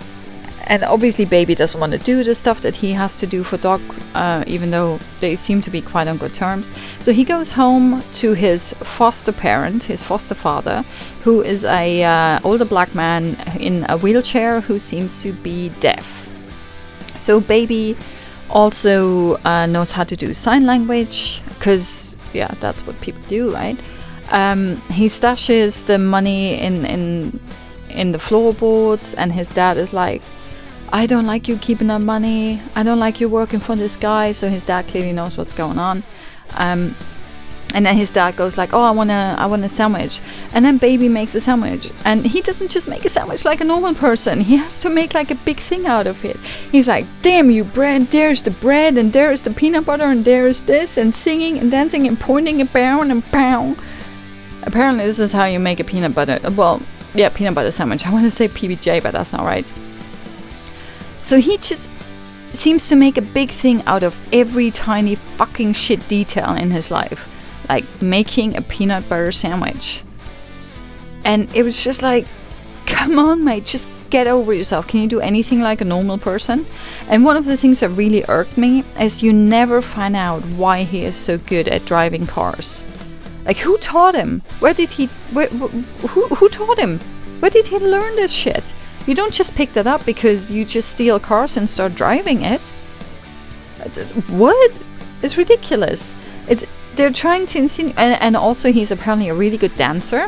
and 0.68 0.84
obviously, 0.84 1.24
Baby 1.24 1.56
doesn't 1.56 1.80
want 1.80 1.94
to 1.94 1.98
do 1.98 2.24
the 2.24 2.36
stuff 2.36 2.62
that 2.62 2.76
he 2.76 2.92
has 2.92 3.20
to 3.20 3.28
do 3.28 3.44
for 3.44 3.58
Doc, 3.58 3.82
uh, 4.14 4.44
even 4.48 4.70
though 4.70 5.00
they 5.22 5.36
seem 5.36 5.62
to 5.62 5.70
be 5.70 5.82
quite 5.82 6.08
on 6.08 6.18
good 6.18 6.34
terms. 6.34 6.70
So 7.00 7.14
he 7.14 7.24
goes 7.24 7.54
home 7.54 8.04
to 8.16 8.34
his 8.34 8.74
foster 8.74 9.32
parent, 9.32 9.84
his 9.84 10.04
foster 10.04 10.36
father, 10.36 10.84
who 11.24 11.42
is 11.42 11.64
a 11.64 12.04
uh, 12.04 12.40
older 12.44 12.66
black 12.66 12.94
man 12.94 13.38
in 13.60 13.86
a 13.88 13.98
wheelchair 13.98 14.60
who 14.60 14.78
seems 14.78 15.22
to 15.24 15.32
be 15.32 15.70
deaf. 15.80 16.28
So 17.18 17.40
Baby 17.40 17.96
also 18.50 19.36
uh, 19.44 19.66
knows 19.66 19.92
how 19.92 20.04
to 20.04 20.16
do 20.16 20.34
sign 20.34 20.66
language 20.66 21.42
because 21.50 22.18
yeah, 22.34 22.54
that's 22.60 22.86
what 22.86 23.00
people 23.02 23.22
do, 23.28 23.52
right? 23.54 23.78
Um, 24.30 24.78
he 24.92 25.08
stashes 25.08 25.86
the 25.86 25.98
money 25.98 26.60
in 26.60 26.86
in 26.86 27.40
in 27.90 28.12
the 28.12 28.20
floorboards, 28.20 29.14
and 29.14 29.32
his 29.32 29.48
dad 29.48 29.78
is 29.78 29.94
like, 29.94 30.22
"I 30.92 31.06
don't 31.06 31.26
like 31.26 31.48
you 31.48 31.58
keeping 31.58 31.88
that 31.88 32.02
money. 32.02 32.62
I 32.76 32.84
don't 32.84 33.00
like 33.00 33.22
you 33.22 33.30
working 33.30 33.60
for 33.60 33.76
this 33.76 33.98
guy." 33.98 34.34
So 34.34 34.50
his 34.50 34.64
dad 34.64 34.88
clearly 34.88 35.14
knows 35.14 35.38
what's 35.38 35.54
going 35.54 35.80
on. 35.80 36.04
Um, 36.56 36.96
and 37.74 37.86
then 37.86 37.98
his 37.98 38.12
dad 38.12 38.36
goes 38.36 38.58
like, 38.58 38.74
"Oh, 38.74 38.82
I 38.82 38.92
want 38.92 39.10
to, 39.10 39.36
I 39.38 39.46
want 39.46 39.66
a 39.66 39.70
sandwich." 39.70 40.20
And 40.54 40.64
then 40.64 40.78
baby 40.78 41.10
makes 41.10 41.36
a 41.36 41.42
sandwich, 41.42 41.92
and 42.06 42.26
he 42.26 42.42
doesn't 42.42 42.72
just 42.72 42.88
make 42.88 43.06
a 43.06 43.10
sandwich 43.10 43.46
like 43.46 43.62
a 43.62 43.66
normal 43.66 43.94
person. 43.94 44.42
He 44.42 44.58
has 44.58 44.80
to 44.80 44.90
make 44.90 45.14
like 45.14 45.32
a 45.32 45.36
big 45.36 45.58
thing 45.58 45.86
out 45.86 46.08
of 46.08 46.24
it. 46.24 46.38
He's 46.72 46.88
like, 46.88 47.06
"Damn 47.22 47.52
you, 47.52 47.64
bread! 47.64 48.08
There's 48.08 48.42
the 48.42 48.52
bread, 48.52 48.98
and 48.98 49.12
there's 49.12 49.42
the 49.42 49.52
peanut 49.52 49.86
butter, 49.86 50.06
and 50.06 50.24
there's 50.24 50.62
this, 50.62 50.98
and 50.98 51.14
singing 51.14 51.58
and 51.60 51.70
dancing 51.70 52.08
and 52.08 52.20
pointing 52.20 52.62
and 52.62 52.72
pound 52.72 53.12
and 53.12 53.24
pound." 53.32 53.78
Apparently, 54.64 55.06
this 55.06 55.20
is 55.20 55.32
how 55.32 55.46
you 55.46 55.60
make 55.60 55.80
a 55.80 55.84
peanut 55.84 56.16
butter. 56.16 56.40
Well, 56.52 56.82
yeah, 57.14 57.30
peanut 57.30 57.56
butter 57.56 57.72
sandwich. 57.72 58.06
I 58.08 58.12
want 58.12 58.26
to 58.26 58.32
say 58.32 58.48
PBJ, 58.48 59.04
but 59.04 59.12
that's 59.12 59.34
not 59.34 59.44
right. 59.44 59.66
So 61.20 61.40
he 61.40 61.58
just 61.58 61.92
seems 62.54 62.88
to 62.88 62.96
make 62.96 63.18
a 63.18 63.22
big 63.22 63.50
thing 63.50 63.84
out 63.86 64.04
of 64.04 64.18
every 64.34 64.72
tiny 64.72 65.16
fucking 65.16 65.74
shit 65.74 66.08
detail 66.08 66.54
in 66.54 66.72
his 66.72 66.90
life 66.92 67.28
like 67.70 67.86
making 68.02 68.56
a 68.56 68.62
peanut 68.62 69.08
butter 69.10 69.32
sandwich. 69.32 70.04
And 71.26 71.54
it 71.56 71.64
was 71.64 71.84
just 71.84 72.02
like, 72.02 72.26
come 72.86 73.20
on, 73.20 73.44
mate, 73.44 73.66
just 73.66 73.90
get 74.10 74.28
over 74.28 74.54
yourself. 74.54 74.88
Can 74.88 75.02
you 75.02 75.08
do 75.08 75.20
anything 75.20 75.62
like 75.62 75.82
a 75.82 75.86
normal 75.86 76.18
person? 76.18 76.66
And 77.10 77.26
one 77.26 77.36
of 77.36 77.46
the 77.46 77.58
things 77.58 77.82
that 77.82 77.90
really 77.90 78.24
irked 78.28 78.58
me 78.58 78.84
is 79.00 79.22
you 79.22 79.34
never 79.34 79.82
find 79.82 80.16
out 80.16 80.44
why 80.46 80.84
he 80.84 81.04
is 81.04 81.16
so 81.16 81.38
good 81.38 81.68
at 81.68 81.86
driving 81.86 82.26
cars. 82.26 82.86
Like, 83.46 83.58
who 83.58 83.78
taught 83.78 84.16
him? 84.16 84.42
Where 84.60 84.74
did 84.74 84.92
he. 84.92 85.08
Where, 85.32 85.48
who, 85.48 86.28
who 86.28 86.50
taught 86.50 86.80
him? 86.80 87.00
Where 87.40 87.50
did 87.50 87.68
he 87.68 87.78
learn 87.78 88.16
this 88.16 88.32
shit? 88.32 88.74
You 89.06 89.16
don't 89.16 89.34
just 89.34 89.56
pick 89.56 89.72
that 89.74 89.88
up 89.88 90.06
because 90.06 90.52
you 90.52 90.66
just 90.66 90.90
steal 90.90 91.20
cars 91.20 91.56
and 91.56 91.70
start 91.70 91.96
driving 91.96 92.42
it. 92.42 92.62
What? 94.28 94.82
It's 95.22 95.38
ridiculous. 95.38 96.14
It's 96.50 96.66
they're 96.98 97.12
trying 97.12 97.46
to 97.48 97.60
insinuate, 97.60 97.98
and, 97.98 98.22
and 98.22 98.36
also 98.36 98.72
he's 98.72 98.92
apparently 98.92 99.30
a 99.30 99.34
really 99.34 99.58
good 99.58 99.76
dancer. 99.78 100.28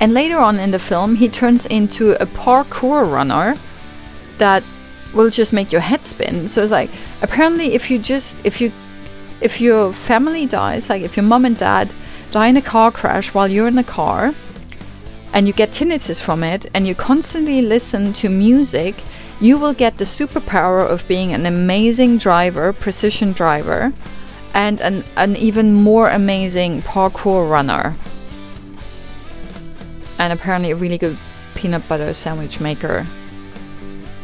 And 0.00 0.14
later 0.14 0.38
on 0.38 0.58
in 0.58 0.72
the 0.72 0.78
film, 0.78 1.14
he 1.14 1.28
turns 1.28 1.66
into 1.66 2.12
a 2.20 2.26
parkour 2.26 3.10
runner 3.10 3.56
that 4.38 4.64
will 5.14 5.30
just 5.30 5.52
make 5.52 5.70
your 5.70 5.82
head 5.82 6.06
spin. 6.06 6.48
So 6.48 6.62
it's 6.62 6.72
like 6.72 6.90
apparently 7.20 7.74
if 7.74 7.90
you 7.90 7.98
just 7.98 8.44
if 8.44 8.60
you 8.60 8.72
if 9.40 9.60
your 9.60 9.92
family 9.92 10.46
dies, 10.46 10.88
like 10.88 11.02
if 11.02 11.16
your 11.16 11.24
mom 11.24 11.44
and 11.44 11.56
dad 11.56 11.94
die 12.30 12.48
in 12.48 12.56
a 12.56 12.62
car 12.62 12.90
crash 12.90 13.34
while 13.34 13.46
you're 13.46 13.68
in 13.68 13.76
the 13.76 13.84
car 13.84 14.34
and 15.32 15.46
you 15.46 15.52
get 15.52 15.70
tinnitus 15.70 16.20
from 16.20 16.42
it 16.42 16.66
and 16.74 16.86
you 16.86 16.94
constantly 16.94 17.62
listen 17.62 18.12
to 18.14 18.28
music, 18.28 18.94
you 19.40 19.58
will 19.58 19.74
get 19.74 19.98
the 19.98 20.04
superpower 20.04 20.84
of 20.84 21.06
being 21.06 21.32
an 21.32 21.46
amazing 21.46 22.18
driver, 22.18 22.72
precision 22.72 23.32
driver 23.32 23.92
and 24.54 24.80
an, 24.80 25.04
an 25.16 25.36
even 25.36 25.74
more 25.74 26.08
amazing 26.08 26.82
parkour 26.82 27.48
runner. 27.48 27.94
And 30.18 30.32
apparently 30.32 30.70
a 30.70 30.76
really 30.76 30.98
good 30.98 31.16
peanut 31.54 31.88
butter 31.88 32.12
sandwich 32.14 32.60
maker. 32.60 33.06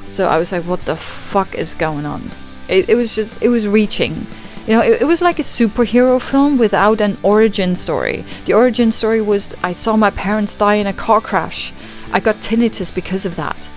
So 0.09 0.27
I 0.27 0.39
was 0.39 0.53
like, 0.53 0.65
what 0.65 0.85
the 0.85 0.97
fuck 0.97 1.55
is 1.55 1.75
going 1.75 2.07
on? 2.07 2.31
It, 2.69 2.89
it 2.89 2.95
was 2.95 3.15
just, 3.15 3.43
it 3.43 3.49
was 3.49 3.67
reaching. 3.67 4.27
You 4.67 4.75
know, 4.75 4.83
it, 4.83 5.03
it 5.03 5.05
was 5.07 5.23
like 5.23 5.39
a 5.39 5.43
superhero 5.43 6.21
film 6.21 6.59
without 6.59 7.01
an 7.01 7.17
origin 7.23 7.75
story. 7.75 8.25
The 8.45 8.53
origin 8.53 8.93
story 8.93 9.21
was 9.21 9.55
I 9.63 9.73
saw 9.73 9.97
my 9.97 10.11
parents 10.11 10.57
die 10.57 10.75
in 10.75 10.87
a 10.87 10.93
car 10.93 11.21
crash. 11.21 11.73
I 12.13 12.21
got 12.21 12.37
tinnitus 12.37 12.95
because 12.95 13.25
of 13.27 13.37
that. 13.37 13.69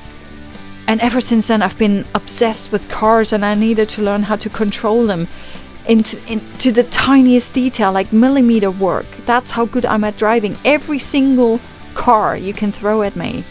And 0.87 0.99
ever 0.99 1.21
since 1.21 1.47
then, 1.47 1.61
I've 1.61 1.77
been 1.77 2.05
obsessed 2.15 2.71
with 2.71 2.89
cars 2.89 3.31
and 3.31 3.45
I 3.45 3.55
needed 3.55 3.87
to 3.89 4.01
learn 4.01 4.23
how 4.23 4.35
to 4.35 4.49
control 4.49 5.05
them 5.05 5.27
into 5.87 6.21
into 6.31 6.71
the 6.71 6.83
tiniest 6.83 7.53
detail, 7.53 7.91
like 7.91 8.13
millimeter 8.13 8.71
work. 8.71 9.05
That's 9.25 9.51
how 9.51 9.65
good 9.65 9.85
I'm 9.85 10.03
at 10.03 10.17
driving. 10.17 10.55
Every 10.63 10.99
single 10.99 11.59
car 11.93 12.37
you 12.37 12.53
can 12.53 12.71
throw 12.71 13.01
at 13.01 13.15
me. 13.15 13.43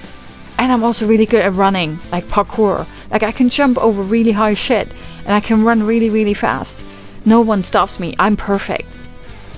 And 0.58 0.70
I'm 0.70 0.84
also 0.84 1.06
really 1.06 1.26
good 1.26 1.42
at 1.42 1.54
running, 1.54 1.98
like 2.12 2.28
parkour. 2.28 2.86
Like 3.10 3.22
I 3.22 3.32
can 3.32 3.48
jump 3.48 3.78
over 3.78 4.02
really 4.02 4.32
high 4.32 4.54
shit 4.54 4.88
and 5.24 5.32
I 5.32 5.40
can 5.40 5.64
run 5.64 5.82
really, 5.82 6.10
really 6.10 6.34
fast. 6.34 6.78
No 7.24 7.40
one 7.40 7.62
stops 7.62 7.98
me. 7.98 8.14
I'm 8.18 8.36
perfect. 8.36 8.98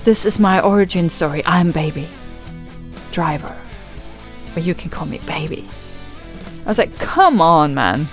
This 0.03 0.25
is 0.25 0.39
my 0.39 0.61
origin 0.61 1.09
story. 1.09 1.43
I'm 1.45 1.71
baby. 1.71 2.07
Driver. 3.11 3.55
Or 4.55 4.59
you 4.59 4.73
can 4.73 4.89
call 4.89 5.05
me 5.05 5.19
baby. 5.25 5.67
I 6.65 6.69
was 6.69 6.77
like, 6.77 6.97
come 6.99 7.41
on, 7.41 7.73
man. 7.73 8.07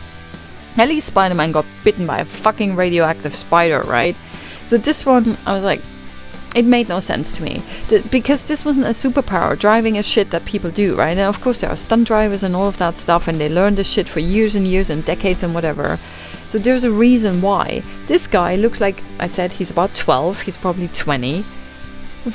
At 0.77 0.89
least 0.89 1.09
Spider 1.09 1.35
Man 1.35 1.53
got 1.53 1.67
bitten 1.85 2.07
by 2.07 2.21
a 2.21 2.25
fucking 2.25 2.77
radioactive 2.77 3.35
spider, 3.35 3.83
right? 3.83 4.17
So 4.71 4.77
this 4.77 5.05
one, 5.05 5.37
I 5.47 5.55
was 5.55 5.65
like, 5.65 5.83
it 6.55 6.65
made 6.65 6.89
no 6.89 7.01
sense 7.01 7.33
to 7.37 7.43
me 7.43 7.61
Th- 7.89 8.09
because 8.09 8.45
this 8.45 8.65
wasn't 8.65 8.87
a 8.87 8.91
superpower. 8.91 9.59
Driving 9.59 9.97
is 9.97 10.07
shit 10.07 10.31
that 10.31 10.45
people 10.45 10.71
do, 10.71 10.95
right? 10.95 11.19
And 11.19 11.19
of 11.19 11.41
course, 11.41 11.61
there 11.61 11.71
are 11.71 11.77
stunt 11.77 12.07
drivers 12.07 12.45
and 12.45 12.55
all 12.55 12.69
of 12.69 12.79
that 12.79 12.97
stuff, 12.97 13.27
and 13.27 13.41
they 13.41 13.49
learn 13.49 13.75
this 13.75 13.91
shit 13.91 14.09
for 14.09 14.21
years 14.21 14.55
and 14.55 14.69
years 14.69 14.89
and 14.89 15.05
decades 15.05 15.43
and 15.43 15.55
whatever. 15.55 15.99
So 16.47 16.61
there's 16.61 16.85
a 16.85 16.91
reason 16.93 17.43
why. 17.43 17.83
This 18.07 18.29
guy 18.29 18.55
looks 18.55 18.81
like 18.81 19.03
I 19.19 19.27
said 19.27 19.51
he's 19.51 19.73
about 19.73 19.93
12, 19.97 20.43
he's 20.43 20.57
probably 20.57 20.87
20. 20.87 21.43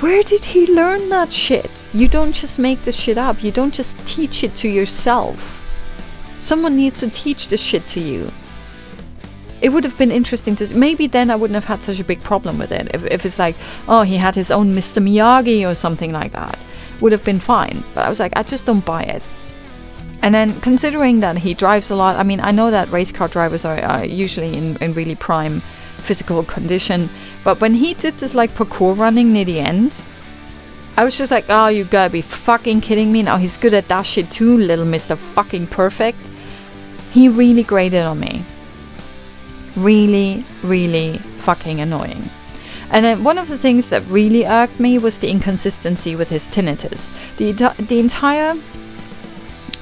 Where 0.01 0.21
did 0.21 0.43
he 0.43 0.67
learn 0.67 1.07
that 1.07 1.31
shit? 1.31 1.85
You 1.93 2.09
don't 2.09 2.33
just 2.33 2.59
make 2.59 2.83
this 2.83 2.99
shit 2.99 3.17
up, 3.17 3.45
you 3.45 3.53
don't 3.53 3.73
just 3.73 3.97
teach 4.05 4.43
it 4.43 4.55
to 4.55 4.67
yourself. 4.67 5.63
Someone 6.37 6.75
needs 6.75 6.99
to 6.99 7.09
teach 7.09 7.47
this 7.47 7.61
shit 7.61 7.87
to 7.87 8.01
you 8.01 8.29
it 9.65 9.73
would 9.73 9.83
have 9.83 9.97
been 9.97 10.11
interesting 10.11 10.55
to 10.55 10.67
see. 10.67 10.75
maybe 10.75 11.07
then 11.07 11.31
I 11.31 11.35
wouldn't 11.35 11.55
have 11.55 11.65
had 11.65 11.81
such 11.81 11.99
a 11.99 12.03
big 12.03 12.21
problem 12.21 12.59
with 12.59 12.71
it. 12.71 12.87
If, 12.93 13.03
if 13.05 13.25
it's 13.25 13.39
like, 13.39 13.55
oh, 13.87 14.03
he 14.03 14.15
had 14.15 14.35
his 14.35 14.51
own 14.51 14.75
Mr. 14.75 15.01
Miyagi 15.01 15.67
or 15.67 15.73
something 15.73 16.11
like 16.11 16.33
that, 16.33 16.59
would 17.01 17.11
have 17.11 17.23
been 17.23 17.39
fine. 17.39 17.83
But 17.95 18.05
I 18.05 18.09
was 18.09 18.19
like, 18.19 18.33
I 18.35 18.43
just 18.43 18.67
don't 18.67 18.85
buy 18.85 19.01
it. 19.01 19.23
And 20.21 20.35
then 20.35 20.61
considering 20.61 21.21
that 21.21 21.39
he 21.39 21.55
drives 21.55 21.89
a 21.89 21.95
lot, 21.95 22.15
I 22.15 22.21
mean, 22.21 22.41
I 22.41 22.51
know 22.51 22.69
that 22.69 22.91
race 22.91 23.11
car 23.11 23.27
drivers 23.27 23.65
are, 23.65 23.81
are 23.81 24.05
usually 24.05 24.55
in, 24.55 24.77
in 24.77 24.93
really 24.93 25.15
prime 25.15 25.61
physical 25.97 26.43
condition, 26.43 27.09
but 27.43 27.59
when 27.59 27.73
he 27.73 27.95
did 27.95 28.19
this 28.19 28.35
like 28.35 28.53
parkour 28.53 28.95
running 28.95 29.33
near 29.33 29.45
the 29.45 29.59
end, 29.59 29.99
I 30.95 31.03
was 31.03 31.17
just 31.17 31.31
like, 31.31 31.45
oh, 31.49 31.69
you 31.69 31.85
gotta 31.85 32.11
be 32.11 32.21
fucking 32.21 32.81
kidding 32.81 33.11
me. 33.11 33.23
Now 33.23 33.37
he's 33.37 33.57
good 33.57 33.73
at 33.73 33.87
that 33.87 34.05
shit 34.05 34.29
too, 34.29 34.57
little 34.59 34.85
Mr. 34.85 35.17
Fucking 35.17 35.67
Perfect. 35.67 36.19
He 37.13 37.29
really 37.29 37.63
grated 37.63 38.03
on 38.03 38.19
me. 38.19 38.45
Really, 39.75 40.45
really 40.63 41.17
fucking 41.17 41.81
annoying. 41.81 42.29
And 42.91 43.03
then 43.03 43.23
one 43.23 43.37
of 43.37 43.49
the 43.49 43.57
things 43.57 43.89
that 43.89 44.05
really 44.07 44.45
irked 44.45 44.79
me 44.79 44.97
was 44.97 45.17
the 45.17 45.29
inconsistency 45.29 46.15
with 46.15 46.29
his 46.29 46.47
tinnitus. 46.47 47.11
The, 47.37 47.51
the 47.83 47.99
entire 47.99 48.55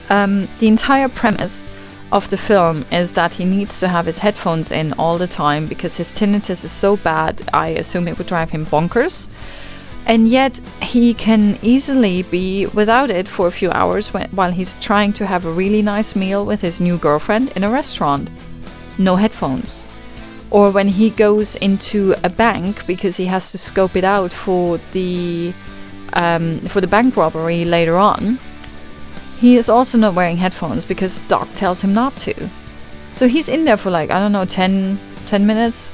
um, 0.10 0.48
the 0.60 0.68
entire 0.68 1.10
premise 1.10 1.66
of 2.12 2.30
the 2.30 2.38
film 2.38 2.86
is 2.92 3.14
that 3.14 3.34
he 3.34 3.46
needs 3.46 3.80
to 3.80 3.88
have 3.88 4.06
his 4.06 4.20
headphones 4.20 4.72
in 4.72 4.94
all 4.94 5.18
the 5.18 5.28
time 5.28 5.66
because 5.66 5.98
his 5.98 6.12
tinnitus 6.12 6.64
is 6.64 6.72
so 6.72 6.96
bad, 6.98 7.42
I 7.54 7.70
assume 7.70 8.08
it 8.08 8.18
would 8.18 8.28
drive 8.28 8.52
him 8.52 8.66
bonkers. 8.68 9.30
And 10.06 10.28
yet, 10.28 10.60
he 10.82 11.14
can 11.14 11.58
easily 11.62 12.24
be 12.24 12.68
without 12.68 13.10
it 13.10 13.28
for 13.28 13.48
a 13.48 13.52
few 13.52 13.72
hours 13.72 14.14
when, 14.14 14.30
while 14.32 14.52
he's 14.52 14.74
trying 14.76 15.14
to 15.14 15.26
have 15.26 15.46
a 15.46 15.52
really 15.52 15.82
nice 15.82 16.16
meal 16.16 16.46
with 16.46 16.62
his 16.62 16.82
new 16.82 16.98
girlfriend 16.98 17.52
in 17.56 17.64
a 17.64 17.72
restaurant. 17.72 18.30
No 18.98 19.16
headphones. 19.16 19.86
Or 20.50 20.70
when 20.70 20.88
he 20.88 21.10
goes 21.10 21.56
into 21.56 22.16
a 22.24 22.30
bank 22.30 22.86
because 22.86 23.18
he 23.18 23.26
has 23.26 23.52
to 23.52 23.58
scope 23.58 23.96
it 23.96 24.04
out 24.04 24.32
for 24.32 24.80
the 24.92 25.54
um, 26.14 26.60
for 26.68 26.80
the 26.80 26.88
bank 26.88 27.18
robbery 27.18 27.66
later 27.66 27.98
on 27.98 28.38
he 29.44 29.58
is 29.58 29.68
also 29.68 29.98
not 29.98 30.16
wearing 30.16 30.38
headphones 30.38 30.86
because 30.86 31.20
Doc 31.28 31.50
tells 31.54 31.82
him 31.82 31.94
not 31.94 32.16
to. 32.16 32.50
So 33.12 33.28
he's 33.28 33.50
in 33.50 33.66
there 33.66 33.76
for 33.76 33.92
like, 33.92 34.10
I 34.10 34.18
don't 34.18 34.32
know, 34.32 34.46
10, 34.46 34.98
10 35.26 35.46
minutes? 35.46 35.92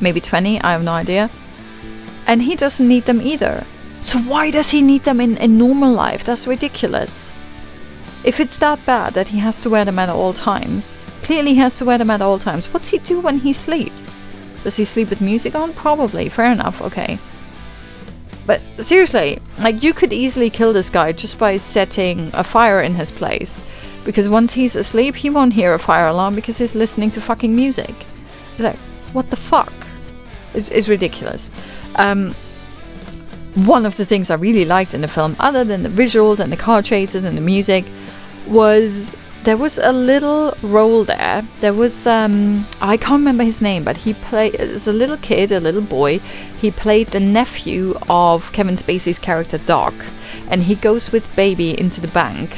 Maybe 0.00 0.20
20, 0.20 0.60
I 0.60 0.72
have 0.72 0.82
no 0.82 0.90
idea. 0.90 1.30
And 2.26 2.42
he 2.42 2.56
doesn't 2.56 2.88
need 2.88 3.04
them 3.04 3.22
either. 3.22 3.64
So 4.00 4.18
why 4.18 4.50
does 4.50 4.70
he 4.70 4.82
need 4.82 5.04
them 5.04 5.20
in, 5.20 5.38
a 5.38 5.46
normal 5.46 5.92
life? 5.92 6.24
That's 6.24 6.48
ridiculous. 6.48 7.32
If 8.24 8.40
it's 8.40 8.58
that 8.58 8.84
bad 8.84 9.14
that 9.14 9.28
he 9.28 9.38
has 9.38 9.60
to 9.60 9.70
wear 9.70 9.84
them 9.84 10.00
at 10.00 10.08
all 10.08 10.32
times, 10.32 10.96
clearly 11.24 11.54
has 11.54 11.78
to 11.78 11.84
wear 11.84 11.98
them 11.98 12.10
at 12.10 12.22
all 12.22 12.38
times. 12.38 12.66
What's 12.72 12.90
he 12.90 12.98
do 12.98 13.18
when 13.18 13.38
he 13.38 13.52
sleeps? 13.52 14.04
Does 14.62 14.76
he 14.76 14.84
sleep 14.84 15.10
with 15.10 15.20
music 15.20 15.54
on? 15.54 15.72
Probably. 15.72 16.28
Fair 16.28 16.52
enough, 16.52 16.80
okay. 16.82 17.18
But 18.46 18.60
seriously, 18.78 19.38
like 19.58 19.82
you 19.82 19.94
could 19.94 20.12
easily 20.12 20.50
kill 20.50 20.72
this 20.72 20.90
guy 20.90 21.12
just 21.12 21.38
by 21.38 21.56
setting 21.56 22.30
a 22.34 22.44
fire 22.44 22.82
in 22.82 22.94
his 22.94 23.10
place. 23.10 23.64
Because 24.04 24.28
once 24.28 24.52
he's 24.52 24.76
asleep, 24.76 25.16
he 25.16 25.30
won't 25.30 25.54
hear 25.54 25.72
a 25.72 25.78
fire 25.78 26.06
alarm 26.06 26.34
because 26.34 26.58
he's 26.58 26.74
listening 26.74 27.10
to 27.12 27.22
fucking 27.22 27.56
music. 27.56 27.94
Like, 28.58 28.76
what 29.14 29.30
the 29.30 29.36
fuck? 29.36 29.72
It's, 30.52 30.68
it's 30.68 30.88
ridiculous. 30.88 31.50
Um, 31.96 32.34
one 33.54 33.86
of 33.86 33.96
the 33.96 34.04
things 34.04 34.30
I 34.30 34.34
really 34.34 34.66
liked 34.66 34.92
in 34.92 35.00
the 35.00 35.08
film, 35.08 35.36
other 35.38 35.64
than 35.64 35.84
the 35.84 35.88
visuals 35.88 36.38
and 36.38 36.52
the 36.52 36.56
car 36.56 36.82
chases 36.82 37.24
and 37.24 37.34
the 37.34 37.40
music, 37.40 37.86
was 38.46 39.16
there 39.44 39.58
was 39.58 39.76
a 39.76 39.92
little 39.92 40.54
role 40.62 41.04
there. 41.04 41.46
There 41.60 41.74
was 41.74 42.06
um, 42.06 42.66
I 42.80 42.96
can't 42.96 43.20
remember 43.20 43.44
his 43.44 43.60
name, 43.60 43.84
but 43.84 43.98
he 43.98 44.14
played 44.14 44.56
as 44.56 44.86
a 44.86 44.92
little 44.92 45.18
kid, 45.18 45.52
a 45.52 45.60
little 45.60 45.82
boy. 45.82 46.18
He 46.60 46.70
played 46.70 47.08
the 47.08 47.20
nephew 47.20 47.96
of 48.08 48.50
Kevin 48.52 48.76
Spacey's 48.76 49.18
character 49.18 49.58
Doc, 49.58 49.94
and 50.48 50.62
he 50.62 50.74
goes 50.74 51.12
with 51.12 51.24
Baby 51.36 51.78
into 51.78 52.00
the 52.00 52.08
bank 52.08 52.56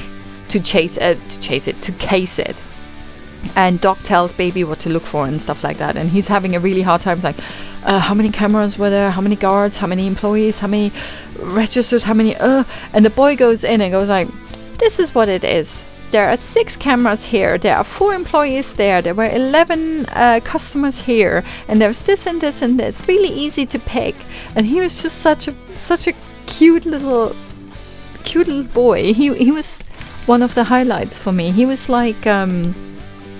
to 0.49 0.61
chase 0.61 0.97
it, 0.97 1.19
to 1.29 1.41
chase 1.41 1.67
it, 1.67 1.83
to 1.83 1.93
case 1.93 2.39
it. 2.39 2.61
And 3.57 3.81
Doc 3.81 3.99
tells 4.03 4.33
Baby 4.33 4.63
what 4.63 4.79
to 4.81 4.89
look 4.89 5.05
for 5.05 5.27
and 5.27 5.43
stuff 5.43 5.65
like 5.65 5.79
that. 5.79 5.97
And 5.97 6.11
he's 6.11 6.29
having 6.29 6.55
a 6.55 6.61
really 6.61 6.83
hard 6.83 7.01
time. 7.01 7.19
It's 7.19 7.25
like, 7.25 7.39
uh, 7.85 7.99
how 7.99 8.15
many 8.15 8.31
cameras 8.31 8.79
were 8.79 8.91
there? 8.91 9.11
How 9.11 9.21
many 9.21 9.37
guards? 9.37 9.79
How 9.79 9.87
many 9.89 10.07
employees? 10.07 10.61
How 10.61 10.69
many 10.69 10.93
registers? 11.39 12.05
How 12.05 12.15
many? 12.15 12.37
Uh? 12.37 12.65
And 12.93 13.05
the 13.05 13.11
boy 13.11 13.35
goes 13.35 13.65
in 13.65 13.81
and 13.81 13.91
goes 13.91 14.09
like, 14.09 14.29
this 14.79 15.01
is 15.01 15.15
what 15.15 15.29
it 15.29 15.43
is 15.43 15.85
there 16.11 16.29
are 16.29 16.37
six 16.37 16.77
cameras 16.77 17.27
here, 17.27 17.59
there 17.59 17.77
are 17.77 17.85
four 17.85 18.15
employees 18.15 18.75
there, 18.75 19.03
there 19.03 19.15
were 19.15 19.29
11 19.29 20.07
uh, 20.07 20.41
customers 20.45 21.01
here, 21.01 21.45
and 21.69 21.81
there's 21.81 22.01
this 22.03 22.27
and 22.27 22.41
this 22.41 22.63
and 22.63 22.79
this. 22.79 23.07
Really 23.09 23.29
easy 23.29 23.67
to 23.67 23.79
pick. 23.79 24.15
And 24.55 24.67
he 24.67 24.81
was 24.81 25.03
just 25.03 25.19
such 25.19 25.49
a 25.49 25.55
such 25.75 26.07
a 26.07 26.13
cute 26.47 26.87
little 26.87 27.35
cute 28.25 28.49
little 28.49 28.73
boy. 28.73 29.13
He 29.13 29.35
he 29.35 29.51
was 29.51 29.83
one 30.27 30.43
of 30.43 30.55
the 30.55 30.65
highlights 30.65 31.19
for 31.19 31.33
me. 31.33 31.51
He 31.51 31.67
was 31.67 31.89
like 31.89 32.27
um, 32.27 32.75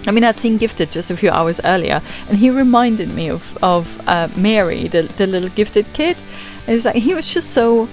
I 0.07 0.13
mean, 0.13 0.25
I'd 0.25 0.37
seen 0.37 0.57
Gifted 0.57 0.93
just 0.93 1.11
a 1.11 1.17
few 1.17 1.31
hours 1.31 1.61
earlier, 1.65 2.01
and 2.29 2.39
he 2.39 2.51
reminded 2.51 3.13
me 3.13 3.29
of 3.31 3.59
of 3.63 4.01
uh, 4.07 4.29
Mary, 4.37 4.89
the 4.89 5.03
the 5.03 5.27
little 5.27 5.51
gifted 5.51 5.93
kid. 5.93 6.17
And 6.67 6.75
it's 6.75 6.85
like 6.85 6.97
he 6.97 7.15
was 7.15 7.33
just 7.33 7.51
so 7.51 7.89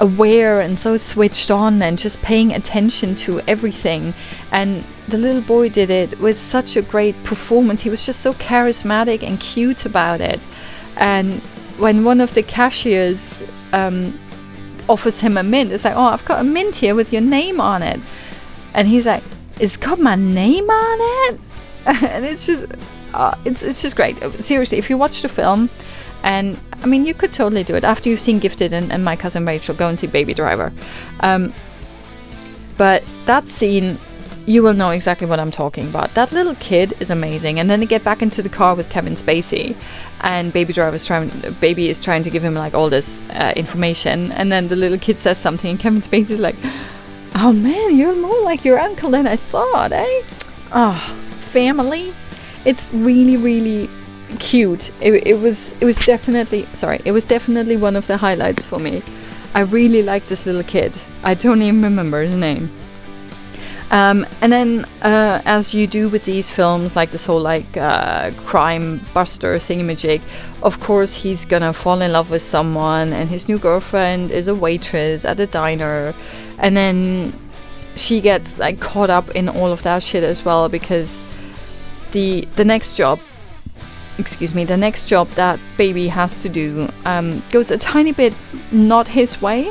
aware 0.00 0.60
and 0.60 0.78
so 0.78 0.96
switched 0.96 1.50
on 1.50 1.82
and 1.82 1.98
just 1.98 2.20
paying 2.22 2.52
attention 2.52 3.14
to 3.16 3.40
everything. 3.42 4.14
And 4.52 4.84
the 5.08 5.18
little 5.18 5.42
boy 5.42 5.68
did 5.68 5.90
it 5.90 6.18
with 6.20 6.36
such 6.36 6.76
a 6.76 6.82
great 6.82 7.22
performance. 7.24 7.82
He 7.82 7.90
was 7.90 8.04
just 8.06 8.20
so 8.20 8.32
charismatic 8.34 9.22
and 9.22 9.40
cute 9.40 9.84
about 9.84 10.20
it. 10.20 10.40
And 10.96 11.40
when 11.78 12.04
one 12.04 12.20
of 12.20 12.34
the 12.34 12.42
cashiers 12.42 13.42
um, 13.72 14.18
offers 14.88 15.20
him 15.20 15.36
a 15.36 15.42
mint, 15.42 15.72
it's 15.72 15.84
like, 15.84 15.96
oh, 15.96 16.06
I've 16.06 16.24
got 16.24 16.40
a 16.40 16.44
mint 16.44 16.76
here 16.76 16.94
with 16.94 17.12
your 17.12 17.22
name 17.22 17.60
on 17.60 17.82
it. 17.82 18.00
And 18.74 18.86
he's 18.86 19.06
like, 19.06 19.22
it's 19.60 19.76
got 19.76 19.98
my 19.98 20.14
name 20.14 20.68
on 20.68 20.98
it? 21.34 21.40
and 21.86 22.24
it's 22.24 22.46
just, 22.46 22.66
uh, 23.14 23.34
it's, 23.44 23.62
it's 23.62 23.82
just 23.82 23.96
great. 23.96 24.16
Seriously, 24.42 24.78
if 24.78 24.90
you 24.90 24.98
watch 24.98 25.22
the 25.22 25.28
film, 25.28 25.70
and 26.22 26.58
I 26.82 26.86
mean, 26.86 27.04
you 27.04 27.14
could 27.14 27.32
totally 27.32 27.64
do 27.64 27.74
it 27.74 27.84
after 27.84 28.08
you've 28.08 28.20
seen 28.20 28.38
Gifted 28.38 28.72
and, 28.72 28.92
and 28.92 29.04
My 29.04 29.16
Cousin 29.16 29.44
Rachel. 29.46 29.74
Go 29.74 29.88
and 29.88 29.98
see 29.98 30.06
Baby 30.06 30.34
Driver. 30.34 30.72
Um, 31.20 31.52
but 32.76 33.02
that 33.26 33.48
scene, 33.48 33.98
you 34.46 34.62
will 34.62 34.72
know 34.72 34.90
exactly 34.90 35.26
what 35.26 35.40
I'm 35.40 35.50
talking 35.50 35.88
about. 35.88 36.14
That 36.14 36.32
little 36.32 36.54
kid 36.56 36.94
is 37.00 37.10
amazing, 37.10 37.58
and 37.58 37.68
then 37.68 37.80
they 37.80 37.86
get 37.86 38.04
back 38.04 38.22
into 38.22 38.40
the 38.40 38.48
car 38.48 38.74
with 38.74 38.88
Kevin 38.88 39.14
Spacey, 39.14 39.76
and 40.20 40.52
Baby 40.52 40.72
Driver 40.72 40.96
is 40.96 41.04
trying, 41.04 41.30
Baby 41.60 41.88
is 41.88 41.98
trying 41.98 42.22
to 42.22 42.30
give 42.30 42.42
him 42.42 42.54
like 42.54 42.74
all 42.74 42.88
this 42.88 43.20
uh, 43.30 43.52
information, 43.56 44.32
and 44.32 44.50
then 44.50 44.68
the 44.68 44.76
little 44.76 44.98
kid 44.98 45.18
says 45.18 45.38
something, 45.38 45.72
and 45.72 45.80
Kevin 45.80 46.00
Spacey's 46.00 46.40
like, 46.40 46.56
"Oh 47.34 47.52
man, 47.52 47.96
you're 47.96 48.16
more 48.16 48.40
like 48.42 48.64
your 48.64 48.78
uncle 48.78 49.10
than 49.10 49.26
I 49.26 49.36
thought, 49.36 49.92
eh?" 49.92 50.22
Oh, 50.72 50.98
family. 51.30 52.12
It's 52.64 52.92
really, 52.92 53.36
really 53.36 53.88
cute. 54.38 54.90
It, 55.00 55.26
it 55.26 55.40
was 55.40 55.72
it 55.80 55.84
was 55.84 55.96
definitely 55.98 56.66
sorry. 56.72 57.00
It 57.04 57.12
was 57.12 57.24
definitely 57.24 57.76
one 57.76 57.96
of 57.96 58.06
the 58.06 58.16
highlights 58.16 58.64
for 58.64 58.78
me. 58.78 59.02
I 59.54 59.60
really 59.60 60.02
liked 60.02 60.28
this 60.28 60.46
little 60.46 60.62
kid. 60.62 60.96
I 61.22 61.34
don't 61.34 61.62
even 61.62 61.82
remember 61.82 62.22
his 62.22 62.34
name. 62.34 62.70
Um, 63.90 64.26
and 64.42 64.52
then, 64.52 64.84
uh, 65.00 65.40
as 65.46 65.72
you 65.72 65.86
do 65.86 66.10
with 66.10 66.24
these 66.24 66.50
films, 66.50 66.94
like 66.94 67.10
this 67.10 67.24
whole 67.24 67.40
like 67.40 67.76
uh, 67.76 68.32
crime 68.44 69.00
buster 69.14 69.54
thingamajig, 69.56 70.20
of 70.62 70.78
course 70.80 71.14
he's 71.14 71.46
gonna 71.46 71.72
fall 71.72 72.02
in 72.02 72.12
love 72.12 72.30
with 72.30 72.42
someone, 72.42 73.14
and 73.14 73.30
his 73.30 73.48
new 73.48 73.58
girlfriend 73.58 74.30
is 74.30 74.46
a 74.46 74.54
waitress 74.54 75.24
at 75.24 75.40
a 75.40 75.46
diner, 75.46 76.12
and 76.58 76.76
then 76.76 77.32
she 77.96 78.20
gets 78.20 78.58
like 78.58 78.78
caught 78.78 79.08
up 79.08 79.30
in 79.30 79.48
all 79.48 79.72
of 79.72 79.82
that 79.84 80.02
shit 80.02 80.22
as 80.22 80.44
well 80.44 80.68
because 80.68 81.24
the 82.12 82.46
the 82.56 82.64
next 82.64 82.94
job 82.94 83.18
excuse 84.18 84.54
me, 84.54 84.64
the 84.64 84.76
next 84.76 85.08
job 85.08 85.30
that 85.30 85.58
baby 85.76 86.08
has 86.08 86.42
to 86.42 86.48
do 86.48 86.88
um, 87.04 87.42
goes 87.50 87.70
a 87.70 87.78
tiny 87.78 88.12
bit 88.12 88.34
not 88.72 89.08
his 89.08 89.40
way. 89.40 89.70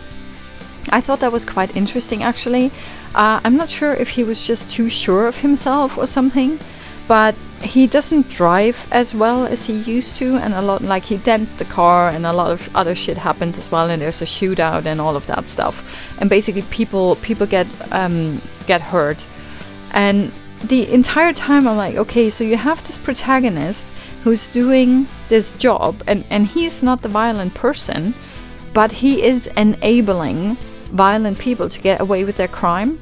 I 0.90 1.02
thought 1.02 1.20
that 1.20 1.32
was 1.32 1.46
quite 1.46 1.76
interesting 1.76 2.24
actually. 2.24 2.72
Uh, 3.14 3.42
I'm 3.44 3.58
not 3.58 3.70
sure 3.70 3.94
if 3.94 4.10
he 4.10 4.24
was 4.24 4.48
just 4.48 4.70
too 4.70 4.90
sure 4.90 5.28
of 5.28 5.38
himself 5.38 5.98
or 5.98 6.08
something, 6.08 6.60
but 7.08 7.36
he 7.62 7.88
doesn't 7.88 8.30
drive 8.30 8.88
as 8.92 9.16
well 9.16 9.46
as 9.46 9.66
he 9.66 9.74
used 9.74 10.16
to, 10.18 10.36
and 10.38 10.54
a 10.54 10.62
lot 10.62 10.84
like 10.84 11.06
he 11.06 11.18
dents 11.18 11.56
the 11.56 11.66
car, 11.66 12.10
and 12.10 12.26
a 12.26 12.34
lot 12.34 12.52
of 12.52 12.74
other 12.76 12.94
shit 12.94 13.18
happens 13.18 13.58
as 13.58 13.72
well, 13.72 13.90
and 13.90 14.02
there's 14.02 14.22
a 14.22 14.26
shootout 14.26 14.86
and 14.86 15.02
all 15.02 15.16
of 15.16 15.26
that 15.28 15.48
stuff, 15.48 16.16
and 16.20 16.30
basically 16.30 16.62
people 16.64 17.16
people 17.18 17.48
get 17.48 17.68
um, 17.92 18.42
get 18.68 18.82
hurt, 18.82 19.26
and 19.92 20.32
the 20.64 20.92
entire 20.92 21.34
time 21.34 21.68
I'm 21.68 21.78
like, 21.78 21.96
okay, 21.96 22.30
so 22.30 22.44
you 22.44 22.58
have 22.58 22.84
this 22.84 22.98
protagonist 22.98 23.92
who's 24.24 24.48
doing 24.48 25.08
this 25.30 25.52
job, 25.52 26.04
and, 26.08 26.26
and 26.30 26.48
he's 26.48 26.84
not 26.84 27.02
the 27.02 27.10
violent 27.10 27.54
person, 27.54 28.14
but 28.74 28.92
he 28.92 29.24
is 29.24 29.48
enabling 29.58 30.56
violent 30.92 31.40
people 31.40 31.70
to 31.70 31.82
get 31.82 32.02
away 32.02 32.24
with 32.24 32.38
their 32.38 32.48
crime. 32.48 33.00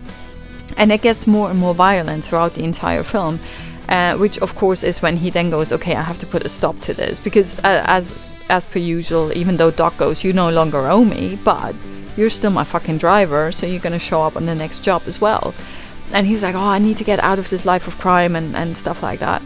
And 0.77 0.91
it 0.91 1.01
gets 1.01 1.25
more 1.25 1.49
and 1.49 1.59
more 1.59 1.73
violent 1.73 2.25
throughout 2.25 2.53
the 2.53 2.63
entire 2.63 3.03
film, 3.03 3.39
uh, 3.87 4.17
which 4.17 4.37
of 4.39 4.55
course 4.55 4.83
is 4.83 5.01
when 5.01 5.17
he 5.17 5.29
then 5.29 5.49
goes, 5.49 5.71
okay, 5.71 5.95
I 5.95 6.01
have 6.01 6.19
to 6.19 6.25
put 6.25 6.45
a 6.45 6.49
stop 6.49 6.79
to 6.81 6.93
this 6.93 7.19
because 7.19 7.59
uh, 7.59 7.83
as 7.85 8.13
as 8.49 8.65
per 8.65 8.79
usual, 8.79 9.35
even 9.35 9.57
though 9.57 9.71
Doc 9.71 9.97
goes, 9.97 10.23
you 10.23 10.31
no 10.31 10.49
longer 10.49 10.87
owe 10.87 11.03
me, 11.03 11.39
but 11.43 11.73
you're 12.15 12.29
still 12.29 12.51
my 12.51 12.63
fucking 12.63 12.97
driver, 12.97 13.51
so 13.51 13.65
you're 13.65 13.79
gonna 13.79 13.99
show 13.99 14.21
up 14.21 14.35
on 14.35 14.45
the 14.45 14.55
next 14.55 14.79
job 14.79 15.01
as 15.07 15.19
well. 15.19 15.53
And 16.11 16.27
he's 16.27 16.43
like, 16.43 16.55
oh, 16.55 16.59
I 16.59 16.79
need 16.79 16.97
to 16.97 17.03
get 17.03 17.19
out 17.19 17.39
of 17.39 17.49
this 17.49 17.65
life 17.65 17.87
of 17.87 17.97
crime 17.97 18.35
and, 18.35 18.55
and 18.55 18.77
stuff 18.77 19.01
like 19.01 19.19
that. 19.19 19.41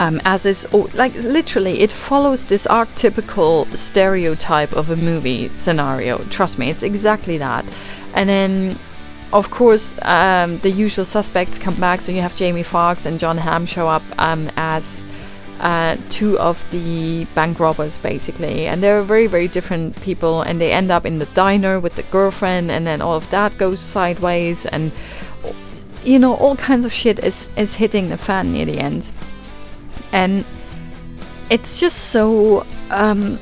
Um, 0.00 0.20
as 0.24 0.46
is 0.46 0.66
like 0.94 1.14
literally, 1.16 1.80
it 1.80 1.90
follows 1.90 2.44
this 2.44 2.66
archetypical 2.66 3.74
stereotype 3.76 4.72
of 4.72 4.90
a 4.90 4.96
movie 4.96 5.50
scenario. 5.56 6.18
Trust 6.30 6.58
me, 6.58 6.70
it's 6.70 6.82
exactly 6.82 7.38
that. 7.38 7.64
And 8.14 8.28
then, 8.28 8.78
of 9.32 9.50
course, 9.50 9.94
um, 10.02 10.58
the 10.58 10.70
usual 10.70 11.04
suspects 11.04 11.58
come 11.58 11.74
back. 11.76 12.00
So 12.00 12.12
you 12.12 12.20
have 12.20 12.36
Jamie 12.36 12.62
Foxx 12.62 13.06
and 13.06 13.18
Jon 13.18 13.38
Hamm 13.38 13.66
show 13.66 13.88
up 13.88 14.02
um, 14.18 14.50
as 14.56 15.04
uh, 15.60 15.96
two 16.08 16.38
of 16.38 16.64
the 16.70 17.24
bank 17.34 17.58
robbers 17.58 17.98
basically 17.98 18.66
and 18.66 18.82
they're 18.82 19.02
very 19.02 19.26
very 19.26 19.48
different 19.48 20.00
people 20.02 20.42
and 20.42 20.60
they 20.60 20.72
end 20.72 20.90
up 20.90 21.04
in 21.04 21.18
the 21.18 21.26
diner 21.26 21.80
with 21.80 21.96
the 21.96 22.02
girlfriend 22.04 22.70
and 22.70 22.86
then 22.86 23.02
all 23.02 23.16
of 23.16 23.28
that 23.30 23.58
goes 23.58 23.80
sideways 23.80 24.66
and 24.66 24.92
you 26.04 26.18
know 26.18 26.34
all 26.36 26.54
kinds 26.56 26.84
of 26.84 26.92
shit 26.92 27.18
is 27.24 27.50
is 27.56 27.74
hitting 27.74 28.08
the 28.08 28.16
fan 28.16 28.52
near 28.52 28.64
the 28.64 28.78
end 28.78 29.10
and 30.12 30.44
it's 31.50 31.80
just 31.80 32.10
so 32.10 32.66
um 32.90 33.38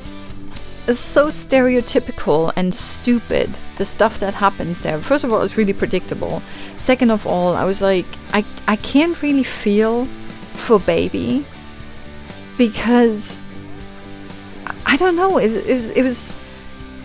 so 0.89 1.27
stereotypical 1.29 2.53
and 2.55 2.75
stupid 2.75 3.59
the 3.77 3.85
stuff 3.85 4.19
that 4.21 4.35
happens 4.35 4.81
there 4.81 5.01
first 5.01 5.25
of 5.25 5.33
all 5.33 5.43
it's 5.43 5.57
really 5.57 5.73
predictable 5.73 6.41
second 6.77 7.11
of 7.11 7.27
all 7.27 7.55
i 7.55 7.65
was 7.65 7.83
like 7.83 8.07
i 8.33 8.45
i 8.69 8.77
can't 8.77 9.21
really 9.23 9.43
feel 9.43 10.07
for 10.55 10.79
baby 10.79 11.45
because 12.57 13.47
I 14.87 14.97
don't 14.97 15.17
know. 15.17 15.39
It, 15.39 15.57
it, 15.57 15.97
it 15.97 16.03
was 16.03 16.33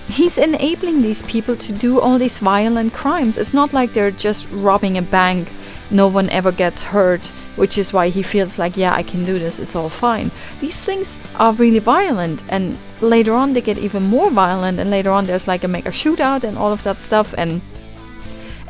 he's 0.08 0.38
enabling 0.38 1.02
these 1.02 1.24
people 1.24 1.56
to 1.56 1.74
do 1.74 2.00
all 2.00 2.18
these 2.18 2.38
violent 2.40 2.94
crimes. 2.94 3.38
It's 3.38 3.54
not 3.54 3.74
like 3.74 3.94
they're 3.94 4.12
just 4.12 4.50
robbing 4.52 4.98
a 4.98 5.02
bank. 5.02 5.52
No 5.90 6.08
one 6.08 6.30
ever 6.30 6.52
gets 6.52 6.84
hurt, 6.84 7.30
which 7.56 7.78
is 7.78 7.94
why 7.94 8.10
he 8.10 8.24
feels 8.24 8.58
like, 8.58 8.78
yeah, 8.78 8.94
I 8.94 9.04
can 9.04 9.26
do 9.26 9.40
this. 9.40 9.60
It's 9.60 9.76
all 9.76 9.90
fine. 9.90 10.32
These 10.60 10.86
things 10.86 11.20
are 11.38 11.54
really 11.54 11.80
violent, 11.80 12.44
and 12.50 12.78
later 13.02 13.34
on 13.34 13.54
they 13.54 13.62
get 13.62 13.78
even 13.78 14.04
more 14.04 14.30
violent. 14.30 14.80
And 14.80 14.90
later 14.90 15.12
on 15.12 15.26
there's 15.26 15.48
like 15.48 15.64
a 15.64 15.68
mega 15.68 15.90
shootout 15.90 16.44
and 16.44 16.58
all 16.58 16.72
of 16.72 16.84
that 16.84 17.02
stuff. 17.02 17.34
And 17.38 17.62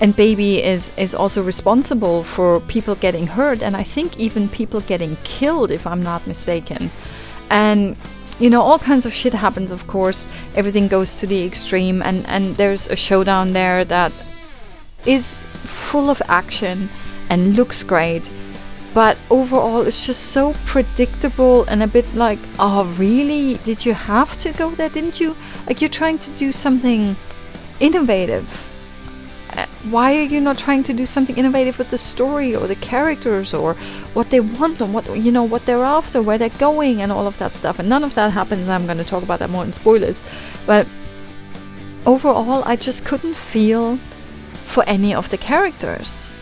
and 0.01 0.15
baby 0.15 0.61
is 0.61 0.91
is 0.97 1.13
also 1.13 1.43
responsible 1.43 2.23
for 2.23 2.59
people 2.61 2.95
getting 2.95 3.27
hurt 3.27 3.61
and 3.61 3.77
i 3.77 3.83
think 3.83 4.17
even 4.17 4.49
people 4.49 4.81
getting 4.81 5.15
killed 5.23 5.69
if 5.69 5.85
i'm 5.85 6.01
not 6.01 6.25
mistaken 6.25 6.89
and 7.51 7.95
you 8.39 8.49
know 8.49 8.61
all 8.61 8.79
kinds 8.79 9.05
of 9.05 9.13
shit 9.13 9.33
happens 9.33 9.71
of 9.71 9.85
course 9.85 10.27
everything 10.55 10.87
goes 10.87 11.15
to 11.17 11.27
the 11.27 11.45
extreme 11.45 12.01
and 12.01 12.25
and 12.25 12.57
there's 12.57 12.87
a 12.89 12.95
showdown 12.95 13.53
there 13.53 13.85
that 13.85 14.11
is 15.05 15.43
full 15.53 16.09
of 16.09 16.21
action 16.27 16.89
and 17.29 17.55
looks 17.55 17.83
great 17.83 18.29
but 18.93 19.17
overall 19.29 19.81
it's 19.81 20.05
just 20.05 20.31
so 20.31 20.53
predictable 20.65 21.63
and 21.65 21.81
a 21.81 21.87
bit 21.87 22.13
like 22.13 22.39
oh 22.59 22.85
really? 22.97 23.55
Did 23.63 23.85
you 23.85 23.93
have 23.93 24.37
to 24.39 24.51
go 24.51 24.71
there? 24.71 24.89
Didn't 24.89 25.19
you? 25.19 25.35
Like 25.67 25.81
you're 25.81 25.89
trying 25.89 26.19
to 26.19 26.31
do 26.31 26.51
something 26.51 27.15
innovative. 27.79 28.67
Uh, 29.51 29.65
why 29.89 30.15
are 30.15 30.23
you 30.23 30.39
not 30.39 30.57
trying 30.57 30.83
to 30.83 30.93
do 30.93 31.05
something 31.05 31.37
innovative 31.37 31.77
with 31.77 31.89
the 31.89 31.97
story 31.97 32.55
or 32.55 32.67
the 32.67 32.75
characters 32.75 33.53
or 33.53 33.73
what 34.13 34.29
they 34.29 34.39
want 34.39 34.79
and 34.81 34.93
what 34.93 35.05
you 35.17 35.31
know 35.31 35.43
what 35.43 35.65
they're 35.65 35.83
after 35.83 36.21
where 36.21 36.37
they're 36.37 36.49
going 36.49 37.01
and 37.01 37.11
all 37.11 37.27
of 37.27 37.37
that 37.37 37.55
stuff? 37.55 37.79
And 37.79 37.87
none 37.87 38.03
of 38.03 38.13
that 38.15 38.31
happens 38.31 38.67
i'm 38.67 38.85
going 38.85 38.97
to 38.97 39.03
talk 39.03 39.23
about 39.23 39.39
that 39.39 39.49
more 39.49 39.63
in 39.63 39.71
spoilers. 39.71 40.21
But 40.65 40.87
overall 42.05 42.63
i 42.65 42.75
just 42.75 43.05
couldn't 43.05 43.35
feel 43.35 43.97
for 44.53 44.83
any 44.85 45.13
of 45.13 45.29
the 45.29 45.37
characters 45.37 46.33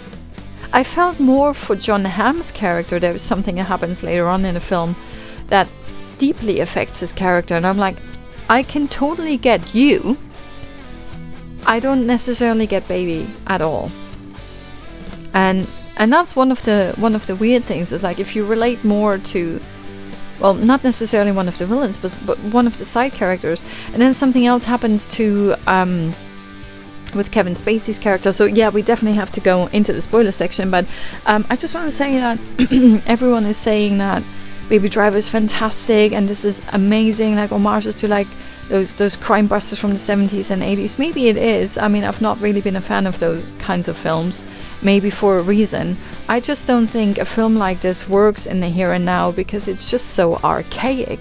i 0.74 0.84
felt 0.84 1.20
more 1.20 1.54
for 1.54 1.76
Jon 1.76 2.06
Hamm's 2.06 2.52
character. 2.52 3.00
There 3.00 3.14
is 3.14 3.22
something 3.22 3.56
that 3.56 3.66
happens 3.66 4.04
later 4.04 4.28
on 4.28 4.46
in 4.46 4.54
the 4.54 4.60
film 4.60 4.96
that 5.48 5.68
deeply 6.18 6.60
affects 6.60 7.00
his 7.00 7.14
character 7.14 7.56
and 7.56 7.66
i'm 7.66 7.78
like 7.78 7.96
i 8.50 8.64
can 8.64 8.88
totally 8.88 9.38
get 9.38 9.74
you. 9.74 10.18
I 11.66 11.80
don't 11.80 12.08
necessarily 12.08 12.66
get 12.68 12.88
baby 12.88 13.28
at 13.48 13.62
all. 13.62 13.92
And 15.34 15.68
and 15.98 16.12
that's 16.12 16.36
one 16.36 16.52
of 16.52 16.64
the 16.64 16.94
one 16.98 17.16
of 17.16 17.26
the 17.26 17.36
weird 17.36 17.64
things 17.66 17.92
is 17.92 18.02
like 18.04 18.20
if 18.20 18.36
you 18.36 18.46
relate 18.46 18.84
more 18.84 19.18
to 19.18 19.62
well, 20.40 20.54
not 20.54 20.86
necessarily 20.86 21.34
one 21.34 21.50
of 21.50 21.58
the 21.58 21.66
villains, 21.66 21.98
but 21.98 22.16
but 22.26 22.38
one 22.40 22.66
of 22.66 22.78
the 22.78 22.86
side 22.86 23.12
characters, 23.12 23.64
and 23.92 24.02
then 24.02 24.14
something 24.14 24.46
else 24.46 24.64
happens 24.64 25.06
to 25.08 25.56
um 25.68 26.14
with 27.16 27.32
Kevin 27.32 27.54
Spacey's 27.54 28.00
character. 28.00 28.32
So 28.32 28.46
yeah, 28.46 28.70
we 28.70 28.82
definitely 28.82 29.18
have 29.18 29.32
to 29.34 29.40
go 29.40 29.68
into 29.68 29.94
the 29.94 30.02
spoiler 30.02 30.32
section, 30.32 30.72
but 30.72 30.86
um, 31.26 31.46
I 31.50 31.56
just 31.56 31.74
want 31.74 31.86
to 31.90 31.96
say 31.96 32.16
that 32.16 32.40
everyone 33.08 33.46
is 33.46 33.58
saying 33.58 33.98
that 33.98 34.24
Baby 34.70 34.88
Driver 34.88 35.18
is 35.18 35.28
fantastic 35.28 36.14
and 36.14 36.28
this 36.28 36.46
is 36.46 36.62
amazing, 36.74 37.36
like 37.36 37.50
homages 37.50 37.96
to 37.96 38.08
like 38.08 38.28
those 38.70 38.94
those 38.96 39.16
crime 39.16 39.48
busters 39.48 39.80
from 39.80 39.90
the 39.90 39.96
70s 39.98 40.52
and 40.52 40.62
80s. 40.62 41.00
Maybe 41.00 41.28
it 41.28 41.38
is. 41.38 41.78
I 41.78 41.88
mean, 41.88 42.04
I've 42.04 42.22
not 42.22 42.40
really 42.40 42.62
been 42.62 42.76
a 42.76 42.82
fan 42.82 43.08
of 43.08 43.20
those 43.20 43.52
kinds 43.58 43.88
of 43.88 43.98
films. 43.98 44.44
Maybe 44.82 45.10
for 45.10 45.40
a 45.40 45.42
reason. 45.42 45.98
I 46.30 46.40
just 46.40 46.68
don't 46.68 46.88
think 46.88 47.18
a 47.18 47.26
film 47.26 47.56
like 47.56 47.82
this 47.82 48.08
works 48.08 48.46
in 48.46 48.60
the 48.62 48.70
here 48.70 48.94
and 48.94 49.04
now 49.04 49.32
because 49.32 49.68
it's 49.68 49.90
just 49.90 50.12
so 50.12 50.36
archaic. 50.38 51.20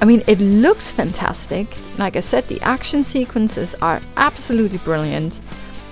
I 0.00 0.04
mean, 0.04 0.22
it 0.26 0.40
looks 0.40 0.90
fantastic. 0.90 1.66
Like 1.98 2.16
I 2.16 2.20
said, 2.20 2.46
the 2.46 2.60
action 2.60 3.02
sequences 3.02 3.74
are 3.82 4.00
absolutely 4.16 4.78
brilliant. 4.78 5.40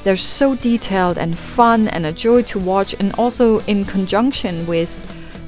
They're 0.04 0.16
so 0.16 0.54
detailed 0.54 1.18
and 1.18 1.36
fun 1.36 1.88
and 1.88 2.06
a 2.06 2.12
joy 2.12 2.42
to 2.42 2.60
watch, 2.60 2.94
and 3.00 3.12
also 3.14 3.58
in 3.62 3.84
conjunction 3.84 4.64
with 4.66 4.92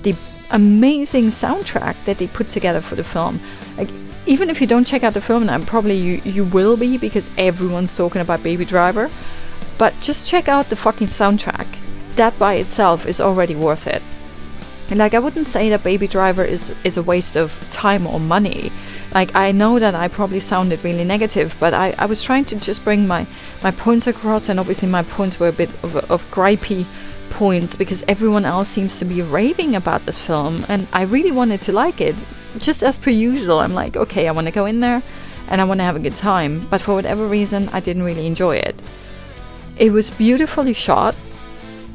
the 0.03 0.17
amazing 0.51 1.27
soundtrack 1.27 1.95
that 2.05 2.19
they 2.19 2.27
put 2.27 2.49
together 2.49 2.81
for 2.81 2.97
the 2.97 3.05
film. 3.05 3.41
Like, 3.77 3.91
even 4.27 4.51
if 4.51 4.61
you 4.61 4.67
don't 4.67 4.87
check 4.87 5.05
out 5.05 5.15
the 5.15 5.21
film, 5.21 5.43
and 5.43 5.51
I'm 5.51 5.65
probably 5.65 5.97
you, 5.97 6.21
you 6.25 6.45
will 6.45 6.77
be 6.77 6.99
because 6.99 7.31
everyone's 7.39 7.97
talking 7.97 8.21
about 8.21 8.43
Baby 8.43 8.65
Driver, 8.65 9.11
but 9.79 9.95
just 10.01 10.29
check 10.29 10.49
out 10.49 10.67
the 10.69 10.77
fucking 10.77 11.07
soundtrack. 11.07 11.67
That 12.17 12.37
by 12.39 12.55
itself 12.55 13.07
is 13.07 13.21
already 13.21 13.55
worth 13.55 13.87
it. 13.87 14.03
Like 14.91 15.15
I 15.15 15.19
wouldn't 15.19 15.47
say 15.47 15.69
that 15.71 15.85
Baby 15.85 16.09
Driver 16.09 16.45
is 16.45 16.75
is 16.85 16.97
a 16.97 17.03
waste 17.03 17.37
of 17.37 17.53
time 17.71 18.07
or 18.07 18.19
money. 18.19 18.71
Like 19.15 19.35
I 19.35 19.53
know 19.53 19.79
that 19.79 19.95
I 19.95 20.09
probably 20.09 20.41
sounded 20.41 20.85
really 20.85 21.05
negative, 21.05 21.57
but 21.61 21.73
I, 21.75 21.95
I 21.99 22.07
was 22.07 22.23
trying 22.23 22.45
to 22.47 22.57
just 22.57 22.85
bring 22.85 23.07
my, 23.07 23.27
my 23.63 23.71
points 23.71 24.07
across 24.07 24.49
and 24.49 24.61
obviously 24.61 24.89
my 24.89 25.03
points 25.03 25.41
were 25.41 25.49
a 25.49 25.53
bit 25.53 25.71
of, 25.83 25.97
of 26.11 26.31
gripey 26.31 26.85
points 27.31 27.77
because 27.77 28.05
everyone 28.07 28.45
else 28.45 28.69
seems 28.69 28.99
to 28.99 29.05
be 29.05 29.23
raving 29.23 29.75
about 29.75 30.03
this 30.03 30.21
film 30.21 30.65
and 30.69 30.87
I 30.93 31.03
really 31.03 31.33
wanted 31.33 31.63
to 31.63 31.73
like 31.73 32.01
it 32.01 32.15
just 32.59 32.83
as 32.83 32.99
per 32.99 33.11
usual, 33.11 33.59
I'm 33.61 33.75
like, 33.75 33.97
okay, 33.97 34.29
I 34.29 34.33
want 34.33 34.47
to 34.47 34.53
go 34.53 34.67
in 34.67 34.81
there 34.81 35.03
and 35.49 35.61
I 35.61 35.65
want 35.65 35.81
to 35.81 35.85
have 35.85 35.97
a 35.97 36.01
good 36.01 36.15
time. 36.15 36.67
But 36.69 36.81
for 36.81 36.95
whatever 36.95 37.27
reason, 37.27 37.69
I 37.71 37.81
didn't 37.81 38.03
really 38.03 38.27
enjoy 38.27 38.57
it. 38.57 38.81
It 39.77 39.93
was 39.93 40.11
beautifully 40.11 40.73
shot 40.75 41.15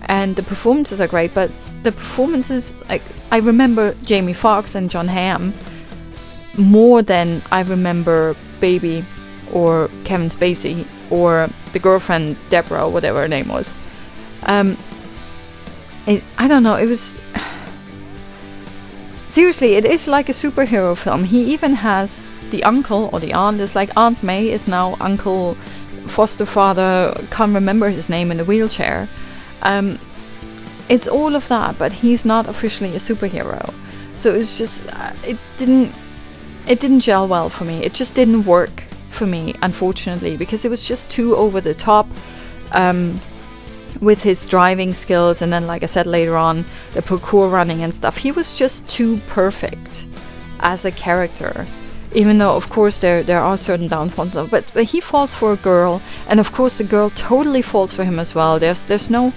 and 0.03 0.35
the 0.35 0.43
performances 0.43 1.01
are 1.01 1.07
great, 1.07 1.33
but 1.33 1.51
the 1.83 1.91
performances, 1.91 2.75
like, 2.89 3.01
I 3.31 3.37
remember 3.37 3.93
Jamie 4.03 4.33
Foxx 4.33 4.75
and 4.75 4.89
Jon 4.89 5.07
Hamm 5.07 5.53
more 6.57 7.01
than 7.01 7.41
I 7.51 7.61
remember 7.61 8.35
Baby 8.59 9.03
or 9.51 9.89
Kevin 10.03 10.29
Spacey 10.29 10.85
or 11.09 11.49
the 11.73 11.79
girlfriend 11.79 12.37
Deborah, 12.49 12.89
whatever 12.89 13.21
her 13.21 13.27
name 13.27 13.47
was. 13.49 13.77
Um, 14.43 14.77
it, 16.07 16.23
I 16.37 16.47
don't 16.47 16.63
know, 16.63 16.75
it 16.75 16.87
was 16.87 17.17
Seriously, 19.29 19.73
it 19.73 19.85
is 19.85 20.07
like 20.07 20.29
a 20.29 20.31
superhero 20.31 20.95
film. 20.95 21.23
He 21.23 21.53
even 21.53 21.73
has 21.73 22.31
the 22.51 22.63
uncle 22.63 23.09
or 23.11 23.19
the 23.19 23.33
aunt 23.33 23.59
It's 23.59 23.75
like 23.75 23.89
Aunt 23.97 24.21
May 24.21 24.51
is 24.51 24.67
now 24.67 24.95
Uncle 24.99 25.55
foster 26.05 26.45
father, 26.45 27.13
can't 27.31 27.53
remember 27.53 27.89
his 27.89 28.09
name 28.09 28.29
in 28.29 28.37
the 28.37 28.45
wheelchair. 28.45 29.07
Um, 29.63 29.97
it's 30.89 31.07
all 31.07 31.35
of 31.35 31.47
that, 31.47 31.77
but 31.77 31.93
he's 31.93 32.25
not 32.25 32.47
officially 32.47 32.91
a 32.91 32.99
superhero. 32.99 33.73
So 34.15 34.33
it's 34.33 34.57
just 34.57 34.85
uh, 34.93 35.13
it 35.25 35.37
didn't 35.57 35.93
it 36.67 36.79
didn't 36.79 37.01
gel 37.01 37.27
well 37.27 37.49
for 37.49 37.65
me. 37.65 37.83
It 37.83 37.93
just 37.93 38.15
didn't 38.15 38.45
work 38.45 38.83
for 39.09 39.25
me, 39.25 39.55
unfortunately, 39.61 40.37
because 40.37 40.65
it 40.65 40.69
was 40.69 40.87
just 40.87 41.09
too 41.09 41.35
over 41.35 41.61
the 41.61 41.73
top. 41.73 42.07
Um, 42.71 43.19
with 44.01 44.23
his 44.23 44.43
driving 44.43 44.91
skills 44.91 45.41
and 45.41 45.53
then 45.53 45.67
like 45.67 45.83
I 45.83 45.85
said 45.85 46.07
later 46.07 46.35
on 46.35 46.65
the 46.93 47.03
parkour 47.03 47.51
running 47.51 47.83
and 47.83 47.93
stuff 47.93 48.17
he 48.17 48.31
was 48.31 48.57
just 48.57 48.87
too 48.89 49.17
perfect 49.27 50.07
as 50.61 50.83
a 50.83 50.91
character 50.91 51.67
even 52.11 52.37
though 52.39 52.55
of 52.55 52.69
course 52.69 52.97
there 52.97 53.21
there 53.21 53.39
are 53.39 53.55
certain 53.55 53.87
downfalls 53.87 54.35
but, 54.49 54.65
but 54.73 54.85
he 54.85 54.99
falls 54.99 55.35
for 55.35 55.53
a 55.53 55.57
girl 55.57 56.01
and 56.27 56.39
of 56.39 56.51
course 56.51 56.79
the 56.79 56.83
girl 56.83 57.11
totally 57.11 57.61
falls 57.61 57.93
for 57.93 58.03
him 58.03 58.17
as 58.17 58.33
well 58.33 58.57
there's 58.57 58.83
there's 58.83 59.11
no 59.11 59.31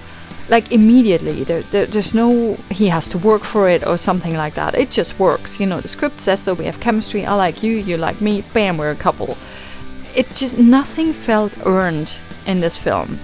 like 0.49 0.71
immediately 0.71 1.43
there, 1.43 1.61
there, 1.63 1.85
there's 1.85 2.13
no 2.13 2.55
he 2.71 2.87
has 2.87 3.09
to 3.09 3.17
work 3.17 3.43
for 3.43 3.67
it 3.69 3.85
or 3.85 3.97
something 3.97 4.33
like 4.35 4.53
that 4.53 4.75
it 4.75 4.89
just 4.89 5.19
works 5.19 5.59
you 5.59 5.65
know 5.65 5.81
the 5.81 5.87
script 5.87 6.19
says 6.19 6.41
so 6.41 6.53
we 6.53 6.65
have 6.65 6.79
chemistry 6.79 7.25
i 7.25 7.33
like 7.33 7.63
you 7.63 7.73
you 7.73 7.97
like 7.97 8.21
me 8.21 8.41
bam 8.53 8.77
we're 8.77 8.91
a 8.91 8.95
couple 8.95 9.37
it 10.15 10.27
just 10.33 10.57
nothing 10.57 11.11
felt 11.11 11.57
earned 11.65 12.17
in 12.45 12.61
this 12.61 12.77
film 12.77 13.19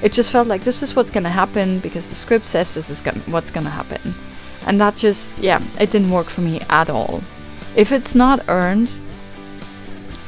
it 0.00 0.12
just 0.12 0.30
felt 0.30 0.46
like 0.46 0.62
this 0.62 0.82
is 0.82 0.94
what's 0.94 1.10
to 1.10 1.28
happen 1.28 1.80
because 1.80 2.08
the 2.08 2.14
script 2.14 2.46
says 2.46 2.74
this 2.74 2.88
is 2.88 3.00
gonna, 3.00 3.18
what's 3.26 3.50
to 3.50 3.62
happen. 3.62 4.14
And 4.66 4.80
that 4.80 4.96
just, 4.96 5.32
yeah, 5.38 5.62
it 5.80 5.90
didn't 5.90 6.10
work 6.10 6.26
for 6.26 6.40
me 6.40 6.60
at 6.68 6.88
all. 6.90 7.22
If 7.74 7.90
it's 7.90 8.14
not 8.14 8.44
earned, 8.48 8.92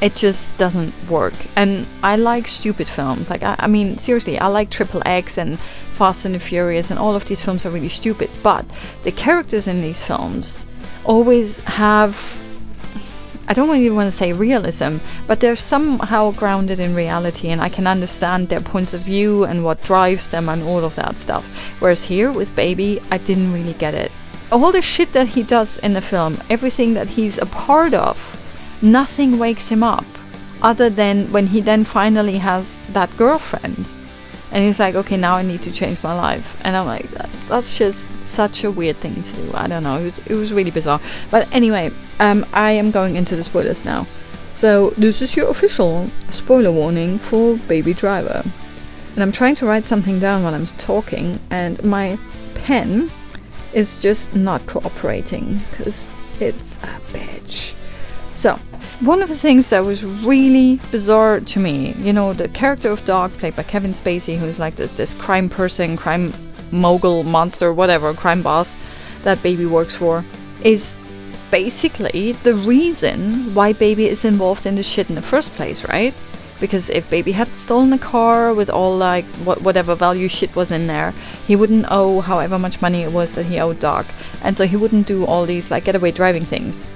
it 0.01 0.16
just 0.16 0.56
doesn't 0.56 0.93
work. 1.09 1.35
And 1.56 1.86
I 2.02 2.16
like 2.16 2.48
stupid 2.48 2.89
films. 2.89 3.31
Like, 3.31 3.43
I, 3.43 3.55
I 3.59 3.66
mean, 3.68 3.97
seriously, 3.98 4.39
I 4.39 4.48
like 4.48 4.70
Triple 4.70 5.02
X 5.06 5.39
and 5.39 5.59
Fast 6.01 6.24
and 6.24 6.35
the 6.35 6.39
Furious, 6.39 6.90
and 6.90 6.98
all 6.98 7.14
of 7.14 7.27
these 7.27 7.43
films 7.43 7.66
are 7.66 7.70
really 7.70 7.90
stupid. 7.90 8.31
But 8.43 8.64
the 9.02 9.12
characters 9.12 9.68
in 9.68 9.82
these 9.82 10.01
films 10.01 10.64
always 11.05 11.59
have. 11.60 12.16
I 13.47 13.52
don't 13.52 13.68
really 13.68 13.90
want 13.90 14.06
to 14.06 14.16
say 14.16 14.32
realism, 14.32 14.97
but 15.27 15.40
they're 15.40 15.56
somehow 15.56 16.31
grounded 16.31 16.81
in 16.81 16.94
reality, 16.94 17.48
and 17.48 17.60
I 17.60 17.68
can 17.68 17.86
understand 17.86 18.48
their 18.48 18.60
points 18.60 18.94
of 18.94 19.02
view 19.02 19.44
and 19.44 19.62
what 19.62 19.85
drives 19.85 20.31
them 20.31 20.48
and 20.48 20.62
all 20.62 20.85
of 20.86 20.94
that 20.94 21.18
stuff. 21.18 21.44
Whereas 21.81 22.05
here 22.05 22.32
with 22.32 22.56
Baby, 22.56 23.02
I 23.10 23.18
didn't 23.18 23.52
really 23.52 23.74
get 23.74 23.93
it. 23.93 24.10
All 24.51 24.72
the 24.72 24.81
shit 24.81 25.12
that 25.12 25.28
he 25.28 25.43
does 25.43 25.77
in 25.81 25.93
the 25.93 26.01
film, 26.01 26.39
everything 26.48 26.94
that 26.94 27.10
he's 27.10 27.36
a 27.36 27.44
part 27.44 27.93
of, 27.93 28.16
nothing 28.81 29.39
wakes 29.39 29.68
him 29.68 29.82
up 29.82 30.06
other 30.62 30.89
than 30.89 31.31
when 31.31 31.48
he 31.48 31.60
then 31.60 31.85
finally 31.85 32.39
has 32.39 32.81
that 32.94 33.14
girlfriend 33.18 33.94
and 34.52 34.64
he's 34.64 34.81
like 34.81 34.94
okay 34.94 35.16
now 35.16 35.35
i 35.35 35.43
need 35.43 35.62
to 35.62 35.70
change 35.70 36.02
my 36.02 36.14
life. 36.14 36.56
And 36.62 36.77
i'm 36.77 36.86
like 36.86 37.10
that, 37.12 37.31
that's 37.48 37.77
just 37.77 38.10
such 38.27 38.64
a 38.64 38.70
weird 38.70 38.97
thing 38.97 39.22
to 39.22 39.36
do. 39.36 39.51
I 39.55 39.66
don't 39.66 39.82
know. 39.82 39.98
It 39.98 40.05
was, 40.05 40.18
it 40.20 40.35
was 40.35 40.52
really 40.52 40.70
bizarre. 40.70 41.01
But 41.31 41.52
anyway 41.52 41.90
um, 42.18 42.44
i 42.52 42.72
am 42.72 42.90
going 42.90 43.16
into 43.16 43.36
the 43.36 43.44
spoilers 43.44 43.85
now. 43.85 44.06
So 44.51 44.90
this 44.90 45.22
is 45.22 45.36
your 45.36 45.48
official 45.48 46.10
spoiler 46.31 46.72
warning 46.72 47.18
for 47.18 47.56
baby 47.68 47.94
driver. 47.94 48.44
And 49.14 49.22
i'm 49.22 49.32
trying 49.32 49.55
to 49.56 49.66
write 49.66 49.86
something 49.86 50.18
down 50.18 50.43
while 50.43 50.55
i'm 50.55 50.66
talking 50.66 51.39
and 51.51 51.82
my 51.85 52.18
pen 52.55 53.10
is 53.72 53.97
just 53.97 54.35
not 54.35 54.66
cooperating 54.66 55.60
because 55.70 56.12
it's 56.40 56.77
a 56.78 57.01
bitch. 57.12 57.74
So 58.35 58.59
one 59.01 59.22
of 59.22 59.31
the 59.31 59.36
things 59.36 59.70
that 59.70 59.82
was 59.82 60.05
really 60.05 60.78
bizarre 60.90 61.40
to 61.40 61.59
me, 61.59 61.94
you 61.94 62.12
know, 62.12 62.35
the 62.35 62.48
character 62.48 62.90
of 62.90 63.02
Doc, 63.06 63.32
played 63.32 63.56
by 63.56 63.62
Kevin 63.62 63.93
Spacey, 63.93 64.36
who's 64.36 64.59
like 64.59 64.77
this, 64.77 64.90
this 64.90 65.14
crime 65.14 65.48
person, 65.48 65.97
crime 65.97 66.35
mogul, 66.70 67.24
monster, 67.24 67.72
whatever, 67.72 68.12
crime 68.12 68.43
boss 68.43 68.77
that 69.22 69.43
Baby 69.43 69.64
works 69.64 69.97
for, 69.97 70.22
is 70.62 70.98
basically 71.51 72.32
the 72.32 72.55
reason 72.55 73.55
why 73.55 73.72
Baby 73.72 74.06
is 74.06 74.27
involved 74.27 74.66
in 74.66 74.77
the 74.77 74.82
shit 74.82 75.09
in 75.09 75.14
the 75.14 75.22
first 75.22 75.55
place, 75.55 75.82
right? 75.89 76.14
Because 76.60 76.90
if 76.90 77.09
Baby 77.09 77.32
had 77.32 77.55
stolen 77.55 77.94
a 77.94 77.98
car 77.98 78.52
with 78.52 78.68
all 78.68 78.94
like 78.94 79.24
what 79.47 79.62
whatever 79.62 79.94
value 79.94 80.28
shit 80.28 80.55
was 80.55 80.70
in 80.70 80.86
there, 80.86 81.14
he 81.47 81.56
wouldn't 81.56 81.86
owe 81.90 82.20
however 82.20 82.59
much 82.59 82.82
money 82.82 83.01
it 83.01 83.12
was 83.12 83.32
that 83.32 83.47
he 83.47 83.59
owed 83.59 83.81
Doc, 83.81 84.05
and 84.43 84.55
so 84.55 84.66
he 84.66 84.77
wouldn't 84.77 85.06
do 85.06 85.24
all 85.24 85.47
these 85.47 85.70
like 85.70 85.85
getaway 85.85 86.12
driving 86.12 86.44
things. 86.44 86.86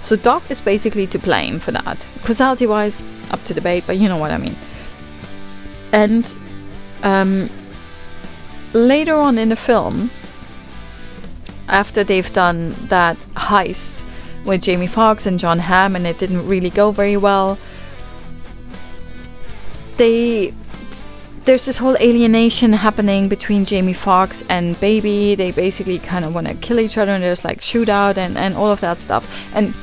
So 0.00 0.16
Doc 0.16 0.42
is 0.50 0.60
basically 0.60 1.06
to 1.08 1.18
blame 1.18 1.58
for 1.58 1.72
that. 1.72 2.06
Causality 2.22 2.66
wise, 2.66 3.06
up 3.30 3.42
to 3.44 3.54
debate, 3.54 3.84
but 3.86 3.96
you 3.98 4.08
know 4.08 4.16
what 4.16 4.30
I 4.30 4.38
mean. 4.38 4.56
And 5.92 6.34
um, 7.02 7.50
later 8.72 9.14
on 9.14 9.38
in 9.38 9.50
the 9.50 9.56
film, 9.56 10.10
after 11.68 12.02
they've 12.02 12.32
done 12.32 12.74
that 12.88 13.16
heist 13.34 14.02
with 14.44 14.62
Jamie 14.62 14.86
Foxx 14.86 15.26
and 15.26 15.38
Jon 15.38 15.58
Hamm, 15.58 15.94
and 15.96 16.06
it 16.06 16.18
didn't 16.18 16.46
really 16.46 16.70
go 16.70 16.90
very 16.92 17.16
well, 17.16 17.58
they 19.96 20.54
there's 21.44 21.64
this 21.64 21.78
whole 21.78 21.96
alienation 21.96 22.72
happening 22.72 23.28
between 23.28 23.64
Jamie 23.64 23.92
Foxx 23.92 24.44
and 24.48 24.78
Baby. 24.78 25.34
They 25.34 25.52
basically 25.52 25.98
kind 25.98 26.24
of 26.24 26.34
want 26.34 26.48
to 26.48 26.54
kill 26.54 26.78
each 26.78 26.98
other, 26.98 27.12
and 27.12 27.22
there's 27.22 27.44
like 27.44 27.60
shootout 27.60 28.16
and, 28.16 28.36
and 28.36 28.56
all 28.56 28.70
of 28.70 28.80
that 28.80 29.00
stuff. 29.00 29.24
And 29.54 29.74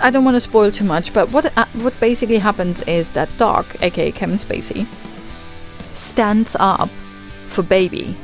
I 0.00 0.10
don't 0.10 0.24
want 0.24 0.34
to 0.36 0.40
spoil 0.40 0.70
too 0.70 0.84
much, 0.84 1.12
but 1.12 1.30
what 1.30 1.56
uh, 1.56 1.66
what 1.74 1.98
basically 2.00 2.38
happens 2.38 2.80
is 2.82 3.10
that 3.10 3.28
Doc, 3.38 3.66
aka 3.82 4.12
Kevin 4.12 4.36
Spacey, 4.36 4.86
stands 5.94 6.56
up 6.58 6.88
for 7.48 7.62
Baby. 7.62 8.16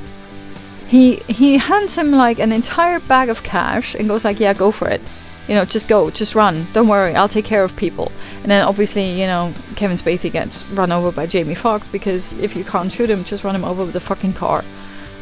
He 0.89 1.16
he 1.28 1.59
hands 1.59 1.97
him 1.97 2.11
like 2.12 2.39
an 2.39 2.53
entire 2.53 3.01
bag 3.01 3.28
of 3.28 3.43
cash 3.43 3.94
and 3.94 4.09
goes 4.09 4.24
like, 4.24 4.40
"Yeah, 4.40 4.53
go 4.53 4.70
for 4.70 4.89
it. 4.89 5.01
You 5.49 5.55
know, 5.55 5.65
just 5.65 5.89
go, 5.89 6.11
just 6.11 6.35
run. 6.35 6.66
Don't 6.73 6.89
worry, 6.89 7.15
I'll 7.15 7.28
take 7.28 7.44
care 7.44 7.65
of 7.65 7.74
people." 7.77 8.12
And 8.43 8.51
then 8.51 8.65
obviously, 8.65 9.20
you 9.20 9.27
know, 9.27 9.55
Kevin 9.77 9.97
Spacey 9.97 10.31
gets 10.31 10.65
run 10.70 10.93
over 10.93 11.11
by 11.11 11.27
Jamie 11.27 11.55
Foxx 11.55 11.89
because 11.89 12.32
if 12.35 12.55
you 12.55 12.65
can't 12.65 12.93
shoot 12.93 13.09
him, 13.09 13.24
just 13.24 13.44
run 13.44 13.55
him 13.55 13.65
over 13.65 13.85
with 13.85 13.97
a 13.97 14.01
fucking 14.01 14.35
car. 14.35 14.65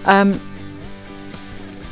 Um, 0.07 0.41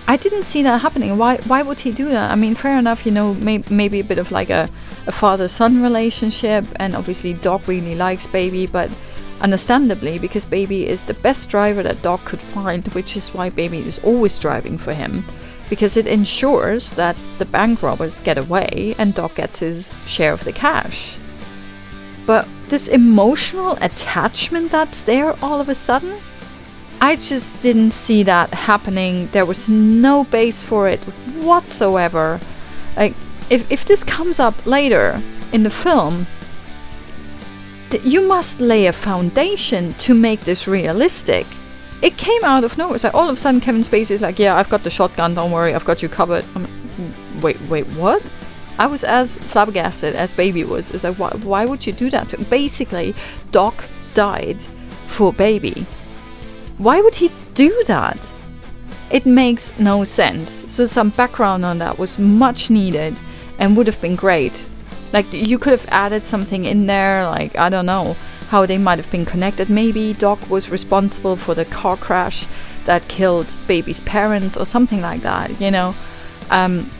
I 0.09 0.17
didn't 0.17 0.45
see 0.45 0.63
that 0.63 0.81
happening. 0.81 1.19
Why 1.19 1.37
why 1.47 1.61
would 1.63 1.81
he 1.81 1.93
do 1.93 2.07
that? 2.09 2.31
I 2.31 2.35
mean, 2.35 2.55
fair 2.55 2.79
enough, 2.79 3.05
you 3.05 3.13
know, 3.13 3.35
may, 3.35 3.63
maybe 3.71 4.01
a 4.01 4.05
bit 4.05 4.17
of 4.17 4.33
like 4.33 4.49
a, 4.49 4.67
a 5.07 5.13
father 5.13 5.49
son 5.49 5.83
relationship, 5.83 6.65
and 6.77 6.97
obviously, 6.97 7.35
Doc 7.35 7.69
really 7.69 7.95
likes 7.95 8.27
Baby, 8.27 8.67
but 8.67 8.91
understandably, 9.43 10.19
because 10.19 10.47
Baby 10.47 10.87
is 10.87 11.03
the 11.03 11.13
best 11.13 11.51
driver 11.51 11.83
that 11.83 12.01
Doc 12.01 12.25
could 12.25 12.41
find, 12.41 12.89
which 12.89 13.19
is 13.19 13.35
why 13.35 13.51
Baby 13.51 13.81
is 13.81 13.99
always 13.99 14.39
driving 14.39 14.79
for 14.79 14.95
him, 14.95 15.25
because 15.69 15.99
it 15.99 16.07
ensures 16.07 16.93
that 16.95 17.15
the 17.37 17.45
bank 17.45 17.83
robbers 17.83 18.19
get 18.21 18.39
away 18.39 18.95
and 18.99 19.15
Doc 19.15 19.35
gets 19.35 19.59
his 19.59 19.99
share 20.07 20.33
of 20.33 20.45
the 20.45 20.53
cash. 20.53 21.19
But 22.25 22.49
this 22.71 22.89
emotional 22.89 23.77
attachment 23.83 24.71
that's 24.71 25.03
there 25.03 25.37
all 25.43 25.61
of 25.61 25.69
a 25.69 25.75
sudden, 25.75 26.19
I 27.01 27.17
just 27.17 27.61
didn't 27.63 27.91
see 27.91 28.23
that 28.25 28.53
happening. 28.53 29.29
There 29.33 29.47
was 29.47 29.69
no 29.69 30.25
base 30.25 30.63
for 30.63 30.89
it 30.89 31.01
whatsoever. 31.41 32.41
Like, 32.97 33.15
if, 33.51 33.71
if 33.71 33.85
this 33.85 34.03
comes 34.05 34.39
up 34.39 34.67
later 34.67 35.23
in 35.53 35.63
the 35.63 35.71
film, 35.71 36.27
th- 37.91 38.05
you 38.05 38.27
must 38.27 38.61
lay 38.61 38.87
a 38.87 38.93
foundation 38.93 39.95
to 39.95 40.15
make 40.15 40.41
this 40.41 40.67
realistic. 40.67 41.47
It 42.03 42.17
came 42.17 42.45
out 42.45 42.65
of 42.65 42.77
nowhere. 42.79 42.99
So 42.99 43.11
all 43.15 43.29
of 43.29 43.37
a 43.37 43.41
sudden, 43.41 43.61
Kevin 43.61 43.83
Spacey 43.83 44.13
is 44.13 44.23
like, 44.23 44.39
"Yeah, 44.39 44.57
I've 44.57 44.69
got 44.69 44.85
the 44.85 44.91
shotgun. 44.91 45.35
Don't 45.35 45.51
worry, 45.51 45.75
I've 45.75 45.85
got 45.85 46.03
you 46.03 46.09
covered." 46.09 46.45
I'm 46.55 46.69
wait, 47.41 47.61
wait, 47.63 47.87
what? 47.89 48.23
I 48.79 48.87
was 48.87 49.05
as 49.05 49.39
flabbergasted 49.39 50.15
as 50.15 50.33
Baby 50.33 50.65
was. 50.65 50.91
It's 50.91 51.05
like, 51.05 51.19
why, 51.19 51.31
why 51.43 51.65
would 51.65 51.87
you 51.87 51.93
do 51.93 52.11
that? 52.11 52.33
Basically, 52.49 53.15
Doc 53.51 53.85
died 54.15 54.61
for 55.07 55.33
Baby. 55.33 55.87
Why 56.79 57.01
would 57.01 57.17
he 57.17 57.31
do 57.55 57.83
that? 57.87 58.25
It 59.11 59.27
makes 59.27 59.77
no 59.79 60.05
sense. 60.05 60.71
So 60.73 60.87
some 60.87 61.11
background 61.11 61.65
on 61.65 61.79
that 61.79 61.99
was 61.99 62.19
much 62.19 62.71
needed 62.71 63.19
and 63.59 63.77
would 63.77 63.87
have 63.87 64.01
been 64.01 64.17
great. 64.17 64.67
Like 65.13 65.33
you 65.33 65.59
could 65.59 65.73
have 65.73 65.87
added 65.89 66.25
something 66.25 66.65
in 66.65 66.87
there, 66.87 67.27
like 67.27 67.57
I 67.57 67.69
don't 67.69 67.87
know 67.87 68.17
how 68.49 68.65
they 68.65 68.79
might 68.79 68.99
have 68.99 69.11
been 69.11 69.27
connected. 69.27 69.69
Maybe 69.69 70.13
Doc 70.13 70.49
was 70.49 70.71
responsible 70.71 71.37
for 71.37 71.55
the 71.55 71.65
car 71.65 71.97
crash 71.97 72.47
that 72.85 73.09
killed 73.09 73.55
baby's 73.67 74.01
parents 74.01 74.57
or 74.57 74.65
something 74.65 75.01
like 75.01 75.23
that, 75.23 75.61
you 75.61 75.71
know. 75.71 75.95
Um, 76.51 76.91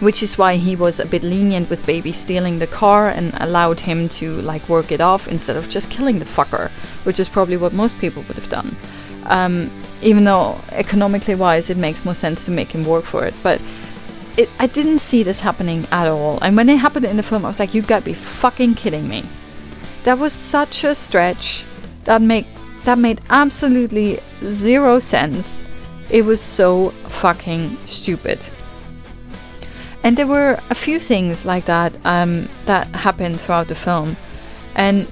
which 0.00 0.22
is 0.22 0.38
why 0.38 0.56
he 0.56 0.74
was 0.74 0.98
a 0.98 1.04
bit 1.04 1.22
lenient 1.22 1.68
with 1.68 1.84
baby 1.84 2.10
stealing 2.10 2.58
the 2.58 2.66
car 2.66 3.08
and 3.08 3.34
allowed 3.38 3.80
him 3.80 4.08
to 4.08 4.40
like 4.40 4.66
work 4.68 4.90
it 4.90 5.00
off 5.00 5.28
instead 5.28 5.56
of 5.56 5.68
just 5.68 5.90
killing 5.90 6.18
the 6.18 6.24
fucker, 6.24 6.70
which 7.04 7.20
is 7.20 7.28
probably 7.28 7.56
what 7.56 7.72
most 7.72 7.98
people 7.98 8.24
would 8.26 8.36
have 8.36 8.48
done. 8.48 8.74
Um, 9.24 9.70
even 10.02 10.24
though 10.24 10.58
economically 10.70 11.34
wise, 11.34 11.70
it 11.70 11.76
makes 11.76 12.04
more 12.04 12.14
sense 12.14 12.44
to 12.46 12.50
make 12.50 12.72
him 12.72 12.84
work 12.84 13.04
for 13.04 13.24
it. 13.24 13.34
But 13.42 13.60
it, 14.36 14.48
I 14.58 14.66
didn't 14.66 14.98
see 14.98 15.22
this 15.22 15.40
happening 15.40 15.86
at 15.92 16.06
all. 16.06 16.38
And 16.40 16.56
when 16.56 16.68
it 16.68 16.76
happened 16.76 17.04
in 17.04 17.16
the 17.16 17.22
film, 17.22 17.44
I 17.44 17.48
was 17.48 17.58
like, 17.58 17.74
you 17.74 17.82
gotta 17.82 18.04
be 18.04 18.14
fucking 18.14 18.74
kidding 18.74 19.08
me. 19.08 19.24
That 20.04 20.18
was 20.18 20.32
such 20.32 20.84
a 20.84 20.94
stretch. 20.94 21.64
That 22.04 22.22
make 22.22 22.46
that 22.84 22.98
made 22.98 23.20
absolutely 23.28 24.20
zero 24.44 24.98
sense. 24.98 25.62
It 26.08 26.24
was 26.24 26.40
so 26.40 26.90
fucking 27.08 27.76
stupid. 27.86 28.40
And 30.02 30.16
there 30.16 30.26
were 30.26 30.58
a 30.70 30.74
few 30.74 30.98
things 30.98 31.44
like 31.44 31.66
that 31.66 31.94
um, 32.06 32.48
that 32.64 32.86
happened 32.88 33.38
throughout 33.38 33.68
the 33.68 33.74
film, 33.74 34.16
and 34.74 35.06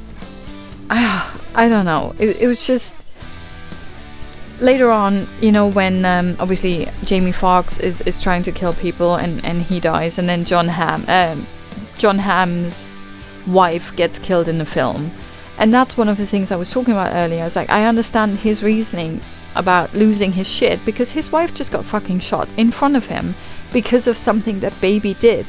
uh, 0.88 1.36
I 1.54 1.68
don't 1.68 1.84
know. 1.84 2.14
It, 2.18 2.40
it 2.40 2.46
was 2.46 2.66
just 2.66 2.94
later 4.60 4.90
on, 4.90 5.28
you 5.40 5.52
know, 5.52 5.68
when 5.68 6.04
um, 6.04 6.36
obviously 6.38 6.88
Jamie 7.04 7.32
Foxx 7.32 7.78
is, 7.78 8.00
is 8.02 8.20
trying 8.22 8.42
to 8.44 8.52
kill 8.52 8.72
people 8.74 9.16
and, 9.16 9.44
and 9.44 9.62
he 9.62 9.80
dies, 9.80 10.18
and 10.18 10.28
then 10.28 10.44
Jon 10.44 10.68
Hamm, 10.68 11.04
um, 11.08 11.46
Jon 11.96 12.18
Hamm's 12.18 12.98
wife 13.46 13.94
gets 13.96 14.18
killed 14.18 14.48
in 14.48 14.58
the 14.58 14.66
film, 14.66 15.10
and 15.58 15.72
that's 15.72 15.96
one 15.96 16.08
of 16.08 16.16
the 16.16 16.26
things 16.26 16.50
I 16.50 16.56
was 16.56 16.70
talking 16.70 16.92
about 16.92 17.14
earlier. 17.14 17.42
I 17.42 17.44
was 17.44 17.56
like 17.56 17.70
I 17.70 17.86
understand 17.86 18.38
his 18.38 18.62
reasoning 18.62 19.20
about 19.54 19.94
losing 19.94 20.32
his 20.32 20.48
shit 20.48 20.84
because 20.84 21.12
his 21.12 21.32
wife 21.32 21.54
just 21.54 21.72
got 21.72 21.84
fucking 21.84 22.20
shot 22.20 22.48
in 22.56 22.70
front 22.70 22.96
of 22.96 23.06
him 23.06 23.34
because 23.72 24.06
of 24.06 24.16
something 24.16 24.60
that 24.60 24.80
baby 24.80 25.14
did. 25.14 25.46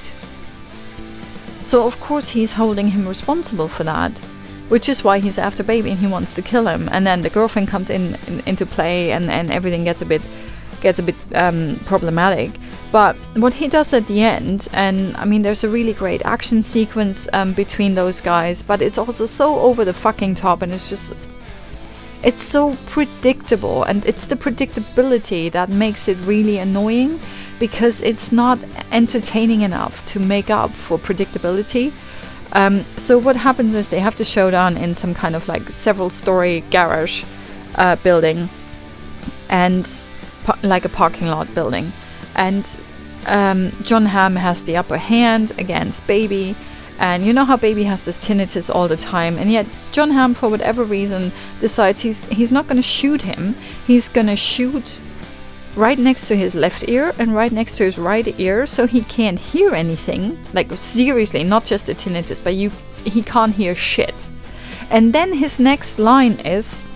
So 1.62 1.86
of 1.86 2.00
course 2.00 2.30
he's 2.30 2.54
holding 2.54 2.88
him 2.90 3.08
responsible 3.08 3.68
for 3.68 3.84
that 3.84 4.20
which 4.70 4.88
is 4.88 5.04
why 5.04 5.20
he's 5.20 5.38
after 5.38 5.64
baby 5.64 5.92
and 5.92 6.00
he 6.00 6.08
wants 6.08 6.34
to 6.36 6.42
kill 6.42 6.68
him 6.68 6.88
and 6.92 7.06
then 7.06 7.22
the 7.22 7.30
girlfriend 7.30 7.68
comes 7.68 7.90
in, 7.90 8.16
in 8.28 8.40
into 8.46 8.66
play 8.66 9.12
and, 9.12 9.30
and 9.30 9.52
everything 9.52 9.84
gets 9.84 10.02
a 10.02 10.06
bit 10.06 10.22
gets 10.82 11.00
a 11.00 11.04
bit 11.04 11.16
um, 11.36 11.80
problematic. 11.86 12.52
But 12.92 13.16
what 13.36 13.54
he 13.54 13.68
does 13.68 13.94
at 13.94 14.08
the 14.08 14.22
end, 14.22 14.68
and 14.74 15.16
I 15.18 15.26
mean, 15.26 15.42
there's 15.42 15.64
a 15.64 15.70
really 15.70 15.94
great 15.94 16.22
action 16.26 16.64
sequence 16.64 17.28
um, 17.34 17.54
between 17.54 17.96
those 17.96 18.22
guys, 18.22 18.64
but 18.64 18.82
it's 18.82 18.98
also 18.98 19.26
so 19.26 19.60
over 19.60 19.86
the 19.86 19.94
fucking 19.94 20.36
top, 20.36 20.62
and 20.62 20.72
it's 20.72 20.90
just. 20.90 21.14
It's 22.22 22.44
so 22.44 22.76
predictable, 22.86 23.84
and 23.84 24.06
it's 24.06 24.26
the 24.26 24.36
predictability 24.36 25.50
that 25.54 25.70
makes 25.70 26.10
it 26.10 26.18
really 26.26 26.58
annoying 26.58 27.18
because 27.60 28.02
it's 28.02 28.34
not 28.34 28.60
entertaining 28.92 29.62
enough 29.62 30.06
to 30.08 30.20
make 30.20 30.50
up 30.50 30.72
for 30.72 30.98
predictability. 30.98 31.94
Um, 32.54 32.86
so, 32.98 33.18
what 33.18 33.36
happens 33.36 33.74
is 33.74 33.90
they 33.90 34.00
have 34.00 34.16
to 34.16 34.26
show 34.26 34.50
down 34.50 34.78
in 34.78 34.96
some 34.96 35.14
kind 35.14 35.36
of 35.36 35.48
like 35.48 35.70
several 35.70 36.10
story 36.10 36.62
garage 36.72 37.24
uh, 37.76 37.96
building 37.98 38.50
and 39.50 40.06
like 40.64 40.86
a 40.86 40.90
parking 40.90 41.28
lot 41.28 41.54
building 41.54 41.92
and 42.36 42.82
um, 43.28 43.72
Jon 43.84 44.06
Hamm 44.06 44.36
has 44.36 44.64
the 44.64 44.78
upper 44.78 44.98
hand 44.98 45.52
against 45.58 46.08
Baby. 46.08 46.56
And 46.98 47.26
you 47.26 47.32
know 47.32 47.46
how 47.46 47.56
Baby 47.56 47.84
has 47.84 48.04
this 48.06 48.18
tinnitus 48.18 48.74
all 48.74 48.90
the 48.90 48.98
time, 48.98 49.38
and 49.38 49.50
yet 49.50 49.66
Jon 49.94 50.12
Hamm, 50.12 50.34
for 50.34 50.50
whatever 50.50 50.84
reason, 50.84 51.32
decides 51.62 52.02
he's 52.02 52.28
he's 52.28 52.52
not 52.52 52.68
going 52.68 52.76
to 52.76 52.82
shoot 52.82 53.22
him. 53.22 53.56
He's 53.88 54.10
going 54.10 54.28
to 54.28 54.36
shoot 54.36 55.00
right 55.80 55.98
next 55.98 56.28
to 56.28 56.36
his 56.36 56.54
left 56.54 56.88
ear 56.90 57.14
and 57.18 57.34
right 57.34 57.52
next 57.52 57.78
to 57.78 57.84
his 57.86 57.98
right 57.98 58.28
ear, 58.40 58.66
so 58.66 58.86
he 58.86 59.02
can't 59.02 59.40
hear 59.40 59.74
anything. 59.74 60.38
Like 60.54 60.72
seriously, 60.76 61.44
not 61.44 61.66
just 61.66 61.86
the 61.86 61.96
tinnitus, 61.96 62.44
but 62.44 62.54
you 62.54 62.72
he 63.06 63.22
can't 63.22 63.56
hear 63.56 63.76
shit. 63.76 64.30
And 64.92 65.14
then 65.14 65.34
his 65.34 65.60
next 65.60 66.00
line 66.00 66.40
is, 66.46 66.88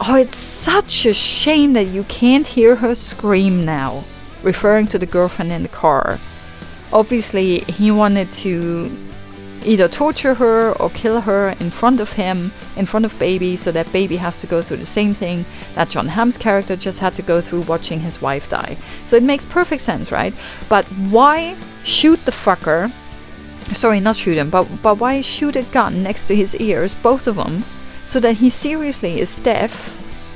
"Oh, 0.00 0.16
it's 0.16 0.36
such 0.36 1.06
a 1.06 1.14
shame 1.14 1.72
that 1.74 1.88
you 1.88 2.04
can't 2.04 2.46
hear 2.46 2.76
her 2.76 2.94
scream 2.94 3.64
now." 3.64 4.04
referring 4.42 4.86
to 4.88 4.98
the 4.98 5.06
girlfriend 5.06 5.52
in 5.52 5.62
the 5.62 5.68
car. 5.68 6.18
Obviously, 6.92 7.60
he 7.60 7.90
wanted 7.90 8.30
to 8.32 8.90
either 9.68 9.86
torture 9.86 10.34
her 10.34 10.72
or 10.80 10.88
kill 10.90 11.20
her 11.20 11.50
in 11.60 11.70
front 11.70 12.00
of 12.00 12.12
him, 12.12 12.50
in 12.76 12.86
front 12.86 13.04
of 13.04 13.18
Baby, 13.18 13.56
so 13.56 13.70
that 13.70 13.92
Baby 13.92 14.16
has 14.16 14.40
to 14.40 14.46
go 14.46 14.62
through 14.62 14.78
the 14.78 14.86
same 14.86 15.12
thing 15.12 15.44
that 15.74 15.90
Jon 15.90 16.08
Hamm's 16.08 16.38
character 16.38 16.74
just 16.74 17.00
had 17.00 17.14
to 17.16 17.22
go 17.22 17.40
through 17.40 17.60
watching 17.62 18.00
his 18.00 18.22
wife 18.22 18.48
die. 18.48 18.76
So 19.04 19.16
it 19.16 19.22
makes 19.22 19.44
perfect 19.44 19.82
sense, 19.82 20.10
right? 20.10 20.32
But 20.68 20.86
why 21.10 21.54
shoot 21.84 22.24
the 22.24 22.32
fucker? 22.32 22.90
Sorry, 23.72 24.00
not 24.00 24.16
shoot 24.16 24.38
him, 24.38 24.48
but, 24.48 24.66
but 24.82 24.98
why 24.98 25.20
shoot 25.20 25.54
a 25.54 25.62
gun 25.64 26.02
next 26.02 26.26
to 26.28 26.34
his 26.34 26.56
ears, 26.56 26.94
both 26.94 27.26
of 27.26 27.36
them, 27.36 27.64
so 28.06 28.18
that 28.20 28.38
he 28.38 28.48
seriously 28.48 29.20
is 29.20 29.36
deaf 29.36 29.70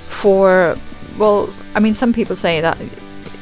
for, 0.08 0.76
well, 1.16 1.48
I 1.74 1.80
mean, 1.80 1.94
some 1.94 2.12
people 2.12 2.36
say 2.36 2.60
that 2.60 2.78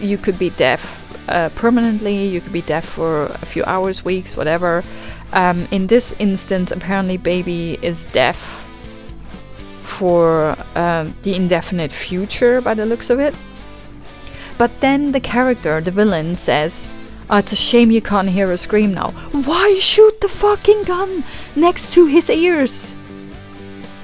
you 0.00 0.16
could 0.16 0.38
be 0.38 0.50
deaf 0.50 1.00
uh, 1.28 1.48
permanently, 1.54 2.26
you 2.26 2.40
could 2.40 2.52
be 2.52 2.62
deaf 2.62 2.84
for 2.84 3.26
a 3.26 3.46
few 3.46 3.64
hours, 3.64 4.04
weeks, 4.04 4.36
whatever. 4.36 4.84
Um, 5.32 5.68
in 5.70 5.86
this 5.86 6.14
instance, 6.18 6.70
apparently, 6.70 7.16
baby 7.16 7.78
is 7.82 8.04
deaf 8.06 8.66
for 9.82 10.56
um, 10.74 11.14
the 11.22 11.34
indefinite 11.34 11.92
future 11.92 12.60
by 12.60 12.74
the 12.74 12.86
looks 12.86 13.10
of 13.10 13.20
it. 13.20 13.34
But 14.58 14.80
then 14.80 15.12
the 15.12 15.20
character, 15.20 15.80
the 15.80 15.90
villain, 15.90 16.34
says, 16.34 16.92
oh, 17.28 17.38
It's 17.38 17.52
a 17.52 17.56
shame 17.56 17.90
you 17.90 18.02
can't 18.02 18.28
hear 18.28 18.50
a 18.50 18.58
scream 18.58 18.92
now. 18.92 19.10
Why 19.32 19.78
shoot 19.80 20.20
the 20.20 20.28
fucking 20.28 20.84
gun 20.84 21.24
next 21.54 21.92
to 21.94 22.06
his 22.06 22.28
ears? 22.28 22.94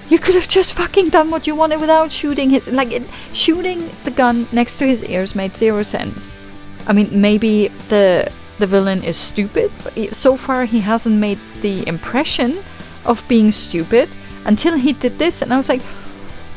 You 0.08 0.18
could 0.18 0.36
have 0.36 0.48
just 0.48 0.74
fucking 0.74 1.08
done 1.08 1.30
what 1.30 1.46
you 1.46 1.56
wanted 1.56 1.80
without 1.80 2.12
shooting 2.12 2.50
his. 2.50 2.68
Like, 2.68 2.92
it, 2.92 3.02
shooting 3.32 3.90
the 4.04 4.12
gun 4.12 4.46
next 4.52 4.78
to 4.78 4.86
his 4.86 5.02
ears 5.04 5.34
made 5.34 5.56
zero 5.56 5.82
sense. 5.82 6.38
I 6.86 6.92
mean, 6.92 7.08
maybe 7.20 7.68
the 7.88 8.30
the 8.58 8.66
villain 8.66 9.02
is 9.02 9.16
stupid, 9.16 9.70
so 10.12 10.36
far 10.36 10.64
he 10.64 10.80
hasn't 10.80 11.16
made 11.16 11.38
the 11.60 11.86
impression 11.86 12.58
of 13.04 13.26
being 13.28 13.52
stupid 13.52 14.08
until 14.44 14.76
he 14.76 14.92
did 14.92 15.18
this, 15.18 15.42
and 15.42 15.52
I 15.52 15.56
was 15.56 15.68
like, 15.68 15.82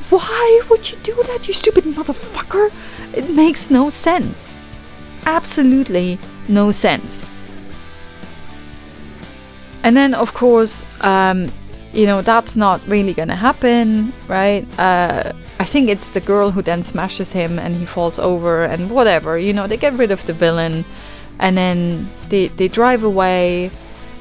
why 0.10 0.62
would 0.70 0.90
you 0.90 0.98
do 1.04 1.16
that, 1.24 1.48
you 1.48 1.54
stupid 1.54 1.84
motherfucker? 1.84 2.72
It 3.14 3.30
makes 3.30 3.70
no 3.70 3.90
sense. 3.90 4.62
Absolutely 5.26 6.20
no 6.48 6.72
sense. 6.72 7.30
And 9.84 9.96
then, 9.96 10.14
of 10.14 10.34
course, 10.34 10.86
um, 11.02 11.50
you 11.94 12.06
know 12.06 12.22
that's 12.22 12.56
not 12.56 12.86
really 12.88 13.14
gonna 13.14 13.36
happen 13.36 14.14
right 14.28 14.68
uh, 14.80 15.32
i 15.60 15.66
think 15.66 15.90
it's 15.90 16.12
the 16.12 16.20
girl 16.20 16.52
who 16.52 16.62
then 16.62 16.84
smashes 16.84 17.32
him 17.32 17.58
and 17.58 17.76
he 17.76 17.86
falls 17.86 18.20
over 18.20 18.64
and 18.64 18.92
whatever 18.92 19.38
you 19.38 19.54
know 19.54 19.66
they 19.66 19.78
get 19.78 19.94
rid 19.94 20.12
of 20.12 20.24
the 20.26 20.34
villain 20.34 20.86
and 21.40 21.58
then 21.58 22.10
they, 22.30 22.48
they 22.48 22.68
drive 22.68 23.04
away. 23.04 23.72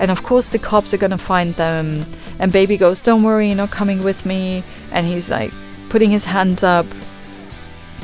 And 0.01 0.11
of 0.11 0.23
course 0.23 0.51
the 0.51 0.59
cops 0.59 0.95
are 0.95 0.99
gonna 0.99 1.19
find 1.19 1.55
them. 1.55 2.05
And 2.39 2.53
baby 2.53 2.77
goes 2.77 3.01
don't 3.01 3.23
worry 3.23 3.49
you're 3.49 3.57
not 3.57 3.70
coming 3.70 4.03
with 4.03 4.24
me. 4.24 4.62
And 4.93 5.07
he's 5.07 5.31
like 5.31 5.53
putting 5.89 6.11
his 6.11 6.24
hands 6.24 6.62
up 6.62 6.86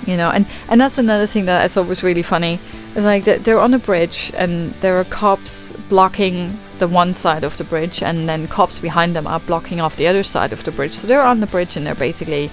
you 0.07 0.17
know. 0.17 0.31
And 0.31 0.47
and 0.69 0.81
that's 0.81 0.99
another 0.99 1.27
thing 1.27 1.47
that 1.47 1.63
i 1.63 1.69
thought 1.69 1.87
was 1.87 2.03
really 2.03 2.23
funny. 2.23 2.59
It's 2.95 3.05
like 3.05 3.25
they're 3.25 3.61
on 3.61 3.75
a 3.75 3.79
bridge 3.79 4.33
and 4.37 4.73
there 4.75 4.97
are 4.99 5.05
cops 5.05 5.73
blocking 5.89 6.59
the 6.79 6.87
one 6.87 7.15
side 7.15 7.43
of 7.43 7.57
the 7.57 7.65
bridge 7.65 8.03
and 8.03 8.29
then 8.29 8.47
cops 8.47 8.79
behind 8.79 9.17
them 9.17 9.27
are 9.27 9.41
blocking 9.41 9.81
off 9.81 9.97
the 9.97 10.07
other 10.07 10.23
side 10.23 10.53
of 10.53 10.63
the 10.65 10.71
bridge. 10.71 10.93
So 10.93 11.07
they're 11.07 11.23
on 11.23 11.41
the 11.41 11.47
bridge 11.47 11.77
and 11.77 11.87
they're 11.87 11.95
basically 11.95 12.51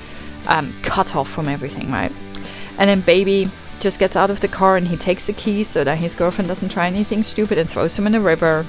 um, 0.48 0.74
cut 0.82 1.16
off 1.16 1.30
from 1.30 1.48
everything 1.48 1.92
right? 1.92 2.12
And 2.78 2.90
then 2.90 3.02
baby 3.02 3.50
just 3.82 4.00
gets 4.00 4.16
out 4.16 4.30
of 4.30 4.40
the 4.40 4.48
car 4.48 4.78
and 4.78 4.88
he 4.88 4.96
takes 4.96 5.28
the 5.28 5.34
keys 5.34 5.68
so 5.68 5.84
that 5.84 5.98
his 5.98 6.16
girlfriend 6.16 6.48
doesn't 6.48 6.70
try 6.70 6.88
anything 6.88 7.24
stupid 7.24 7.58
and 7.58 7.70
throws 7.70 7.98
him 7.98 8.06
in 8.06 8.14
the 8.14 8.22
river 8.22 8.66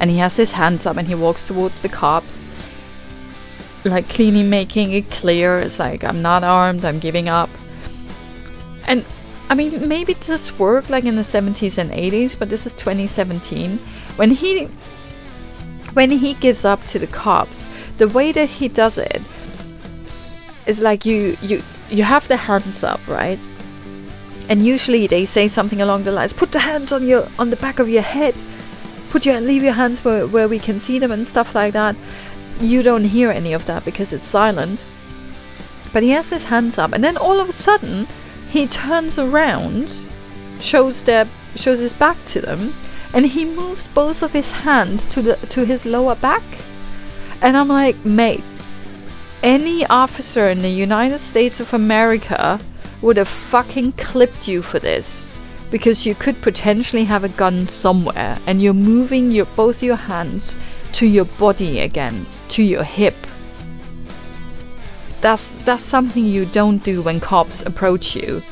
and 0.00 0.10
he 0.10 0.18
has 0.18 0.36
his 0.36 0.52
hands 0.52 0.86
up 0.86 0.96
and 0.96 1.08
he 1.08 1.14
walks 1.14 1.46
towards 1.46 1.82
the 1.82 1.88
cops 1.88 2.50
like 3.84 4.08
clearly 4.08 4.42
making 4.42 4.92
it 4.92 5.10
clear 5.10 5.58
it's 5.58 5.78
like 5.78 6.04
i'm 6.04 6.20
not 6.20 6.44
armed 6.44 6.84
i'm 6.84 6.98
giving 6.98 7.28
up 7.28 7.48
and 8.86 9.04
I 9.48 9.54
mean, 9.54 9.86
maybe 9.86 10.14
this 10.14 10.58
worked 10.58 10.90
like 10.90 11.04
in 11.04 11.14
the 11.14 11.22
70s 11.22 11.78
and 11.78 11.90
80s, 11.90 12.36
but 12.38 12.48
this 12.50 12.66
is 12.66 12.72
2017. 12.72 13.78
When 14.16 14.30
he 14.30 14.64
when 15.92 16.10
he 16.10 16.34
gives 16.34 16.64
up 16.64 16.84
to 16.86 16.98
the 16.98 17.06
cops, 17.06 17.66
the 17.98 18.08
way 18.08 18.32
that 18.32 18.50
he 18.50 18.68
does 18.68 18.98
it 18.98 19.22
is 20.66 20.82
like 20.82 21.04
you 21.06 21.36
you 21.42 21.62
you 21.90 22.02
have 22.02 22.26
the 22.28 22.36
hands 22.36 22.82
up, 22.82 23.00
right? 23.06 23.38
And 24.48 24.64
usually 24.64 25.06
they 25.06 25.24
say 25.24 25.48
something 25.48 25.80
along 25.80 26.04
the 26.04 26.12
lines, 26.12 26.32
put 26.32 26.52
the 26.52 26.60
hands 26.60 26.92
on 26.92 27.06
your 27.06 27.28
on 27.38 27.50
the 27.50 27.56
back 27.56 27.78
of 27.78 27.88
your 27.88 28.02
head. 28.02 28.34
Put 29.10 29.26
your 29.26 29.40
leave 29.40 29.62
your 29.62 29.72
hands 29.72 30.04
where, 30.04 30.26
where 30.26 30.48
we 30.48 30.58
can 30.58 30.78
see 30.78 30.98
them 30.98 31.12
and 31.12 31.26
stuff 31.26 31.54
like 31.54 31.72
that. 31.72 31.96
You 32.60 32.82
don't 32.82 33.04
hear 33.04 33.30
any 33.30 33.52
of 33.52 33.66
that 33.66 33.84
because 33.84 34.12
it's 34.12 34.26
silent. 34.26 34.84
But 35.92 36.02
he 36.02 36.10
has 36.10 36.30
his 36.30 36.44
hands 36.44 36.78
up 36.78 36.92
and 36.92 37.02
then 37.02 37.16
all 37.16 37.40
of 37.40 37.48
a 37.48 37.52
sudden 37.52 38.06
he 38.48 38.66
turns 38.66 39.18
around, 39.18 39.92
shows 40.60 41.02
their 41.02 41.26
shows 41.56 41.78
his 41.78 41.92
back 41.92 42.22
to 42.26 42.40
them, 42.40 42.74
and 43.12 43.26
he 43.26 43.44
moves 43.44 43.88
both 43.88 44.22
of 44.22 44.32
his 44.32 44.50
hands 44.50 45.06
to 45.06 45.22
the 45.22 45.36
to 45.48 45.64
his 45.64 45.86
lower 45.86 46.14
back. 46.14 46.44
And 47.40 47.56
I'm 47.56 47.68
like, 47.68 48.04
mate, 48.04 48.44
any 49.42 49.84
officer 49.86 50.48
in 50.48 50.62
the 50.62 50.68
United 50.68 51.18
States 51.18 51.60
of 51.60 51.74
America 51.74 52.60
would 53.02 53.16
have 53.16 53.28
fucking 53.28 53.92
clipped 53.92 54.48
you 54.48 54.62
for 54.62 54.78
this. 54.78 55.28
Because 55.70 56.06
you 56.06 56.14
could 56.14 56.40
potentially 56.42 57.04
have 57.04 57.24
a 57.24 57.28
gun 57.28 57.66
somewhere 57.66 58.38
and 58.46 58.62
you're 58.62 58.74
moving 58.74 59.32
your 59.32 59.46
both 59.56 59.82
your 59.82 59.96
hands 59.96 60.56
to 60.92 61.06
your 61.06 61.24
body 61.24 61.80
again, 61.80 62.26
to 62.48 62.62
your 62.62 62.84
hip 62.84 63.16
that's 65.20 65.58
that's 65.58 65.82
something 65.82 66.24
you 66.24 66.44
don't 66.46 66.82
do 66.84 67.02
when 67.02 67.18
cops 67.18 67.62
approach 67.62 68.14
you 68.14 68.42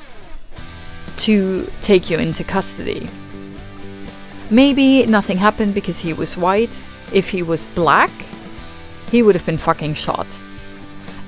to 1.16 1.70
take 1.82 2.10
you 2.10 2.18
into 2.18 2.42
custody. 2.42 3.08
Maybe 4.50 5.06
nothing 5.06 5.38
happened 5.38 5.74
because 5.74 6.00
he 6.00 6.12
was 6.12 6.36
white. 6.36 6.82
If 7.12 7.28
he 7.28 7.42
was 7.42 7.64
black, 7.76 8.10
he 9.10 9.22
would 9.22 9.34
have 9.34 9.46
been 9.46 9.58
fucking 9.58 9.94
shot. 9.94 10.26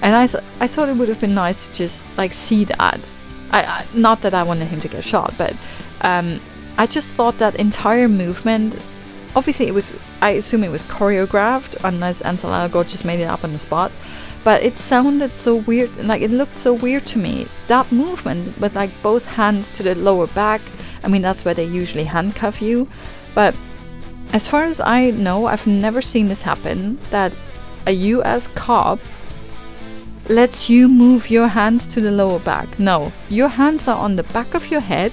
And 0.07 0.15
I 0.15 0.29
th- 0.29 0.45
I 0.61 0.69
thought 0.69 0.89
it 0.89 0.97
would 0.97 1.09
have 1.09 1.19
been 1.19 1.35
nice 1.35 1.67
to 1.67 1.73
just 1.73 2.07
like 2.17 2.33
see 2.33 2.63
that. 2.67 3.01
I, 3.51 3.63
I 3.63 3.87
not 3.93 4.23
that 4.23 4.35
I 4.35 4.45
wanted 4.45 4.69
him 4.69 4.81
to 4.83 4.89
get 4.89 5.03
shot, 5.03 5.35
but 5.37 5.53
um, 6.03 6.41
I 6.79 6.87
just 6.87 7.15
thought 7.15 7.39
that 7.39 7.57
entire 7.57 8.07
movement. 8.07 8.79
Obviously, 9.35 9.67
it 9.67 9.75
was. 9.75 9.97
I 10.23 10.31
assume 10.31 10.63
it 10.63 10.69
was 10.69 10.85
choreographed, 10.85 11.75
unless 11.83 12.23
Ansel 12.23 12.51
Elgort 12.51 12.89
just 12.89 13.05
made 13.05 13.19
it 13.19 13.25
up 13.25 13.43
on 13.43 13.53
the 13.53 13.59
spot 13.59 13.91
but 14.45 14.63
it 14.63 14.79
sounded 14.79 15.35
so 15.35 15.57
weird 15.57 15.91
and 15.99 16.07
like 16.07 16.23
it 16.23 16.31
looked 16.31 16.57
so 16.57 16.73
weird 16.73 17.05
to 17.05 17.19
me 17.19 17.49
that 17.67 17.91
movement 17.91 18.57
with 18.61 18.77
like 18.77 18.91
both 19.03 19.25
hands 19.25 19.73
to 19.73 19.83
the 19.83 19.93
lower 19.97 20.29
back 20.29 20.61
i 21.03 21.09
mean 21.09 21.21
that's 21.21 21.45
where 21.45 21.53
they 21.53 21.65
usually 21.65 22.05
handcuff 22.05 22.63
you 22.63 22.89
but 23.35 23.57
as 24.33 24.47
far 24.47 24.63
as 24.63 24.79
i 24.79 25.11
know 25.11 25.47
i've 25.47 25.67
never 25.67 26.01
seen 26.01 26.29
this 26.29 26.43
happen 26.43 26.97
that 27.11 27.35
a 27.89 27.93
us 27.93 28.47
cop 28.55 29.01
lets 30.29 30.69
you 30.69 30.89
move 30.89 31.31
your 31.31 31.49
hands 31.49 31.87
to 31.87 32.01
the 32.01 32.11
lower 32.11 32.41
back. 32.41 32.79
No, 32.79 33.13
your 33.29 33.49
hands 33.49 33.89
are 33.89 33.99
on 33.99 34.17
the 34.17 34.23
back 34.25 34.55
of 34.55 34.71
your 34.71 34.81
head 34.81 35.13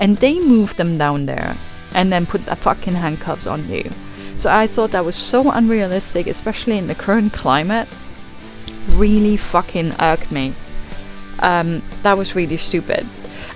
and 0.00 0.16
they 0.18 0.38
move 0.38 0.76
them 0.76 0.98
down 0.98 1.26
there 1.26 1.56
and 1.94 2.12
then 2.12 2.26
put 2.26 2.44
the 2.46 2.56
fucking 2.56 2.94
handcuffs 2.94 3.46
on 3.46 3.68
you. 3.68 3.90
So 4.38 4.50
I 4.50 4.66
thought 4.66 4.92
that 4.92 5.04
was 5.04 5.16
so 5.16 5.50
unrealistic, 5.50 6.28
especially 6.28 6.78
in 6.78 6.86
the 6.86 6.94
current 6.94 7.32
climate. 7.32 7.88
Really 8.90 9.36
fucking 9.36 9.94
irked 10.00 10.30
me. 10.30 10.54
Um, 11.40 11.82
that 12.02 12.16
was 12.16 12.36
really 12.36 12.56
stupid. 12.56 13.06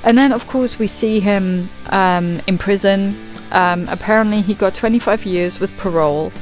And 0.05 0.19
then, 0.19 0.33
of 0.33 0.49
course, 0.49 0.79
we 0.79 0.89
see 0.89 1.21
him 1.21 1.69
um, 1.91 2.41
in 2.49 2.59
prison. 2.59 3.17
Um, 3.53 3.89
apparently, 3.89 4.41
he 4.41 4.55
got 4.55 4.75
25 4.75 5.25
years 5.25 5.61
with 5.61 5.77
parole. 5.79 6.33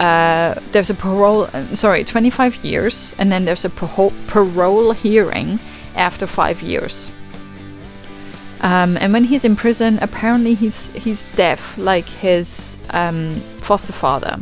Uh, 0.00 0.58
there's 0.72 0.88
a 0.88 0.94
parole, 0.94 1.46
sorry, 1.74 2.04
25 2.04 2.64
years, 2.64 3.12
and 3.18 3.30
then 3.30 3.44
there's 3.44 3.66
a 3.66 3.70
parole, 3.70 4.14
parole 4.28 4.92
hearing 4.92 5.60
after 5.94 6.26
five 6.26 6.62
years. 6.62 7.10
Um, 8.62 8.96
and 8.96 9.12
when 9.12 9.24
he's 9.24 9.44
in 9.44 9.56
prison, 9.56 9.98
apparently 10.00 10.54
he's 10.54 10.90
he's 10.90 11.24
deaf, 11.36 11.76
like 11.76 12.08
his 12.08 12.78
um, 12.90 13.42
foster 13.58 13.92
father. 13.92 14.38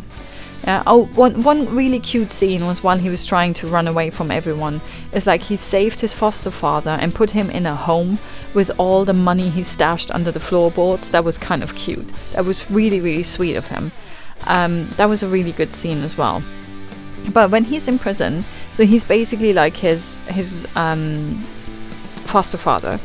Uh, 0.64 0.82
oh, 0.86 1.06
one 1.14 1.42
one 1.42 1.74
really 1.74 1.98
cute 1.98 2.30
scene 2.30 2.64
was 2.66 2.82
while 2.84 2.98
he 2.98 3.08
was 3.08 3.24
trying 3.24 3.54
to 3.54 3.66
run 3.66 3.88
away 3.88 4.10
from 4.10 4.30
everyone. 4.30 4.80
It's 5.12 5.26
like 5.26 5.42
he 5.42 5.56
saved 5.56 5.98
his 5.98 6.14
foster 6.14 6.52
father 6.52 6.98
and 7.00 7.14
put 7.14 7.30
him 7.30 7.50
in 7.50 7.66
a 7.66 7.74
home 7.74 8.20
with 8.54 8.70
all 8.78 9.04
the 9.04 9.12
money 9.12 9.48
he 9.48 9.64
stashed 9.64 10.12
under 10.12 10.30
the 10.30 10.40
floorboards. 10.40 11.10
That 11.10 11.24
was 11.24 11.36
kind 11.36 11.64
of 11.64 11.74
cute. 11.74 12.08
That 12.32 12.44
was 12.44 12.70
really 12.70 13.00
really 13.00 13.24
sweet 13.24 13.56
of 13.56 13.68
him. 13.68 13.90
Um, 14.48 14.88
that 14.96 15.08
was 15.08 15.22
a 15.22 15.28
really 15.28 15.52
good 15.52 15.72
scene 15.72 16.02
as 16.02 16.18
well. 16.18 16.42
But 17.32 17.50
when 17.50 17.64
he's 17.64 17.86
in 17.86 17.98
prison, 17.98 18.44
so 18.72 18.84
he's 18.84 19.04
basically 19.04 19.52
like 19.52 19.76
his 19.76 20.18
his 20.28 20.66
um, 20.74 21.44
foster 22.26 22.58
father. 22.58 22.98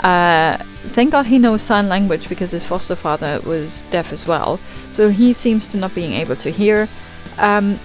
Uh, 0.00 0.56
thank 0.88 1.12
God 1.12 1.26
he 1.26 1.38
knows 1.38 1.62
sign 1.62 1.88
language 1.88 2.28
because 2.28 2.50
his 2.50 2.64
foster 2.64 2.96
father 2.96 3.40
was 3.46 3.82
deaf 3.90 4.12
as 4.12 4.26
well. 4.26 4.58
So 4.90 5.10
he 5.10 5.32
seems 5.32 5.70
to 5.70 5.76
not 5.76 5.94
being 5.94 6.12
able 6.12 6.36
to 6.36 6.50
hear. 6.50 6.88
Um, 7.38 7.78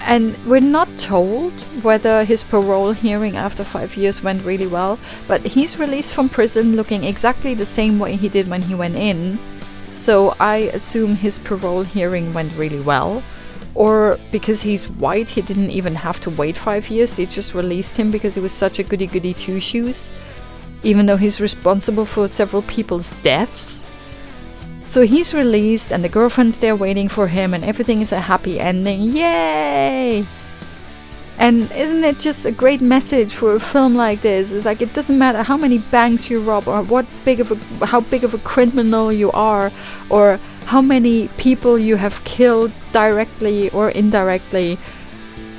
and 0.00 0.36
we're 0.46 0.60
not 0.60 0.88
told 0.96 1.52
whether 1.82 2.24
his 2.24 2.42
parole 2.44 2.92
hearing 2.92 3.36
after 3.36 3.62
five 3.62 3.96
years 3.96 4.22
went 4.22 4.44
really 4.44 4.66
well, 4.66 4.98
but 5.26 5.42
he's 5.42 5.78
released 5.78 6.14
from 6.14 6.28
prison 6.28 6.76
looking 6.76 7.04
exactly 7.04 7.54
the 7.54 7.66
same 7.66 7.98
way 7.98 8.16
he 8.16 8.28
did 8.28 8.48
when 8.48 8.62
he 8.62 8.74
went 8.74 8.96
in. 8.96 9.38
So 9.92 10.34
I 10.38 10.70
assume 10.74 11.16
his 11.16 11.38
parole 11.38 11.82
hearing 11.82 12.32
went 12.34 12.56
really 12.56 12.80
well. 12.80 13.22
Or 13.74 14.18
because 14.32 14.62
he's 14.62 14.88
white, 14.88 15.28
he 15.28 15.42
didn't 15.42 15.70
even 15.70 15.94
have 15.94 16.20
to 16.20 16.30
wait 16.30 16.56
five 16.56 16.90
years. 16.90 17.14
They 17.14 17.26
just 17.26 17.54
released 17.54 17.96
him 17.96 18.10
because 18.10 18.34
he 18.34 18.40
was 18.40 18.52
such 18.52 18.78
a 18.78 18.82
goody 18.82 19.06
goody 19.06 19.34
two 19.34 19.60
shoes 19.60 20.10
even 20.82 21.06
though 21.06 21.16
he's 21.16 21.40
responsible 21.40 22.04
for 22.04 22.28
several 22.28 22.62
people's 22.62 23.10
deaths. 23.22 23.84
So 24.84 25.02
he's 25.02 25.34
released, 25.34 25.92
and 25.92 26.02
the 26.02 26.08
girlfriend's 26.08 26.58
there 26.58 26.76
waiting 26.76 27.08
for 27.08 27.28
him, 27.28 27.52
and 27.52 27.64
everything 27.64 28.00
is 28.00 28.12
a 28.12 28.20
happy 28.20 28.58
ending. 28.58 29.02
Yay! 29.02 30.24
And 31.38 31.70
isn't 31.70 32.02
it 32.02 32.18
just 32.18 32.44
a 32.44 32.50
great 32.50 32.80
message 32.80 33.32
for 33.32 33.54
a 33.54 33.60
film 33.60 33.94
like 33.94 34.22
this? 34.22 34.50
It's 34.50 34.66
like 34.66 34.82
it 34.82 34.92
doesn't 34.92 35.16
matter 35.16 35.44
how 35.44 35.56
many 35.56 35.78
banks 35.78 36.28
you 36.28 36.40
rob, 36.40 36.66
or 36.66 36.82
what 36.82 37.06
big 37.24 37.38
of 37.38 37.52
a 37.52 37.86
how 37.86 38.00
big 38.00 38.24
of 38.24 38.34
a 38.34 38.38
criminal 38.38 39.12
you 39.12 39.30
are, 39.30 39.70
or 40.10 40.40
how 40.66 40.82
many 40.82 41.28
people 41.38 41.78
you 41.78 41.94
have 41.96 42.24
killed 42.24 42.72
directly 42.92 43.70
or 43.70 43.90
indirectly. 43.90 44.78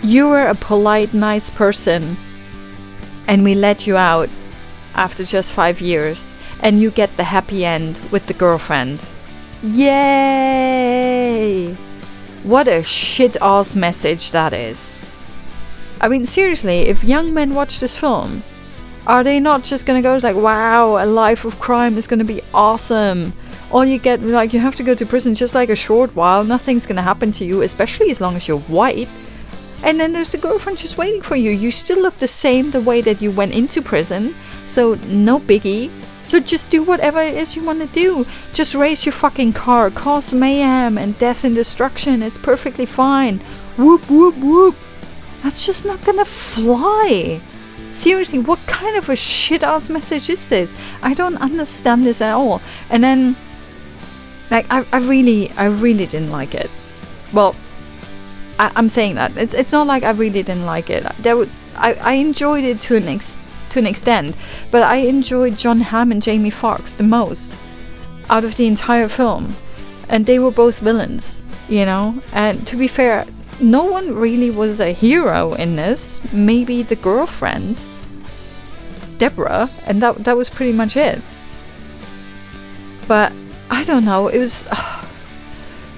You 0.03 0.27
are 0.29 0.47
a 0.49 0.55
polite, 0.55 1.13
nice 1.13 1.49
person, 1.49 2.17
and 3.25 3.43
we 3.45 3.55
let 3.55 3.87
you 3.87 3.95
out 3.95 4.29
after 4.95 5.23
just 5.23 5.53
five 5.53 5.79
years, 5.79 6.33
and 6.61 6.81
you 6.81 6.91
get 6.91 7.15
the 7.15 7.23
happy 7.23 7.65
end 7.65 7.99
with 8.11 8.25
the 8.27 8.33
girlfriend. 8.33 9.07
Yay! 9.63 10.97
What 12.43 12.67
a 12.67 12.83
shit 12.83 13.37
ass 13.41 13.75
message 13.75 14.31
that 14.31 14.53
is. 14.53 15.01
I 16.01 16.07
mean, 16.07 16.25
seriously, 16.25 16.79
if 16.87 17.03
young 17.03 17.33
men 17.33 17.53
watch 17.53 17.79
this 17.79 17.97
film, 17.97 18.43
are 19.05 19.23
they 19.23 19.39
not 19.39 19.63
just 19.63 19.85
gonna 19.85 20.01
go 20.01 20.17
like, 20.21 20.35
wow, 20.35 21.03
a 21.03 21.05
life 21.05 21.43
of 21.43 21.59
crime 21.59 21.97
is 21.97 22.07
gonna 22.07 22.23
be 22.23 22.41
awesome? 22.53 23.33
All 23.71 23.83
you 23.83 23.97
get, 23.97 24.21
like, 24.21 24.53
you 24.53 24.59
have 24.59 24.75
to 24.77 24.83
go 24.83 24.95
to 24.95 25.05
prison 25.05 25.35
just 25.35 25.55
like 25.55 25.69
a 25.69 25.75
short 25.75 26.15
while, 26.15 26.43
nothing's 26.43 26.85
gonna 26.85 27.01
happen 27.01 27.31
to 27.33 27.45
you, 27.45 27.63
especially 27.63 28.09
as 28.11 28.21
long 28.21 28.35
as 28.35 28.47
you're 28.47 28.59
white. 28.59 29.09
And 29.83 29.99
then 29.99 30.13
there's 30.13 30.31
the 30.31 30.37
girlfriend 30.37 30.77
just 30.77 30.97
waiting 30.97 31.21
for 31.21 31.35
you. 31.35 31.51
You 31.51 31.71
still 31.71 32.01
look 32.01 32.17
the 32.19 32.27
same 32.27 32.71
the 32.71 32.81
way 32.81 33.01
that 33.01 33.21
you 33.21 33.31
went 33.31 33.53
into 33.53 33.81
prison. 33.81 34.35
So, 34.67 34.95
no 35.07 35.39
biggie. 35.39 35.89
So, 36.23 36.39
just 36.39 36.69
do 36.69 36.83
whatever 36.83 37.21
it 37.21 37.35
is 37.35 37.55
you 37.55 37.63
want 37.63 37.79
to 37.79 37.87
do. 37.87 38.25
Just 38.53 38.75
race 38.75 39.05
your 39.05 39.13
fucking 39.13 39.53
car, 39.53 39.89
cause 39.89 40.33
mayhem 40.33 40.97
and 40.97 41.17
death 41.17 41.43
and 41.43 41.55
destruction. 41.55 42.21
It's 42.21 42.37
perfectly 42.37 42.85
fine. 42.85 43.39
Whoop, 43.77 44.09
whoop, 44.09 44.37
whoop. 44.37 44.75
That's 45.43 45.65
just 45.65 45.85
not 45.85 46.03
gonna 46.03 46.25
fly. 46.25 47.41
Seriously, 47.91 48.39
what 48.39 48.59
kind 48.67 48.95
of 48.97 49.09
a 49.09 49.15
shit 49.15 49.63
ass 49.63 49.89
message 49.89 50.29
is 50.29 50.47
this? 50.49 50.75
I 51.01 51.13
don't 51.13 51.37
understand 51.37 52.05
this 52.05 52.21
at 52.21 52.33
all. 52.33 52.61
And 52.89 53.03
then, 53.03 53.35
like, 54.51 54.67
I, 54.69 54.85
I 54.91 54.97
really, 54.99 55.51
I 55.51 55.65
really 55.65 56.05
didn't 56.05 56.31
like 56.31 56.53
it. 56.53 56.69
Well, 57.33 57.55
I, 58.59 58.71
am 58.75 58.89
saying 58.89 59.15
that 59.15 59.35
it's 59.37 59.53
it's 59.53 59.71
not 59.71 59.87
like 59.87 60.03
I 60.03 60.11
really 60.11 60.43
didn't 60.43 60.65
like 60.65 60.89
it. 60.89 61.03
There 61.19 61.37
would 61.37 61.49
I, 61.75 61.93
I 61.93 62.13
enjoyed 62.13 62.65
it 62.65 62.81
to 62.81 62.97
an 62.97 63.07
ex, 63.07 63.47
to 63.69 63.79
an 63.79 63.87
extent, 63.87 64.35
but 64.69 64.83
I 64.83 64.97
enjoyed 64.97 65.57
Jon 65.57 65.79
Hamm 65.79 66.11
and 66.11 66.21
Jamie 66.21 66.49
Foxx 66.49 66.95
the 66.95 67.03
most 67.03 67.55
out 68.29 68.43
of 68.43 68.57
the 68.57 68.67
entire 68.67 69.07
film, 69.07 69.55
and 70.09 70.25
they 70.25 70.39
were 70.39 70.51
both 70.51 70.79
villains, 70.79 71.45
you 71.69 71.85
know. 71.85 72.21
And 72.33 72.67
to 72.67 72.75
be 72.75 72.87
fair, 72.87 73.25
no 73.61 73.83
one 73.83 74.15
really 74.15 74.49
was 74.49 74.79
a 74.79 74.91
hero 74.91 75.53
in 75.53 75.75
this. 75.75 76.21
Maybe 76.31 76.83
the 76.83 76.95
girlfriend, 76.95 77.83
Deborah, 79.17 79.69
and 79.85 80.01
that 80.01 80.23
that 80.23 80.37
was 80.37 80.49
pretty 80.49 80.73
much 80.73 80.95
it. 80.97 81.21
But 83.07 83.33
I 83.69 83.83
don't 83.83 84.05
know. 84.05 84.27
It 84.27 84.39
was. 84.39 84.65
Uh, 84.69 85.05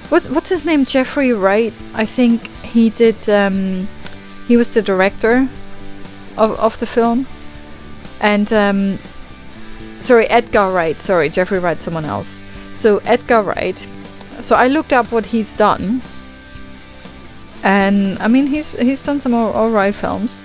what's 0.10 0.28
what's 0.30 0.50
his 0.50 0.66
name? 0.66 0.86
Jeffrey 0.86 1.34
Wright. 1.34 1.74
I 1.94 2.06
think 2.06 2.48
he 2.64 2.90
did. 2.90 3.30
Um, 3.30 3.88
he 4.48 4.58
was 4.58 4.74
the 4.74 4.82
director 4.82 5.50
of 6.38 6.60
of 6.60 6.78
the 6.80 6.86
film, 6.88 7.28
and 8.20 8.52
um, 8.54 9.00
sorry, 10.00 10.28
Edgar 10.28 10.72
Wright. 10.72 11.00
Sorry, 11.00 11.30
Jeffrey 11.30 11.60
Wright. 11.60 11.80
Someone 11.80 12.06
else. 12.06 12.40
So 12.74 12.98
Edgar 13.00 13.42
Wright. 13.44 13.88
So 14.40 14.56
I 14.56 14.68
looked 14.68 14.94
up 14.94 15.12
what 15.12 15.28
he's 15.28 15.54
done, 15.54 16.02
and 17.64 18.18
I 18.20 18.28
mean 18.28 18.48
he's 18.48 18.74
he's 18.74 19.02
done 19.02 19.20
some 19.20 19.34
all, 19.34 19.70
right 19.70 19.94
films, 19.94 20.42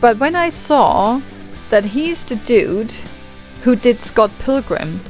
but 0.00 0.18
when 0.18 0.36
I 0.36 0.50
saw 0.50 1.20
that 1.70 1.84
he's 1.84 2.24
the 2.24 2.36
dude 2.36 2.92
who 3.62 3.76
did 3.76 4.02
Scott 4.02 4.30
Pilgrim, 4.40 5.00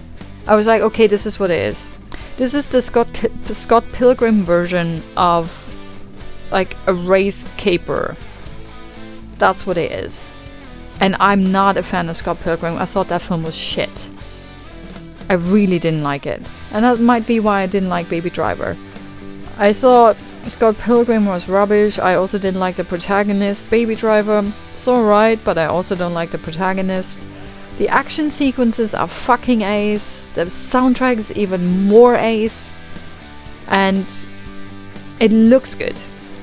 I 0.47 0.57
was 0.57 0.67
like, 0.67 0.83
okay, 0.83 1.07
this 1.07 1.27
is 1.27 1.39
what 1.39 1.51
it 1.51 1.63
is. 1.63 1.91
This 2.37 2.55
is 2.55 2.69
the 2.69 2.83
Scott 2.83 3.09
Scott 3.47 3.85
Pilgrim 3.93 4.45
version 4.45 5.03
of 5.17 5.69
like 6.51 6.77
a 6.87 6.95
race 6.95 7.47
caper. 7.57 8.17
That's 9.39 9.67
what 9.67 9.79
it 9.79 9.91
is. 9.93 10.35
And 11.01 11.17
I'm 11.19 11.51
not 11.51 11.77
a 11.77 11.83
fan 11.83 12.09
of 12.09 12.17
Scott 12.17 12.39
Pilgrim. 12.41 12.77
I 12.77 12.87
thought 12.87 13.09
that 13.09 13.23
film 13.23 13.43
was 13.43 13.57
shit. 13.57 14.11
I 15.29 15.35
really 15.35 15.79
didn't 15.79 16.03
like 16.03 16.27
it. 16.27 16.43
And 16.73 16.85
that 16.85 17.01
might 17.01 17.27
be 17.27 17.41
why 17.41 17.63
I 17.63 17.67
didn't 17.67 17.89
like 17.89 18.09
Baby 18.09 18.31
Driver. 18.31 18.77
I 19.59 19.73
thought 19.73 20.17
Scott 20.49 20.77
Pilgrim 20.79 21.25
was 21.25 21.49
rubbish. 21.49 21.99
I 21.99 22.15
also 22.17 22.39
didn't 22.39 22.61
like 22.61 22.77
the 22.77 22.85
protagonist. 22.85 23.71
Baby 23.71 23.95
Driver, 23.95 24.53
it's 24.73 24.89
alright, 24.89 25.39
but 25.45 25.57
I 25.57 25.67
also 25.67 25.95
don't 25.95 26.15
like 26.15 26.31
the 26.31 26.39
protagonist. 26.39 27.25
The 27.79 27.89
action 27.89 28.29
sequences 28.29 28.93
are 28.95 29.09
fucking 29.09 29.63
ace. 29.63 30.27
The 30.35 30.47
soundtrack 30.47 31.17
is 31.17 31.33
even 31.33 31.87
more 31.87 32.17
ace. 32.17 32.77
And 33.69 34.07
it 35.21 35.33
looks 35.33 35.75
good. 35.75 35.97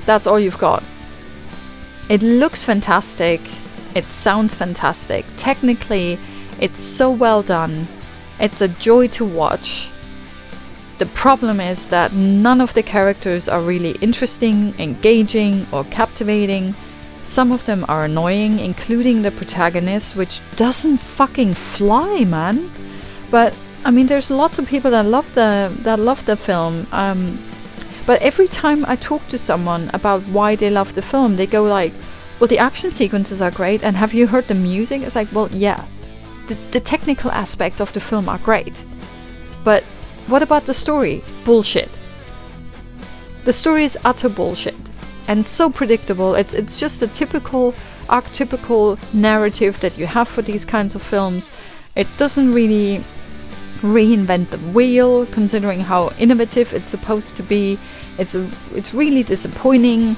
That's 0.05 0.26
all 0.26 0.39
you've 0.39 0.57
got. 0.57 0.84
It 2.09 2.23
looks 2.23 2.63
fantastic. 2.63 3.41
It 3.95 4.09
sounds 4.09 4.53
fantastic. 4.53 5.26
Technically, 5.35 6.17
it's 6.59 6.80
so 6.80 7.11
well 7.11 7.43
done. 7.43 7.88
It's 8.39 8.61
a 8.61 8.67
joy 8.67 9.07
to 9.09 9.26
watch. 9.26 9.91
The 10.99 11.05
problem 11.07 11.61
is 11.61 11.88
that 11.88 12.11
none 12.11 12.59
of 12.59 12.73
the 12.73 12.84
characters 12.84 13.47
are 13.47 13.61
really 13.61 13.91
interesting, 14.01 14.73
engaging, 14.80 15.65
or 15.71 15.85
captivating. 15.85 16.76
Some 17.23 17.53
of 17.53 17.63
them 17.63 17.85
are 17.88 18.03
annoying, 18.03 18.59
including 18.59 19.21
the 19.21 19.31
protagonist, 19.31 20.17
which 20.17 20.41
doesn't 20.57 20.97
fucking 20.97 21.53
fly, 21.53 22.26
man. 22.26 22.69
But 23.31 23.55
I 23.85 23.91
mean, 23.91 24.07
there's 24.07 24.30
lots 24.30 24.59
of 24.59 24.67
people 24.67 24.91
that 24.91 25.05
love 25.05 25.34
the 25.35 25.71
that 25.84 25.99
love 25.99 26.26
the 26.26 26.35
film. 26.35 26.85
Um, 26.91 27.39
but 28.05 28.21
every 28.21 28.49
time 28.49 28.84
I 28.85 28.97
talk 28.97 29.26
to 29.30 29.38
someone 29.38 29.89
about 29.93 30.21
why 30.23 30.55
they 30.57 30.69
love 30.69 30.95
the 30.95 31.01
film, 31.01 31.38
they 31.38 31.47
go 31.47 31.63
like, 31.63 31.93
well, 32.39 32.47
the 32.47 32.57
action 32.57 32.91
sequences 32.91 33.41
are 33.41 33.51
great, 33.51 33.84
and 33.84 33.95
have 33.95 34.13
you 34.13 34.27
heard 34.27 34.47
the 34.49 34.55
music? 34.55 35.03
It's 35.03 35.15
like, 35.15 35.31
well, 35.31 35.47
yeah. 35.51 35.85
The, 36.47 36.55
the 36.71 36.80
technical 36.80 37.31
aspects 37.31 37.80
of 37.80 37.93
the 37.93 37.99
film 38.01 38.27
are 38.27 38.39
great. 38.39 38.84
But 39.63 39.84
what 40.30 40.43
about 40.43 40.65
the 40.65 40.73
story? 40.73 41.23
Bullshit. 41.43 41.97
The 43.45 43.53
story 43.53 43.84
is 43.84 43.97
utter 44.03 44.30
bullshit 44.30 44.76
and 45.27 45.45
so 45.45 45.69
predictable. 45.69 46.35
It's 46.35 46.53
it's 46.53 46.80
just 46.80 47.01
a 47.01 47.07
typical 47.07 47.73
archetypical 48.07 48.97
narrative 49.14 49.80
that 49.80 49.97
you 49.97 50.07
have 50.07 50.27
for 50.27 50.41
these 50.41 50.65
kinds 50.65 50.95
of 50.95 51.01
films. 51.01 51.51
It 51.95 52.07
doesn't 52.18 52.53
really 52.53 53.03
reinvent 53.81 54.49
the 54.49 54.57
wheel 54.73 55.26
considering 55.27 55.80
how 55.80 56.11
innovative 56.18 56.73
it's 56.73 56.89
supposed 56.89 57.38
to 57.38 57.43
be. 57.43 57.80
It's 58.18 58.35
a, 58.35 58.49
it's 58.73 58.93
really 58.93 59.23
disappointing 59.23 60.18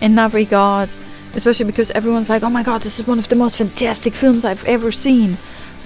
in 0.00 0.14
that 0.16 0.34
regard, 0.34 0.92
especially 1.34 1.66
because 1.66 1.90
everyone's 1.92 2.28
like, 2.28 2.42
"Oh 2.42 2.50
my 2.50 2.64
god, 2.64 2.82
this 2.82 2.98
is 2.98 3.06
one 3.06 3.18
of 3.18 3.28
the 3.28 3.36
most 3.36 3.56
fantastic 3.56 4.14
films 4.14 4.44
I've 4.44 4.64
ever 4.64 4.90
seen." 4.92 5.38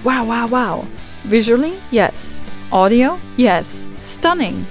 Wow, 0.03 0.25
wow, 0.25 0.47
wow. 0.49 0.87
Visually, 1.25 1.79
yes. 1.91 2.41
Audio, 2.75 3.21
yes. 3.37 3.87
Stunning. 4.01 4.67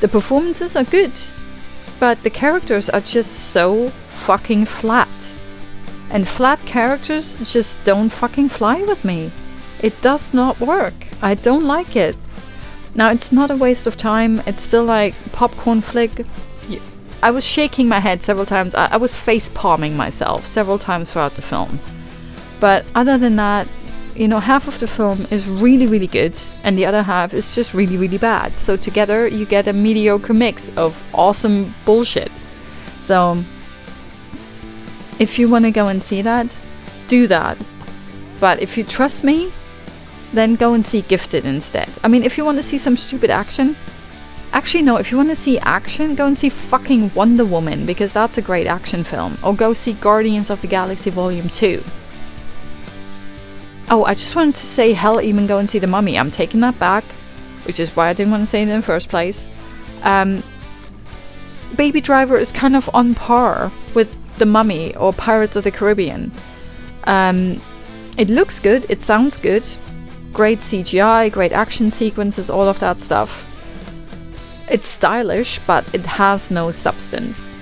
The 0.00 0.08
performances 0.08 0.74
are 0.74 0.82
good, 0.82 1.12
but 2.00 2.20
the 2.24 2.28
characters 2.28 2.90
are 2.90 3.00
just 3.00 3.50
so 3.50 3.90
fucking 4.10 4.64
flat. 4.64 5.36
And 6.10 6.26
flat 6.26 6.58
characters 6.66 7.36
just 7.52 7.82
don't 7.84 8.10
fucking 8.10 8.48
fly 8.48 8.82
with 8.82 9.04
me. 9.04 9.30
It 9.80 10.02
does 10.02 10.34
not 10.34 10.58
work. 10.58 11.06
I 11.22 11.36
don't 11.36 11.62
like 11.62 11.94
it. 11.94 12.16
Now, 12.96 13.12
it's 13.12 13.30
not 13.30 13.52
a 13.52 13.56
waste 13.56 13.86
of 13.86 13.96
time, 13.96 14.42
it's 14.44 14.62
still 14.62 14.84
like 14.84 15.14
popcorn 15.30 15.82
flick. 15.82 16.26
I 17.22 17.30
was 17.30 17.44
shaking 17.44 17.88
my 17.88 18.00
head 18.00 18.24
several 18.24 18.44
times. 18.44 18.74
I, 18.74 18.86
I 18.86 18.96
was 18.96 19.14
face 19.14 19.48
palming 19.50 19.96
myself 19.96 20.48
several 20.48 20.78
times 20.78 21.12
throughout 21.12 21.36
the 21.36 21.42
film. 21.42 21.78
But 22.58 22.84
other 22.96 23.18
than 23.18 23.36
that, 23.36 23.68
you 24.14 24.28
know, 24.28 24.38
half 24.38 24.68
of 24.68 24.78
the 24.78 24.86
film 24.86 25.26
is 25.30 25.48
really, 25.48 25.86
really 25.86 26.06
good, 26.06 26.38
and 26.62 26.78
the 26.78 26.86
other 26.86 27.02
half 27.02 27.34
is 27.34 27.54
just 27.54 27.74
really, 27.74 27.96
really 27.96 28.18
bad. 28.18 28.56
So 28.56 28.76
together, 28.76 29.26
you 29.26 29.44
get 29.44 29.66
a 29.66 29.72
mediocre 29.72 30.34
mix 30.34 30.70
of 30.76 31.02
awesome 31.12 31.74
bullshit. 31.84 32.30
So, 33.00 33.42
if 35.18 35.38
you 35.38 35.48
want 35.48 35.64
to 35.64 35.70
go 35.70 35.88
and 35.88 36.02
see 36.02 36.22
that, 36.22 36.56
do 37.08 37.26
that. 37.26 37.58
But 38.40 38.60
if 38.60 38.76
you 38.78 38.84
trust 38.84 39.24
me, 39.24 39.52
then 40.32 40.54
go 40.54 40.74
and 40.74 40.84
see 40.84 41.02
Gifted 41.02 41.44
instead. 41.44 41.88
I 42.02 42.08
mean, 42.08 42.22
if 42.22 42.38
you 42.38 42.44
want 42.44 42.58
to 42.58 42.62
see 42.62 42.78
some 42.78 42.96
stupid 42.96 43.30
action, 43.30 43.76
actually, 44.52 44.82
no, 44.82 44.96
if 44.96 45.10
you 45.10 45.16
want 45.16 45.28
to 45.30 45.36
see 45.36 45.58
action, 45.60 46.14
go 46.14 46.26
and 46.26 46.36
see 46.36 46.48
fucking 46.48 47.12
Wonder 47.14 47.44
Woman, 47.44 47.84
because 47.84 48.12
that's 48.12 48.38
a 48.38 48.42
great 48.42 48.66
action 48.66 49.02
film. 49.04 49.38
Or 49.42 49.54
go 49.54 49.74
see 49.74 49.92
Guardians 49.94 50.50
of 50.50 50.60
the 50.60 50.66
Galaxy 50.68 51.10
Volume 51.10 51.48
2 51.48 51.82
Oh, 53.90 54.04
I 54.04 54.14
just 54.14 54.34
wanted 54.34 54.54
to 54.54 54.66
say 54.66 54.92
hell 54.92 55.20
even 55.20 55.46
go 55.46 55.58
and 55.58 55.68
see 55.68 55.78
the 55.78 55.86
mummy. 55.86 56.18
I'm 56.18 56.30
taking 56.30 56.60
that 56.60 56.78
back, 56.78 57.04
which 57.64 57.78
is 57.78 57.94
why 57.94 58.08
I 58.08 58.12
didn't 58.14 58.30
want 58.30 58.42
to 58.42 58.46
say 58.46 58.62
it 58.62 58.68
in 58.68 58.76
the 58.76 58.82
first 58.82 59.08
place. 59.08 59.46
Um, 60.02 60.42
Baby 61.76 62.00
Driver 62.00 62.36
is 62.36 62.50
kind 62.50 62.76
of 62.76 62.88
on 62.94 63.14
par 63.14 63.70
with 63.94 64.16
the 64.38 64.46
mummy 64.46 64.96
or 64.96 65.12
Pirates 65.12 65.54
of 65.56 65.64
the 65.64 65.70
Caribbean. 65.70 66.32
Um, 67.04 67.60
it 68.16 68.30
looks 68.30 68.58
good, 68.58 68.86
it 68.88 69.02
sounds 69.02 69.36
good, 69.36 69.66
great 70.32 70.60
CGI, 70.60 71.30
great 71.30 71.52
action 71.52 71.90
sequences, 71.90 72.48
all 72.48 72.68
of 72.68 72.78
that 72.78 73.00
stuff. 73.00 73.50
It's 74.70 74.86
stylish, 74.86 75.58
but 75.66 75.94
it 75.94 76.06
has 76.06 76.50
no 76.50 76.70
substance. 76.70 77.54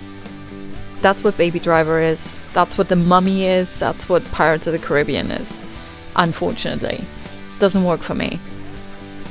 That's 1.01 1.25
what 1.25 1.37
Baby 1.37 1.59
Driver 1.59 2.01
is. 2.01 2.43
That's 2.53 2.79
what 2.79 2.89
The 2.89 2.95
Mummy 2.95 3.47
is. 3.47 3.77
That's 3.77 4.09
what 4.09 4.25
Pirates 4.27 4.69
of 4.69 4.73
the 4.73 4.79
Caribbean 4.79 5.33
is 5.33 5.61
unfortunately. 6.17 7.05
Doesn't 7.59 7.85
work 7.85 8.01
for 8.01 8.15
me. 8.15 8.39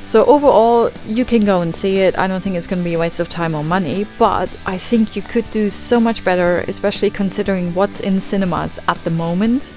So 0.00 0.24
overall, 0.26 0.90
you 1.06 1.24
can 1.24 1.44
go 1.44 1.62
and 1.62 1.74
see 1.74 1.98
it. 1.98 2.18
I 2.18 2.26
don't 2.26 2.40
think 2.40 2.56
it's 2.56 2.66
going 2.66 2.82
to 2.82 2.84
be 2.84 2.94
a 2.94 2.98
waste 2.98 3.20
of 3.20 3.28
time 3.28 3.54
or 3.54 3.64
money, 3.64 4.06
but 4.18 4.50
I 4.66 4.76
think 4.76 5.16
you 5.16 5.22
could 5.22 5.50
do 5.50 5.70
so 5.70 5.98
much 5.98 6.24
better, 6.24 6.58
especially 6.68 7.08
considering 7.10 7.74
what's 7.74 8.00
in 8.00 8.20
cinemas 8.20 8.78
at 8.88 8.98
the 9.04 9.10
moment. 9.10 9.72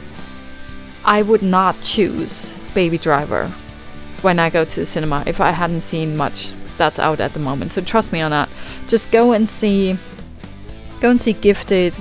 I 1.05 1.21
would 1.21 1.41
not 1.41 1.79
choose 1.81 2.53
Baby 2.73 2.97
Driver 2.97 3.47
when 4.21 4.39
I 4.39 4.49
go 4.49 4.65
to 4.65 4.79
the 4.79 4.85
cinema 4.85 5.23
if 5.25 5.39
I 5.39 5.51
hadn't 5.51 5.81
seen 5.81 6.17
much 6.17 6.53
that's 6.77 6.99
out 6.99 7.21
at 7.21 7.33
the 7.33 7.39
moment. 7.39 7.71
So 7.71 7.81
trust 7.81 8.11
me 8.11 8.21
on 8.21 8.31
that. 8.31 8.49
Just 8.87 9.11
go 9.11 9.31
and 9.31 9.47
see 9.47 9.97
go 10.99 11.09
and 11.09 11.21
see 11.21 11.33
Gifted 11.33 11.97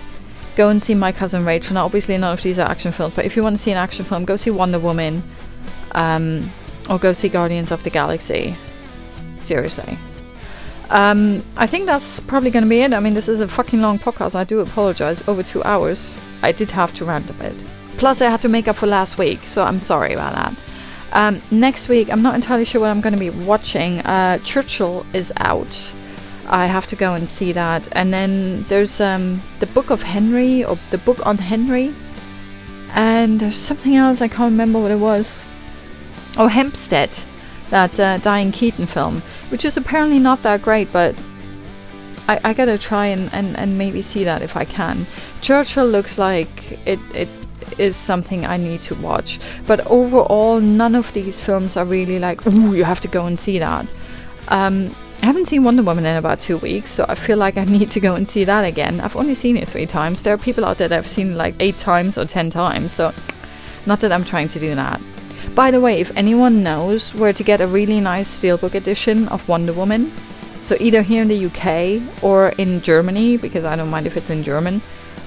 go 0.56 0.68
and 0.68 0.80
see 0.80 0.94
My 0.94 1.12
Cousin 1.12 1.44
Rachel. 1.44 1.74
Now, 1.74 1.84
obviously, 1.84 2.16
none 2.16 2.32
of 2.32 2.42
these 2.42 2.58
are 2.58 2.68
action 2.68 2.92
films, 2.92 3.14
but 3.14 3.24
if 3.24 3.36
you 3.36 3.42
want 3.42 3.56
to 3.56 3.62
see 3.62 3.72
an 3.72 3.78
action 3.78 4.04
film, 4.04 4.24
go 4.24 4.36
see 4.36 4.50
Wonder 4.50 4.78
Woman 4.78 5.22
um, 5.92 6.50
or 6.88 6.98
go 6.98 7.12
see 7.12 7.28
Guardians 7.28 7.70
of 7.70 7.82
the 7.82 7.90
Galaxy. 7.90 8.56
Seriously. 9.40 9.98
Um, 10.90 11.42
I 11.56 11.66
think 11.66 11.86
that's 11.86 12.20
probably 12.20 12.50
going 12.50 12.64
to 12.64 12.68
be 12.68 12.80
it. 12.80 12.92
I 12.92 13.00
mean, 13.00 13.14
this 13.14 13.28
is 13.28 13.40
a 13.40 13.48
fucking 13.48 13.80
long 13.80 13.98
podcast. 13.98 14.34
I 14.34 14.44
do 14.44 14.60
apologize. 14.60 15.26
Over 15.26 15.42
two 15.42 15.62
hours. 15.64 16.16
I 16.42 16.52
did 16.52 16.70
have 16.70 16.92
to 16.94 17.04
rant 17.04 17.30
a 17.30 17.32
bit. 17.34 17.64
Plus, 17.96 18.20
I 18.20 18.28
had 18.28 18.42
to 18.42 18.48
make 18.48 18.68
up 18.68 18.76
for 18.76 18.86
last 18.86 19.18
week, 19.18 19.40
so 19.46 19.62
I'm 19.62 19.80
sorry 19.80 20.12
about 20.12 20.34
that. 20.34 20.54
Um, 21.12 21.42
next 21.50 21.88
week, 21.88 22.12
I'm 22.12 22.22
not 22.22 22.34
entirely 22.34 22.64
sure 22.64 22.80
what 22.80 22.90
I'm 22.90 23.00
going 23.00 23.14
to 23.14 23.18
be 23.18 23.30
watching. 23.30 24.00
Uh, 24.00 24.38
Churchill 24.38 25.06
is 25.14 25.32
out. 25.36 25.92
I 26.48 26.66
have 26.66 26.86
to 26.88 26.96
go 26.96 27.14
and 27.14 27.28
see 27.28 27.52
that. 27.52 27.88
And 27.92 28.12
then 28.12 28.64
there's 28.64 29.00
um, 29.00 29.42
the 29.60 29.66
Book 29.66 29.90
of 29.90 30.02
Henry 30.02 30.64
or 30.64 30.78
the 30.90 30.98
book 30.98 31.26
on 31.26 31.38
Henry. 31.38 31.94
And 32.90 33.40
there's 33.40 33.56
something 33.56 33.96
else 33.96 34.20
I 34.20 34.28
can't 34.28 34.52
remember 34.52 34.80
what 34.80 34.90
it 34.90 34.98
was. 34.98 35.44
Oh, 36.36 36.48
Hampstead, 36.48 37.16
that 37.70 37.98
uh, 37.98 38.18
Diane 38.18 38.52
Keaton 38.52 38.86
film, 38.86 39.20
which 39.48 39.64
is 39.64 39.76
apparently 39.76 40.18
not 40.18 40.42
that 40.42 40.62
great, 40.62 40.92
but 40.92 41.16
I, 42.28 42.40
I 42.44 42.52
gotta 42.54 42.78
try 42.78 43.06
and, 43.06 43.32
and, 43.32 43.56
and 43.56 43.78
maybe 43.78 44.02
see 44.02 44.24
that 44.24 44.42
if 44.42 44.56
I 44.56 44.64
can. 44.64 45.06
Churchill 45.42 45.86
looks 45.86 46.18
like 46.18 46.86
it, 46.86 46.98
it 47.14 47.28
is 47.78 47.96
something 47.96 48.44
I 48.44 48.56
need 48.56 48.82
to 48.82 48.94
watch. 48.96 49.40
But 49.66 49.86
overall, 49.86 50.60
none 50.60 50.94
of 50.94 51.12
these 51.12 51.40
films 51.40 51.76
are 51.76 51.84
really 51.84 52.18
like, 52.18 52.46
ooh, 52.46 52.74
you 52.74 52.84
have 52.84 53.00
to 53.00 53.08
go 53.08 53.26
and 53.26 53.38
see 53.38 53.58
that. 53.58 53.86
Um, 54.48 54.94
I 55.24 55.26
haven't 55.26 55.46
seen 55.46 55.64
Wonder 55.64 55.82
Woman 55.82 56.04
in 56.04 56.18
about 56.18 56.42
two 56.42 56.58
weeks, 56.58 56.90
so 56.90 57.06
I 57.08 57.14
feel 57.14 57.38
like 57.38 57.56
I 57.56 57.64
need 57.64 57.90
to 57.92 57.98
go 57.98 58.14
and 58.14 58.28
see 58.28 58.44
that 58.44 58.62
again. 58.62 59.00
I've 59.00 59.16
only 59.16 59.34
seen 59.34 59.56
it 59.56 59.66
three 59.66 59.86
times. 59.86 60.22
There 60.22 60.34
are 60.34 60.36
people 60.36 60.66
out 60.66 60.76
there 60.76 60.86
that 60.86 60.94
have 60.94 61.08
seen 61.08 61.32
it 61.32 61.36
like 61.36 61.54
eight 61.60 61.78
times 61.78 62.18
or 62.18 62.26
ten 62.26 62.50
times, 62.50 62.92
so 62.92 63.10
not 63.86 64.00
that 64.00 64.12
I'm 64.12 64.26
trying 64.26 64.48
to 64.48 64.60
do 64.60 64.74
that. 64.74 65.00
By 65.54 65.70
the 65.70 65.80
way, 65.80 65.98
if 65.98 66.14
anyone 66.14 66.62
knows 66.62 67.14
where 67.14 67.32
to 67.32 67.42
get 67.42 67.62
a 67.62 67.66
really 67.66 68.00
nice 68.00 68.28
steelbook 68.28 68.74
edition 68.74 69.26
of 69.28 69.48
Wonder 69.48 69.72
Woman, 69.72 70.12
so 70.62 70.76
either 70.78 71.00
here 71.00 71.22
in 71.22 71.28
the 71.28 71.46
UK 71.46 72.22
or 72.22 72.50
in 72.58 72.82
Germany, 72.82 73.38
because 73.38 73.64
I 73.64 73.76
don't 73.76 73.88
mind 73.88 74.06
if 74.06 74.18
it's 74.18 74.28
in 74.28 74.42
German, 74.44 74.82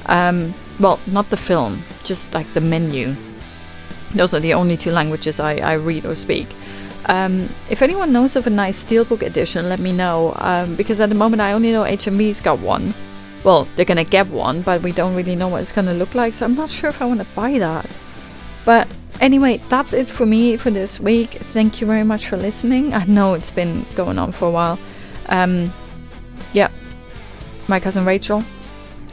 um, 0.05 0.53
well, 0.79 0.99
not 1.07 1.31
the 1.31 1.37
film, 1.37 1.81
just 2.03 2.35
like 2.35 2.53
the 2.53 2.61
menu. 2.61 3.15
Those 4.13 4.35
are 4.35 4.39
the 4.39 4.53
only 4.53 4.77
two 4.77 4.91
languages 4.91 5.39
I, 5.39 5.55
I 5.55 5.73
read 5.73 6.05
or 6.05 6.13
speak. 6.13 6.49
Um, 7.07 7.49
if 7.69 7.81
anyone 7.81 8.11
knows 8.11 8.35
of 8.35 8.47
a 8.47 8.49
nice 8.49 8.83
steelbook 8.83 9.21
edition, 9.21 9.69
let 9.69 9.79
me 9.79 9.91
know. 9.93 10.33
Um, 10.37 10.75
because 10.75 10.99
at 10.99 11.09
the 11.09 11.15
moment 11.15 11.41
I 11.41 11.53
only 11.53 11.71
know 11.71 11.83
HMV's 11.83 12.41
got 12.41 12.59
one. 12.59 12.93
Well, 13.43 13.67
they're 13.75 13.85
gonna 13.85 14.03
get 14.03 14.27
one, 14.27 14.61
but 14.61 14.81
we 14.81 14.91
don't 14.91 15.15
really 15.15 15.35
know 15.35 15.47
what 15.47 15.61
it's 15.61 15.71
gonna 15.71 15.93
look 15.93 16.15
like, 16.15 16.33
so 16.33 16.45
I'm 16.45 16.55
not 16.55 16.69
sure 16.69 16.89
if 16.89 17.01
I 17.01 17.05
want 17.05 17.21
to 17.21 17.27
buy 17.35 17.57
that. 17.59 17.89
But 18.65 18.87
anyway, 19.21 19.61
that's 19.69 19.93
it 19.93 20.09
for 20.09 20.25
me 20.25 20.57
for 20.57 20.69
this 20.69 20.99
week. 20.99 21.31
Thank 21.31 21.79
you 21.79 21.87
very 21.87 22.03
much 22.03 22.27
for 22.27 22.35
listening. 22.35 22.93
I 22.93 23.05
know 23.05 23.33
it's 23.33 23.51
been 23.51 23.85
going 23.95 24.19
on 24.19 24.33
for 24.33 24.47
a 24.49 24.51
while. 24.51 24.79
Um, 25.27 25.71
yeah, 26.51 26.69
my 27.69 27.79
cousin 27.79 28.03
Rachel, 28.03 28.43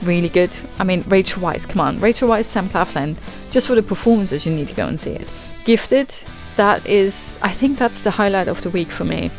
really 0.02 0.28
good. 0.28 0.56
I 0.78 0.84
mean, 0.84 1.04
Rachel 1.06 1.42
Weisz, 1.42 1.68
come 1.68 1.80
on, 1.80 2.00
Rachel 2.00 2.28
Weisz, 2.28 2.46
Sam 2.46 2.68
Claflin. 2.68 3.16
Just 3.50 3.68
for 3.68 3.76
the 3.76 3.82
performances, 3.82 4.46
you 4.46 4.52
need 4.52 4.68
to 4.68 4.74
go 4.74 4.88
and 4.88 4.98
see 4.98 5.12
it. 5.12 5.28
Gifted, 5.64 6.14
that 6.56 6.86
is, 6.86 7.36
I 7.42 7.50
think 7.50 7.78
that's 7.78 8.02
the 8.02 8.10
highlight 8.12 8.48
of 8.48 8.62
the 8.62 8.70
week 8.70 8.90
for 8.90 9.04
me. 9.04 9.30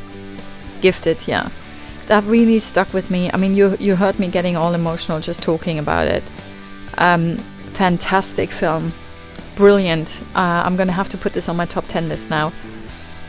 Gifted, 0.81 1.27
yeah. 1.27 1.49
That 2.07 2.23
really 2.25 2.59
stuck 2.59 2.93
with 2.93 3.09
me. 3.09 3.31
I 3.33 3.37
mean, 3.37 3.55
you 3.55 3.75
you 3.79 3.95
heard 3.95 4.19
me 4.19 4.27
getting 4.27 4.55
all 4.55 4.73
emotional 4.75 5.19
just 5.19 5.41
talking 5.41 5.79
about 5.79 6.07
it. 6.07 6.23
Um, 6.99 7.37
fantastic 7.73 8.51
film, 8.51 8.93
brilliant. 9.55 10.21
Uh, 10.35 10.61
I'm 10.65 10.75
gonna 10.75 10.91
have 10.91 11.09
to 11.09 11.17
put 11.17 11.33
this 11.33 11.49
on 11.49 11.55
my 11.55 11.65
top 11.65 11.87
ten 11.87 12.07
list 12.07 12.29
now. 12.29 12.51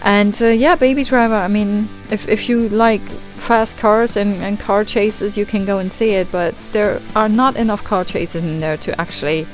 And 0.03 0.37
uh, 0.43 0.49
yeah, 0.49 0.77
Baby 0.77 1.05
Driver. 1.05 1.35
I 1.35 1.49
mean, 1.49 1.89
if 2.11 2.29
if 2.29 2.49
you 2.51 2.69
like 2.69 3.01
fast 3.39 3.79
cars 3.79 4.17
and, 4.17 4.43
and 4.43 4.61
car 4.61 4.85
chases, 4.85 5.39
you 5.39 5.47
can 5.47 5.65
go 5.65 5.79
and 5.79 5.91
see 5.91 6.11
it. 6.11 6.31
But 6.31 6.55
there 6.73 7.01
are 7.15 7.31
not 7.31 7.57
enough 7.57 7.83
car 7.83 8.05
chases 8.05 8.43
in 8.43 8.61
there 8.61 8.77
to 8.77 9.01
actually 9.01 9.47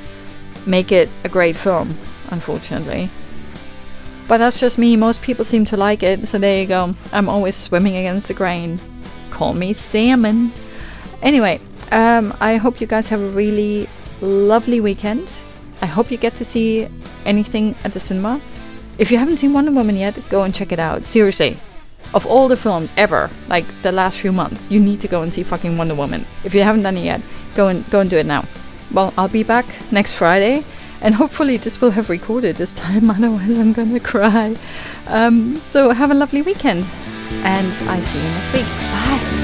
make 0.67 0.91
it 0.91 1.09
a 1.23 1.29
great 1.29 1.57
film, 1.57 1.95
unfortunately. 2.31 3.09
But 4.29 4.39
that's 4.39 4.61
just 4.61 4.79
me. 4.79 4.97
Most 4.97 5.23
people 5.23 5.45
seem 5.45 5.65
to 5.67 5.77
like 5.77 6.03
it, 6.03 6.27
so 6.27 6.39
there 6.39 6.61
you 6.61 6.67
go. 6.67 6.95
I'm 7.13 7.29
always 7.29 7.57
swimming 7.57 7.97
against 7.97 8.29
the 8.29 8.35
grain. 8.35 8.81
Call 9.31 9.55
me 9.55 9.73
salmon. 9.73 10.53
Anyway, 11.23 11.61
um, 11.91 12.35
I 12.41 12.57
hope 12.57 12.81
you 12.81 12.87
guys 12.87 13.09
have 13.09 13.21
a 13.21 13.29
really 13.29 13.89
lovely 14.21 14.81
weekend. 14.81 15.43
I 15.81 15.87
hope 15.87 16.11
you 16.11 16.17
get 16.17 16.35
to 16.37 16.45
see 16.45 16.89
anything 17.25 17.75
at 17.85 17.93
the 17.93 18.01
cinema. 18.01 18.41
If 18.99 19.11
you 19.11 19.19
haven't 19.19 19.37
seen 19.37 19.53
Wonder 19.53 19.73
Woman 19.73 19.97
yet, 19.97 20.19
go 20.31 20.43
and 20.43 20.55
check 20.55 20.73
it 20.73 20.79
out. 20.79 21.07
Seriously. 21.07 21.59
Of 22.15 22.27
all 22.27 22.47
the 22.47 22.57
films 22.57 22.93
ever, 22.97 23.31
like 23.49 23.65
the 23.83 23.91
last 23.91 24.19
few 24.19 24.33
months, 24.33 24.71
you 24.71 24.79
need 24.79 25.01
to 25.01 25.09
go 25.09 25.23
and 25.23 25.33
see 25.33 25.43
fucking 25.43 25.79
Wonder 25.79 25.95
Woman. 25.95 26.27
If 26.45 26.55
you 26.55 26.63
haven't 26.63 26.83
done 26.83 26.97
it 26.97 27.05
yet, 27.05 27.23
go 27.55 27.69
and 27.69 27.89
go 27.91 28.01
and 28.01 28.11
do 28.11 28.19
it 28.19 28.27
now. 28.27 28.45
Well, 28.93 29.15
I'll 29.17 29.29
be 29.29 29.43
back 29.43 29.67
next 29.91 30.15
Friday, 30.15 30.65
and 31.03 31.15
hopefully 31.17 31.57
this 31.59 31.81
will 31.81 31.91
have 31.91 32.09
recorded 32.09 32.57
this 32.57 32.73
time. 32.73 33.11
Otherwise, 33.17 33.59
I'm 33.59 33.73
gonna 33.73 34.01
cry. 34.01 34.57
Um, 35.07 35.57
so 35.57 35.91
have 35.91 36.11
a 36.11 36.15
lovely 36.15 36.43
weekend, 36.43 36.87
and 37.45 37.67
I 37.89 38.01
see 38.01 38.19
you 38.19 38.31
next 38.31 38.53
week. 38.55 38.67
Bye. 38.67 39.42